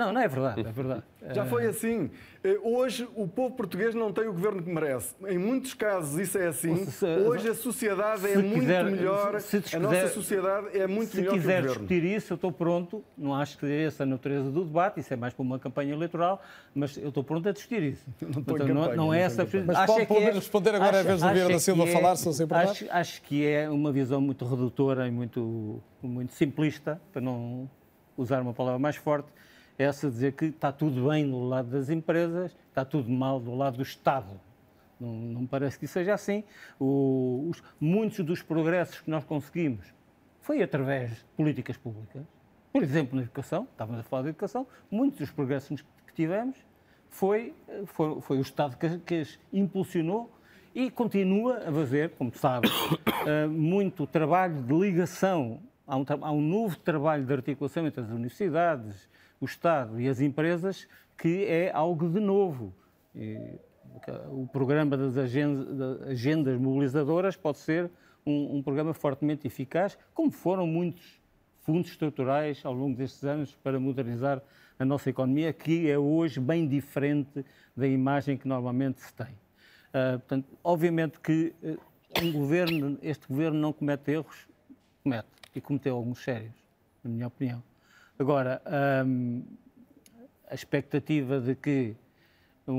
Não, 0.00 0.14
não 0.14 0.20
é 0.22 0.26
verdade, 0.26 0.60
é 0.62 0.72
verdade. 0.72 1.02
Já 1.34 1.44
foi 1.44 1.66
assim. 1.66 2.10
Eh, 2.42 2.58
hoje 2.62 3.06
o 3.14 3.28
povo 3.28 3.54
português 3.54 3.94
não 3.94 4.10
tem 4.10 4.26
o 4.26 4.32
governo 4.32 4.62
que 4.62 4.70
merece. 4.70 5.14
Em 5.28 5.36
muitos 5.36 5.74
casos 5.74 6.18
isso 6.18 6.38
é 6.38 6.46
assim. 6.46 6.86
Se, 6.86 7.04
Hoje 7.04 7.50
a 7.50 7.54
sociedade 7.54 8.26
é 8.26 8.38
muito 8.38 8.60
quiser, 8.60 8.84
melhor. 8.84 9.38
Se, 9.42 9.60
se 9.60 9.76
a 9.76 9.78
nossa 9.78 10.08
sociedade 10.08 10.68
é 10.72 10.86
muito 10.86 11.14
melhor 11.14 11.32
que 11.32 11.38
o 11.38 11.42
governo. 11.42 11.68
Se 11.68 11.74
quiser 11.74 11.88
discutir 11.88 12.04
isso, 12.04 12.32
eu 12.32 12.36
estou 12.36 12.50
pronto. 12.50 13.04
Não 13.14 13.34
acho 13.34 13.58
que 13.58 13.66
é 13.66 13.82
essa 13.82 14.04
a 14.04 14.06
natureza 14.06 14.50
do 14.50 14.64
debate, 14.64 15.00
isso 15.00 15.12
é 15.12 15.16
mais 15.18 15.34
para 15.34 15.42
uma 15.42 15.58
campanha 15.58 15.92
eleitoral, 15.92 16.40
mas 16.74 16.96
eu 16.96 17.10
estou 17.10 17.22
pronto 17.22 17.46
a 17.46 17.52
discutir 17.52 17.82
isso. 17.82 18.06
Não, 18.22 18.30
então, 18.30 18.42
campanha, 18.56 18.72
não, 18.72 18.96
não, 18.96 19.14
é 19.14 19.20
essa. 19.20 19.46
Mas 19.66 19.76
acho 19.76 20.06
pode 20.06 20.24
é, 20.24 20.30
responder 20.30 20.74
agora 20.74 21.00
acho, 21.00 21.00
à 21.00 21.02
vez 21.02 21.20
do 21.20 21.28
Vieira 21.28 21.52
da 21.52 21.58
Silva 21.58 21.82
é, 21.82 21.92
falar, 21.92 22.16
se 22.16 22.46
não 22.46 22.56
acho, 22.56 22.86
acho 22.88 23.22
que 23.22 23.44
é 23.44 23.68
uma 23.68 23.92
visão 23.92 24.20
muito 24.20 24.46
redutora 24.46 25.06
e 25.06 25.10
muito, 25.10 25.82
muito 26.02 26.32
simplista, 26.32 26.98
para 27.12 27.20
não 27.20 27.68
usar 28.16 28.40
uma 28.40 28.54
palavra 28.54 28.78
mais 28.78 28.96
forte 28.96 29.28
essa 29.80 30.10
dizer 30.10 30.32
que 30.32 30.46
está 30.46 30.70
tudo 30.70 31.08
bem 31.08 31.28
do 31.28 31.42
lado 31.42 31.70
das 31.70 31.88
empresas, 31.88 32.54
está 32.68 32.84
tudo 32.84 33.10
mal 33.10 33.40
do 33.40 33.54
lado 33.54 33.78
do 33.78 33.82
Estado. 33.82 34.38
Não, 35.00 35.12
não 35.12 35.46
parece 35.46 35.78
que 35.78 35.86
seja 35.86 36.12
assim. 36.12 36.44
O, 36.78 37.48
os, 37.48 37.62
muitos 37.80 38.24
dos 38.24 38.42
progressos 38.42 39.00
que 39.00 39.10
nós 39.10 39.24
conseguimos 39.24 39.86
foi 40.42 40.62
através 40.62 41.10
de 41.10 41.24
políticas 41.36 41.76
públicas. 41.76 42.22
Por 42.72 42.82
exemplo, 42.82 43.16
na 43.16 43.22
educação, 43.22 43.66
estávamos 43.70 44.00
a 44.00 44.02
falar 44.04 44.22
de 44.24 44.28
educação, 44.28 44.66
muitos 44.90 45.18
dos 45.18 45.30
progressos 45.30 45.80
que 46.06 46.14
tivemos 46.14 46.56
foi, 47.08 47.54
foi, 47.86 48.20
foi 48.20 48.38
o 48.38 48.42
Estado 48.42 48.76
que, 48.76 48.98
que 48.98 49.14
as 49.16 49.38
impulsionou 49.52 50.30
e 50.74 50.90
continua 50.90 51.58
a 51.66 51.72
fazer, 51.72 52.10
como 52.10 52.32
sabe, 52.34 52.68
eh, 53.26 53.46
muito 53.46 54.06
trabalho 54.06 54.62
de 54.62 54.72
ligação. 54.72 55.60
Há 55.86 55.96
um, 55.96 56.04
há 56.20 56.32
um 56.32 56.40
novo 56.40 56.76
trabalho 56.76 57.24
de 57.24 57.32
articulação 57.32 57.86
entre 57.86 58.02
as 58.02 58.10
universidades, 58.10 59.09
o 59.40 59.44
Estado 59.44 60.00
e 60.00 60.08
as 60.08 60.20
empresas, 60.20 60.86
que 61.16 61.44
é 61.44 61.70
algo 61.72 62.08
de 62.08 62.20
novo. 62.20 62.72
E 63.14 63.58
o 64.30 64.46
programa 64.46 64.96
das 64.96 65.16
agendas, 65.16 66.58
mobilizadoras 66.60 67.36
pode 67.36 67.58
ser 67.58 67.90
um, 68.24 68.56
um, 68.56 68.62
programa 68.62 68.94
fortemente 68.94 69.46
eficaz, 69.46 69.98
como 70.14 70.30
foram 70.30 70.66
muitos 70.66 71.20
fundos 71.60 71.90
estruturais 71.90 72.64
ao 72.64 72.72
longo 72.72 72.96
destes 72.96 73.24
anos 73.24 73.54
para 73.62 73.78
modernizar 73.80 74.42
a 74.78 74.84
nossa 74.84 75.10
economia, 75.10 75.52
que 75.52 75.90
é 75.90 75.98
hoje 75.98 76.40
bem 76.40 76.66
diferente 76.66 77.44
da 77.76 77.86
imagem 77.86 78.36
que 78.36 78.48
normalmente 78.48 79.00
se 79.00 79.12
tem. 79.12 79.26
Uh, 79.26 80.18
portanto, 80.18 80.48
obviamente 80.64 81.20
que 81.20 81.52
uh, 81.62 81.78
um 82.22 82.32
governo, 82.32 82.98
este 83.02 83.26
governo 83.28 83.58
não 83.58 83.72
comete 83.72 84.12
erros, 84.12 84.48
comete, 85.02 85.28
e 85.54 85.60
cometeu 85.60 85.96
alguns 85.96 86.22
sérios, 86.22 86.54
na 87.04 87.10
minha 87.10 87.26
opinião. 87.26 87.69
Agora, 88.20 88.60
hum, 89.06 89.42
a 90.46 90.54
expectativa 90.54 91.40
de 91.40 91.54
que 91.54 91.96
um, 92.68 92.74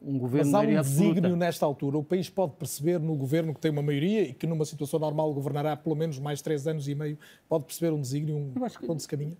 um, 0.00 0.14
um 0.14 0.18
governo. 0.18 0.50
Mas 0.50 0.54
há 0.54 0.66
um 0.66 0.80
desígnio 0.80 1.18
absoluta... 1.18 1.36
nesta 1.36 1.66
altura. 1.66 1.98
O 1.98 2.02
país 2.02 2.30
pode 2.30 2.54
perceber 2.54 2.98
no 2.98 3.14
governo 3.14 3.52
que 3.52 3.60
tem 3.60 3.70
uma 3.70 3.82
maioria 3.82 4.22
e 4.22 4.32
que 4.32 4.46
numa 4.46 4.64
situação 4.64 4.98
normal 4.98 5.34
governará 5.34 5.76
pelo 5.76 5.94
menos 5.94 6.18
mais 6.18 6.40
três 6.40 6.66
anos 6.66 6.88
e 6.88 6.94
meio. 6.94 7.18
Pode 7.46 7.64
perceber 7.64 7.92
um 7.92 8.00
desígnio, 8.00 8.34
um 8.38 8.54
que... 8.54 8.90
onde 8.90 9.02
se 9.02 9.08
caminha? 9.08 9.36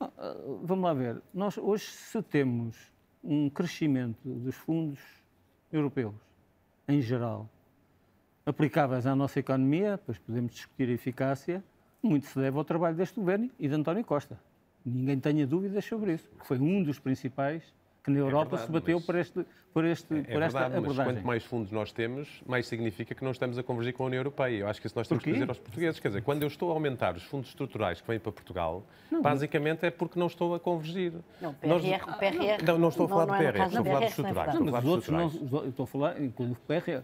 Ah, 0.00 0.34
vamos 0.62 0.84
lá 0.84 0.94
ver. 0.94 1.20
Nós 1.34 1.58
hoje, 1.58 1.84
se 1.84 2.22
temos 2.22 2.78
um 3.22 3.50
crescimento 3.50 4.26
dos 4.26 4.54
fundos 4.54 4.98
europeus, 5.70 6.14
em 6.88 7.02
geral, 7.02 7.46
aplicáveis 8.46 9.06
à 9.06 9.14
nossa 9.14 9.38
economia, 9.38 10.00
pois 10.06 10.16
podemos 10.16 10.54
discutir 10.54 10.88
a 10.88 10.92
eficácia, 10.92 11.62
muito 12.02 12.26
se 12.26 12.38
deve 12.38 12.56
ao 12.56 12.64
trabalho 12.64 12.96
deste 12.96 13.18
governo 13.18 13.50
e 13.58 13.68
de 13.68 13.74
António 13.74 14.04
Costa. 14.04 14.38
Ninguém 14.84 15.18
tenha 15.18 15.46
dúvidas 15.46 15.84
sobre 15.84 16.14
isso, 16.14 16.28
porque 16.30 16.46
foi 16.46 16.58
um 16.58 16.82
dos 16.82 16.98
principais 16.98 17.62
que 18.02 18.10
na 18.10 18.18
é 18.18 18.20
Europa 18.22 18.56
é 18.56 18.58
verdade, 18.58 18.66
se 18.66 18.72
bateu 18.72 19.00
por, 19.00 19.14
este, 19.14 19.46
por, 19.72 19.84
este, 19.84 20.14
é, 20.14 20.22
por 20.22 20.42
esta 20.42 20.58
verdade, 20.58 20.76
abordagem. 20.76 21.04
Mas 21.04 21.14
quanto 21.14 21.26
mais 21.26 21.44
fundos 21.44 21.70
nós 21.70 21.92
temos, 21.92 22.42
mais 22.46 22.66
significa 22.66 23.14
que 23.14 23.22
não 23.22 23.30
estamos 23.30 23.58
a 23.58 23.62
convergir 23.62 23.92
com 23.92 24.04
a 24.04 24.06
União 24.06 24.20
Europeia. 24.20 24.60
Eu 24.60 24.68
acho 24.68 24.80
que 24.80 24.86
isso 24.86 24.96
nós 24.96 25.06
temos 25.06 25.22
que 25.22 25.32
dizer 25.32 25.48
aos 25.48 25.58
portugueses. 25.58 26.00
Quer 26.00 26.08
dizer, 26.08 26.22
quando 26.22 26.42
eu 26.42 26.48
estou 26.48 26.70
a 26.70 26.74
aumentar 26.74 27.14
os 27.14 27.22
fundos 27.24 27.48
estruturais 27.48 28.00
que 28.00 28.08
vêm 28.08 28.18
para 28.18 28.32
Portugal, 28.32 28.84
não, 29.10 29.20
basicamente 29.20 29.84
é 29.84 29.90
porque 29.90 30.18
não 30.18 30.26
estou 30.26 30.54
a 30.54 30.60
convergir. 30.60 31.12
Não, 31.40 31.52
PRR, 31.52 31.68
nós, 31.68 31.82
PRR, 31.82 32.64
não, 32.66 32.78
não 32.78 32.88
estou 32.88 33.06
a 33.06 33.08
falar 33.08 33.26
não, 33.26 33.34
do 33.34 33.38
PRR, 33.38 33.66
estou 33.66 33.80
a 33.80 33.84
falar 33.84 34.00
dos 34.00 34.08
estruturais. 34.08 34.54
Não, 34.54 34.64
mas 34.64 34.84
os 34.84 34.90
outros, 34.90 35.08
não, 35.10 35.60
eu 35.62 35.68
estou 35.68 35.84
a 35.84 35.86
falar, 35.86 36.22
incluindo 36.22 36.54
o 36.54 36.66
PRR. 36.66 37.02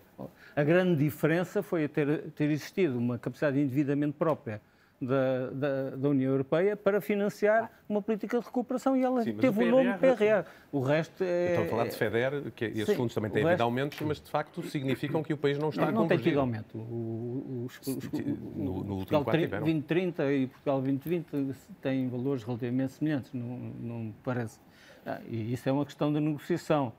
A 0.56 0.64
grande 0.64 0.96
diferença 0.96 1.62
foi 1.62 1.86
ter, 1.88 2.30
ter 2.30 2.50
existido 2.50 2.96
uma 2.98 3.18
capacidade 3.18 3.56
de 3.56 3.62
endividamento 3.62 4.14
própria 4.14 4.62
da, 5.00 5.50
da, 5.50 5.90
da, 5.90 6.08
União 6.08 6.32
Europeia 6.32 6.74
para 6.76 7.00
financiar 7.00 7.70
uma 7.88 8.00
política 8.00 8.38
de 8.38 8.46
recuperação 8.46 8.96
e 8.96 9.02
ela 9.02 9.22
Sim, 9.22 9.36
teve 9.36 9.64
o, 9.64 9.68
o 9.68 9.70
nome 9.70 9.98
PRR. 9.98 10.46
O 10.72 10.80
resto 10.80 11.22
é. 11.22 11.50
Estou 11.50 11.64
a 11.64 11.68
falar 11.68 11.88
de 11.88 11.96
FEDER, 11.96 12.52
que 12.52 12.64
esses 12.64 12.86
Sim, 12.86 12.94
fundos 12.94 13.14
também 13.14 13.30
têm 13.30 13.44
havido 13.44 13.62
aumentos, 13.62 14.00
mas 14.00 14.20
de 14.20 14.30
facto 14.30 14.62
significam 14.62 15.22
que 15.22 15.34
o 15.34 15.36
país 15.36 15.58
não 15.58 15.68
está 15.68 15.82
não, 15.82 15.88
a 15.88 16.02
convergir. 16.02 16.02
Não 16.02 16.08
tem 16.08 16.18
tido 16.18 16.40
aumento. 16.40 16.78
O, 16.78 17.66
os, 17.66 17.78
os, 17.86 18.10
no, 18.54 18.84
no 18.84 18.94
último 18.96 19.22
Portugal 19.22 19.60
2030 19.60 20.32
e 20.32 20.46
Portugal 20.46 20.80
2020 20.80 21.56
têm 21.82 22.08
valores 22.08 22.42
relativamente 22.42 22.92
semelhantes, 22.92 23.32
não, 23.34 23.58
não 23.78 23.98
me 23.98 24.14
parece. 24.24 24.58
Ah, 25.04 25.20
e 25.28 25.52
isso 25.52 25.68
é 25.68 25.72
uma 25.72 25.84
questão 25.84 26.12
de 26.12 26.20
negociação. 26.20 26.92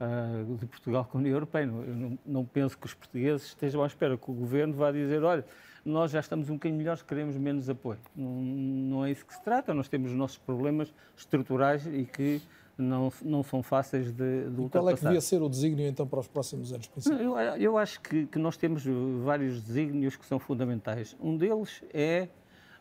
Uh, 0.00 0.54
de 0.54 0.66
Portugal 0.66 1.04
com 1.04 1.18
a 1.18 1.20
União 1.20 1.34
Europeia. 1.34 1.64
Eu 1.64 1.72
não, 1.72 2.18
não 2.24 2.44
penso 2.44 2.78
que 2.78 2.86
os 2.86 2.94
portugueses 2.94 3.48
estejam 3.48 3.82
à 3.82 3.86
espera 3.88 4.16
que 4.16 4.30
o 4.30 4.32
governo 4.32 4.72
vá 4.72 4.92
dizer: 4.92 5.24
olha, 5.24 5.44
nós 5.88 6.10
já 6.10 6.20
estamos 6.20 6.50
um 6.50 6.54
bocadinho 6.54 6.78
melhores, 6.78 7.02
queremos 7.02 7.36
menos 7.36 7.68
apoio. 7.68 7.98
Não, 8.14 8.30
não 8.30 9.04
é 9.04 9.10
isso 9.10 9.24
que 9.24 9.34
se 9.34 9.42
trata, 9.42 9.72
nós 9.74 9.88
temos 9.88 10.10
os 10.10 10.16
nossos 10.16 10.38
problemas 10.38 10.92
estruturais 11.16 11.86
e 11.86 12.04
que 12.04 12.40
não, 12.78 13.12
não 13.22 13.42
são 13.42 13.62
fáceis 13.62 14.12
de, 14.12 14.50
de 14.50 14.68
Qual 14.68 14.88
é 14.88 14.94
que 14.94 15.02
devia 15.02 15.20
ser 15.20 15.42
o 15.42 15.48
desígnio, 15.48 15.86
então, 15.88 16.06
para 16.06 16.20
os 16.20 16.28
próximos 16.28 16.72
anos? 16.72 16.88
Eu, 17.06 17.36
eu 17.58 17.76
acho 17.76 18.00
que, 18.00 18.26
que, 18.26 18.38
nós 18.38 18.56
temos 18.56 18.84
vários 19.24 19.60
desígnios 19.60 20.16
que 20.16 20.24
são 20.24 20.38
fundamentais. 20.38 21.16
Um 21.20 21.36
deles 21.36 21.82
é 21.92 22.28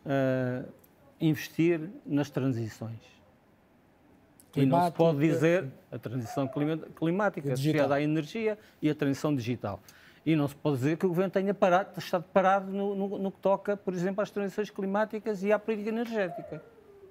uh, 0.05 0.71
investir 1.19 1.89
nas 2.05 2.29
transições. 2.29 3.17
Climática, 4.51 4.61
e 4.61 4.65
não 4.65 4.85
se 4.85 4.91
pode 4.91 5.19
dizer 5.19 5.67
a 5.91 5.97
transição 5.97 6.49
climática 6.95 7.53
associada 7.53 7.95
à 7.95 8.01
energia 8.01 8.57
e 8.81 8.89
a 8.89 8.95
transição 8.95 9.35
digital. 9.35 9.79
E 10.27 10.35
não 10.35 10.45
se 10.45 10.55
pode 10.57 10.75
dizer 10.75 10.97
que 10.97 11.05
o 11.05 11.09
governo 11.09 11.31
tenha 11.31 11.53
parado, 11.53 11.97
estado 11.97 12.25
parado 12.33 12.69
no, 12.69 12.93
no, 12.93 13.17
no 13.17 13.31
que 13.31 13.39
toca, 13.39 13.77
por 13.77 13.93
exemplo, 13.93 14.21
às 14.21 14.29
transições 14.29 14.69
climáticas 14.69 15.41
e 15.41 15.53
à 15.53 15.57
política 15.57 15.87
energética. 15.87 16.61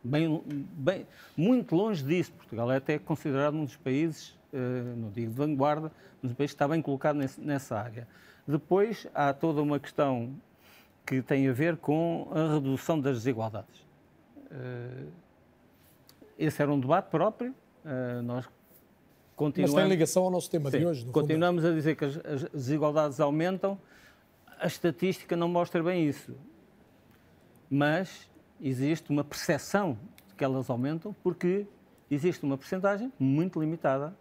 Bem, 0.05 0.45
bem, 0.47 1.07
muito 1.35 1.75
longe 1.75 2.05
disso. 2.05 2.31
Portugal 2.35 2.71
é 2.71 2.77
até 2.77 2.99
considerado 2.99 3.55
um 3.55 3.65
dos 3.65 3.75
países, 3.75 4.39
eh, 4.53 4.59
não 4.99 5.09
digo 5.09 5.31
de 5.31 5.35
vanguarda, 5.35 5.91
mas 6.21 6.31
um 6.31 6.35
país 6.35 6.51
que 6.51 6.57
está 6.57 6.69
bem 6.69 6.83
colocado 6.83 7.19
nessa 7.39 7.79
área. 7.79 8.07
Depois 8.47 9.07
há 9.15 9.33
toda 9.33 9.63
uma 9.63 9.81
questão 9.81 10.35
que 11.07 11.23
tem 11.23 11.49
a 11.49 11.55
ver 11.55 11.79
com 11.79 12.29
a 12.33 12.53
redução 12.53 13.01
das 13.01 13.17
desigualdades. 13.17 13.83
Eh, 14.51 15.07
esse 16.39 16.61
era 16.61 16.71
um 16.71 16.79
debate 16.79 17.09
próprio. 17.09 17.55
Eh, 17.83 18.21
nós 19.39 19.53
Mas 19.59 19.75
tem 19.75 19.89
ligação 19.89 20.25
ao 20.25 20.31
nosso 20.31 20.51
tema 20.51 20.71
Sim, 20.71 20.79
de 20.79 20.87
hoje. 20.87 21.07
continuamos 21.07 21.63
fundo. 21.63 21.73
a 21.73 21.77
dizer 21.77 21.95
que 21.95 22.05
as, 22.05 22.17
as 22.25 22.45
desigualdades 22.51 23.21
aumentam. 23.21 23.79
A 24.59 24.67
estatística 24.67 25.37
não 25.37 25.49
mostra 25.49 25.83
bem 25.83 26.09
isso. 26.09 26.35
Mas 27.69 28.31
existe 28.61 29.11
uma 29.11 29.23
percepção 29.23 29.99
de 30.29 30.35
que 30.35 30.43
elas 30.43 30.71
aumentam 30.71 31.15
porque 31.23 31.67
existe 32.11 32.45
uma 32.45 32.57
percentagem 32.57 33.13
muito 33.19 33.61
limitada 33.61 34.17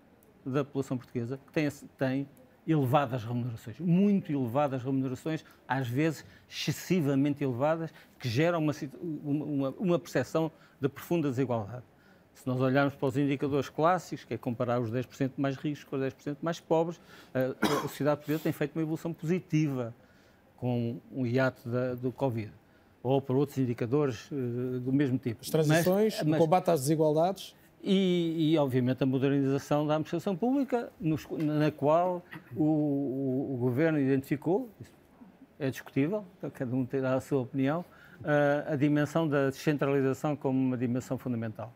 da 0.46 0.64
população 0.66 0.98
portuguesa 0.98 1.40
que 1.48 1.54
tem, 1.54 1.70
tem 1.98 2.30
elevadas 2.68 3.24
remunerações, 3.24 3.80
muito 3.80 4.32
elevadas 4.32 4.84
remunerações, 4.84 5.46
às 5.68 5.88
vezes 5.88 6.26
excessivamente 6.50 7.44
elevadas, 7.44 7.92
que 8.20 8.28
geram 8.28 8.60
uma, 8.60 8.74
uma, 9.24 9.70
uma 9.72 10.00
percepção 10.00 10.52
de 10.82 10.90
profunda 10.90 11.30
desigualdade. 11.30 11.84
Se 12.36 12.46
nós 12.46 12.60
olharmos 12.60 12.94
para 12.94 13.08
os 13.08 13.18
indicadores 13.18 13.70
clássicos, 13.70 14.26
que 14.26 14.34
é 14.34 14.38
comparar 14.38 14.80
os 14.80 14.92
10% 14.92 15.32
mais 15.38 15.56
ricos 15.56 15.84
com 15.84 15.96
os 15.96 16.02
10% 16.02 16.38
mais 16.42 16.60
pobres, 16.60 17.00
a, 17.34 17.66
a 17.66 17.82
sociedade 17.82 18.18
portuguesa 18.18 18.44
tem 18.44 18.52
feito 18.52 18.76
uma 18.76 18.82
evolução 18.82 19.14
positiva 19.14 19.96
com 20.58 21.00
o 21.12 21.26
hiato 21.26 21.68
da, 21.68 21.96
do 21.96 22.12
Covid. 22.12 22.52
Ou 23.02 23.22
para 23.22 23.36
outros 23.36 23.58
indicadores 23.58 24.30
uh, 24.32 24.80
do 24.80 24.92
mesmo 24.92 25.18
tipo. 25.18 25.42
As 25.42 25.50
transições, 25.50 26.18
mas, 26.18 26.28
mas, 26.28 26.40
o 26.40 26.44
combate 26.44 26.72
às 26.72 26.82
desigualdades. 26.82 27.56
E, 27.88 28.54
e, 28.54 28.58
obviamente, 28.58 29.04
a 29.04 29.06
modernização 29.06 29.86
da 29.86 29.94
administração 29.94 30.36
pública, 30.36 30.92
nos, 31.00 31.28
na 31.30 31.70
qual 31.70 32.26
o, 32.56 32.64
o, 32.64 33.54
o, 33.54 33.58
Governo 33.58 34.00
identificou, 34.00 34.72
é 35.60 35.70
discutível, 35.70 36.26
cada 36.54 36.76
um 36.76 36.84
terá 36.84 37.14
a 37.14 37.22
sua 37.22 37.42
opinião, 37.42 37.86
uh, 38.22 38.74
a 38.74 38.76
dimensão 38.76 39.28
da 39.28 39.52
descentralização 39.52 40.36
como 40.36 40.60
uma 40.60 40.76
dimensão 40.76 41.16
fundamental. 41.16 41.72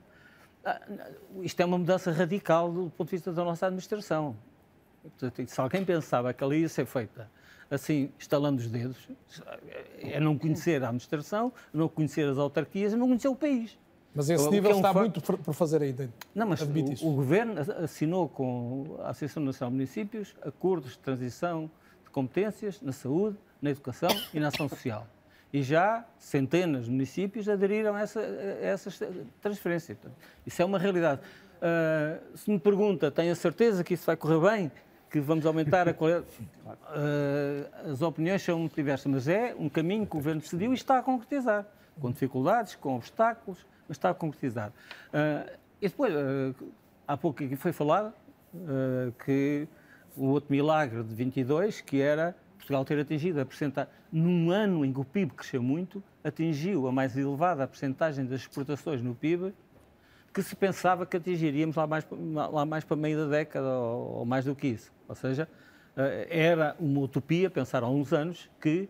Uh, 0.65 1.43
isto 1.43 1.59
é 1.61 1.65
uma 1.65 1.77
mudança 1.77 2.11
radical 2.11 2.71
do 2.71 2.89
ponto 2.89 3.09
de 3.09 3.15
vista 3.15 3.31
da 3.31 3.43
nossa 3.43 3.65
administração. 3.67 4.35
Se 5.47 5.61
alguém 5.61 5.85
pensava 5.85 6.33
que 6.33 6.43
ela 6.43 6.55
ia 6.55 6.67
ser 6.67 6.85
feita 6.85 7.29
assim, 7.69 8.09
estalando 8.17 8.61
os 8.61 8.67
dedos, 8.67 8.97
é 9.99 10.19
não 10.19 10.37
conhecer 10.37 10.83
a 10.83 10.87
administração, 10.87 11.53
não 11.71 11.87
conhecer 11.87 12.27
as 12.27 12.37
autarquias, 12.37 12.93
não 12.93 13.07
conhecer 13.07 13.27
o 13.27 13.35
país. 13.35 13.77
Mas 14.13 14.29
esse 14.29 14.49
nível 14.49 14.71
é 14.71 14.73
um 14.73 14.77
está 14.77 14.91
muito 14.91 15.21
por 15.21 15.53
fazer 15.53 15.83
ainda. 15.83 16.11
Não, 16.33 16.47
mas 16.47 16.61
o, 16.61 16.65
o, 16.65 17.13
Governo 17.13 17.53
assinou 17.83 18.27
com 18.27 18.97
a 19.03 19.09
Associação 19.09 19.43
Nacional 19.43 19.69
de 19.69 19.75
Municípios 19.75 20.35
acordos 20.41 20.93
de 20.93 20.99
transição 20.99 21.69
de 22.03 22.09
competências 22.09 22.81
na 22.81 22.91
saúde, 22.91 23.37
na 23.61 23.69
educação 23.69 24.09
e 24.33 24.39
na 24.39 24.47
ação 24.47 24.67
social. 24.67 25.05
E 25.51 25.63
já 25.63 26.05
centenas 26.17 26.85
de 26.85 26.91
municípios 26.91 27.49
aderiram 27.49 27.95
a, 27.95 28.01
essa, 28.01 28.19
a 28.19 28.65
essas 28.65 28.99
transferências. 29.41 29.97
Isso 30.45 30.61
é 30.61 30.65
uma 30.65 30.77
realidade. 30.77 31.21
Uh, 31.59 32.37
se 32.37 32.49
me 32.49 32.59
pergunta, 32.59 33.11
tenho 33.11 33.31
a 33.31 33.35
certeza 33.35 33.83
que 33.83 33.93
isso 33.93 34.05
vai 34.05 34.15
correr 34.15 34.39
bem? 34.39 34.71
Que 35.09 35.19
vamos 35.19 35.45
aumentar 35.45 35.89
a 35.89 35.93
qualidade? 35.93 36.25
Uh, 36.65 37.91
as 37.91 38.01
opiniões 38.01 38.41
são 38.43 38.59
muito 38.59 38.75
diversas, 38.75 39.11
mas 39.11 39.27
é 39.27 39.55
um 39.57 39.67
caminho 39.67 40.05
que 40.05 40.11
o 40.13 40.19
Governo 40.19 40.39
decidiu 40.39 40.71
e 40.71 40.75
está 40.75 40.99
a 40.99 41.03
concretizar, 41.03 41.65
com 41.99 42.11
dificuldades, 42.11 42.75
com 42.75 42.95
obstáculos, 42.95 43.65
mas 43.87 43.97
está 43.97 44.11
a 44.11 44.13
concretizar. 44.13 44.69
Uh, 44.69 45.51
e 45.81 45.87
depois, 45.87 46.13
uh, 46.13 46.55
há 47.07 47.17
pouco 47.17 47.43
aqui 47.43 47.55
foi 47.55 47.71
falado 47.71 48.13
que 49.25 49.67
o 50.17 50.25
outro 50.25 50.51
milagre 50.51 51.03
de 51.03 51.13
22, 51.13 51.81
que 51.81 52.01
era 52.01 52.35
Portugal 52.59 52.85
ter 52.85 52.99
atingido 52.99 53.41
a 53.41 53.45
percentagem, 53.45 53.91
num 54.11 54.51
ano 54.51 54.85
em 54.85 54.93
que 54.93 54.99
o 54.99 55.05
PIB 55.05 55.33
cresceu 55.33 55.63
muito, 55.63 56.03
atingiu 56.23 56.87
a 56.87 56.91
mais 56.91 57.17
elevada 57.17 57.67
percentagem 57.67 58.25
das 58.25 58.41
exportações 58.41 59.01
no 59.01 59.15
PIB 59.15 59.53
que 60.31 60.43
se 60.43 60.55
pensava 60.55 61.05
que 61.07 61.17
atingiríamos 61.17 61.75
lá 61.75 61.87
mais, 61.87 62.05
lá 62.51 62.65
mais 62.65 62.83
para 62.83 62.95
meio 62.95 63.17
da 63.17 63.37
década 63.37 63.67
ou, 63.67 64.19
ou 64.19 64.25
mais 64.25 64.45
do 64.45 64.53
que 64.53 64.67
isso. 64.67 64.91
Ou 65.07 65.15
seja, 65.15 65.47
era 66.29 66.75
uma 66.79 67.01
utopia 67.01 67.49
pensar 67.49 67.81
há 67.81 67.89
uns 67.89 68.13
anos 68.13 68.49
que 68.61 68.87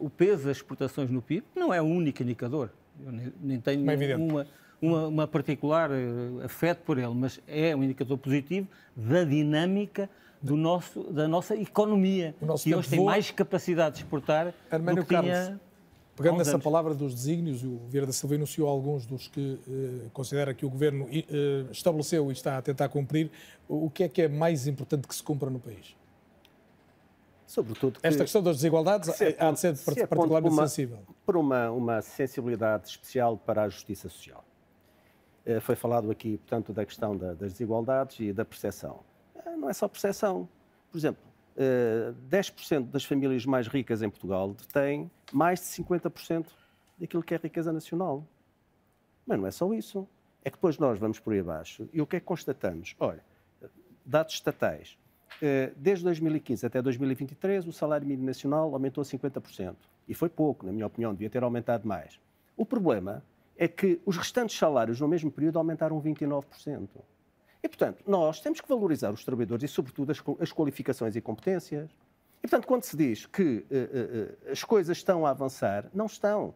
o 0.00 0.10
peso 0.10 0.46
das 0.46 0.56
exportações 0.56 1.10
no 1.10 1.22
PIB 1.22 1.46
não 1.54 1.72
é 1.72 1.80
o 1.80 1.84
único 1.84 2.22
indicador, 2.22 2.70
eu 3.04 3.12
nem, 3.40 3.60
tenho 3.60 3.82
uma, 4.18 4.46
uma, 4.80 5.06
uma, 5.08 5.28
particular 5.28 5.90
uh, 5.90 6.44
afeto 6.44 6.82
por 6.84 6.98
ele, 6.98 7.14
mas 7.14 7.40
é 7.46 7.74
um 7.74 7.82
indicador 7.82 8.18
positivo 8.18 8.68
da 8.94 9.24
dinâmica 9.24 10.08
do 10.42 10.56
nosso, 10.56 11.02
da 11.12 11.28
nossa 11.28 11.54
economia, 11.56 12.34
que 12.62 12.74
hoje 12.74 12.90
tem 12.90 13.04
mais 13.04 13.30
capacidade 13.30 13.96
de 13.96 14.02
exportar 14.02 14.54
do 14.70 15.04
que 15.04 15.14
Carlos, 15.14 15.30
tinha 15.30 15.60
Pegando 16.16 16.38
nessa 16.38 16.52
anos. 16.52 16.64
palavra 16.64 16.94
dos 16.94 17.14
desígnios, 17.14 17.64
o 17.64 17.78
Vieira 17.88 18.06
da 18.06 18.12
Silva 18.12 18.34
enunciou 18.34 18.68
alguns 18.68 19.06
dos 19.06 19.26
que 19.28 19.58
uh, 19.66 20.10
considera 20.12 20.52
que 20.52 20.66
o 20.66 20.70
Governo 20.70 21.06
uh, 21.06 21.72
estabeleceu 21.72 22.28
e 22.30 22.32
está 22.32 22.58
a 22.58 22.62
tentar 22.62 22.88
cumprir. 22.90 23.30
O 23.66 23.88
que 23.88 24.04
é 24.04 24.08
que 24.08 24.22
é 24.22 24.28
mais 24.28 24.66
importante 24.66 25.08
que 25.08 25.14
se 25.14 25.22
cumpra 25.22 25.48
no 25.48 25.58
país? 25.58 25.96
Sobretudo 27.46 27.98
que, 27.98 28.06
Esta 28.06 28.22
questão 28.22 28.42
das 28.42 28.56
desigualdades 28.56 29.14
se 29.16 29.34
há 29.38 29.50
de 29.50 29.58
ser 29.58 29.76
se 29.76 30.06
particularmente 30.06 30.54
uma, 30.54 30.68
sensível. 30.68 30.98
Por 31.24 31.36
uma, 31.36 31.70
uma 31.70 32.02
sensibilidade 32.02 32.88
especial 32.88 33.36
para 33.38 33.62
a 33.62 33.68
justiça 33.68 34.08
social. 34.08 34.44
Eh, 35.44 35.58
foi 35.58 35.74
falado 35.74 36.10
aqui, 36.10 36.36
portanto, 36.36 36.72
da 36.72 36.84
questão 36.84 37.16
da, 37.16 37.32
das 37.32 37.52
desigualdades 37.52 38.20
e 38.20 38.32
da 38.32 38.44
percepção. 38.44 39.00
Eh, 39.46 39.56
não 39.56 39.68
é 39.68 39.72
só 39.72 39.88
percepção. 39.88 40.48
Por 40.90 40.98
exemplo, 40.98 41.22
10% 42.28 42.76
eh, 42.76 42.80
das 42.90 43.04
famílias 43.04 43.44
mais 43.46 43.66
ricas 43.66 44.02
em 44.02 44.08
Portugal 44.10 44.54
têm 44.72 45.10
mais 45.32 45.60
de 45.60 45.66
50% 45.66 46.46
daquilo 46.98 47.22
que 47.22 47.34
é 47.34 47.36
riqueza 47.36 47.72
nacional. 47.72 48.26
Mas 49.26 49.38
não 49.38 49.46
é 49.46 49.50
só 49.50 49.72
isso. 49.72 50.08
É 50.44 50.50
que 50.50 50.56
depois 50.56 50.78
nós 50.78 50.98
vamos 50.98 51.20
por 51.20 51.32
aí 51.32 51.40
abaixo 51.40 51.88
e 51.92 52.00
o 52.00 52.06
que 52.06 52.16
é 52.16 52.20
que 52.20 52.26
constatamos? 52.26 52.96
Olha, 52.98 53.22
dados 54.04 54.34
estatais. 54.34 54.98
Eh, 55.42 55.72
desde 55.76 56.04
2015 56.04 56.66
até 56.66 56.82
2023, 56.82 57.66
o 57.66 57.72
salário 57.72 58.06
mínimo 58.06 58.26
nacional 58.26 58.72
aumentou 58.72 59.04
50%. 59.04 59.76
E 60.08 60.14
foi 60.14 60.28
pouco, 60.28 60.66
na 60.66 60.72
minha 60.72 60.86
opinião, 60.86 61.12
devia 61.12 61.30
ter 61.30 61.42
aumentado 61.42 61.86
mais. 61.86 62.18
O 62.56 62.66
problema 62.66 63.22
é 63.56 63.68
que 63.68 64.00
os 64.04 64.16
restantes 64.16 64.58
salários 64.58 65.00
no 65.00 65.06
mesmo 65.06 65.30
período 65.30 65.58
aumentaram 65.58 66.00
29%. 66.00 66.88
E, 67.62 67.68
portanto, 67.68 68.02
nós 68.06 68.40
temos 68.40 68.60
que 68.60 68.68
valorizar 68.68 69.10
os 69.12 69.24
trabalhadores 69.24 69.64
e, 69.64 69.68
sobretudo, 69.68 70.10
as, 70.10 70.22
as 70.40 70.52
qualificações 70.52 71.14
e 71.14 71.20
competências. 71.20 71.90
E, 72.42 72.48
portanto, 72.48 72.66
quando 72.66 72.84
se 72.84 72.96
diz 72.96 73.26
que 73.26 73.42
uh, 73.42 74.48
uh, 74.48 74.52
as 74.52 74.64
coisas 74.64 74.96
estão 74.96 75.26
a 75.26 75.30
avançar, 75.30 75.86
não 75.92 76.06
estão. 76.06 76.54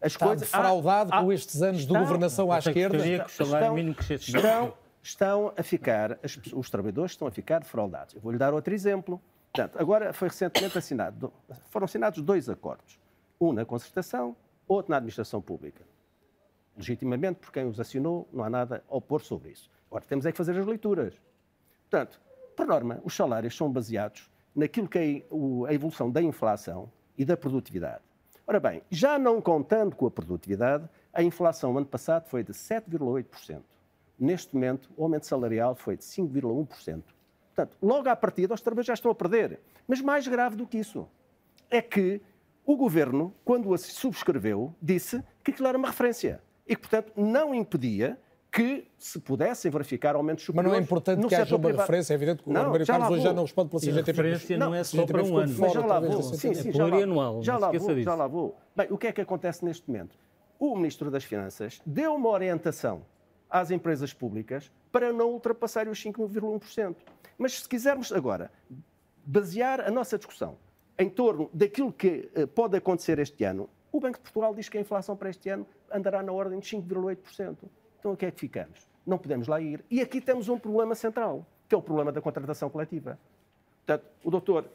As 0.00 0.12
Está 0.12 0.26
coisas 0.26 0.50
defraudado 0.50 1.10
ah, 1.12 1.22
com 1.22 1.30
ah, 1.30 1.34
estes 1.34 1.62
anos 1.62 1.80
estão, 1.80 1.96
de 1.96 2.02
governação 2.02 2.52
à 2.52 2.58
esquerda. 2.58 2.98
Que 3.02 3.20
o 3.22 3.28
salário 3.28 3.72
mínimo 3.72 3.96
estão, 4.10 4.74
estão 5.02 5.52
a 5.56 5.62
ficar, 5.62 6.18
os 6.52 6.68
trabalhadores 6.68 7.12
estão 7.12 7.26
a 7.26 7.30
ficar 7.30 7.60
defraudados. 7.60 8.14
Eu 8.14 8.20
vou-lhe 8.20 8.36
dar 8.36 8.52
outro 8.52 8.74
exemplo. 8.74 9.20
Portanto, 9.52 9.80
agora 9.80 10.12
foi 10.12 10.28
recentemente 10.28 10.76
assinado, 10.76 11.32
foram 11.70 11.84
assinados 11.84 12.20
dois 12.20 12.48
acordos. 12.48 12.98
Um 13.40 13.52
na 13.52 13.64
concertação, 13.64 14.36
outro 14.68 14.90
na 14.90 14.96
administração 14.96 15.40
pública. 15.40 15.84
Legitimamente, 16.76 17.38
por 17.38 17.52
quem 17.52 17.64
os 17.64 17.80
assinou, 17.80 18.28
não 18.32 18.44
há 18.44 18.50
nada 18.50 18.84
a 18.88 18.96
opor 18.96 19.22
sobre 19.22 19.50
isso. 19.50 19.70
Agora, 19.94 20.06
temos 20.08 20.26
é 20.26 20.32
que 20.32 20.38
fazer 20.38 20.58
as 20.58 20.66
leituras. 20.66 21.14
Portanto, 21.88 22.20
por 22.56 22.66
norma, 22.66 23.00
os 23.04 23.14
salários 23.14 23.56
são 23.56 23.70
baseados 23.70 24.28
naquilo 24.52 24.88
que 24.88 24.98
é 24.98 25.68
a 25.68 25.72
evolução 25.72 26.10
da 26.10 26.20
inflação 26.20 26.90
e 27.16 27.24
da 27.24 27.36
produtividade. 27.36 28.02
Ora 28.44 28.58
bem, 28.58 28.82
já 28.90 29.20
não 29.20 29.40
contando 29.40 29.94
com 29.94 30.04
a 30.04 30.10
produtividade, 30.10 30.88
a 31.12 31.22
inflação 31.22 31.78
ano 31.78 31.86
passado 31.86 32.26
foi 32.26 32.42
de 32.42 32.52
7,8%. 32.52 33.62
Neste 34.18 34.52
momento, 34.52 34.90
o 34.96 35.04
aumento 35.04 35.26
salarial 35.26 35.76
foi 35.76 35.96
de 35.96 36.02
5,1%. 36.02 37.04
Portanto, 37.54 37.78
logo 37.80 38.08
à 38.08 38.16
partida, 38.16 38.52
os 38.52 38.60
trabalhadores 38.60 38.88
já 38.88 38.94
estão 38.94 39.12
a 39.12 39.14
perder. 39.14 39.60
Mas 39.86 40.00
mais 40.00 40.26
grave 40.26 40.56
do 40.56 40.66
que 40.66 40.76
isso 40.76 41.08
é 41.70 41.80
que 41.80 42.20
o 42.66 42.76
governo, 42.76 43.32
quando 43.44 43.72
a 43.72 43.78
subscreveu, 43.78 44.74
disse 44.82 45.22
que 45.44 45.52
aquilo 45.52 45.68
era 45.68 45.78
uma 45.78 45.86
referência 45.86 46.42
e 46.66 46.74
que, 46.74 46.82
portanto, 46.82 47.12
não 47.16 47.54
impedia 47.54 48.18
que 48.54 48.86
se 48.96 49.18
pudessem 49.18 49.68
verificar 49.68 50.14
aumentos 50.14 50.44
superiores. 50.44 50.70
Mas 50.70 50.72
não 50.72 50.80
é 50.80 50.84
importante 50.84 51.26
que 51.26 51.34
haja 51.34 51.56
uma 51.56 51.62
privado. 51.64 51.80
referência, 51.80 52.12
é 52.12 52.14
evidente 52.14 52.44
que 52.44 52.48
o 52.48 52.52
Mário 52.52 52.86
Carlos 52.86 53.10
hoje 53.10 53.22
já 53.24 53.32
não 53.32 53.42
responde 53.42 53.70
pela 53.70 53.80
CGTP. 53.80 54.10
A 54.10 54.14
referência 54.14 54.56
não, 54.56 54.66
não 54.68 54.74
é 54.76 54.84
só 54.84 55.04
para 55.04 55.24
um 55.24 55.36
ano. 55.36 55.54
Mas 55.58 55.72
já 55.72 55.84
lá 55.84 55.98
vou. 55.98 56.22
Sim, 56.22 56.54
sim, 56.54 56.68
é 56.68 56.72
plurianual. 56.72 57.42
Já 57.42 57.58
lá 57.58 57.72
vou, 57.72 58.00
já 58.00 58.14
lá 58.14 58.28
vou. 58.28 58.56
Bem, 58.76 58.86
o 58.90 58.96
que 58.96 59.08
é 59.08 59.12
que 59.12 59.20
acontece 59.20 59.64
neste 59.64 59.90
momento? 59.90 60.16
O 60.56 60.76
Ministro 60.76 61.10
das 61.10 61.24
Finanças 61.24 61.82
deu 61.84 62.14
uma 62.14 62.28
orientação 62.28 63.04
às 63.50 63.72
empresas 63.72 64.12
públicas 64.12 64.70
para 64.92 65.12
não 65.12 65.32
ultrapassar 65.32 65.88
os 65.88 66.00
5,1%. 66.00 66.94
Mas 67.36 67.58
se 67.58 67.68
quisermos 67.68 68.12
agora 68.12 68.52
basear 69.26 69.80
a 69.80 69.90
nossa 69.90 70.16
discussão 70.16 70.56
em 70.96 71.10
torno 71.10 71.50
daquilo 71.52 71.92
que 71.92 72.30
eh, 72.32 72.46
pode 72.46 72.76
acontecer 72.76 73.18
este 73.18 73.42
ano, 73.42 73.68
o 73.90 73.98
Banco 73.98 74.18
de 74.18 74.22
Portugal 74.22 74.54
diz 74.54 74.68
que 74.68 74.78
a 74.78 74.80
inflação 74.80 75.16
para 75.16 75.28
este 75.28 75.48
ano 75.48 75.66
andará 75.92 76.22
na 76.22 76.30
ordem 76.30 76.60
de 76.60 76.68
5,8%. 76.68 77.56
Então 78.04 78.12
o 78.12 78.16
que 78.18 78.26
é 78.26 78.30
que 78.30 78.38
ficamos? 78.38 78.86
Não 79.06 79.16
podemos 79.16 79.48
lá 79.48 79.58
ir. 79.58 79.82
E 79.90 80.02
aqui 80.02 80.20
temos 80.20 80.50
um 80.50 80.58
problema 80.58 80.94
central, 80.94 81.46
que 81.66 81.74
é 81.74 81.78
o 81.78 81.80
problema 81.80 82.12
da 82.12 82.20
contratação 82.20 82.68
coletiva. 82.68 83.18
Portanto, 83.86 84.04
o 84.22 84.30
doutor 84.30 84.66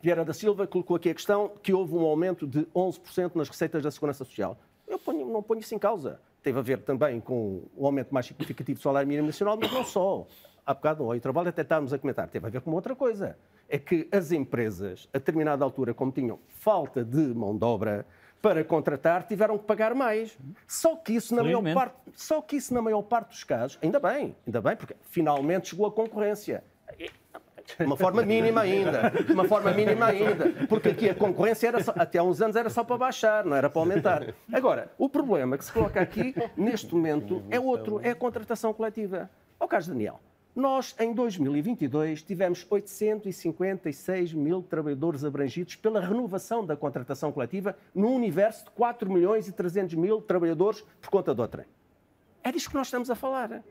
Vieira 0.00 0.24
da 0.24 0.32
Silva 0.32 0.68
colocou 0.68 0.94
aqui 0.94 1.10
a 1.10 1.14
questão 1.14 1.50
que 1.60 1.72
houve 1.74 1.94
um 1.96 2.02
aumento 2.02 2.46
de 2.46 2.60
11% 2.66 3.34
nas 3.34 3.48
receitas 3.48 3.82
da 3.82 3.90
Segurança 3.90 4.24
Social. 4.24 4.56
Eu 4.86 5.00
ponho, 5.00 5.26
não 5.26 5.42
ponho 5.42 5.58
isso 5.58 5.74
em 5.74 5.80
causa 5.80 6.20
teve 6.42 6.58
a 6.58 6.62
ver 6.62 6.82
também 6.82 7.20
com 7.20 7.64
o 7.76 7.86
aumento 7.86 8.14
mais 8.14 8.26
significativo 8.26 8.78
do 8.78 8.82
salário 8.82 9.06
mínimo 9.06 9.26
nacional, 9.26 9.58
mas 9.60 9.70
não 9.70 9.84
só. 9.84 10.26
há 10.64 10.72
bocado, 10.72 11.04
ao 11.04 11.14
intervalo, 11.14 11.48
até 11.48 11.62
estávamos 11.62 11.92
a 11.92 11.98
comentar, 11.98 12.28
teve 12.28 12.46
a 12.46 12.50
ver 12.50 12.60
com 12.60 12.70
outra 12.70 12.94
coisa. 12.94 13.36
É 13.68 13.78
que 13.78 14.08
as 14.10 14.32
empresas, 14.32 15.08
a 15.12 15.18
determinada 15.18 15.64
altura, 15.64 15.92
como 15.92 16.10
tinham 16.10 16.38
falta 16.48 17.04
de 17.04 17.34
mão 17.34 17.56
de 17.56 17.64
obra 17.64 18.06
para 18.40 18.64
contratar, 18.64 19.24
tiveram 19.24 19.58
que 19.58 19.64
pagar 19.64 19.94
mais. 19.94 20.36
Só 20.66 20.96
que 20.96 21.12
isso, 21.12 21.34
na 21.34 21.42
maior 21.42 21.62
parte, 21.74 21.94
só 22.14 22.40
que 22.40 22.56
isso, 22.56 22.72
na 22.72 22.82
maior 22.82 23.02
parte 23.02 23.28
dos 23.30 23.44
casos, 23.44 23.78
ainda 23.82 24.00
bem, 24.00 24.34
ainda 24.46 24.60
bem, 24.60 24.76
porque 24.76 24.96
finalmente 25.10 25.70
chegou 25.70 25.86
a 25.86 25.92
concorrência. 25.92 26.64
De 27.78 27.84
uma 27.84 27.96
forma 27.96 28.22
mínima 28.22 28.62
ainda. 28.62 29.10
De 29.10 29.32
uma 29.32 29.44
forma 29.44 29.70
mínima 29.72 30.06
ainda. 30.06 30.66
Porque 30.68 30.88
aqui 30.88 31.08
a 31.08 31.14
concorrência 31.14 31.68
era 31.68 31.82
só, 31.82 31.92
até 31.96 32.18
há 32.18 32.22
uns 32.22 32.40
anos 32.42 32.56
era 32.56 32.68
só 32.68 32.82
para 32.82 32.96
baixar, 32.96 33.44
não 33.44 33.56
era 33.56 33.70
para 33.70 33.80
aumentar. 33.80 34.34
Agora, 34.52 34.90
o 34.98 35.08
problema 35.08 35.56
que 35.56 35.64
se 35.64 35.72
coloca 35.72 36.00
aqui, 36.00 36.34
neste 36.56 36.92
momento, 36.92 37.44
é 37.50 37.60
outro, 37.60 38.00
é 38.02 38.10
a 38.10 38.14
contratação 38.14 38.72
coletiva. 38.72 39.30
Ó 39.58 39.68
Carlos 39.68 39.88
Daniel, 39.88 40.20
nós, 40.54 40.94
em 40.98 41.12
2022, 41.12 42.22
tivemos 42.22 42.66
856 42.68 44.32
mil 44.32 44.62
trabalhadores 44.62 45.24
abrangidos 45.24 45.76
pela 45.76 46.00
renovação 46.00 46.64
da 46.66 46.76
contratação 46.76 47.30
coletiva 47.30 47.76
num 47.94 48.14
universo 48.14 48.64
de 48.64 48.70
4 48.72 49.10
milhões 49.10 49.46
e 49.46 49.52
300 49.52 49.94
mil 49.94 50.20
trabalhadores 50.20 50.84
por 51.00 51.10
conta 51.10 51.32
do 51.32 51.46
trem. 51.46 51.66
É 52.42 52.50
disto 52.50 52.70
que 52.70 52.74
nós 52.74 52.88
estamos 52.88 53.10
a 53.10 53.14
falar. 53.14 53.62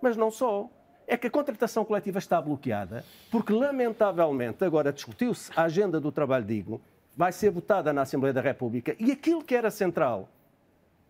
Mas 0.00 0.16
não 0.16 0.30
só 0.30 0.70
é 1.06 1.16
que 1.16 1.26
a 1.26 1.30
contratação 1.30 1.84
coletiva 1.84 2.18
está 2.18 2.40
bloqueada, 2.40 3.04
porque, 3.30 3.52
lamentavelmente, 3.52 4.64
agora 4.64 4.92
discutiu-se 4.92 5.50
a 5.56 5.64
agenda 5.64 6.00
do 6.00 6.12
trabalho 6.12 6.44
digno, 6.44 6.80
vai 7.16 7.32
ser 7.32 7.50
votada 7.50 7.92
na 7.92 8.02
Assembleia 8.02 8.32
da 8.32 8.40
República, 8.40 8.96
e 8.98 9.12
aquilo 9.12 9.44
que 9.44 9.54
era 9.54 9.70
central 9.70 10.28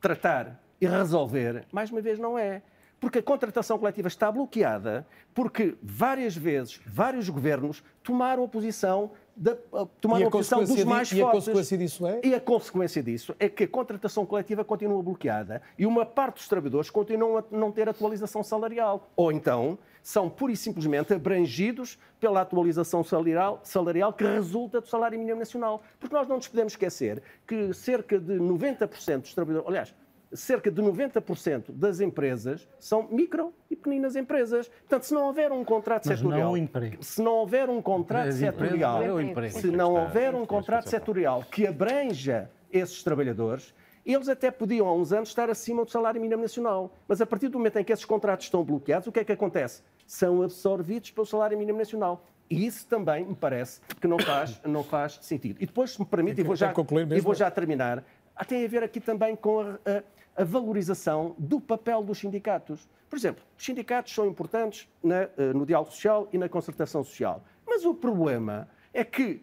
tratar 0.01 0.61
e 0.81 0.87
resolver, 0.87 1.65
mais 1.71 1.91
uma 1.91 2.01
vez, 2.01 2.19
não 2.19 2.37
é. 2.37 2.63
Porque 3.03 3.19
a 3.19 3.23
contratação 3.23 3.77
coletiva 3.81 4.07
está 4.07 4.31
bloqueada, 4.31 5.05
porque 5.35 5.75
várias 5.83 6.37
vezes, 6.37 6.81
vários 6.87 7.29
governos 7.29 7.83
tomaram 8.01 8.45
a 8.45 8.49
posição 8.49 9.11
da, 9.37 9.57
tomaram 10.01 10.27
a, 10.27 10.29
a 10.29 10.31
posição 10.31 10.63
dos 10.63 10.85
mais 10.85 11.11
fortes. 11.11 11.19
E 11.19 11.21
a 11.21 11.31
consequência 11.33 11.79
disso 11.79 12.07
é? 12.07 12.21
E 12.23 12.33
a 12.33 12.41
consequência 12.41 13.03
disso 13.03 13.35
é 13.41 13.49
que 13.49 13.65
a 13.65 13.69
contratação 13.69 14.25
coletiva 14.25 14.65
continua 14.65 15.03
bloqueada 15.03 15.61
e 15.77 15.85
uma 15.85 16.07
parte 16.07 16.37
dos 16.37 16.47
trabalhadores 16.47 16.91
continuam 16.91 17.39
a 17.39 17.45
não 17.51 17.73
ter 17.73 17.89
atualização 17.89 18.45
salarial. 18.45 19.11
Ou 19.17 19.33
então 19.33 19.81
são 20.01 20.31
pura 20.31 20.53
e 20.53 20.57
simplesmente 20.57 21.13
abrangidos 21.13 21.99
pela 22.21 22.43
atualização 22.43 23.03
salarial, 23.03 23.59
salarial 23.65 24.13
que 24.13 24.23
resulta 24.23 24.81
do 24.81 24.87
salário 24.87 25.19
mínimo 25.19 25.41
nacional. 25.41 25.83
Porque 25.99 26.15
nós 26.15 26.29
não 26.29 26.37
nos 26.37 26.47
podemos 26.47 26.75
esquecer 26.75 27.21
que 27.49 27.75
cerca 27.75 28.17
de 28.17 28.35
90% 28.35 29.23
dos 29.23 29.35
trabalhadores, 29.35 29.69
aliás, 29.69 29.95
cerca 30.35 30.71
de 30.71 30.81
90% 30.83 31.65
das 31.69 32.01
empresas 32.01 32.69
são 32.79 33.09
micro 33.11 33.53
e 33.71 33.77
pequenas 33.77 34.17
empresas. 34.17 34.69
Portanto, 34.69 35.05
se 35.05 35.15
não 35.15 35.27
houver 35.27 35.53
um 35.53 35.65
contrato 35.65 36.09
Mas 36.09 36.19
setorial, 36.19 36.57
não 36.57 36.69
se 37.01 37.23
não 37.23 37.33
houver 37.33 37.69
um 37.69 37.83
contrato 37.83 38.33
setorial, 38.33 39.03
se 39.51 39.71
não 39.71 39.95
houver 39.95 40.35
um 40.35 40.47
contrato 40.47 40.89
setorial 40.89 41.45
que 41.51 41.67
abranja 41.67 42.51
esses 42.71 43.03
trabalhadores, 43.03 43.75
eles 44.05 44.29
até 44.29 44.51
podiam 44.51 44.89
há 44.89 44.95
uns 44.95 45.13
anos 45.13 45.29
estar 45.29 45.49
acima 45.49 45.85
do 45.85 45.91
salário 45.91 46.21
mínimo 46.21 46.43
nacional. 46.43 46.93
Mas 47.07 47.21
a 47.21 47.27
partir 47.27 47.49
do 47.49 47.59
momento 47.59 47.79
em 47.79 47.85
que 47.85 47.93
esses 47.93 48.05
contratos 48.05 48.47
estão 48.47 48.65
bloqueados, 48.65 49.07
o 49.07 49.13
que 49.13 49.21
é 49.21 49.25
que 49.25 49.33
acontece? 49.33 49.83
São 50.07 50.43
absorvidos 50.43 51.11
pelo 51.11 51.27
salário 51.27 51.57
mínimo 51.57 51.79
nacional. 51.79 52.25
E 52.51 52.67
isso 52.67 52.87
também 52.87 53.25
me 53.25 53.35
parece 53.35 53.81
que 54.01 54.07
não 54.07 54.19
faz, 54.19 54.61
não 54.67 54.83
faz 54.83 55.19
sentido. 55.23 55.57
E 55.61 55.67
depois, 55.67 55.93
se 55.93 56.01
me 56.01 56.07
permite, 56.07 56.41
e 56.41 56.45
vou 56.45 56.57
já, 56.57 56.73
e 57.17 57.21
vou 57.21 57.35
já 57.35 57.51
terminar, 57.51 58.05
tem 58.47 58.65
a 58.65 58.69
ver 58.69 58.83
aqui 58.83 59.01
também 59.01 59.37
com 59.37 59.61
a, 59.61 59.79
a 59.87 60.03
a 60.37 60.45
valorização 60.45 61.35
do 61.39 61.61
papel 61.61 62.03
dos 62.03 62.19
sindicatos. 62.19 62.89
Por 63.09 63.17
exemplo, 63.17 63.45
os 63.57 63.65
sindicatos 63.65 64.15
são 64.15 64.27
importantes 64.27 64.89
na, 65.03 65.29
eh, 65.37 65.53
no 65.55 65.67
diálogo 65.67 65.91
social 65.91 66.29
e 66.33 66.39
na 66.39 66.49
concertação 66.49 67.05
social. 67.05 67.45
Mas 67.67 67.85
o 67.85 67.95
problema 67.95 68.69
é 68.93 69.05
que 69.05 69.43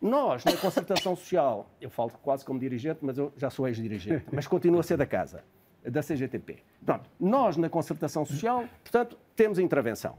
nós, 0.00 0.44
na 0.44 0.56
concertação 0.56 1.16
social, 1.16 1.70
eu 1.80 1.88
falo 1.88 2.10
quase 2.22 2.44
como 2.44 2.58
dirigente, 2.58 2.98
mas 3.02 3.16
eu 3.16 3.32
já 3.36 3.48
sou 3.48 3.66
ex-dirigente, 3.66 4.26
mas 4.30 4.46
continuo 4.46 4.80
a 4.80 4.82
ser 4.82 4.96
da 4.96 5.06
casa, 5.06 5.42
da 5.82 6.02
CGTP. 6.02 6.58
Pronto, 6.84 7.08
nós, 7.18 7.56
na 7.56 7.70
concertação 7.70 8.24
social, 8.24 8.64
portanto, 8.82 9.16
temos 9.34 9.58
a 9.58 9.62
intervenção. 9.62 10.16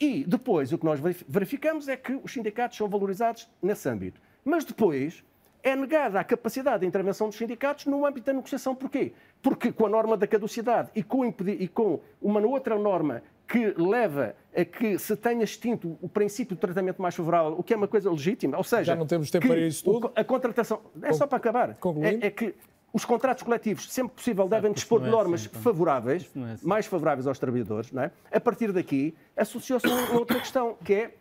E 0.00 0.24
depois 0.24 0.72
o 0.72 0.78
que 0.78 0.84
nós 0.84 1.00
verificamos 1.28 1.88
é 1.88 1.96
que 1.96 2.14
os 2.14 2.32
sindicatos 2.32 2.76
são 2.76 2.88
valorizados 2.88 3.48
nesse 3.60 3.88
âmbito. 3.88 4.20
Mas 4.44 4.64
depois 4.64 5.24
é 5.62 5.76
negada 5.76 6.18
a 6.18 6.24
capacidade 6.24 6.80
de 6.80 6.86
intervenção 6.86 7.28
dos 7.28 7.36
sindicatos 7.36 7.86
no 7.86 8.04
âmbito 8.04 8.26
da 8.26 8.32
negociação. 8.32 8.74
Porquê? 8.74 9.12
Porque 9.40 9.70
com 9.72 9.86
a 9.86 9.88
norma 9.88 10.16
da 10.16 10.26
caducidade 10.26 10.90
e 10.94 11.02
com, 11.02 11.24
e 11.24 11.68
com 11.68 12.00
uma 12.20 12.40
outra 12.40 12.78
norma 12.78 13.22
que 13.46 13.74
leva 13.76 14.34
a 14.56 14.64
que 14.64 14.98
se 14.98 15.14
tenha 15.16 15.44
extinto 15.44 15.98
o 16.00 16.08
princípio 16.08 16.56
de 16.56 16.60
tratamento 16.60 17.00
mais 17.00 17.14
favorável, 17.14 17.54
o 17.58 17.62
que 17.62 17.74
é 17.74 17.76
uma 17.76 17.88
coisa 17.88 18.10
legítima, 18.10 18.56
ou 18.56 18.64
seja... 18.64 18.84
Já 18.84 18.96
não 18.96 19.06
temos 19.06 19.30
tempo 19.30 19.46
para 19.46 19.58
isso 19.58 19.84
tudo. 19.84 20.10
A 20.14 20.24
contratação... 20.24 20.80
É 21.02 21.12
só 21.12 21.26
para 21.26 21.36
acabar. 21.36 21.70
É, 22.00 22.26
é, 22.26 22.30
que 22.30 22.54
os 22.92 23.04
contratos 23.04 23.42
coletivos, 23.42 23.90
sempre 23.92 24.14
possível, 24.14 24.48
devem 24.48 24.72
dispor 24.72 25.00
de 25.00 25.08
é 25.08 25.10
normas 25.10 25.46
assim, 25.46 25.62
favoráveis, 25.62 26.30
é 26.34 26.52
assim. 26.52 26.66
mais 26.66 26.86
favoráveis 26.86 27.26
aos 27.26 27.38
trabalhadores. 27.38 27.92
Não 27.92 28.02
é? 28.02 28.10
A 28.30 28.40
partir 28.40 28.72
daqui, 28.72 29.14
associou-se 29.36 29.86
a 29.86 30.16
outra 30.16 30.38
questão, 30.38 30.76
que 30.82 30.94
é 30.94 31.14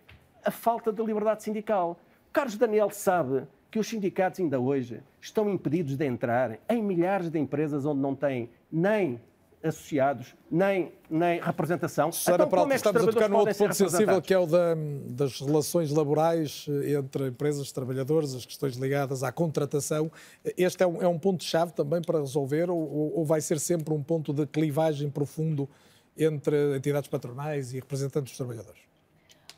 a 0.43 0.51
falta 0.51 0.91
de 0.91 1.03
liberdade 1.03 1.43
sindical. 1.43 1.99
Carlos 2.31 2.55
Daniel 2.55 2.89
sabe 2.91 3.43
que 3.71 3.79
os 3.79 3.87
sindicatos 3.87 4.41
ainda 4.41 4.59
hoje 4.59 5.01
estão 5.21 5.49
impedidos 5.49 5.95
de 5.95 6.05
entrar 6.05 6.59
em 6.69 6.83
milhares 6.83 7.29
de 7.29 7.39
empresas 7.39 7.85
onde 7.85 8.01
não 8.01 8.13
têm 8.13 8.49
nem 8.69 9.19
associados, 9.63 10.35
nem, 10.49 10.91
nem 11.09 11.39
representação. 11.39 12.11
Senhora 12.11 12.45
então, 12.45 12.71
é 12.71 12.75
estamos 12.75 13.03
a 13.03 13.11
tocar 13.11 13.29
num 13.29 13.37
outro 13.37 13.55
ponto 13.55 13.75
sensível 13.75 14.21
que 14.21 14.33
é 14.33 14.39
o 14.39 14.45
da, 14.45 14.75
das 15.07 15.39
relações 15.39 15.91
laborais 15.91 16.65
eh, 16.67 16.93
entre 16.93 17.27
empresas 17.27 17.69
e 17.69 17.73
trabalhadores, 17.73 18.33
as 18.33 18.45
questões 18.45 18.75
ligadas 18.75 19.23
à 19.23 19.31
contratação. 19.31 20.11
Este 20.57 20.83
é 20.83 20.87
um, 20.87 21.01
é 21.01 21.07
um 21.07 21.19
ponto-chave 21.19 21.73
também 21.73 22.01
para 22.01 22.19
resolver 22.19 22.69
ou, 22.69 23.13
ou 23.15 23.23
vai 23.23 23.39
ser 23.39 23.59
sempre 23.59 23.93
um 23.93 24.01
ponto 24.01 24.33
de 24.33 24.47
clivagem 24.47 25.09
profundo 25.09 25.69
entre 26.17 26.75
entidades 26.75 27.09
patronais 27.09 27.71
e 27.71 27.75
representantes 27.75 28.31
dos 28.31 28.37
trabalhadores? 28.37 28.90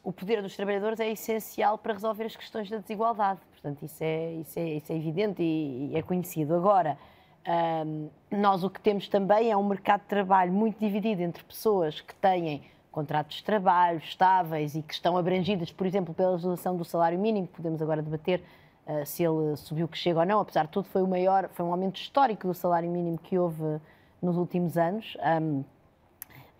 O 0.03 0.11
poder 0.11 0.41
dos 0.41 0.55
trabalhadores 0.55 0.99
é 0.99 1.09
essencial 1.09 1.77
para 1.77 1.93
resolver 1.93 2.25
as 2.25 2.35
questões 2.35 2.69
da 2.69 2.77
desigualdade. 2.77 3.39
Portanto, 3.51 3.84
isso 3.84 4.03
é, 4.03 4.34
isso 4.34 4.59
é, 4.59 4.63
isso 4.73 4.91
é 4.91 4.95
evidente 4.95 5.41
e, 5.41 5.91
e, 5.91 5.97
é 5.97 6.01
conhecido. 6.01 6.53
Agora, 6.53 6.97
um, 7.85 8.09
nós 8.30 8.63
o 8.65 8.69
que 8.69 8.81
temos 8.81 9.07
também 9.07 9.49
é 9.49 9.55
um 9.55 9.65
mercado 9.65 10.01
de 10.01 10.07
trabalho 10.07 10.51
muito 10.51 10.77
dividido 10.77 11.21
entre 11.21 11.41
pessoas 11.43 12.01
que 12.01 12.13
têm 12.15 12.63
contratos 12.91 13.38
de 13.38 13.43
trabalho 13.43 13.99
estáveis 13.99 14.75
e 14.75 14.81
que 14.81 14.93
estão 14.93 15.17
abrangidas, 15.17 15.71
por 15.71 15.88
exemplo, 15.88 16.13
pela 16.13 16.31
legislação 16.31 16.75
do 16.75 16.84
salário 16.84 17.17
mínimo, 17.17 17.47
podemos 17.47 17.81
agora 17.81 18.01
debater 18.01 18.43
uh, 18.85 19.05
se 19.05 19.23
ele 19.23 19.55
subiu 19.55 19.88
que 19.88 19.97
chega 19.97 20.19
ou 20.19 20.25
não, 20.25 20.39
apesar 20.39 20.65
de 20.65 20.71
tudo 20.71 20.88
foi 20.89 21.01
o 21.01 21.07
maior, 21.07 21.49
foi 21.53 21.65
um 21.65 21.71
aumento 21.71 21.95
histórico 21.95 22.45
do 22.45 22.53
salário 22.53 22.91
mínimo 22.91 23.17
que 23.17 23.39
houve 23.39 23.80
nos 24.21 24.38
últimos 24.38 24.77
anos. 24.77 25.17
Um, 25.41 25.63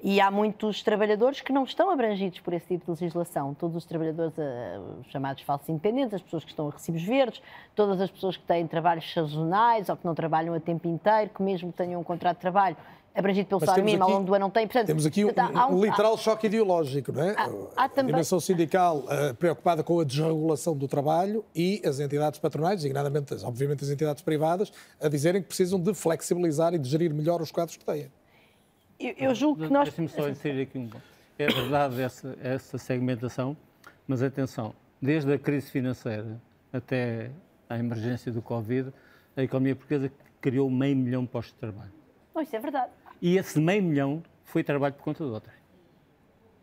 e 0.04 0.20
há 0.20 0.30
muitos 0.30 0.84
trabalhadores 0.84 1.40
que 1.40 1.54
não 1.54 1.64
estão 1.64 1.90
abrangidos 1.90 2.42
por 2.42 2.54
esse 2.54 2.68
tipo 2.68 2.84
de 2.84 3.02
legislação. 3.02 3.54
Todos 3.54 3.78
os 3.78 3.86
trabalhadores 3.86 4.38
uh, 4.38 5.02
chamados 5.10 5.42
falsos 5.44 5.70
independentes, 5.70 6.16
as 6.16 6.22
pessoas 6.22 6.44
que 6.44 6.50
estão 6.50 6.68
a 6.68 6.72
recibos 6.72 7.02
verdes, 7.02 7.42
todas 7.74 8.02
as 8.02 8.12
pessoas 8.12 8.36
que 8.36 8.44
têm 8.44 8.68
trabalhos 8.68 9.12
sazonais 9.14 9.88
ou 9.88 9.96
que 9.96 10.06
não 10.06 10.14
trabalham 10.14 10.54
a 10.54 10.60
tempo 10.60 10.90
inteiro, 10.90 11.32
que 11.34 11.42
mesmo 11.42 11.72
tenham 11.72 12.02
um 12.02 12.04
contrato 12.04 12.36
de 12.36 12.42
trabalho 12.42 12.76
abrangido 13.16 13.48
pelo 13.48 13.62
salário 13.62 13.86
mínimo 13.86 14.04
ao 14.04 14.10
longo 14.10 14.26
do 14.26 14.34
ano 14.34 14.44
não 14.46 14.50
têm. 14.50 14.68
Portanto, 14.68 14.88
temos 14.88 15.06
aqui 15.06 15.24
um, 15.24 15.30
um, 15.30 15.78
um 15.78 15.86
literal 15.86 16.16
há, 16.16 16.18
choque 16.18 16.48
ideológico, 16.48 17.14
não 17.14 17.24
é? 17.24 17.36
Há, 17.38 17.86
há 17.86 17.90
também... 17.90 18.12
A 18.12 18.16
dimensão 18.18 18.40
sindical 18.42 18.98
uh, 18.98 19.34
preocupada 19.36 19.84
com 19.84 20.00
a 20.02 20.04
desregulação 20.04 20.76
do 20.76 20.88
trabalho 20.88 21.46
e 21.56 21.82
as 21.86 22.02
entidades 22.02 22.40
patronais, 22.40 22.78
designadamente, 22.78 23.36
obviamente, 23.46 23.86
as 23.86 23.90
entidades 23.90 24.22
privadas, 24.22 24.74
a 25.00 25.08
dizerem 25.08 25.42
que 25.42 25.48
precisam 25.48 25.80
de 25.80 25.94
flexibilizar 25.94 26.74
e 26.74 26.78
de 26.78 26.90
gerir 26.90 27.14
melhor 27.14 27.42
os 27.42 27.52
quadros 27.52 27.78
que 27.78 27.86
têm. 27.86 28.12
Eu, 29.04 29.30
eu 29.30 29.36
julgo 29.36 29.64
que 29.64 29.72
nós. 29.72 29.90
Deixe-me 29.90 30.08
só 30.08 30.30
inserir 30.30 30.62
aqui 30.62 30.78
um 30.78 30.88
ponto. 30.88 31.04
É 31.38 31.48
verdade 31.48 32.02
essa, 32.02 32.38
essa 32.42 32.78
segmentação, 32.78 33.58
mas 34.08 34.22
atenção, 34.22 34.74
desde 35.02 35.34
a 35.34 35.38
crise 35.38 35.70
financeira 35.70 36.40
até 36.72 37.32
a 37.70 37.78
emergência 37.78 38.32
do 38.32 38.42
Covid, 38.42 38.94
a 39.36 39.44
economia 39.44 39.76
portuguesa 39.76 40.12
criou 40.40 40.70
meio 40.70 40.96
milhão 40.96 41.24
de 41.24 41.30
postos 41.30 41.54
de 41.54 41.60
trabalho. 41.60 41.92
Oh, 42.34 42.42
isso 42.42 42.56
é 42.56 42.60
verdade. 42.60 42.92
E 43.22 43.38
esse 43.38 43.60
meio 43.60 43.84
milhão 43.84 44.24
foi 44.44 44.64
trabalho 44.64 44.94
por 44.94 45.04
conta 45.04 45.24
de 45.24 45.30
outra 45.30 45.52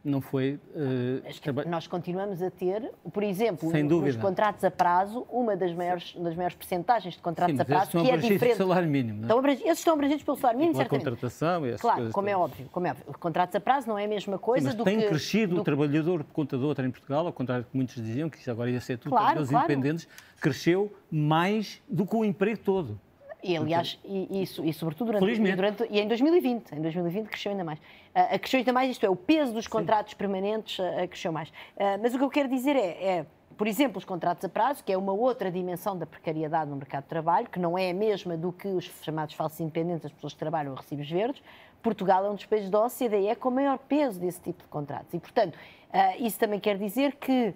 não 0.02 0.20
foi. 0.20 0.58
Uh, 0.74 1.68
nós 1.68 1.86
continuamos 1.86 2.42
a 2.42 2.50
ter, 2.50 2.90
por 3.12 3.22
exemplo, 3.22 3.70
nos 3.70 4.16
contratos 4.16 4.64
a 4.64 4.70
prazo, 4.70 5.26
uma 5.30 5.56
das 5.56 5.74
maiores, 5.74 6.14
das 6.14 6.34
maiores 6.34 6.56
percentagens 6.56 7.14
de 7.14 7.20
contratos 7.20 7.54
Sim, 7.54 7.62
a 7.62 7.64
prazo 7.64 7.90
que 7.90 8.10
é 8.10 8.16
diferente. 8.16 8.56
salário 8.56 8.88
mínimo. 8.88 9.26
Não 9.26 9.46
é? 9.46 9.52
esses 9.52 9.78
estão 9.78 9.94
abrangidos 9.94 10.22
pelo 10.22 10.36
salário 10.38 10.58
mínimo, 10.58 10.76
certamente. 10.76 11.04
contratação 11.04 11.66
e 11.66 11.76
Claro, 11.76 12.10
como 12.10 12.28
é 12.28 12.36
óbvio, 12.36 12.68
como 12.72 12.86
é 12.86 12.90
óbvio. 12.90 13.04
Contratos 13.18 13.54
a 13.54 13.60
prazo 13.60 13.88
não 13.88 13.98
é 13.98 14.04
a 14.04 14.08
mesma 14.08 14.38
coisa 14.38 14.70
Sim, 14.70 14.76
do 14.76 14.84
tem 14.84 14.96
que. 14.96 15.00
Tem 15.02 15.10
crescido 15.10 15.54
do... 15.56 15.60
o 15.60 15.64
trabalhador 15.64 16.24
por 16.24 16.32
conta 16.32 16.56
em 16.56 16.90
Portugal, 16.90 17.26
ao 17.26 17.32
contrário 17.32 17.64
do 17.64 17.70
que 17.70 17.76
muitos 17.76 17.94
diziam, 17.94 18.30
que 18.30 18.38
isso 18.38 18.50
agora 18.50 18.70
ia 18.70 18.80
ser 18.80 18.96
tudo 18.96 19.10
claro, 19.10 19.46
claro. 19.46 19.64
independentes, 19.66 20.08
cresceu 20.40 20.92
mais 21.10 21.80
do 21.88 22.06
que 22.06 22.16
o 22.16 22.24
emprego 22.24 22.58
todo. 22.58 22.98
E 23.42 23.56
aliás, 23.56 23.98
e, 24.04 24.42
isso, 24.42 24.64
e 24.64 24.72
sobretudo 24.72 25.12
durante, 25.12 25.40
e, 25.40 25.56
durante, 25.56 25.86
e 25.90 26.00
em 26.00 26.06
2020, 26.06 26.72
em 26.72 26.80
2020 26.80 27.26
cresceu 27.28 27.52
ainda 27.52 27.64
mais. 27.64 27.78
Uh, 27.78 28.38
cresceu 28.38 28.58
ainda 28.58 28.72
mais, 28.72 28.90
isto 28.90 29.04
é, 29.04 29.10
o 29.10 29.16
peso 29.16 29.52
dos 29.52 29.66
contratos 29.66 30.12
Sim. 30.12 30.18
permanentes 30.18 30.78
uh, 30.78 31.08
cresceu 31.08 31.32
mais. 31.32 31.48
Uh, 31.48 31.98
mas 32.02 32.14
o 32.14 32.18
que 32.18 32.24
eu 32.24 32.30
quero 32.30 32.48
dizer 32.48 32.76
é, 32.76 32.88
é, 33.02 33.26
por 33.56 33.66
exemplo, 33.66 33.98
os 33.98 34.04
contratos 34.04 34.44
a 34.44 34.48
prazo, 34.48 34.84
que 34.84 34.92
é 34.92 34.98
uma 34.98 35.12
outra 35.12 35.50
dimensão 35.50 35.96
da 35.96 36.06
precariedade 36.06 36.70
no 36.70 36.76
mercado 36.76 37.04
de 37.04 37.08
trabalho, 37.08 37.48
que 37.48 37.58
não 37.58 37.76
é 37.78 37.90
a 37.90 37.94
mesma 37.94 38.36
do 38.36 38.52
que 38.52 38.68
os 38.68 38.84
chamados 39.02 39.34
falsos 39.34 39.60
independentes, 39.60 40.06
as 40.06 40.12
pessoas 40.12 40.32
que 40.32 40.38
trabalham 40.38 40.72
a 40.72 40.76
recibos 40.76 41.08
verdes. 41.08 41.42
Portugal 41.82 42.24
é 42.26 42.30
um 42.30 42.34
dos 42.34 42.46
países 42.46 42.68
da 42.68 42.84
OCDE 42.84 43.34
com 43.38 43.50
maior 43.50 43.78
peso 43.78 44.20
desse 44.20 44.40
tipo 44.40 44.62
de 44.62 44.68
contratos. 44.68 45.14
E, 45.14 45.18
portanto, 45.18 45.58
isso 46.18 46.38
também 46.38 46.60
quer 46.60 46.76
dizer 46.76 47.16
que 47.16 47.54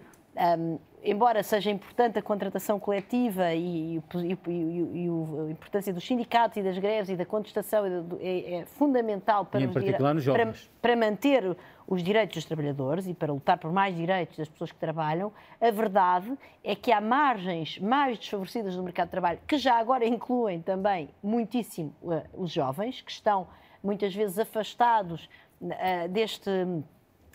um, 0.58 0.78
embora 1.04 1.42
seja 1.42 1.70
importante 1.70 2.18
a 2.18 2.22
contratação 2.22 2.80
coletiva 2.80 3.52
e, 3.52 3.98
e, 3.98 4.02
e, 4.24 5.04
e, 5.04 5.08
a 5.08 5.50
importância 5.50 5.92
dos 5.92 6.04
sindicatos 6.04 6.56
e 6.56 6.62
das 6.62 6.78
greves 6.78 7.10
e 7.10 7.16
da 7.16 7.26
contestação 7.26 7.84
é, 8.20 8.54
é 8.54 8.64
fundamental 8.64 9.44
para, 9.44 9.68
para, 9.68 10.52
para, 10.80 10.96
manter 10.96 11.56
os 11.86 12.02
direitos 12.02 12.36
dos 12.36 12.44
trabalhadores 12.46 13.06
e 13.06 13.12
para 13.12 13.32
lutar 13.32 13.58
por 13.58 13.70
mais 13.70 13.94
direitos 13.94 14.38
das 14.38 14.48
pessoas 14.48 14.72
que 14.72 14.78
trabalham, 14.78 15.30
a 15.60 15.70
verdade 15.70 16.32
é 16.62 16.74
que 16.74 16.90
há 16.90 17.00
margens 17.00 17.78
mais 17.78 18.18
desfavorecidas 18.18 18.74
do 18.74 18.82
mercado 18.82 19.08
de 19.08 19.12
trabalho, 19.12 19.38
que 19.46 19.58
já 19.58 19.78
agora 19.78 20.06
incluem 20.06 20.62
também 20.62 21.10
muitíssimo 21.22 21.94
uh, 22.02 22.22
os 22.32 22.50
jovens, 22.50 23.02
que 23.02 23.10
estão 23.10 23.46
muitas 23.82 24.14
vezes 24.14 24.38
afastados 24.38 25.28
uh, 25.60 26.08
deste 26.08 26.50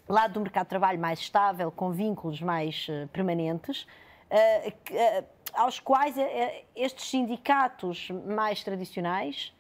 lado 0.10 0.34
do 0.34 0.41
mercado 0.41 0.65
de 0.65 0.69
trabalho 0.69 0.99
mais 0.99 1.19
estável, 1.19 1.72
com 1.72 1.91
vínculos 1.91 2.41
mais 2.41 2.88
uh, 2.90 3.07
permanentes, 3.10 3.84
uh, 3.84 4.69
uh, 4.69 5.26
aos 5.53 5.80
quais 5.80 6.15
estes 6.76 7.10
sindicatos 7.10 8.10
mais 8.26 8.64
tradicionais 8.64 9.53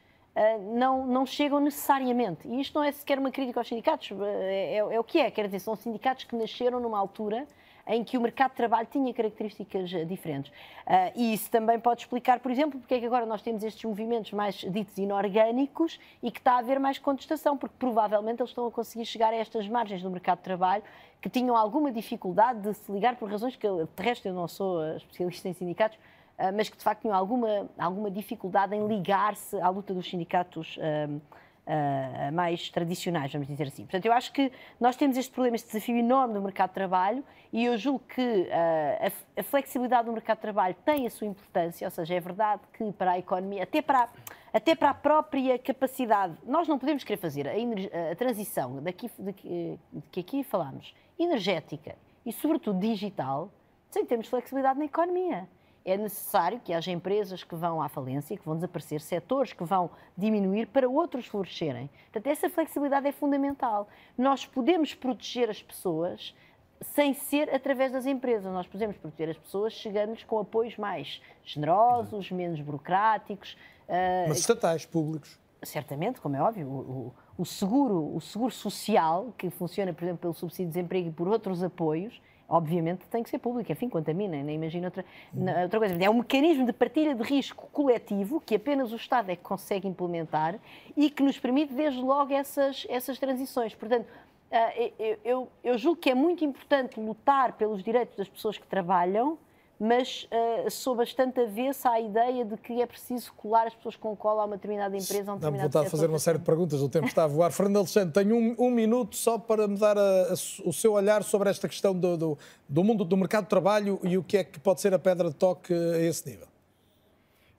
não, 0.73 1.05
não 1.05 1.25
chegam 1.25 1.59
necessariamente. 1.59 2.47
E 2.47 2.61
isto 2.61 2.75
não 2.75 2.83
é 2.83 2.91
sequer 2.91 3.17
uma 3.17 3.31
crítica 3.31 3.59
aos 3.59 3.67
sindicatos, 3.67 4.11
é, 4.21 4.75
é, 4.75 4.77
é 4.77 4.99
o 4.99 5.03
que 5.03 5.19
é, 5.19 5.29
quer 5.29 5.45
dizer, 5.47 5.59
são 5.59 5.75
sindicatos 5.75 6.23
que 6.23 6.35
nasceram 6.35 6.79
numa 6.79 6.97
altura 6.97 7.45
em 7.89 8.03
que 8.03 8.17
o 8.17 8.21
mercado 8.21 8.51
de 8.51 8.57
trabalho 8.57 8.87
tinha 8.89 9.11
características 9.11 9.91
eh, 9.91 10.05
diferentes. 10.05 10.51
Uh, 10.51 11.11
e 11.15 11.33
isso 11.33 11.49
também 11.49 11.79
pode 11.79 12.01
explicar, 12.01 12.39
por 12.39 12.51
exemplo, 12.51 12.79
porque 12.79 12.93
é 12.93 12.99
que 12.99 13.05
agora 13.05 13.25
nós 13.25 13.41
temos 13.41 13.63
estes 13.63 13.83
movimentos 13.83 14.31
mais 14.31 14.57
ditos 14.57 14.95
inorgânicos 14.99 15.99
e 16.21 16.29
que 16.29 16.37
está 16.37 16.53
a 16.53 16.57
haver 16.59 16.79
mais 16.79 16.99
contestação, 16.99 17.57
porque 17.57 17.75
provavelmente 17.79 18.41
eles 18.41 18.51
estão 18.51 18.67
a 18.67 18.71
conseguir 18.71 19.05
chegar 19.05 19.33
a 19.33 19.35
estas 19.35 19.67
margens 19.67 20.03
do 20.03 20.09
mercado 20.11 20.37
de 20.37 20.43
trabalho 20.43 20.83
que 21.19 21.29
tinham 21.29 21.57
alguma 21.57 21.91
dificuldade 21.91 22.61
de 22.61 22.73
se 22.75 22.91
ligar 22.91 23.15
por 23.15 23.29
razões 23.29 23.55
que, 23.55 23.67
de 23.67 24.03
resto, 24.03 24.27
eu 24.27 24.33
não 24.35 24.47
sou 24.47 24.83
eh, 24.83 24.97
especialista 24.97 25.49
em 25.49 25.53
sindicatos, 25.53 25.97
mas 26.55 26.69
que 26.69 26.77
de 26.77 26.83
facto 26.85 27.01
tinham 27.01 27.13
alguma, 27.13 27.69
alguma 27.77 28.09
dificuldade 28.09 28.73
em 28.73 28.87
ligar-se 28.87 29.59
à 29.59 29.67
luta 29.67 29.93
dos 29.93 30.09
sindicatos 30.09 30.79
uh, 31.69 32.33
mais 32.33 32.69
tradicionais, 32.69 33.31
vamos 33.31 33.47
dizer 33.47 33.67
assim. 33.67 33.83
Portanto, 33.83 34.05
eu 34.05 34.13
acho 34.13 34.33
que 34.33 34.51
nós 34.79 34.95
temos 34.95 35.15
este 35.15 35.31
problema, 35.31 35.55
este 35.55 35.67
desafio 35.67 35.95
enorme 35.95 36.33
do 36.33 36.41
mercado 36.41 36.69
de 36.69 36.73
trabalho 36.73 37.23
e 37.53 37.65
eu 37.65 37.77
julgo 37.77 37.99
que 37.99 38.21
uh, 38.21 38.47
a, 39.35 39.39
a, 39.39 39.43
flexibilidade 39.43 40.05
do 40.05 40.11
mercado 40.11 40.37
de 40.37 40.41
trabalho 40.41 40.75
tem 40.83 41.05
a 41.05 41.09
sua 41.09 41.27
importância, 41.27 41.85
ou 41.85 41.91
seja, 41.91 42.15
é 42.15 42.19
verdade 42.19 42.61
que 42.73 42.91
para 42.93 43.11
a 43.11 43.19
economia, 43.19 43.63
até 43.63 43.81
para, 43.81 44.03
a, 44.03 44.09
até 44.51 44.75
para 44.75 44.89
a 44.89 44.93
própria 44.93 45.59
capacidade, 45.59 46.35
nós 46.43 46.67
não 46.67 46.79
podemos 46.79 47.03
querer 47.03 47.17
fazer 47.17 47.47
a, 47.47 48.11
a 48.11 48.15
transição 48.15 48.81
daqui, 48.81 49.09
de, 49.19 49.31
de, 49.31 49.79
que 50.11 50.19
aqui 50.19 50.43
falamos, 50.43 50.93
energética 51.17 51.95
e, 52.25 52.33
sobretudo, 52.33 52.79
digital, 52.79 53.51
sem 53.91 54.05
termos 54.05 54.27
flexibilidade 54.27 54.79
na 54.79 54.85
economia 54.85 55.47
é 55.91 55.97
necessário 55.97 56.59
que 56.59 56.73
haja 56.73 56.91
empresas 56.91 57.43
que 57.43 57.55
vão 57.55 57.81
à 57.81 57.89
falência, 57.89 58.37
que 58.37 58.45
vão 58.45 58.55
desaparecer, 58.55 59.01
setores 59.01 59.53
que 59.53 59.63
vão 59.63 59.89
diminuir 60.17 60.67
para 60.67 60.89
outros 60.89 61.25
florescerem. 61.25 61.89
Portanto, 62.11 62.27
essa 62.27 62.49
flexibilidade 62.49 63.07
é 63.07 63.11
fundamental. 63.11 63.87
Nós 64.17 64.45
podemos 64.45 64.93
proteger 64.93 65.49
as 65.49 65.61
pessoas 65.61 66.33
sem 66.81 67.13
ser 67.13 67.53
através 67.53 67.91
das 67.91 68.05
empresas. 68.05 68.51
Nós 68.51 68.67
podemos 68.67 68.97
proteger 68.97 69.29
as 69.29 69.37
pessoas 69.37 69.73
chegando-lhes 69.73 70.23
com 70.23 70.39
apoios 70.39 70.77
mais 70.77 71.21
generosos, 71.43 72.31
menos 72.31 72.61
burocráticos. 72.61 73.53
Uh, 73.87 74.29
Mas 74.29 74.39
estatais, 74.39 74.85
públicos. 74.85 75.37
Certamente, 75.61 76.21
como 76.21 76.35
é 76.35 76.41
óbvio. 76.41 76.67
O, 76.67 76.79
o, 76.79 77.13
o, 77.39 77.45
seguro, 77.45 78.15
o 78.15 78.21
seguro 78.21 78.51
social, 78.51 79.33
que 79.37 79.49
funciona, 79.49 79.93
por 79.93 80.03
exemplo, 80.03 80.21
pelo 80.21 80.33
subsídio 80.33 80.67
de 80.67 80.73
desemprego 80.73 81.09
e 81.09 81.11
por 81.11 81.27
outros 81.27 81.61
apoios, 81.63 82.21
obviamente 82.49 83.05
tem 83.07 83.21
que 83.21 83.29
ser 83.29 83.37
público, 83.37 83.71
enfim, 83.71 83.87
contamina, 83.87 84.41
nem 84.41 84.55
imagino 84.55 84.85
outra, 84.85 85.05
outra 85.63 85.79
coisa. 85.79 86.03
É 86.03 86.09
um 86.09 86.15
mecanismo 86.15 86.65
de 86.65 86.73
partilha 86.73 87.13
de 87.13 87.23
risco 87.23 87.69
coletivo 87.71 88.41
que 88.41 88.55
apenas 88.55 88.91
o 88.91 88.95
Estado 88.95 89.29
é 89.29 89.35
que 89.35 89.43
consegue 89.43 89.87
implementar 89.87 90.59
e 90.97 91.09
que 91.09 91.21
nos 91.21 91.37
permite, 91.37 91.73
desde 91.73 92.01
logo, 92.01 92.33
essas, 92.33 92.85
essas 92.89 93.19
transições. 93.19 93.75
Portanto, 93.75 94.07
ah, 94.51 94.73
eu, 94.97 95.17
eu, 95.23 95.47
eu 95.63 95.77
julgo 95.77 96.01
que 96.01 96.09
é 96.09 96.15
muito 96.15 96.43
importante 96.43 96.99
lutar 96.99 97.53
pelos 97.53 97.83
direitos 97.83 98.15
das 98.15 98.27
pessoas 98.27 98.57
que 98.57 98.65
trabalham, 98.65 99.37
mas 99.79 100.27
uh, 100.31 100.69
sou 100.69 100.93
bastante 100.93 101.39
avessa 101.39 101.91
à 101.91 102.01
ideia 102.01 102.43
de 102.43 102.57
que 102.57 102.81
é 102.81 102.85
preciso 102.85 103.31
colar 103.33 103.67
as 103.67 103.73
pessoas 103.73 103.95
com 103.95 104.13
cola 104.15 104.41
a 104.41 104.45
uma 104.45 104.57
determinada 104.57 104.97
empresa. 104.97 105.31
A 105.31 105.35
um 105.35 105.37
determinado 105.37 105.69
vontade 105.69 105.85
de 105.85 105.91
fazer 105.91 106.07
uma 106.07 106.19
série 106.19 106.37
de 106.37 106.43
perguntas, 106.43 106.81
o 106.81 106.89
tempo 106.89 107.07
está 107.07 107.23
a 107.23 107.27
voar. 107.27 107.51
Fernando 107.51 107.77
Alexandre, 107.77 108.13
tenho 108.13 108.35
um, 108.35 108.55
um 108.59 108.69
minuto 108.69 109.15
só 109.15 109.37
para 109.37 109.67
me 109.67 109.77
dar 109.77 109.97
a, 109.97 110.01
a, 110.01 110.33
o 110.65 110.73
seu 110.73 110.93
olhar 110.93 111.23
sobre 111.23 111.49
esta 111.49 111.69
questão 111.69 111.97
do, 111.97 112.17
do, 112.17 112.37
do 112.67 112.83
mundo 112.83 113.05
do 113.05 113.15
mercado 113.15 113.45
de 113.45 113.49
trabalho 113.49 113.99
e 114.03 114.17
o 114.17 114.23
que 114.23 114.37
é 114.37 114.43
que 114.43 114.59
pode 114.59 114.81
ser 114.81 114.93
a 114.93 114.99
pedra 114.99 115.29
de 115.29 115.35
toque 115.35 115.73
a 115.73 115.99
esse 115.99 116.29
nível. 116.29 116.47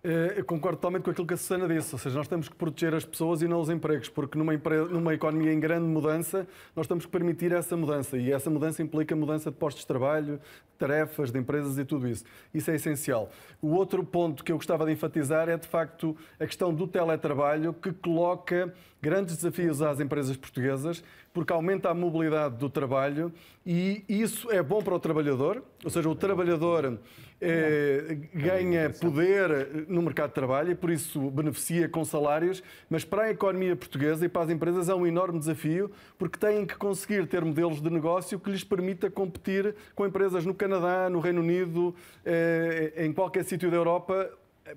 Eh, 0.02 0.35
eu 0.39 0.44
concordo 0.47 0.78
totalmente 0.78 1.02
com 1.02 1.10
aquilo 1.10 1.27
que 1.27 1.35
a 1.35 1.36
Susana 1.36 1.68
disse, 1.68 1.94
ou 1.94 1.98
seja, 1.98 2.16
nós 2.16 2.27
temos 2.27 2.48
que 2.48 2.55
proteger 2.55 2.94
as 2.94 3.05
pessoas 3.05 3.43
e 3.43 3.48
não 3.48 3.60
os 3.60 3.68
empregos, 3.68 4.09
porque 4.09 4.39
numa, 4.39 4.52
numa 4.90 5.12
economia 5.12 5.52
em 5.52 5.60
grande 5.60 5.86
mudança, 5.86 6.48
nós 6.74 6.86
temos 6.86 7.05
que 7.05 7.12
permitir 7.12 7.52
essa 7.52 7.77
mudança 7.77 8.16
e 8.16 8.32
essa 8.32 8.48
mudança 8.48 8.82
implica 8.82 9.14
mudança 9.14 9.51
de 9.51 9.56
postos 9.59 9.82
de 9.82 9.86
trabalho, 9.86 10.40
tarefas, 10.78 11.31
de 11.31 11.39
empresas 11.39 11.77
e 11.77 11.85
tudo 11.85 12.09
isso. 12.09 12.24
Isso 12.55 12.70
é 12.70 12.77
essencial. 12.77 13.31
O 13.60 13.74
outro 13.74 14.02
ponto 14.02 14.43
que 14.43 14.51
eu 14.51 14.56
gostava 14.56 14.86
de 14.86 14.93
enfatizar 14.93 15.51
é, 15.51 15.59
de 15.59 15.68
facto, 15.68 16.16
a 16.39 16.47
questão 16.47 16.72
do 16.72 16.86
teletrabalho, 16.86 17.74
que 17.74 17.93
coloca 17.93 18.72
grandes 19.02 19.36
desafios 19.36 19.82
às 19.82 20.01
empresas 20.01 20.35
portuguesas, 20.35 21.05
porque 21.32 21.52
aumenta 21.52 21.90
a 21.90 21.94
mobilidade 21.94 22.56
do 22.56 22.70
trabalho 22.70 23.31
e 23.66 24.02
isso 24.09 24.51
é 24.51 24.62
bom 24.62 24.82
para 24.82 24.94
o 24.94 24.98
trabalhador, 24.98 25.62
ou 25.85 25.90
seja, 25.90 26.09
o 26.09 26.14
trabalhador 26.14 26.98
eh, 27.42 28.18
ganha 28.34 28.90
poder 28.90 29.86
no 29.88 30.02
mercado 30.02 30.28
de 30.28 30.34
trabalho 30.34 30.72
e 30.72 30.74
por 30.74 30.90
isso 30.90 31.30
beneficia 31.30 31.88
com 31.88 32.04
salários, 32.04 32.62
mas 32.90 33.02
para 33.02 33.22
a 33.22 33.30
economia 33.30 33.74
portuguesa 33.74 34.26
e 34.26 34.28
para 34.28 34.42
as 34.42 34.50
empresas 34.50 34.90
é 34.90 34.94
um 34.94 35.06
enorme 35.06 35.38
desafio 35.38 35.90
porque 36.18 36.38
têm 36.38 36.66
que 36.66 36.76
conseguir 36.76 37.26
ter 37.26 37.42
modelos 37.42 37.80
de 37.80 37.88
negócio 37.88 38.38
que 38.38 38.50
lhes 38.50 38.62
permita 38.62 39.10
competir 39.10 39.74
com 39.94 40.06
empresas 40.06 40.44
no 40.44 40.52
Canadá, 40.52 41.08
no 41.08 41.18
Reino 41.18 41.40
Unido, 41.40 41.94
eh, 42.26 42.92
em 42.98 43.10
qualquer 43.10 43.42
sítio 43.44 43.70
da 43.70 43.76
Europa 43.78 44.30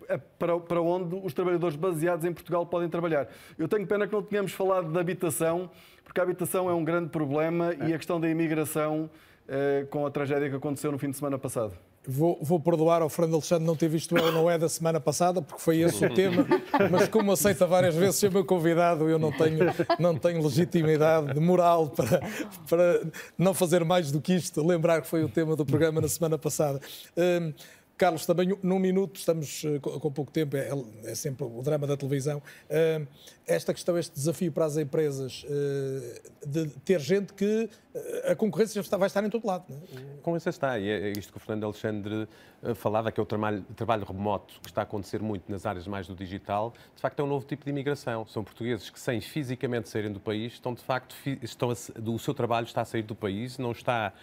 eh, 0.08 0.18
para, 0.40 0.58
para 0.58 0.82
onde 0.82 1.16
os 1.22 1.34
trabalhadores 1.34 1.76
baseados 1.76 2.24
em 2.24 2.32
Portugal 2.32 2.66
podem 2.66 2.88
trabalhar. 2.88 3.28
Eu 3.58 3.68
tenho 3.68 3.86
pena 3.86 4.08
que 4.08 4.14
não 4.14 4.24
tenhamos 4.24 4.54
falado 4.54 4.90
de 4.90 4.98
habitação, 4.98 5.70
porque 6.02 6.18
a 6.18 6.24
habitação 6.24 6.70
é 6.70 6.74
um 6.74 6.86
grande 6.86 7.10
problema 7.10 7.74
e 7.74 7.94
a 7.94 7.98
questão 7.98 8.22
da 8.22 8.30
imigração 8.30 9.10
com 9.90 10.06
a 10.06 10.10
tragédia 10.10 10.50
que 10.50 10.56
aconteceu 10.56 10.90
no 10.90 10.98
fim 10.98 11.10
de 11.10 11.18
semana 11.18 11.38
passado. 11.38 11.78
Vou, 12.06 12.38
vou, 12.42 12.60
perdoar 12.60 13.02
ao 13.02 13.08
Fernando 13.08 13.36
Alexandre 13.36 13.66
não 13.66 13.78
ter 13.78 13.88
visto 13.88 14.18
ele 14.18 14.32
não 14.32 14.50
é 14.50 14.58
da 14.58 14.68
semana 14.68 15.00
passada, 15.00 15.42
porque 15.42 15.62
foi 15.62 15.80
esse 15.80 16.06
o 16.06 16.14
tema, 16.14 16.46
mas 16.92 17.08
como 17.08 17.32
aceita 17.32 17.66
várias 17.66 17.96
vezes 17.96 18.18
ser 18.18 18.30
meu 18.30 18.44
convidado, 18.44 19.08
eu 19.08 19.18
não 19.18 19.32
tenho, 19.32 19.60
não 20.00 20.18
tenho 20.18 20.44
legitimidade 20.44 21.40
moral 21.40 21.88
para, 21.88 22.20
para 22.68 23.02
não 23.38 23.54
fazer 23.54 23.86
mais 23.86 24.12
do 24.12 24.20
que 24.20 24.34
isto, 24.34 24.66
lembrar 24.66 25.02
que 25.02 25.08
foi 25.08 25.24
o 25.24 25.30
tema 25.30 25.56
do 25.56 25.66
programa 25.66 26.02
na 26.02 26.10
semana 26.10 26.38
passada. 26.38 26.82
Hum, 27.18 27.54
Carlos, 27.98 28.26
também 28.26 28.58
num 28.64 28.80
minuto, 28.80 29.18
estamos 29.18 29.64
eh, 29.66 29.80
com 29.80 30.12
pouco 30.12 30.32
tempo, 30.32 30.58
é, 30.58 30.70
é 31.04 31.16
sempre 31.16 31.46
o 31.46 31.62
drama 31.62 31.86
da 31.86 31.96
televisão. 31.96 32.42
Hum, 32.70 33.08
esta 33.46 33.74
questão, 33.74 33.98
este 33.98 34.16
desafio 34.16 34.52
para 34.52 34.66
as 34.66 34.78
empresas 34.78 35.46
eh, 35.50 36.22
de 36.46 36.68
ter 36.86 37.00
gente 37.00 37.34
que 37.34 37.70
eh, 37.94 38.32
a 38.32 38.36
concorrência 38.36 38.82
já 38.82 38.98
vai 38.98 39.08
estar 39.08 39.24
em 39.24 39.30
todo 39.30 39.46
lado. 39.46 39.66
Não 39.68 39.78
é? 39.78 40.18
Com 40.22 40.38
isso 40.38 40.50
está, 40.50 40.80
e 40.80 40.90
é 40.90 41.12
isto 41.12 41.32
que 41.32 41.38
o 41.38 41.40
Fernando 41.42 41.66
Alexandre 41.66 42.28
eh, 42.64 42.74
falava, 42.74 43.12
que 43.12 43.20
é 43.20 43.24
o 43.24 43.26
trabalho, 43.26 43.62
trabalho 43.76 44.06
remoto 44.06 44.54
que 44.62 44.70
está 44.70 44.82
a 44.82 44.84
acontecer 44.84 45.22
muito 45.22 45.52
nas 45.52 45.66
áreas 45.66 45.86
mais 45.88 46.08
do 46.08 46.16
digital, 46.16 46.74
de 46.96 47.02
facto 47.02 47.20
é 47.20 47.24
um 47.24 47.28
novo 47.28 47.46
tipo 47.46 47.66
de 47.66 47.70
imigração. 47.70 48.26
São 48.28 48.44
portugueses 48.44 48.90
que, 48.90 49.00
sem 49.00 49.20
fisicamente 49.20 49.90
saírem 49.90 50.12
do 50.12 50.22
país, 50.22 50.54
estão 50.54 50.74
de 50.74 50.82
facto, 50.82 51.14
estão 51.42 51.70
a, 51.70 52.10
o 52.10 52.20
seu 52.20 52.34
trabalho 52.34 52.66
está 52.66 52.82
a 52.82 52.86
sair 52.86 53.04
do 53.04 53.16
país, 53.16 53.58
não 53.58 53.74
está 53.74 54.14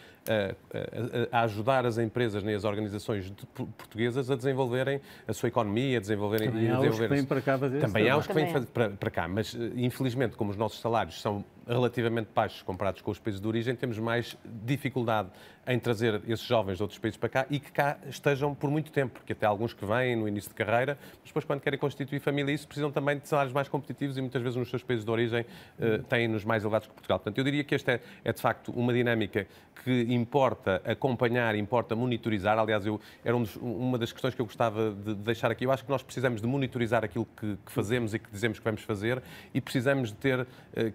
a, 1.32 1.42
ajudar 1.44 1.86
as 1.86 1.98
empresas 1.98 2.42
nem 2.42 2.54
as 2.54 2.64
organizações 2.64 3.30
de, 3.30 3.46
portuguesas 3.54 4.30
a 4.30 4.36
desenvolverem 4.36 5.00
a 5.26 5.32
sua 5.32 5.48
economia, 5.48 5.98
a 5.98 6.00
desenvolverem... 6.00 6.50
Também 6.50 6.70
há 6.70 6.80
os 6.80 6.98
que 6.98 7.08
vêm 7.08 7.24
para 7.24 7.40
cá 7.40 7.58
fazer 7.58 7.80
Também 7.80 8.08
há 8.10 8.16
os 8.16 8.26
que 8.26 8.32
vêm 8.32 8.62
para, 8.64 8.90
para 8.90 9.10
cá, 9.10 9.28
mas 9.28 9.56
infelizmente, 9.76 10.36
como 10.36 10.50
os 10.50 10.56
nossos 10.56 10.80
salários 10.80 11.20
são 11.20 11.44
relativamente 11.66 12.28
baixos 12.34 12.62
comparados 12.62 13.00
com 13.00 13.10
os 13.10 13.18
países 13.18 13.40
de 13.40 13.46
origem, 13.46 13.74
temos 13.76 13.98
mais 13.98 14.36
dificuldade 14.44 15.30
em 15.66 15.78
trazer 15.78 16.20
esses 16.26 16.44
jovens 16.44 16.76
de 16.76 16.82
outros 16.82 16.98
países 16.98 17.16
para 17.16 17.28
cá 17.28 17.46
e 17.50 17.60
que 17.60 17.70
cá 17.70 17.98
estejam 18.08 18.54
por 18.54 18.70
muito 18.70 18.90
tempo, 18.90 19.14
porque 19.14 19.32
até 19.32 19.46
alguns 19.46 19.72
que 19.72 19.84
vêm 19.84 20.16
no 20.16 20.26
início 20.26 20.50
de 20.50 20.54
carreira, 20.54 20.98
mas 21.20 21.26
depois 21.26 21.44
quando 21.44 21.60
querem 21.60 21.78
constituir 21.78 22.18
família, 22.20 22.52
isso 22.52 22.66
precisam 22.66 22.90
também 22.90 23.18
de 23.18 23.28
salários 23.28 23.52
mais 23.52 23.68
competitivos 23.68 24.16
e 24.16 24.20
muitas 24.20 24.42
vezes 24.42 24.56
nos 24.56 24.70
seus 24.70 24.82
países 24.82 25.04
de 25.04 25.10
origem 25.10 25.42
uh, 25.42 26.02
têm-nos 26.04 26.44
mais 26.44 26.62
elevados 26.62 26.88
que 26.88 26.94
Portugal. 26.94 27.18
Portanto, 27.18 27.38
eu 27.38 27.44
diria 27.44 27.62
que 27.62 27.74
esta 27.74 27.92
é, 27.92 28.00
é 28.24 28.32
de 28.32 28.40
facto 28.40 28.72
uma 28.72 28.92
dinâmica 28.92 29.46
que 29.84 30.12
importa 30.12 30.82
acompanhar, 30.84 31.54
importa 31.54 31.96
monitorizar. 31.96 32.58
Aliás, 32.58 32.84
eu, 32.84 33.00
era 33.24 33.36
um 33.36 33.42
dos, 33.42 33.56
uma 33.56 33.96
das 33.96 34.12
questões 34.12 34.34
que 34.34 34.40
eu 34.40 34.46
gostava 34.46 34.90
de 34.90 35.14
deixar 35.14 35.50
aqui. 35.50 35.64
Eu 35.64 35.72
acho 35.72 35.84
que 35.84 35.90
nós 35.90 36.02
precisamos 36.02 36.40
de 36.40 36.46
monitorizar 36.46 37.04
aquilo 37.04 37.26
que, 37.36 37.56
que 37.64 37.72
fazemos 37.72 38.12
e 38.12 38.18
que 38.18 38.30
dizemos 38.30 38.58
que 38.58 38.64
vamos 38.64 38.82
fazer 38.82 39.22
e 39.54 39.60
precisamos 39.60 40.10
de 40.10 40.16
ter, 40.16 40.40
uh, 40.40 40.46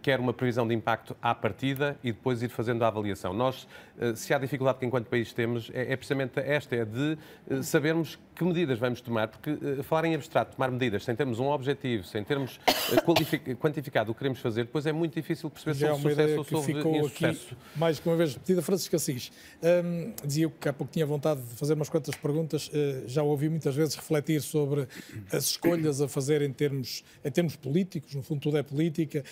quer 0.01 0.19
uma 0.19 0.33
previsão 0.33 0.67
de 0.67 0.73
impacto 0.73 1.15
à 1.21 1.33
partida 1.33 1.97
e 2.03 2.11
depois 2.11 2.43
ir 2.43 2.49
fazendo 2.49 2.83
a 2.83 2.87
avaliação. 2.87 3.33
Nós, 3.33 3.67
uh, 3.97 4.15
se 4.15 4.33
há 4.33 4.37
dificuldade 4.55 4.79
que 4.79 4.85
enquanto 4.85 5.07
país 5.07 5.33
temos, 5.33 5.69
é, 5.73 5.93
é 5.93 5.95
precisamente 5.95 6.39
esta, 6.39 6.75
é 6.75 6.85
de 6.85 7.17
uh, 7.49 7.63
sabermos 7.63 8.17
que 8.35 8.43
medidas 8.43 8.79
vamos 8.79 9.01
tomar, 9.01 9.27
porque 9.27 9.51
uh, 9.51 9.83
falar 9.83 10.05
em 10.05 10.15
abstrato, 10.15 10.55
tomar 10.55 10.71
medidas 10.71 11.03
sem 11.03 11.15
termos 11.15 11.39
um 11.39 11.47
objetivo, 11.47 12.03
sem 12.03 12.23
termos 12.23 12.59
uh, 12.67 13.55
quantificado 13.57 14.11
o 14.11 14.13
que 14.13 14.19
queremos 14.19 14.39
fazer, 14.39 14.65
depois 14.65 14.85
é 14.85 14.91
muito 14.91 15.13
difícil 15.13 15.49
perceber 15.49 15.75
se 15.75 15.85
é 15.85 15.91
houve 15.91 16.09
sucesso 16.09 16.37
ou 16.37 16.43
se 16.43 16.55
houve 16.55 16.73
ficou 16.73 16.95
insucesso. 16.95 17.53
Aqui, 17.53 17.79
mais 17.79 17.99
que 17.99 18.07
uma 18.09 18.15
vez 18.15 18.33
repetida, 18.33 18.61
Francisco 18.61 18.95
Assis. 18.95 19.31
Um, 19.61 20.13
dizia 20.25 20.49
que 20.49 20.69
há 20.69 20.73
pouco 20.73 20.91
tinha 20.91 21.05
vontade 21.05 21.41
de 21.41 21.55
fazer 21.55 21.73
umas 21.73 21.89
quantas 21.89 22.15
perguntas, 22.15 22.69
já 23.07 23.23
ouvi 23.23 23.49
muitas 23.49 23.75
vezes 23.75 23.95
refletir 23.95 24.41
sobre 24.41 24.87
as 25.31 25.45
escolhas 25.45 26.01
a 26.01 26.07
fazer 26.07 26.41
em 26.41 26.51
termos, 26.51 27.03
em 27.23 27.31
termos 27.31 27.55
políticos, 27.55 28.13
no 28.15 28.23
fundo 28.23 28.41
tudo 28.41 28.57
é 28.57 28.63
política. 28.63 29.23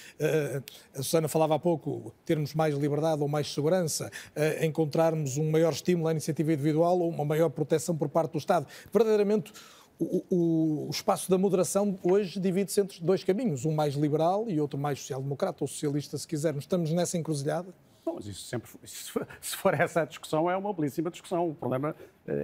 A 0.95 1.04
Susana 1.04 1.28
falava 1.28 1.56
há 1.56 1.60
pouco, 1.60 2.14
termos 2.26 2.54
mais 2.54 2.76
liberdade 2.76 3.22
ou 3.22 3.28
mais 3.28 3.54
segurança, 3.54 4.12
uh, 4.36 4.66
encontrarmos 5.14 5.38
um 5.38 5.49
maior 5.49 5.72
estímulo 5.72 6.07
à 6.07 6.11
iniciativa 6.11 6.52
individual 6.53 6.99
ou 6.99 7.10
uma 7.10 7.23
maior 7.23 7.49
proteção 7.49 7.95
por 7.95 8.10
parte 8.10 8.31
do 8.31 8.38
Estado. 8.38 8.68
Verdadeiramente, 8.91 9.53
o, 9.99 10.26
o, 10.30 10.88
o, 10.88 10.90
espaço 10.90 11.30
da 11.30 11.38
moderação 11.38 11.98
hoje 12.03 12.40
divide-se 12.40 12.81
entre 12.81 13.02
dois 13.02 13.23
caminhos, 13.23 13.64
um 13.64 13.73
mais 13.73 13.94
liberal 13.94 14.49
e 14.49 14.60
outro 14.60 14.77
mais 14.77 14.99
social-democrata 14.99 15.64
ou 15.64 15.68
socialista, 15.68 16.18
se 16.18 16.27
quisermos. 16.27 16.64
Estamos 16.64 16.91
nessa 16.91 17.18
encruzilhada? 17.18 17.73
Bom, 18.06 18.15
mas 18.15 18.26
isso 18.26 18.48
sempre, 18.48 18.69
se 18.84 19.56
for 19.56 19.73
essa 19.73 20.02
a 20.02 20.06
discussão, 20.06 20.49
é 20.49 20.57
uma 20.57 20.73
belíssima 20.73 21.10
discussão. 21.10 21.49
O 21.49 21.56
problema 21.56 21.95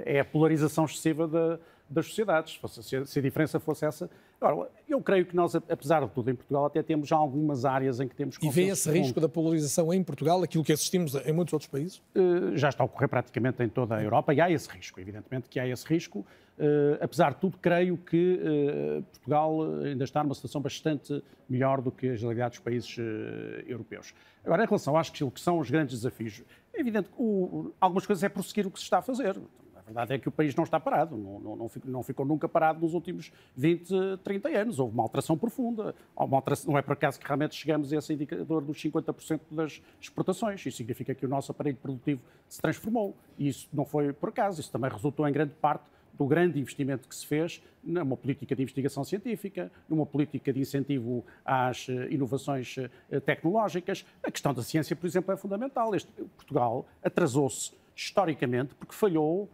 é 0.05 0.19
a 0.19 0.25
polarização 0.25 0.85
excessiva 0.85 1.27
da, 1.27 1.59
das 1.89 2.05
sociedades. 2.05 2.59
Se, 2.81 3.05
se 3.05 3.19
a 3.19 3.21
diferença 3.21 3.59
fosse 3.59 3.85
essa. 3.85 4.09
Agora, 4.41 4.69
eu 4.87 5.01
creio 5.01 5.25
que 5.25 5.35
nós, 5.35 5.53
apesar 5.53 6.05
de 6.05 6.11
tudo, 6.11 6.31
em 6.31 6.35
Portugal 6.35 6.65
até 6.65 6.81
temos 6.81 7.09
já 7.09 7.17
algumas 7.17 7.65
áreas 7.65 7.99
em 7.99 8.07
que 8.07 8.15
temos 8.15 8.37
E 8.41 8.49
vê 8.49 8.67
esse 8.67 8.89
risco 8.89 9.19
da 9.19 9.27
polarização 9.27 9.93
em 9.93 10.01
Portugal, 10.01 10.41
aquilo 10.41 10.63
que 10.63 10.71
assistimos 10.71 11.13
em 11.13 11.33
muitos 11.33 11.53
outros 11.53 11.69
países? 11.69 11.97
Uh, 12.15 12.55
já 12.55 12.69
está 12.69 12.83
a 12.83 12.85
ocorrer 12.85 13.09
praticamente 13.09 13.61
em 13.61 13.67
toda 13.67 13.95
a 13.95 14.03
Europa 14.03 14.33
e 14.33 14.39
há 14.39 14.49
esse 14.49 14.69
risco, 14.69 14.99
evidentemente 14.99 15.49
que 15.49 15.59
há 15.59 15.67
esse 15.67 15.85
risco. 15.85 16.19
Uh, 16.57 16.97
apesar 17.01 17.33
de 17.33 17.39
tudo, 17.39 17.57
creio 17.57 17.97
que 17.97 18.39
uh, 18.41 19.03
Portugal 19.03 19.61
ainda 19.83 20.05
está 20.05 20.23
numa 20.23 20.35
situação 20.35 20.61
bastante 20.61 21.21
melhor 21.49 21.81
do 21.81 21.91
que 21.91 22.09
as 22.09 22.21
realidades 22.21 22.59
dos 22.59 22.63
países 22.63 22.97
europeus. 23.67 24.13
Agora, 24.45 24.63
em 24.63 24.67
relação 24.67 24.95
às 24.95 25.09
que 25.09 25.29
são 25.35 25.59
os 25.59 25.69
grandes 25.69 25.97
desafios, 25.97 26.43
é 26.73 26.79
evidente 26.79 27.09
que 27.09 27.15
o, 27.17 27.73
algumas 27.79 28.05
coisas 28.05 28.23
é 28.23 28.29
prosseguir 28.29 28.65
o 28.65 28.71
que 28.71 28.79
se 28.79 28.85
está 28.85 28.99
a 28.99 29.01
fazer. 29.01 29.35
Verdade 29.89 30.13
é 30.13 30.19
que 30.19 30.29
o 30.29 30.31
país 30.31 30.53
não 30.53 30.63
está 30.63 30.79
parado, 30.79 31.17
não, 31.17 31.39
não, 31.39 31.55
não, 31.55 31.67
ficou, 31.67 31.91
não, 31.91 32.03
ficou, 32.03 32.23
nunca 32.23 32.47
parado 32.47 32.79
nos 32.79 32.93
últimos 32.93 33.31
20, 33.55 34.19
30 34.23 34.49
anos. 34.49 34.79
Houve 34.79 34.93
uma 34.93 35.01
alteração 35.01 35.35
profunda. 35.35 35.95
Uma 36.15 36.37
alteração, 36.37 36.71
não 36.71 36.77
é 36.77 36.81
por 36.83 36.93
acaso 36.93 37.19
que 37.19 37.25
realmente 37.25 37.55
chegamos 37.55 37.91
a 37.91 37.97
esse 37.97 38.13
indicador 38.13 38.63
dos 38.63 38.77
50% 38.77 39.39
das 39.49 39.81
exportações. 39.99 40.63
Isso 40.63 40.77
significa 40.77 41.15
que 41.15 41.25
o 41.25 41.29
nosso 41.29 41.51
aparelho 41.51 41.77
produtivo 41.77 42.21
se 42.47 42.61
transformou. 42.61 43.17
E 43.35 43.47
isso 43.47 43.67
não 43.73 43.83
foi 43.83 44.13
por 44.13 44.29
acaso. 44.29 44.61
Isso 44.61 44.71
também 44.71 44.91
resultou 44.91 45.27
em 45.27 45.31
grande 45.31 45.53
parte 45.55 45.85
do 46.13 46.27
grande 46.27 46.59
investimento 46.59 47.07
que 47.07 47.15
se 47.15 47.25
fez 47.25 47.63
numa 47.83 48.15
política 48.15 48.55
de 48.55 48.61
investigação 48.61 49.03
científica, 49.03 49.71
numa 49.87 50.05
política 50.05 50.53
de 50.53 50.59
incentivo 50.59 51.25
às 51.43 51.87
inovações 52.11 52.75
tecnológicas. 53.25 54.05
A 54.21 54.29
questão 54.29 54.53
da 54.53 54.61
ciência, 54.61 54.95
por 54.95 55.07
exemplo, 55.07 55.33
é 55.33 55.37
fundamental. 55.37 55.95
Este, 55.95 56.11
Portugal 56.35 56.85
atrasou-se 57.01 57.71
historicamente 57.95 58.75
porque 58.75 58.93
falhou 58.93 59.49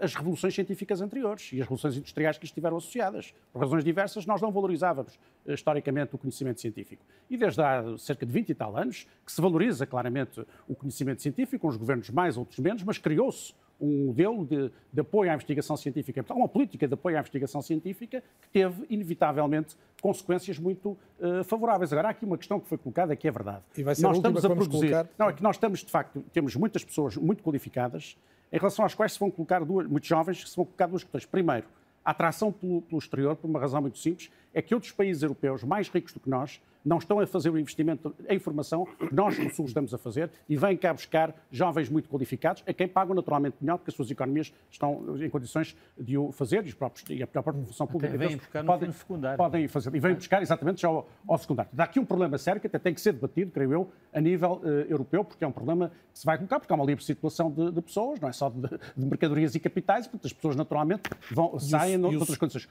as 0.00 0.14
revoluções 0.14 0.54
científicas 0.54 1.00
anteriores 1.00 1.52
e 1.52 1.56
as 1.56 1.62
revoluções 1.62 1.96
industriais 1.96 2.38
que 2.38 2.44
estiveram 2.44 2.76
associadas. 2.76 3.34
Por 3.52 3.60
razões 3.60 3.84
diversas, 3.84 4.26
nós 4.26 4.40
não 4.40 4.50
valorizávamos 4.50 5.18
historicamente 5.46 6.14
o 6.14 6.18
conhecimento 6.18 6.60
científico. 6.60 7.04
E 7.28 7.36
desde 7.36 7.60
há 7.60 7.96
cerca 7.98 8.24
de 8.24 8.32
20 8.32 8.50
e 8.50 8.54
tal 8.54 8.76
anos 8.76 9.06
que 9.24 9.32
se 9.32 9.40
valoriza 9.40 9.86
claramente 9.86 10.44
o 10.66 10.74
conhecimento 10.74 11.22
científico, 11.22 11.68
uns 11.68 11.76
governos 11.76 12.10
mais, 12.10 12.36
outros 12.36 12.58
menos, 12.58 12.82
mas 12.82 12.98
criou-se 12.98 13.52
um 13.80 14.06
modelo 14.06 14.44
de, 14.44 14.70
de, 14.92 15.00
apoio 15.00 15.30
à 15.30 15.34
investigação 15.34 15.76
científica, 15.76 16.24
uma 16.30 16.48
política 16.48 16.86
de 16.86 16.94
apoio 16.94 17.16
à 17.16 17.20
investigação 17.20 17.62
científica 17.62 18.22
que 18.42 18.48
teve, 18.48 18.84
inevitavelmente, 18.90 19.76
consequências 20.02 20.58
muito 20.58 20.98
uh, 21.20 21.44
favoráveis. 21.44 21.92
Agora, 21.92 22.08
há 22.08 22.10
aqui 22.10 22.24
uma 22.24 22.36
questão 22.36 22.58
que 22.58 22.66
foi 22.68 22.76
colocada 22.76 23.14
que 23.14 23.28
é 23.28 23.30
verdade. 23.30 23.62
E 23.76 23.82
vai 23.82 23.94
ser 23.94 24.02
nós 24.02 24.16
a 24.16 24.18
estamos 24.18 24.44
a 24.44 24.50
produzir. 24.50 24.90
Colocar... 24.90 25.08
Não, 25.16 25.28
é 25.28 25.32
que 25.32 25.42
nós 25.42 25.56
estamos, 25.56 25.80
de 25.80 25.90
facto, 25.90 26.24
temos 26.32 26.56
muitas 26.56 26.84
pessoas 26.84 27.16
muito 27.16 27.42
qualificadas 27.42 28.16
em 28.52 28.56
relação 28.58 28.84
às 28.84 28.94
quais 28.94 29.12
se 29.12 29.18
vão 29.18 29.30
colocar 29.30 29.64
duas, 29.64 29.86
jovens 30.02 30.48
se 30.48 30.56
vão 30.56 30.64
colocar 30.64 30.86
duas 30.86 31.02
questões. 31.02 31.26
Primeiro, 31.26 31.66
a 32.04 32.10
atração 32.10 32.50
pelo, 32.50 32.82
pelo 32.82 32.98
exterior, 32.98 33.36
por 33.36 33.48
uma 33.48 33.60
razão 33.60 33.80
muito 33.80 33.98
simples, 33.98 34.30
é 34.54 34.62
que 34.62 34.74
outros 34.74 34.92
países 34.92 35.22
europeus 35.22 35.62
mais 35.62 35.88
ricos 35.88 36.12
do 36.12 36.20
que 36.20 36.30
nós 36.30 36.60
não 36.84 36.98
estão 36.98 37.20
a 37.20 37.26
fazer 37.26 37.50
o 37.50 37.58
investimento 37.58 38.14
em 38.28 38.38
formação 38.38 38.86
que 38.86 39.14
nós 39.14 39.38
no 39.38 39.50
Sul 39.50 39.66
estamos 39.66 39.92
a 39.92 39.98
fazer 39.98 40.30
e 40.48 40.56
vêm 40.56 40.76
cá 40.76 40.92
buscar 40.92 41.34
jovens 41.50 41.88
muito 41.88 42.08
qualificados, 42.08 42.62
a 42.66 42.72
quem 42.72 42.88
pagam 42.88 43.14
naturalmente 43.14 43.56
melhor, 43.60 43.78
porque 43.78 43.90
as 43.90 43.94
suas 43.94 44.10
economias 44.10 44.52
estão 44.70 45.16
em 45.20 45.28
condições 45.28 45.76
de 45.98 46.16
o 46.16 46.32
fazer 46.32 46.64
e, 46.64 46.68
os 46.68 46.74
próprios, 46.74 47.08
e 47.10 47.22
a 47.22 47.26
própria 47.26 47.54
função 47.54 47.86
pública 47.86 48.16
vêm 48.16 48.36
buscar 48.36 48.62
no 48.62 48.66
podem, 48.66 48.92
secundário. 48.92 49.36
podem 49.36 49.68
fazer. 49.68 49.94
E 49.94 50.00
vêm 50.00 50.14
buscar 50.14 50.42
exatamente 50.42 50.80
já 50.80 50.88
ao, 50.88 51.08
ao, 51.26 51.38
secundário. 51.38 51.70
Dá 51.72 51.84
aqui 51.84 51.98
um 51.98 52.04
problema 52.04 52.38
sério 52.38 52.60
que 52.60 52.66
até 52.66 52.78
tem 52.78 52.94
que 52.94 53.00
ser 53.00 53.12
debatido, 53.12 53.50
creio 53.50 53.72
eu, 53.72 53.90
a 54.12 54.20
nível 54.20 54.60
uh, 54.62 54.66
europeu, 54.88 55.24
porque 55.24 55.44
é 55.44 55.46
um 55.46 55.52
problema 55.52 55.90
que 56.12 56.18
se 56.18 56.24
vai 56.24 56.36
colocar, 56.36 56.60
porque 56.60 56.72
há 56.72 56.76
uma 56.76 56.84
livre 56.84 57.04
circulação 57.04 57.50
de, 57.50 57.70
de 57.70 57.82
pessoas, 57.82 58.20
não 58.20 58.28
é 58.28 58.32
só 58.32 58.48
de, 58.48 58.60
de, 58.60 59.06
mercadorias 59.06 59.54
e 59.54 59.60
capitais, 59.60 60.06
porque 60.06 60.26
as 60.26 60.32
pessoas 60.32 60.56
naturalmente 60.56 61.02
vão, 61.30 61.58
saem 61.58 61.98
de 61.98 62.16
outras 62.16 62.38
condições. 62.38 62.68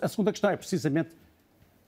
A 0.00 0.08
segunda 0.08 0.30
questão 0.30 0.50
é 0.50 0.56
precisamente, 0.56 1.10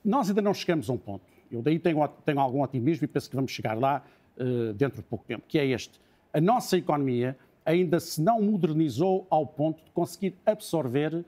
nós 0.03 0.27
ainda 0.27 0.41
não 0.41 0.53
chegamos 0.53 0.89
a 0.89 0.93
um 0.93 0.97
ponto 0.97 1.34
eu 1.51 1.61
daí 1.61 1.79
tenho, 1.79 2.07
tenho 2.25 2.39
algum 2.39 2.61
otimismo 2.61 3.05
e 3.05 3.07
penso 3.07 3.29
que 3.29 3.35
vamos 3.35 3.51
chegar 3.51 3.77
lá 3.77 4.03
uh, 4.37 4.73
dentro 4.73 5.01
de 5.01 5.07
pouco 5.07 5.25
tempo, 5.25 5.43
que 5.47 5.59
é 5.59 5.65
este. 5.65 5.99
A 6.33 6.41
nossa 6.41 6.77
economia 6.77 7.37
ainda 7.65 7.99
se 7.99 8.21
não 8.21 8.41
modernizou 8.41 9.25
ao 9.29 9.45
ponto 9.45 9.83
de 9.83 9.91
conseguir 9.91 10.35
absorver 10.45 11.13
uh, 11.15 11.23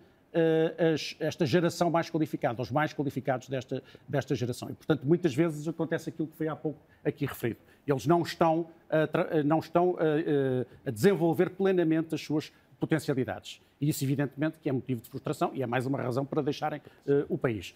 as, 0.93 1.15
esta 1.19 1.45
geração 1.45 1.89
mais 1.89 2.09
qualificada, 2.09 2.61
os 2.61 2.71
mais 2.71 2.93
qualificados 2.93 3.49
desta, 3.49 3.81
desta 4.07 4.35
geração. 4.35 4.69
E, 4.69 4.73
portanto, 4.73 5.03
muitas 5.03 5.33
vezes 5.33 5.67
acontece 5.67 6.09
aquilo 6.09 6.27
que 6.27 6.37
foi 6.37 6.47
há 6.47 6.55
pouco 6.55 6.79
aqui 7.03 7.25
referido. 7.25 7.59
Eles 7.87 8.05
não 8.05 8.21
estão, 8.21 8.67
a, 8.89 9.43
não 9.43 9.59
estão 9.59 9.95
a, 9.97 10.89
a 10.89 10.91
desenvolver 10.91 11.51
plenamente 11.51 12.13
as 12.13 12.21
suas 12.21 12.51
potencialidades. 12.79 13.61
E 13.79 13.89
isso, 13.89 14.03
evidentemente, 14.03 14.59
que 14.59 14.69
é 14.69 14.71
motivo 14.71 15.01
de 15.01 15.09
frustração 15.09 15.51
e 15.53 15.61
é 15.61 15.67
mais 15.67 15.85
uma 15.85 16.01
razão 16.01 16.25
para 16.25 16.41
deixarem 16.41 16.79
uh, 16.79 17.25
o 17.29 17.37
país 17.37 17.73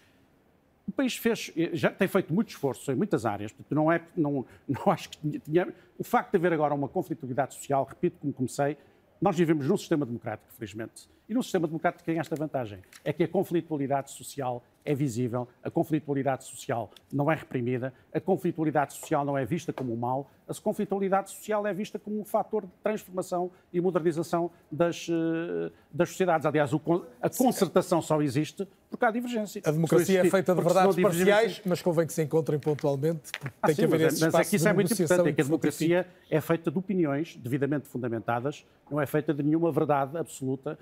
o 0.92 0.94
país 0.94 1.16
fez, 1.16 1.50
eh, 1.56 1.70
já 1.72 1.90
tem 1.90 2.06
feito 2.06 2.32
muito 2.32 2.50
esforço 2.50 2.92
em 2.92 2.94
muitas 2.94 3.24
áreas, 3.24 3.50
porque 3.50 3.74
não 3.74 3.90
é, 3.90 4.02
não, 4.14 4.44
não 4.68 4.92
acho 4.92 5.08
que 5.08 5.40
tinha, 5.40 5.74
o 5.98 6.04
facto 6.04 6.30
de 6.32 6.36
haver 6.36 6.52
agora 6.52 6.74
uma 6.74 6.88
conflitualidade 6.88 7.54
social, 7.54 7.84
repito 7.88 8.18
como 8.20 8.32
comecei, 8.32 8.76
nós 9.20 9.36
vivemos 9.36 9.66
num 9.66 9.76
sistema 9.76 10.04
democrático, 10.04 10.52
felizmente, 10.52 11.08
e 11.28 11.34
num 11.34 11.42
sistema 11.42 11.66
democrático 11.66 12.04
tem 12.04 12.18
esta 12.18 12.36
vantagem, 12.36 12.80
é 13.04 13.12
que 13.12 13.22
a 13.22 13.28
conflitualidade 13.28 14.10
social 14.10 14.62
é 14.84 14.94
visível, 14.94 15.48
a 15.62 15.70
conflitualidade 15.70 16.44
social 16.44 16.90
não 17.12 17.30
é 17.30 17.34
reprimida, 17.34 17.92
a 18.12 18.20
conflitualidade 18.20 18.94
social 18.94 19.24
não 19.24 19.38
é 19.38 19.44
vista 19.44 19.72
como 19.72 19.92
um 19.92 19.96
mal, 19.96 20.28
a 20.48 20.54
conflitualidade 20.54 21.30
social 21.30 21.66
é 21.66 21.72
vista 21.72 21.98
como 21.98 22.20
um 22.20 22.24
fator 22.24 22.62
de 22.62 22.72
transformação 22.82 23.50
e 23.72 23.80
modernização 23.80 24.50
das, 24.70 25.06
eh, 25.08 25.70
das 25.92 26.10
sociedades. 26.10 26.44
Aliás, 26.44 26.70
a 26.74 27.30
concertação 27.30 28.02
só 28.02 28.20
existe 28.20 28.66
porque 28.90 29.04
há 29.04 29.10
divergência. 29.10 29.62
A 29.64 29.70
democracia 29.70 30.20
é 30.20 30.28
feita 30.28 30.54
de 30.54 30.60
verdades 30.60 30.96
parciais, 30.96 31.62
mas 31.64 31.80
convém 31.80 32.06
que 32.06 32.12
se 32.12 32.22
encontrem 32.22 32.58
pontualmente, 32.58 33.30
porque 33.32 33.56
ah, 33.62 33.66
tem 33.66 33.74
sim, 33.74 33.82
que 33.82 33.94
haver 33.94 34.04
mas, 34.04 34.14
esse 34.14 34.24
mas 34.24 34.34
é 34.34 34.44
que 34.44 34.56
isso 34.56 34.68
é 34.68 34.72
muito 34.72 34.92
importante, 34.92 35.28
é 35.28 35.32
que 35.32 35.40
a 35.40 35.44
democracia 35.44 36.06
é 36.28 36.40
feita 36.40 36.70
de 36.70 36.78
opiniões 36.78 37.36
devidamente 37.36 37.88
fundamentadas, 37.88 38.66
não 38.90 39.00
é 39.00 39.06
feita 39.06 39.32
de 39.32 39.42
nenhuma 39.42 39.72
verdade 39.72 40.18
absoluta 40.18 40.78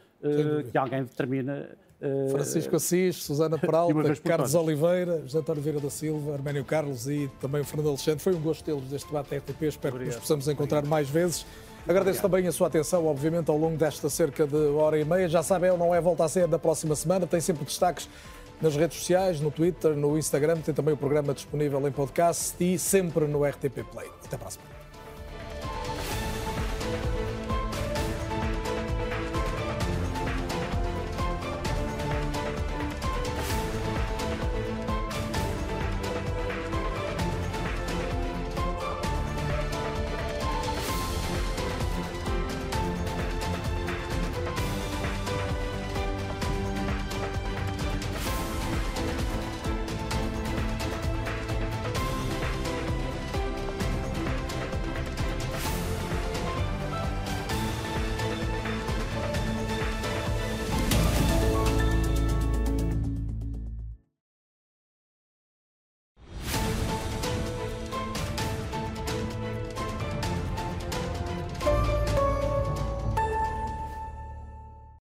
que 0.71 0.77
alguém 0.79 1.03
determina 1.05 1.69
Francisco 2.31 2.77
Assis, 2.77 3.17
Susana 3.17 3.57
Peralta, 3.61 4.17
Carlos 4.17 4.55
Oliveira, 4.55 5.21
José 5.23 5.39
António 5.39 5.63
Vieira 5.63 5.81
da 5.81 5.91
Silva, 5.91 6.33
Arménio 6.33 6.65
Carlos 6.65 7.07
e 7.09 7.31
também 7.41 7.61
o 7.61 7.65
Fernando 7.65 7.89
Alexandre. 7.89 8.21
Foi 8.21 8.35
um 8.35 8.41
gosto 8.41 8.65
tê-los 8.65 8.85
deste 8.85 9.07
debate 9.07 9.37
RTP. 9.37 9.63
Espero 9.63 9.95
Obrigado. 9.95 9.99
que 9.99 10.07
nos 10.07 10.17
possamos 10.17 10.49
encontrar 10.49 10.79
Obrigado. 10.79 10.91
mais 10.91 11.09
vezes. 11.11 11.45
Agradeço 11.83 12.19
Obrigado. 12.19 12.23
também 12.23 12.47
a 12.47 12.53
sua 12.53 12.69
atenção, 12.69 13.07
obviamente, 13.07 13.51
ao 13.51 13.57
longo 13.57 13.77
desta 13.77 14.09
cerca 14.09 14.47
de 14.47 14.57
hora 14.57 14.99
e 14.99 15.05
meia. 15.05 15.29
Já 15.29 15.43
sabem, 15.43 15.77
não 15.77 15.95
é 15.95 16.01
volta 16.01 16.25
a 16.25 16.29
ser 16.29 16.47
da 16.47 16.59
próxima 16.59 16.95
semana, 16.95 17.27
tem 17.27 17.41
sempre 17.41 17.65
destaques 17.65 18.09
nas 18.61 18.77
redes 18.77 18.99
sociais, 18.99 19.41
no 19.41 19.51
Twitter, 19.51 19.95
no 19.95 20.17
Instagram. 20.19 20.59
Tem 20.59 20.75
também 20.75 20.95
o 20.95 20.97
programa 20.97 21.35
disponível 21.35 21.87
em 21.87 21.93
podcast 21.93 22.55
e 22.63 22.79
sempre 22.79 23.27
no 23.27 23.45
RTP 23.45 23.85
Play. 23.91 24.09
Até 24.25 24.37
para 24.37 24.49
a 24.49 24.51
semana. 24.51 24.80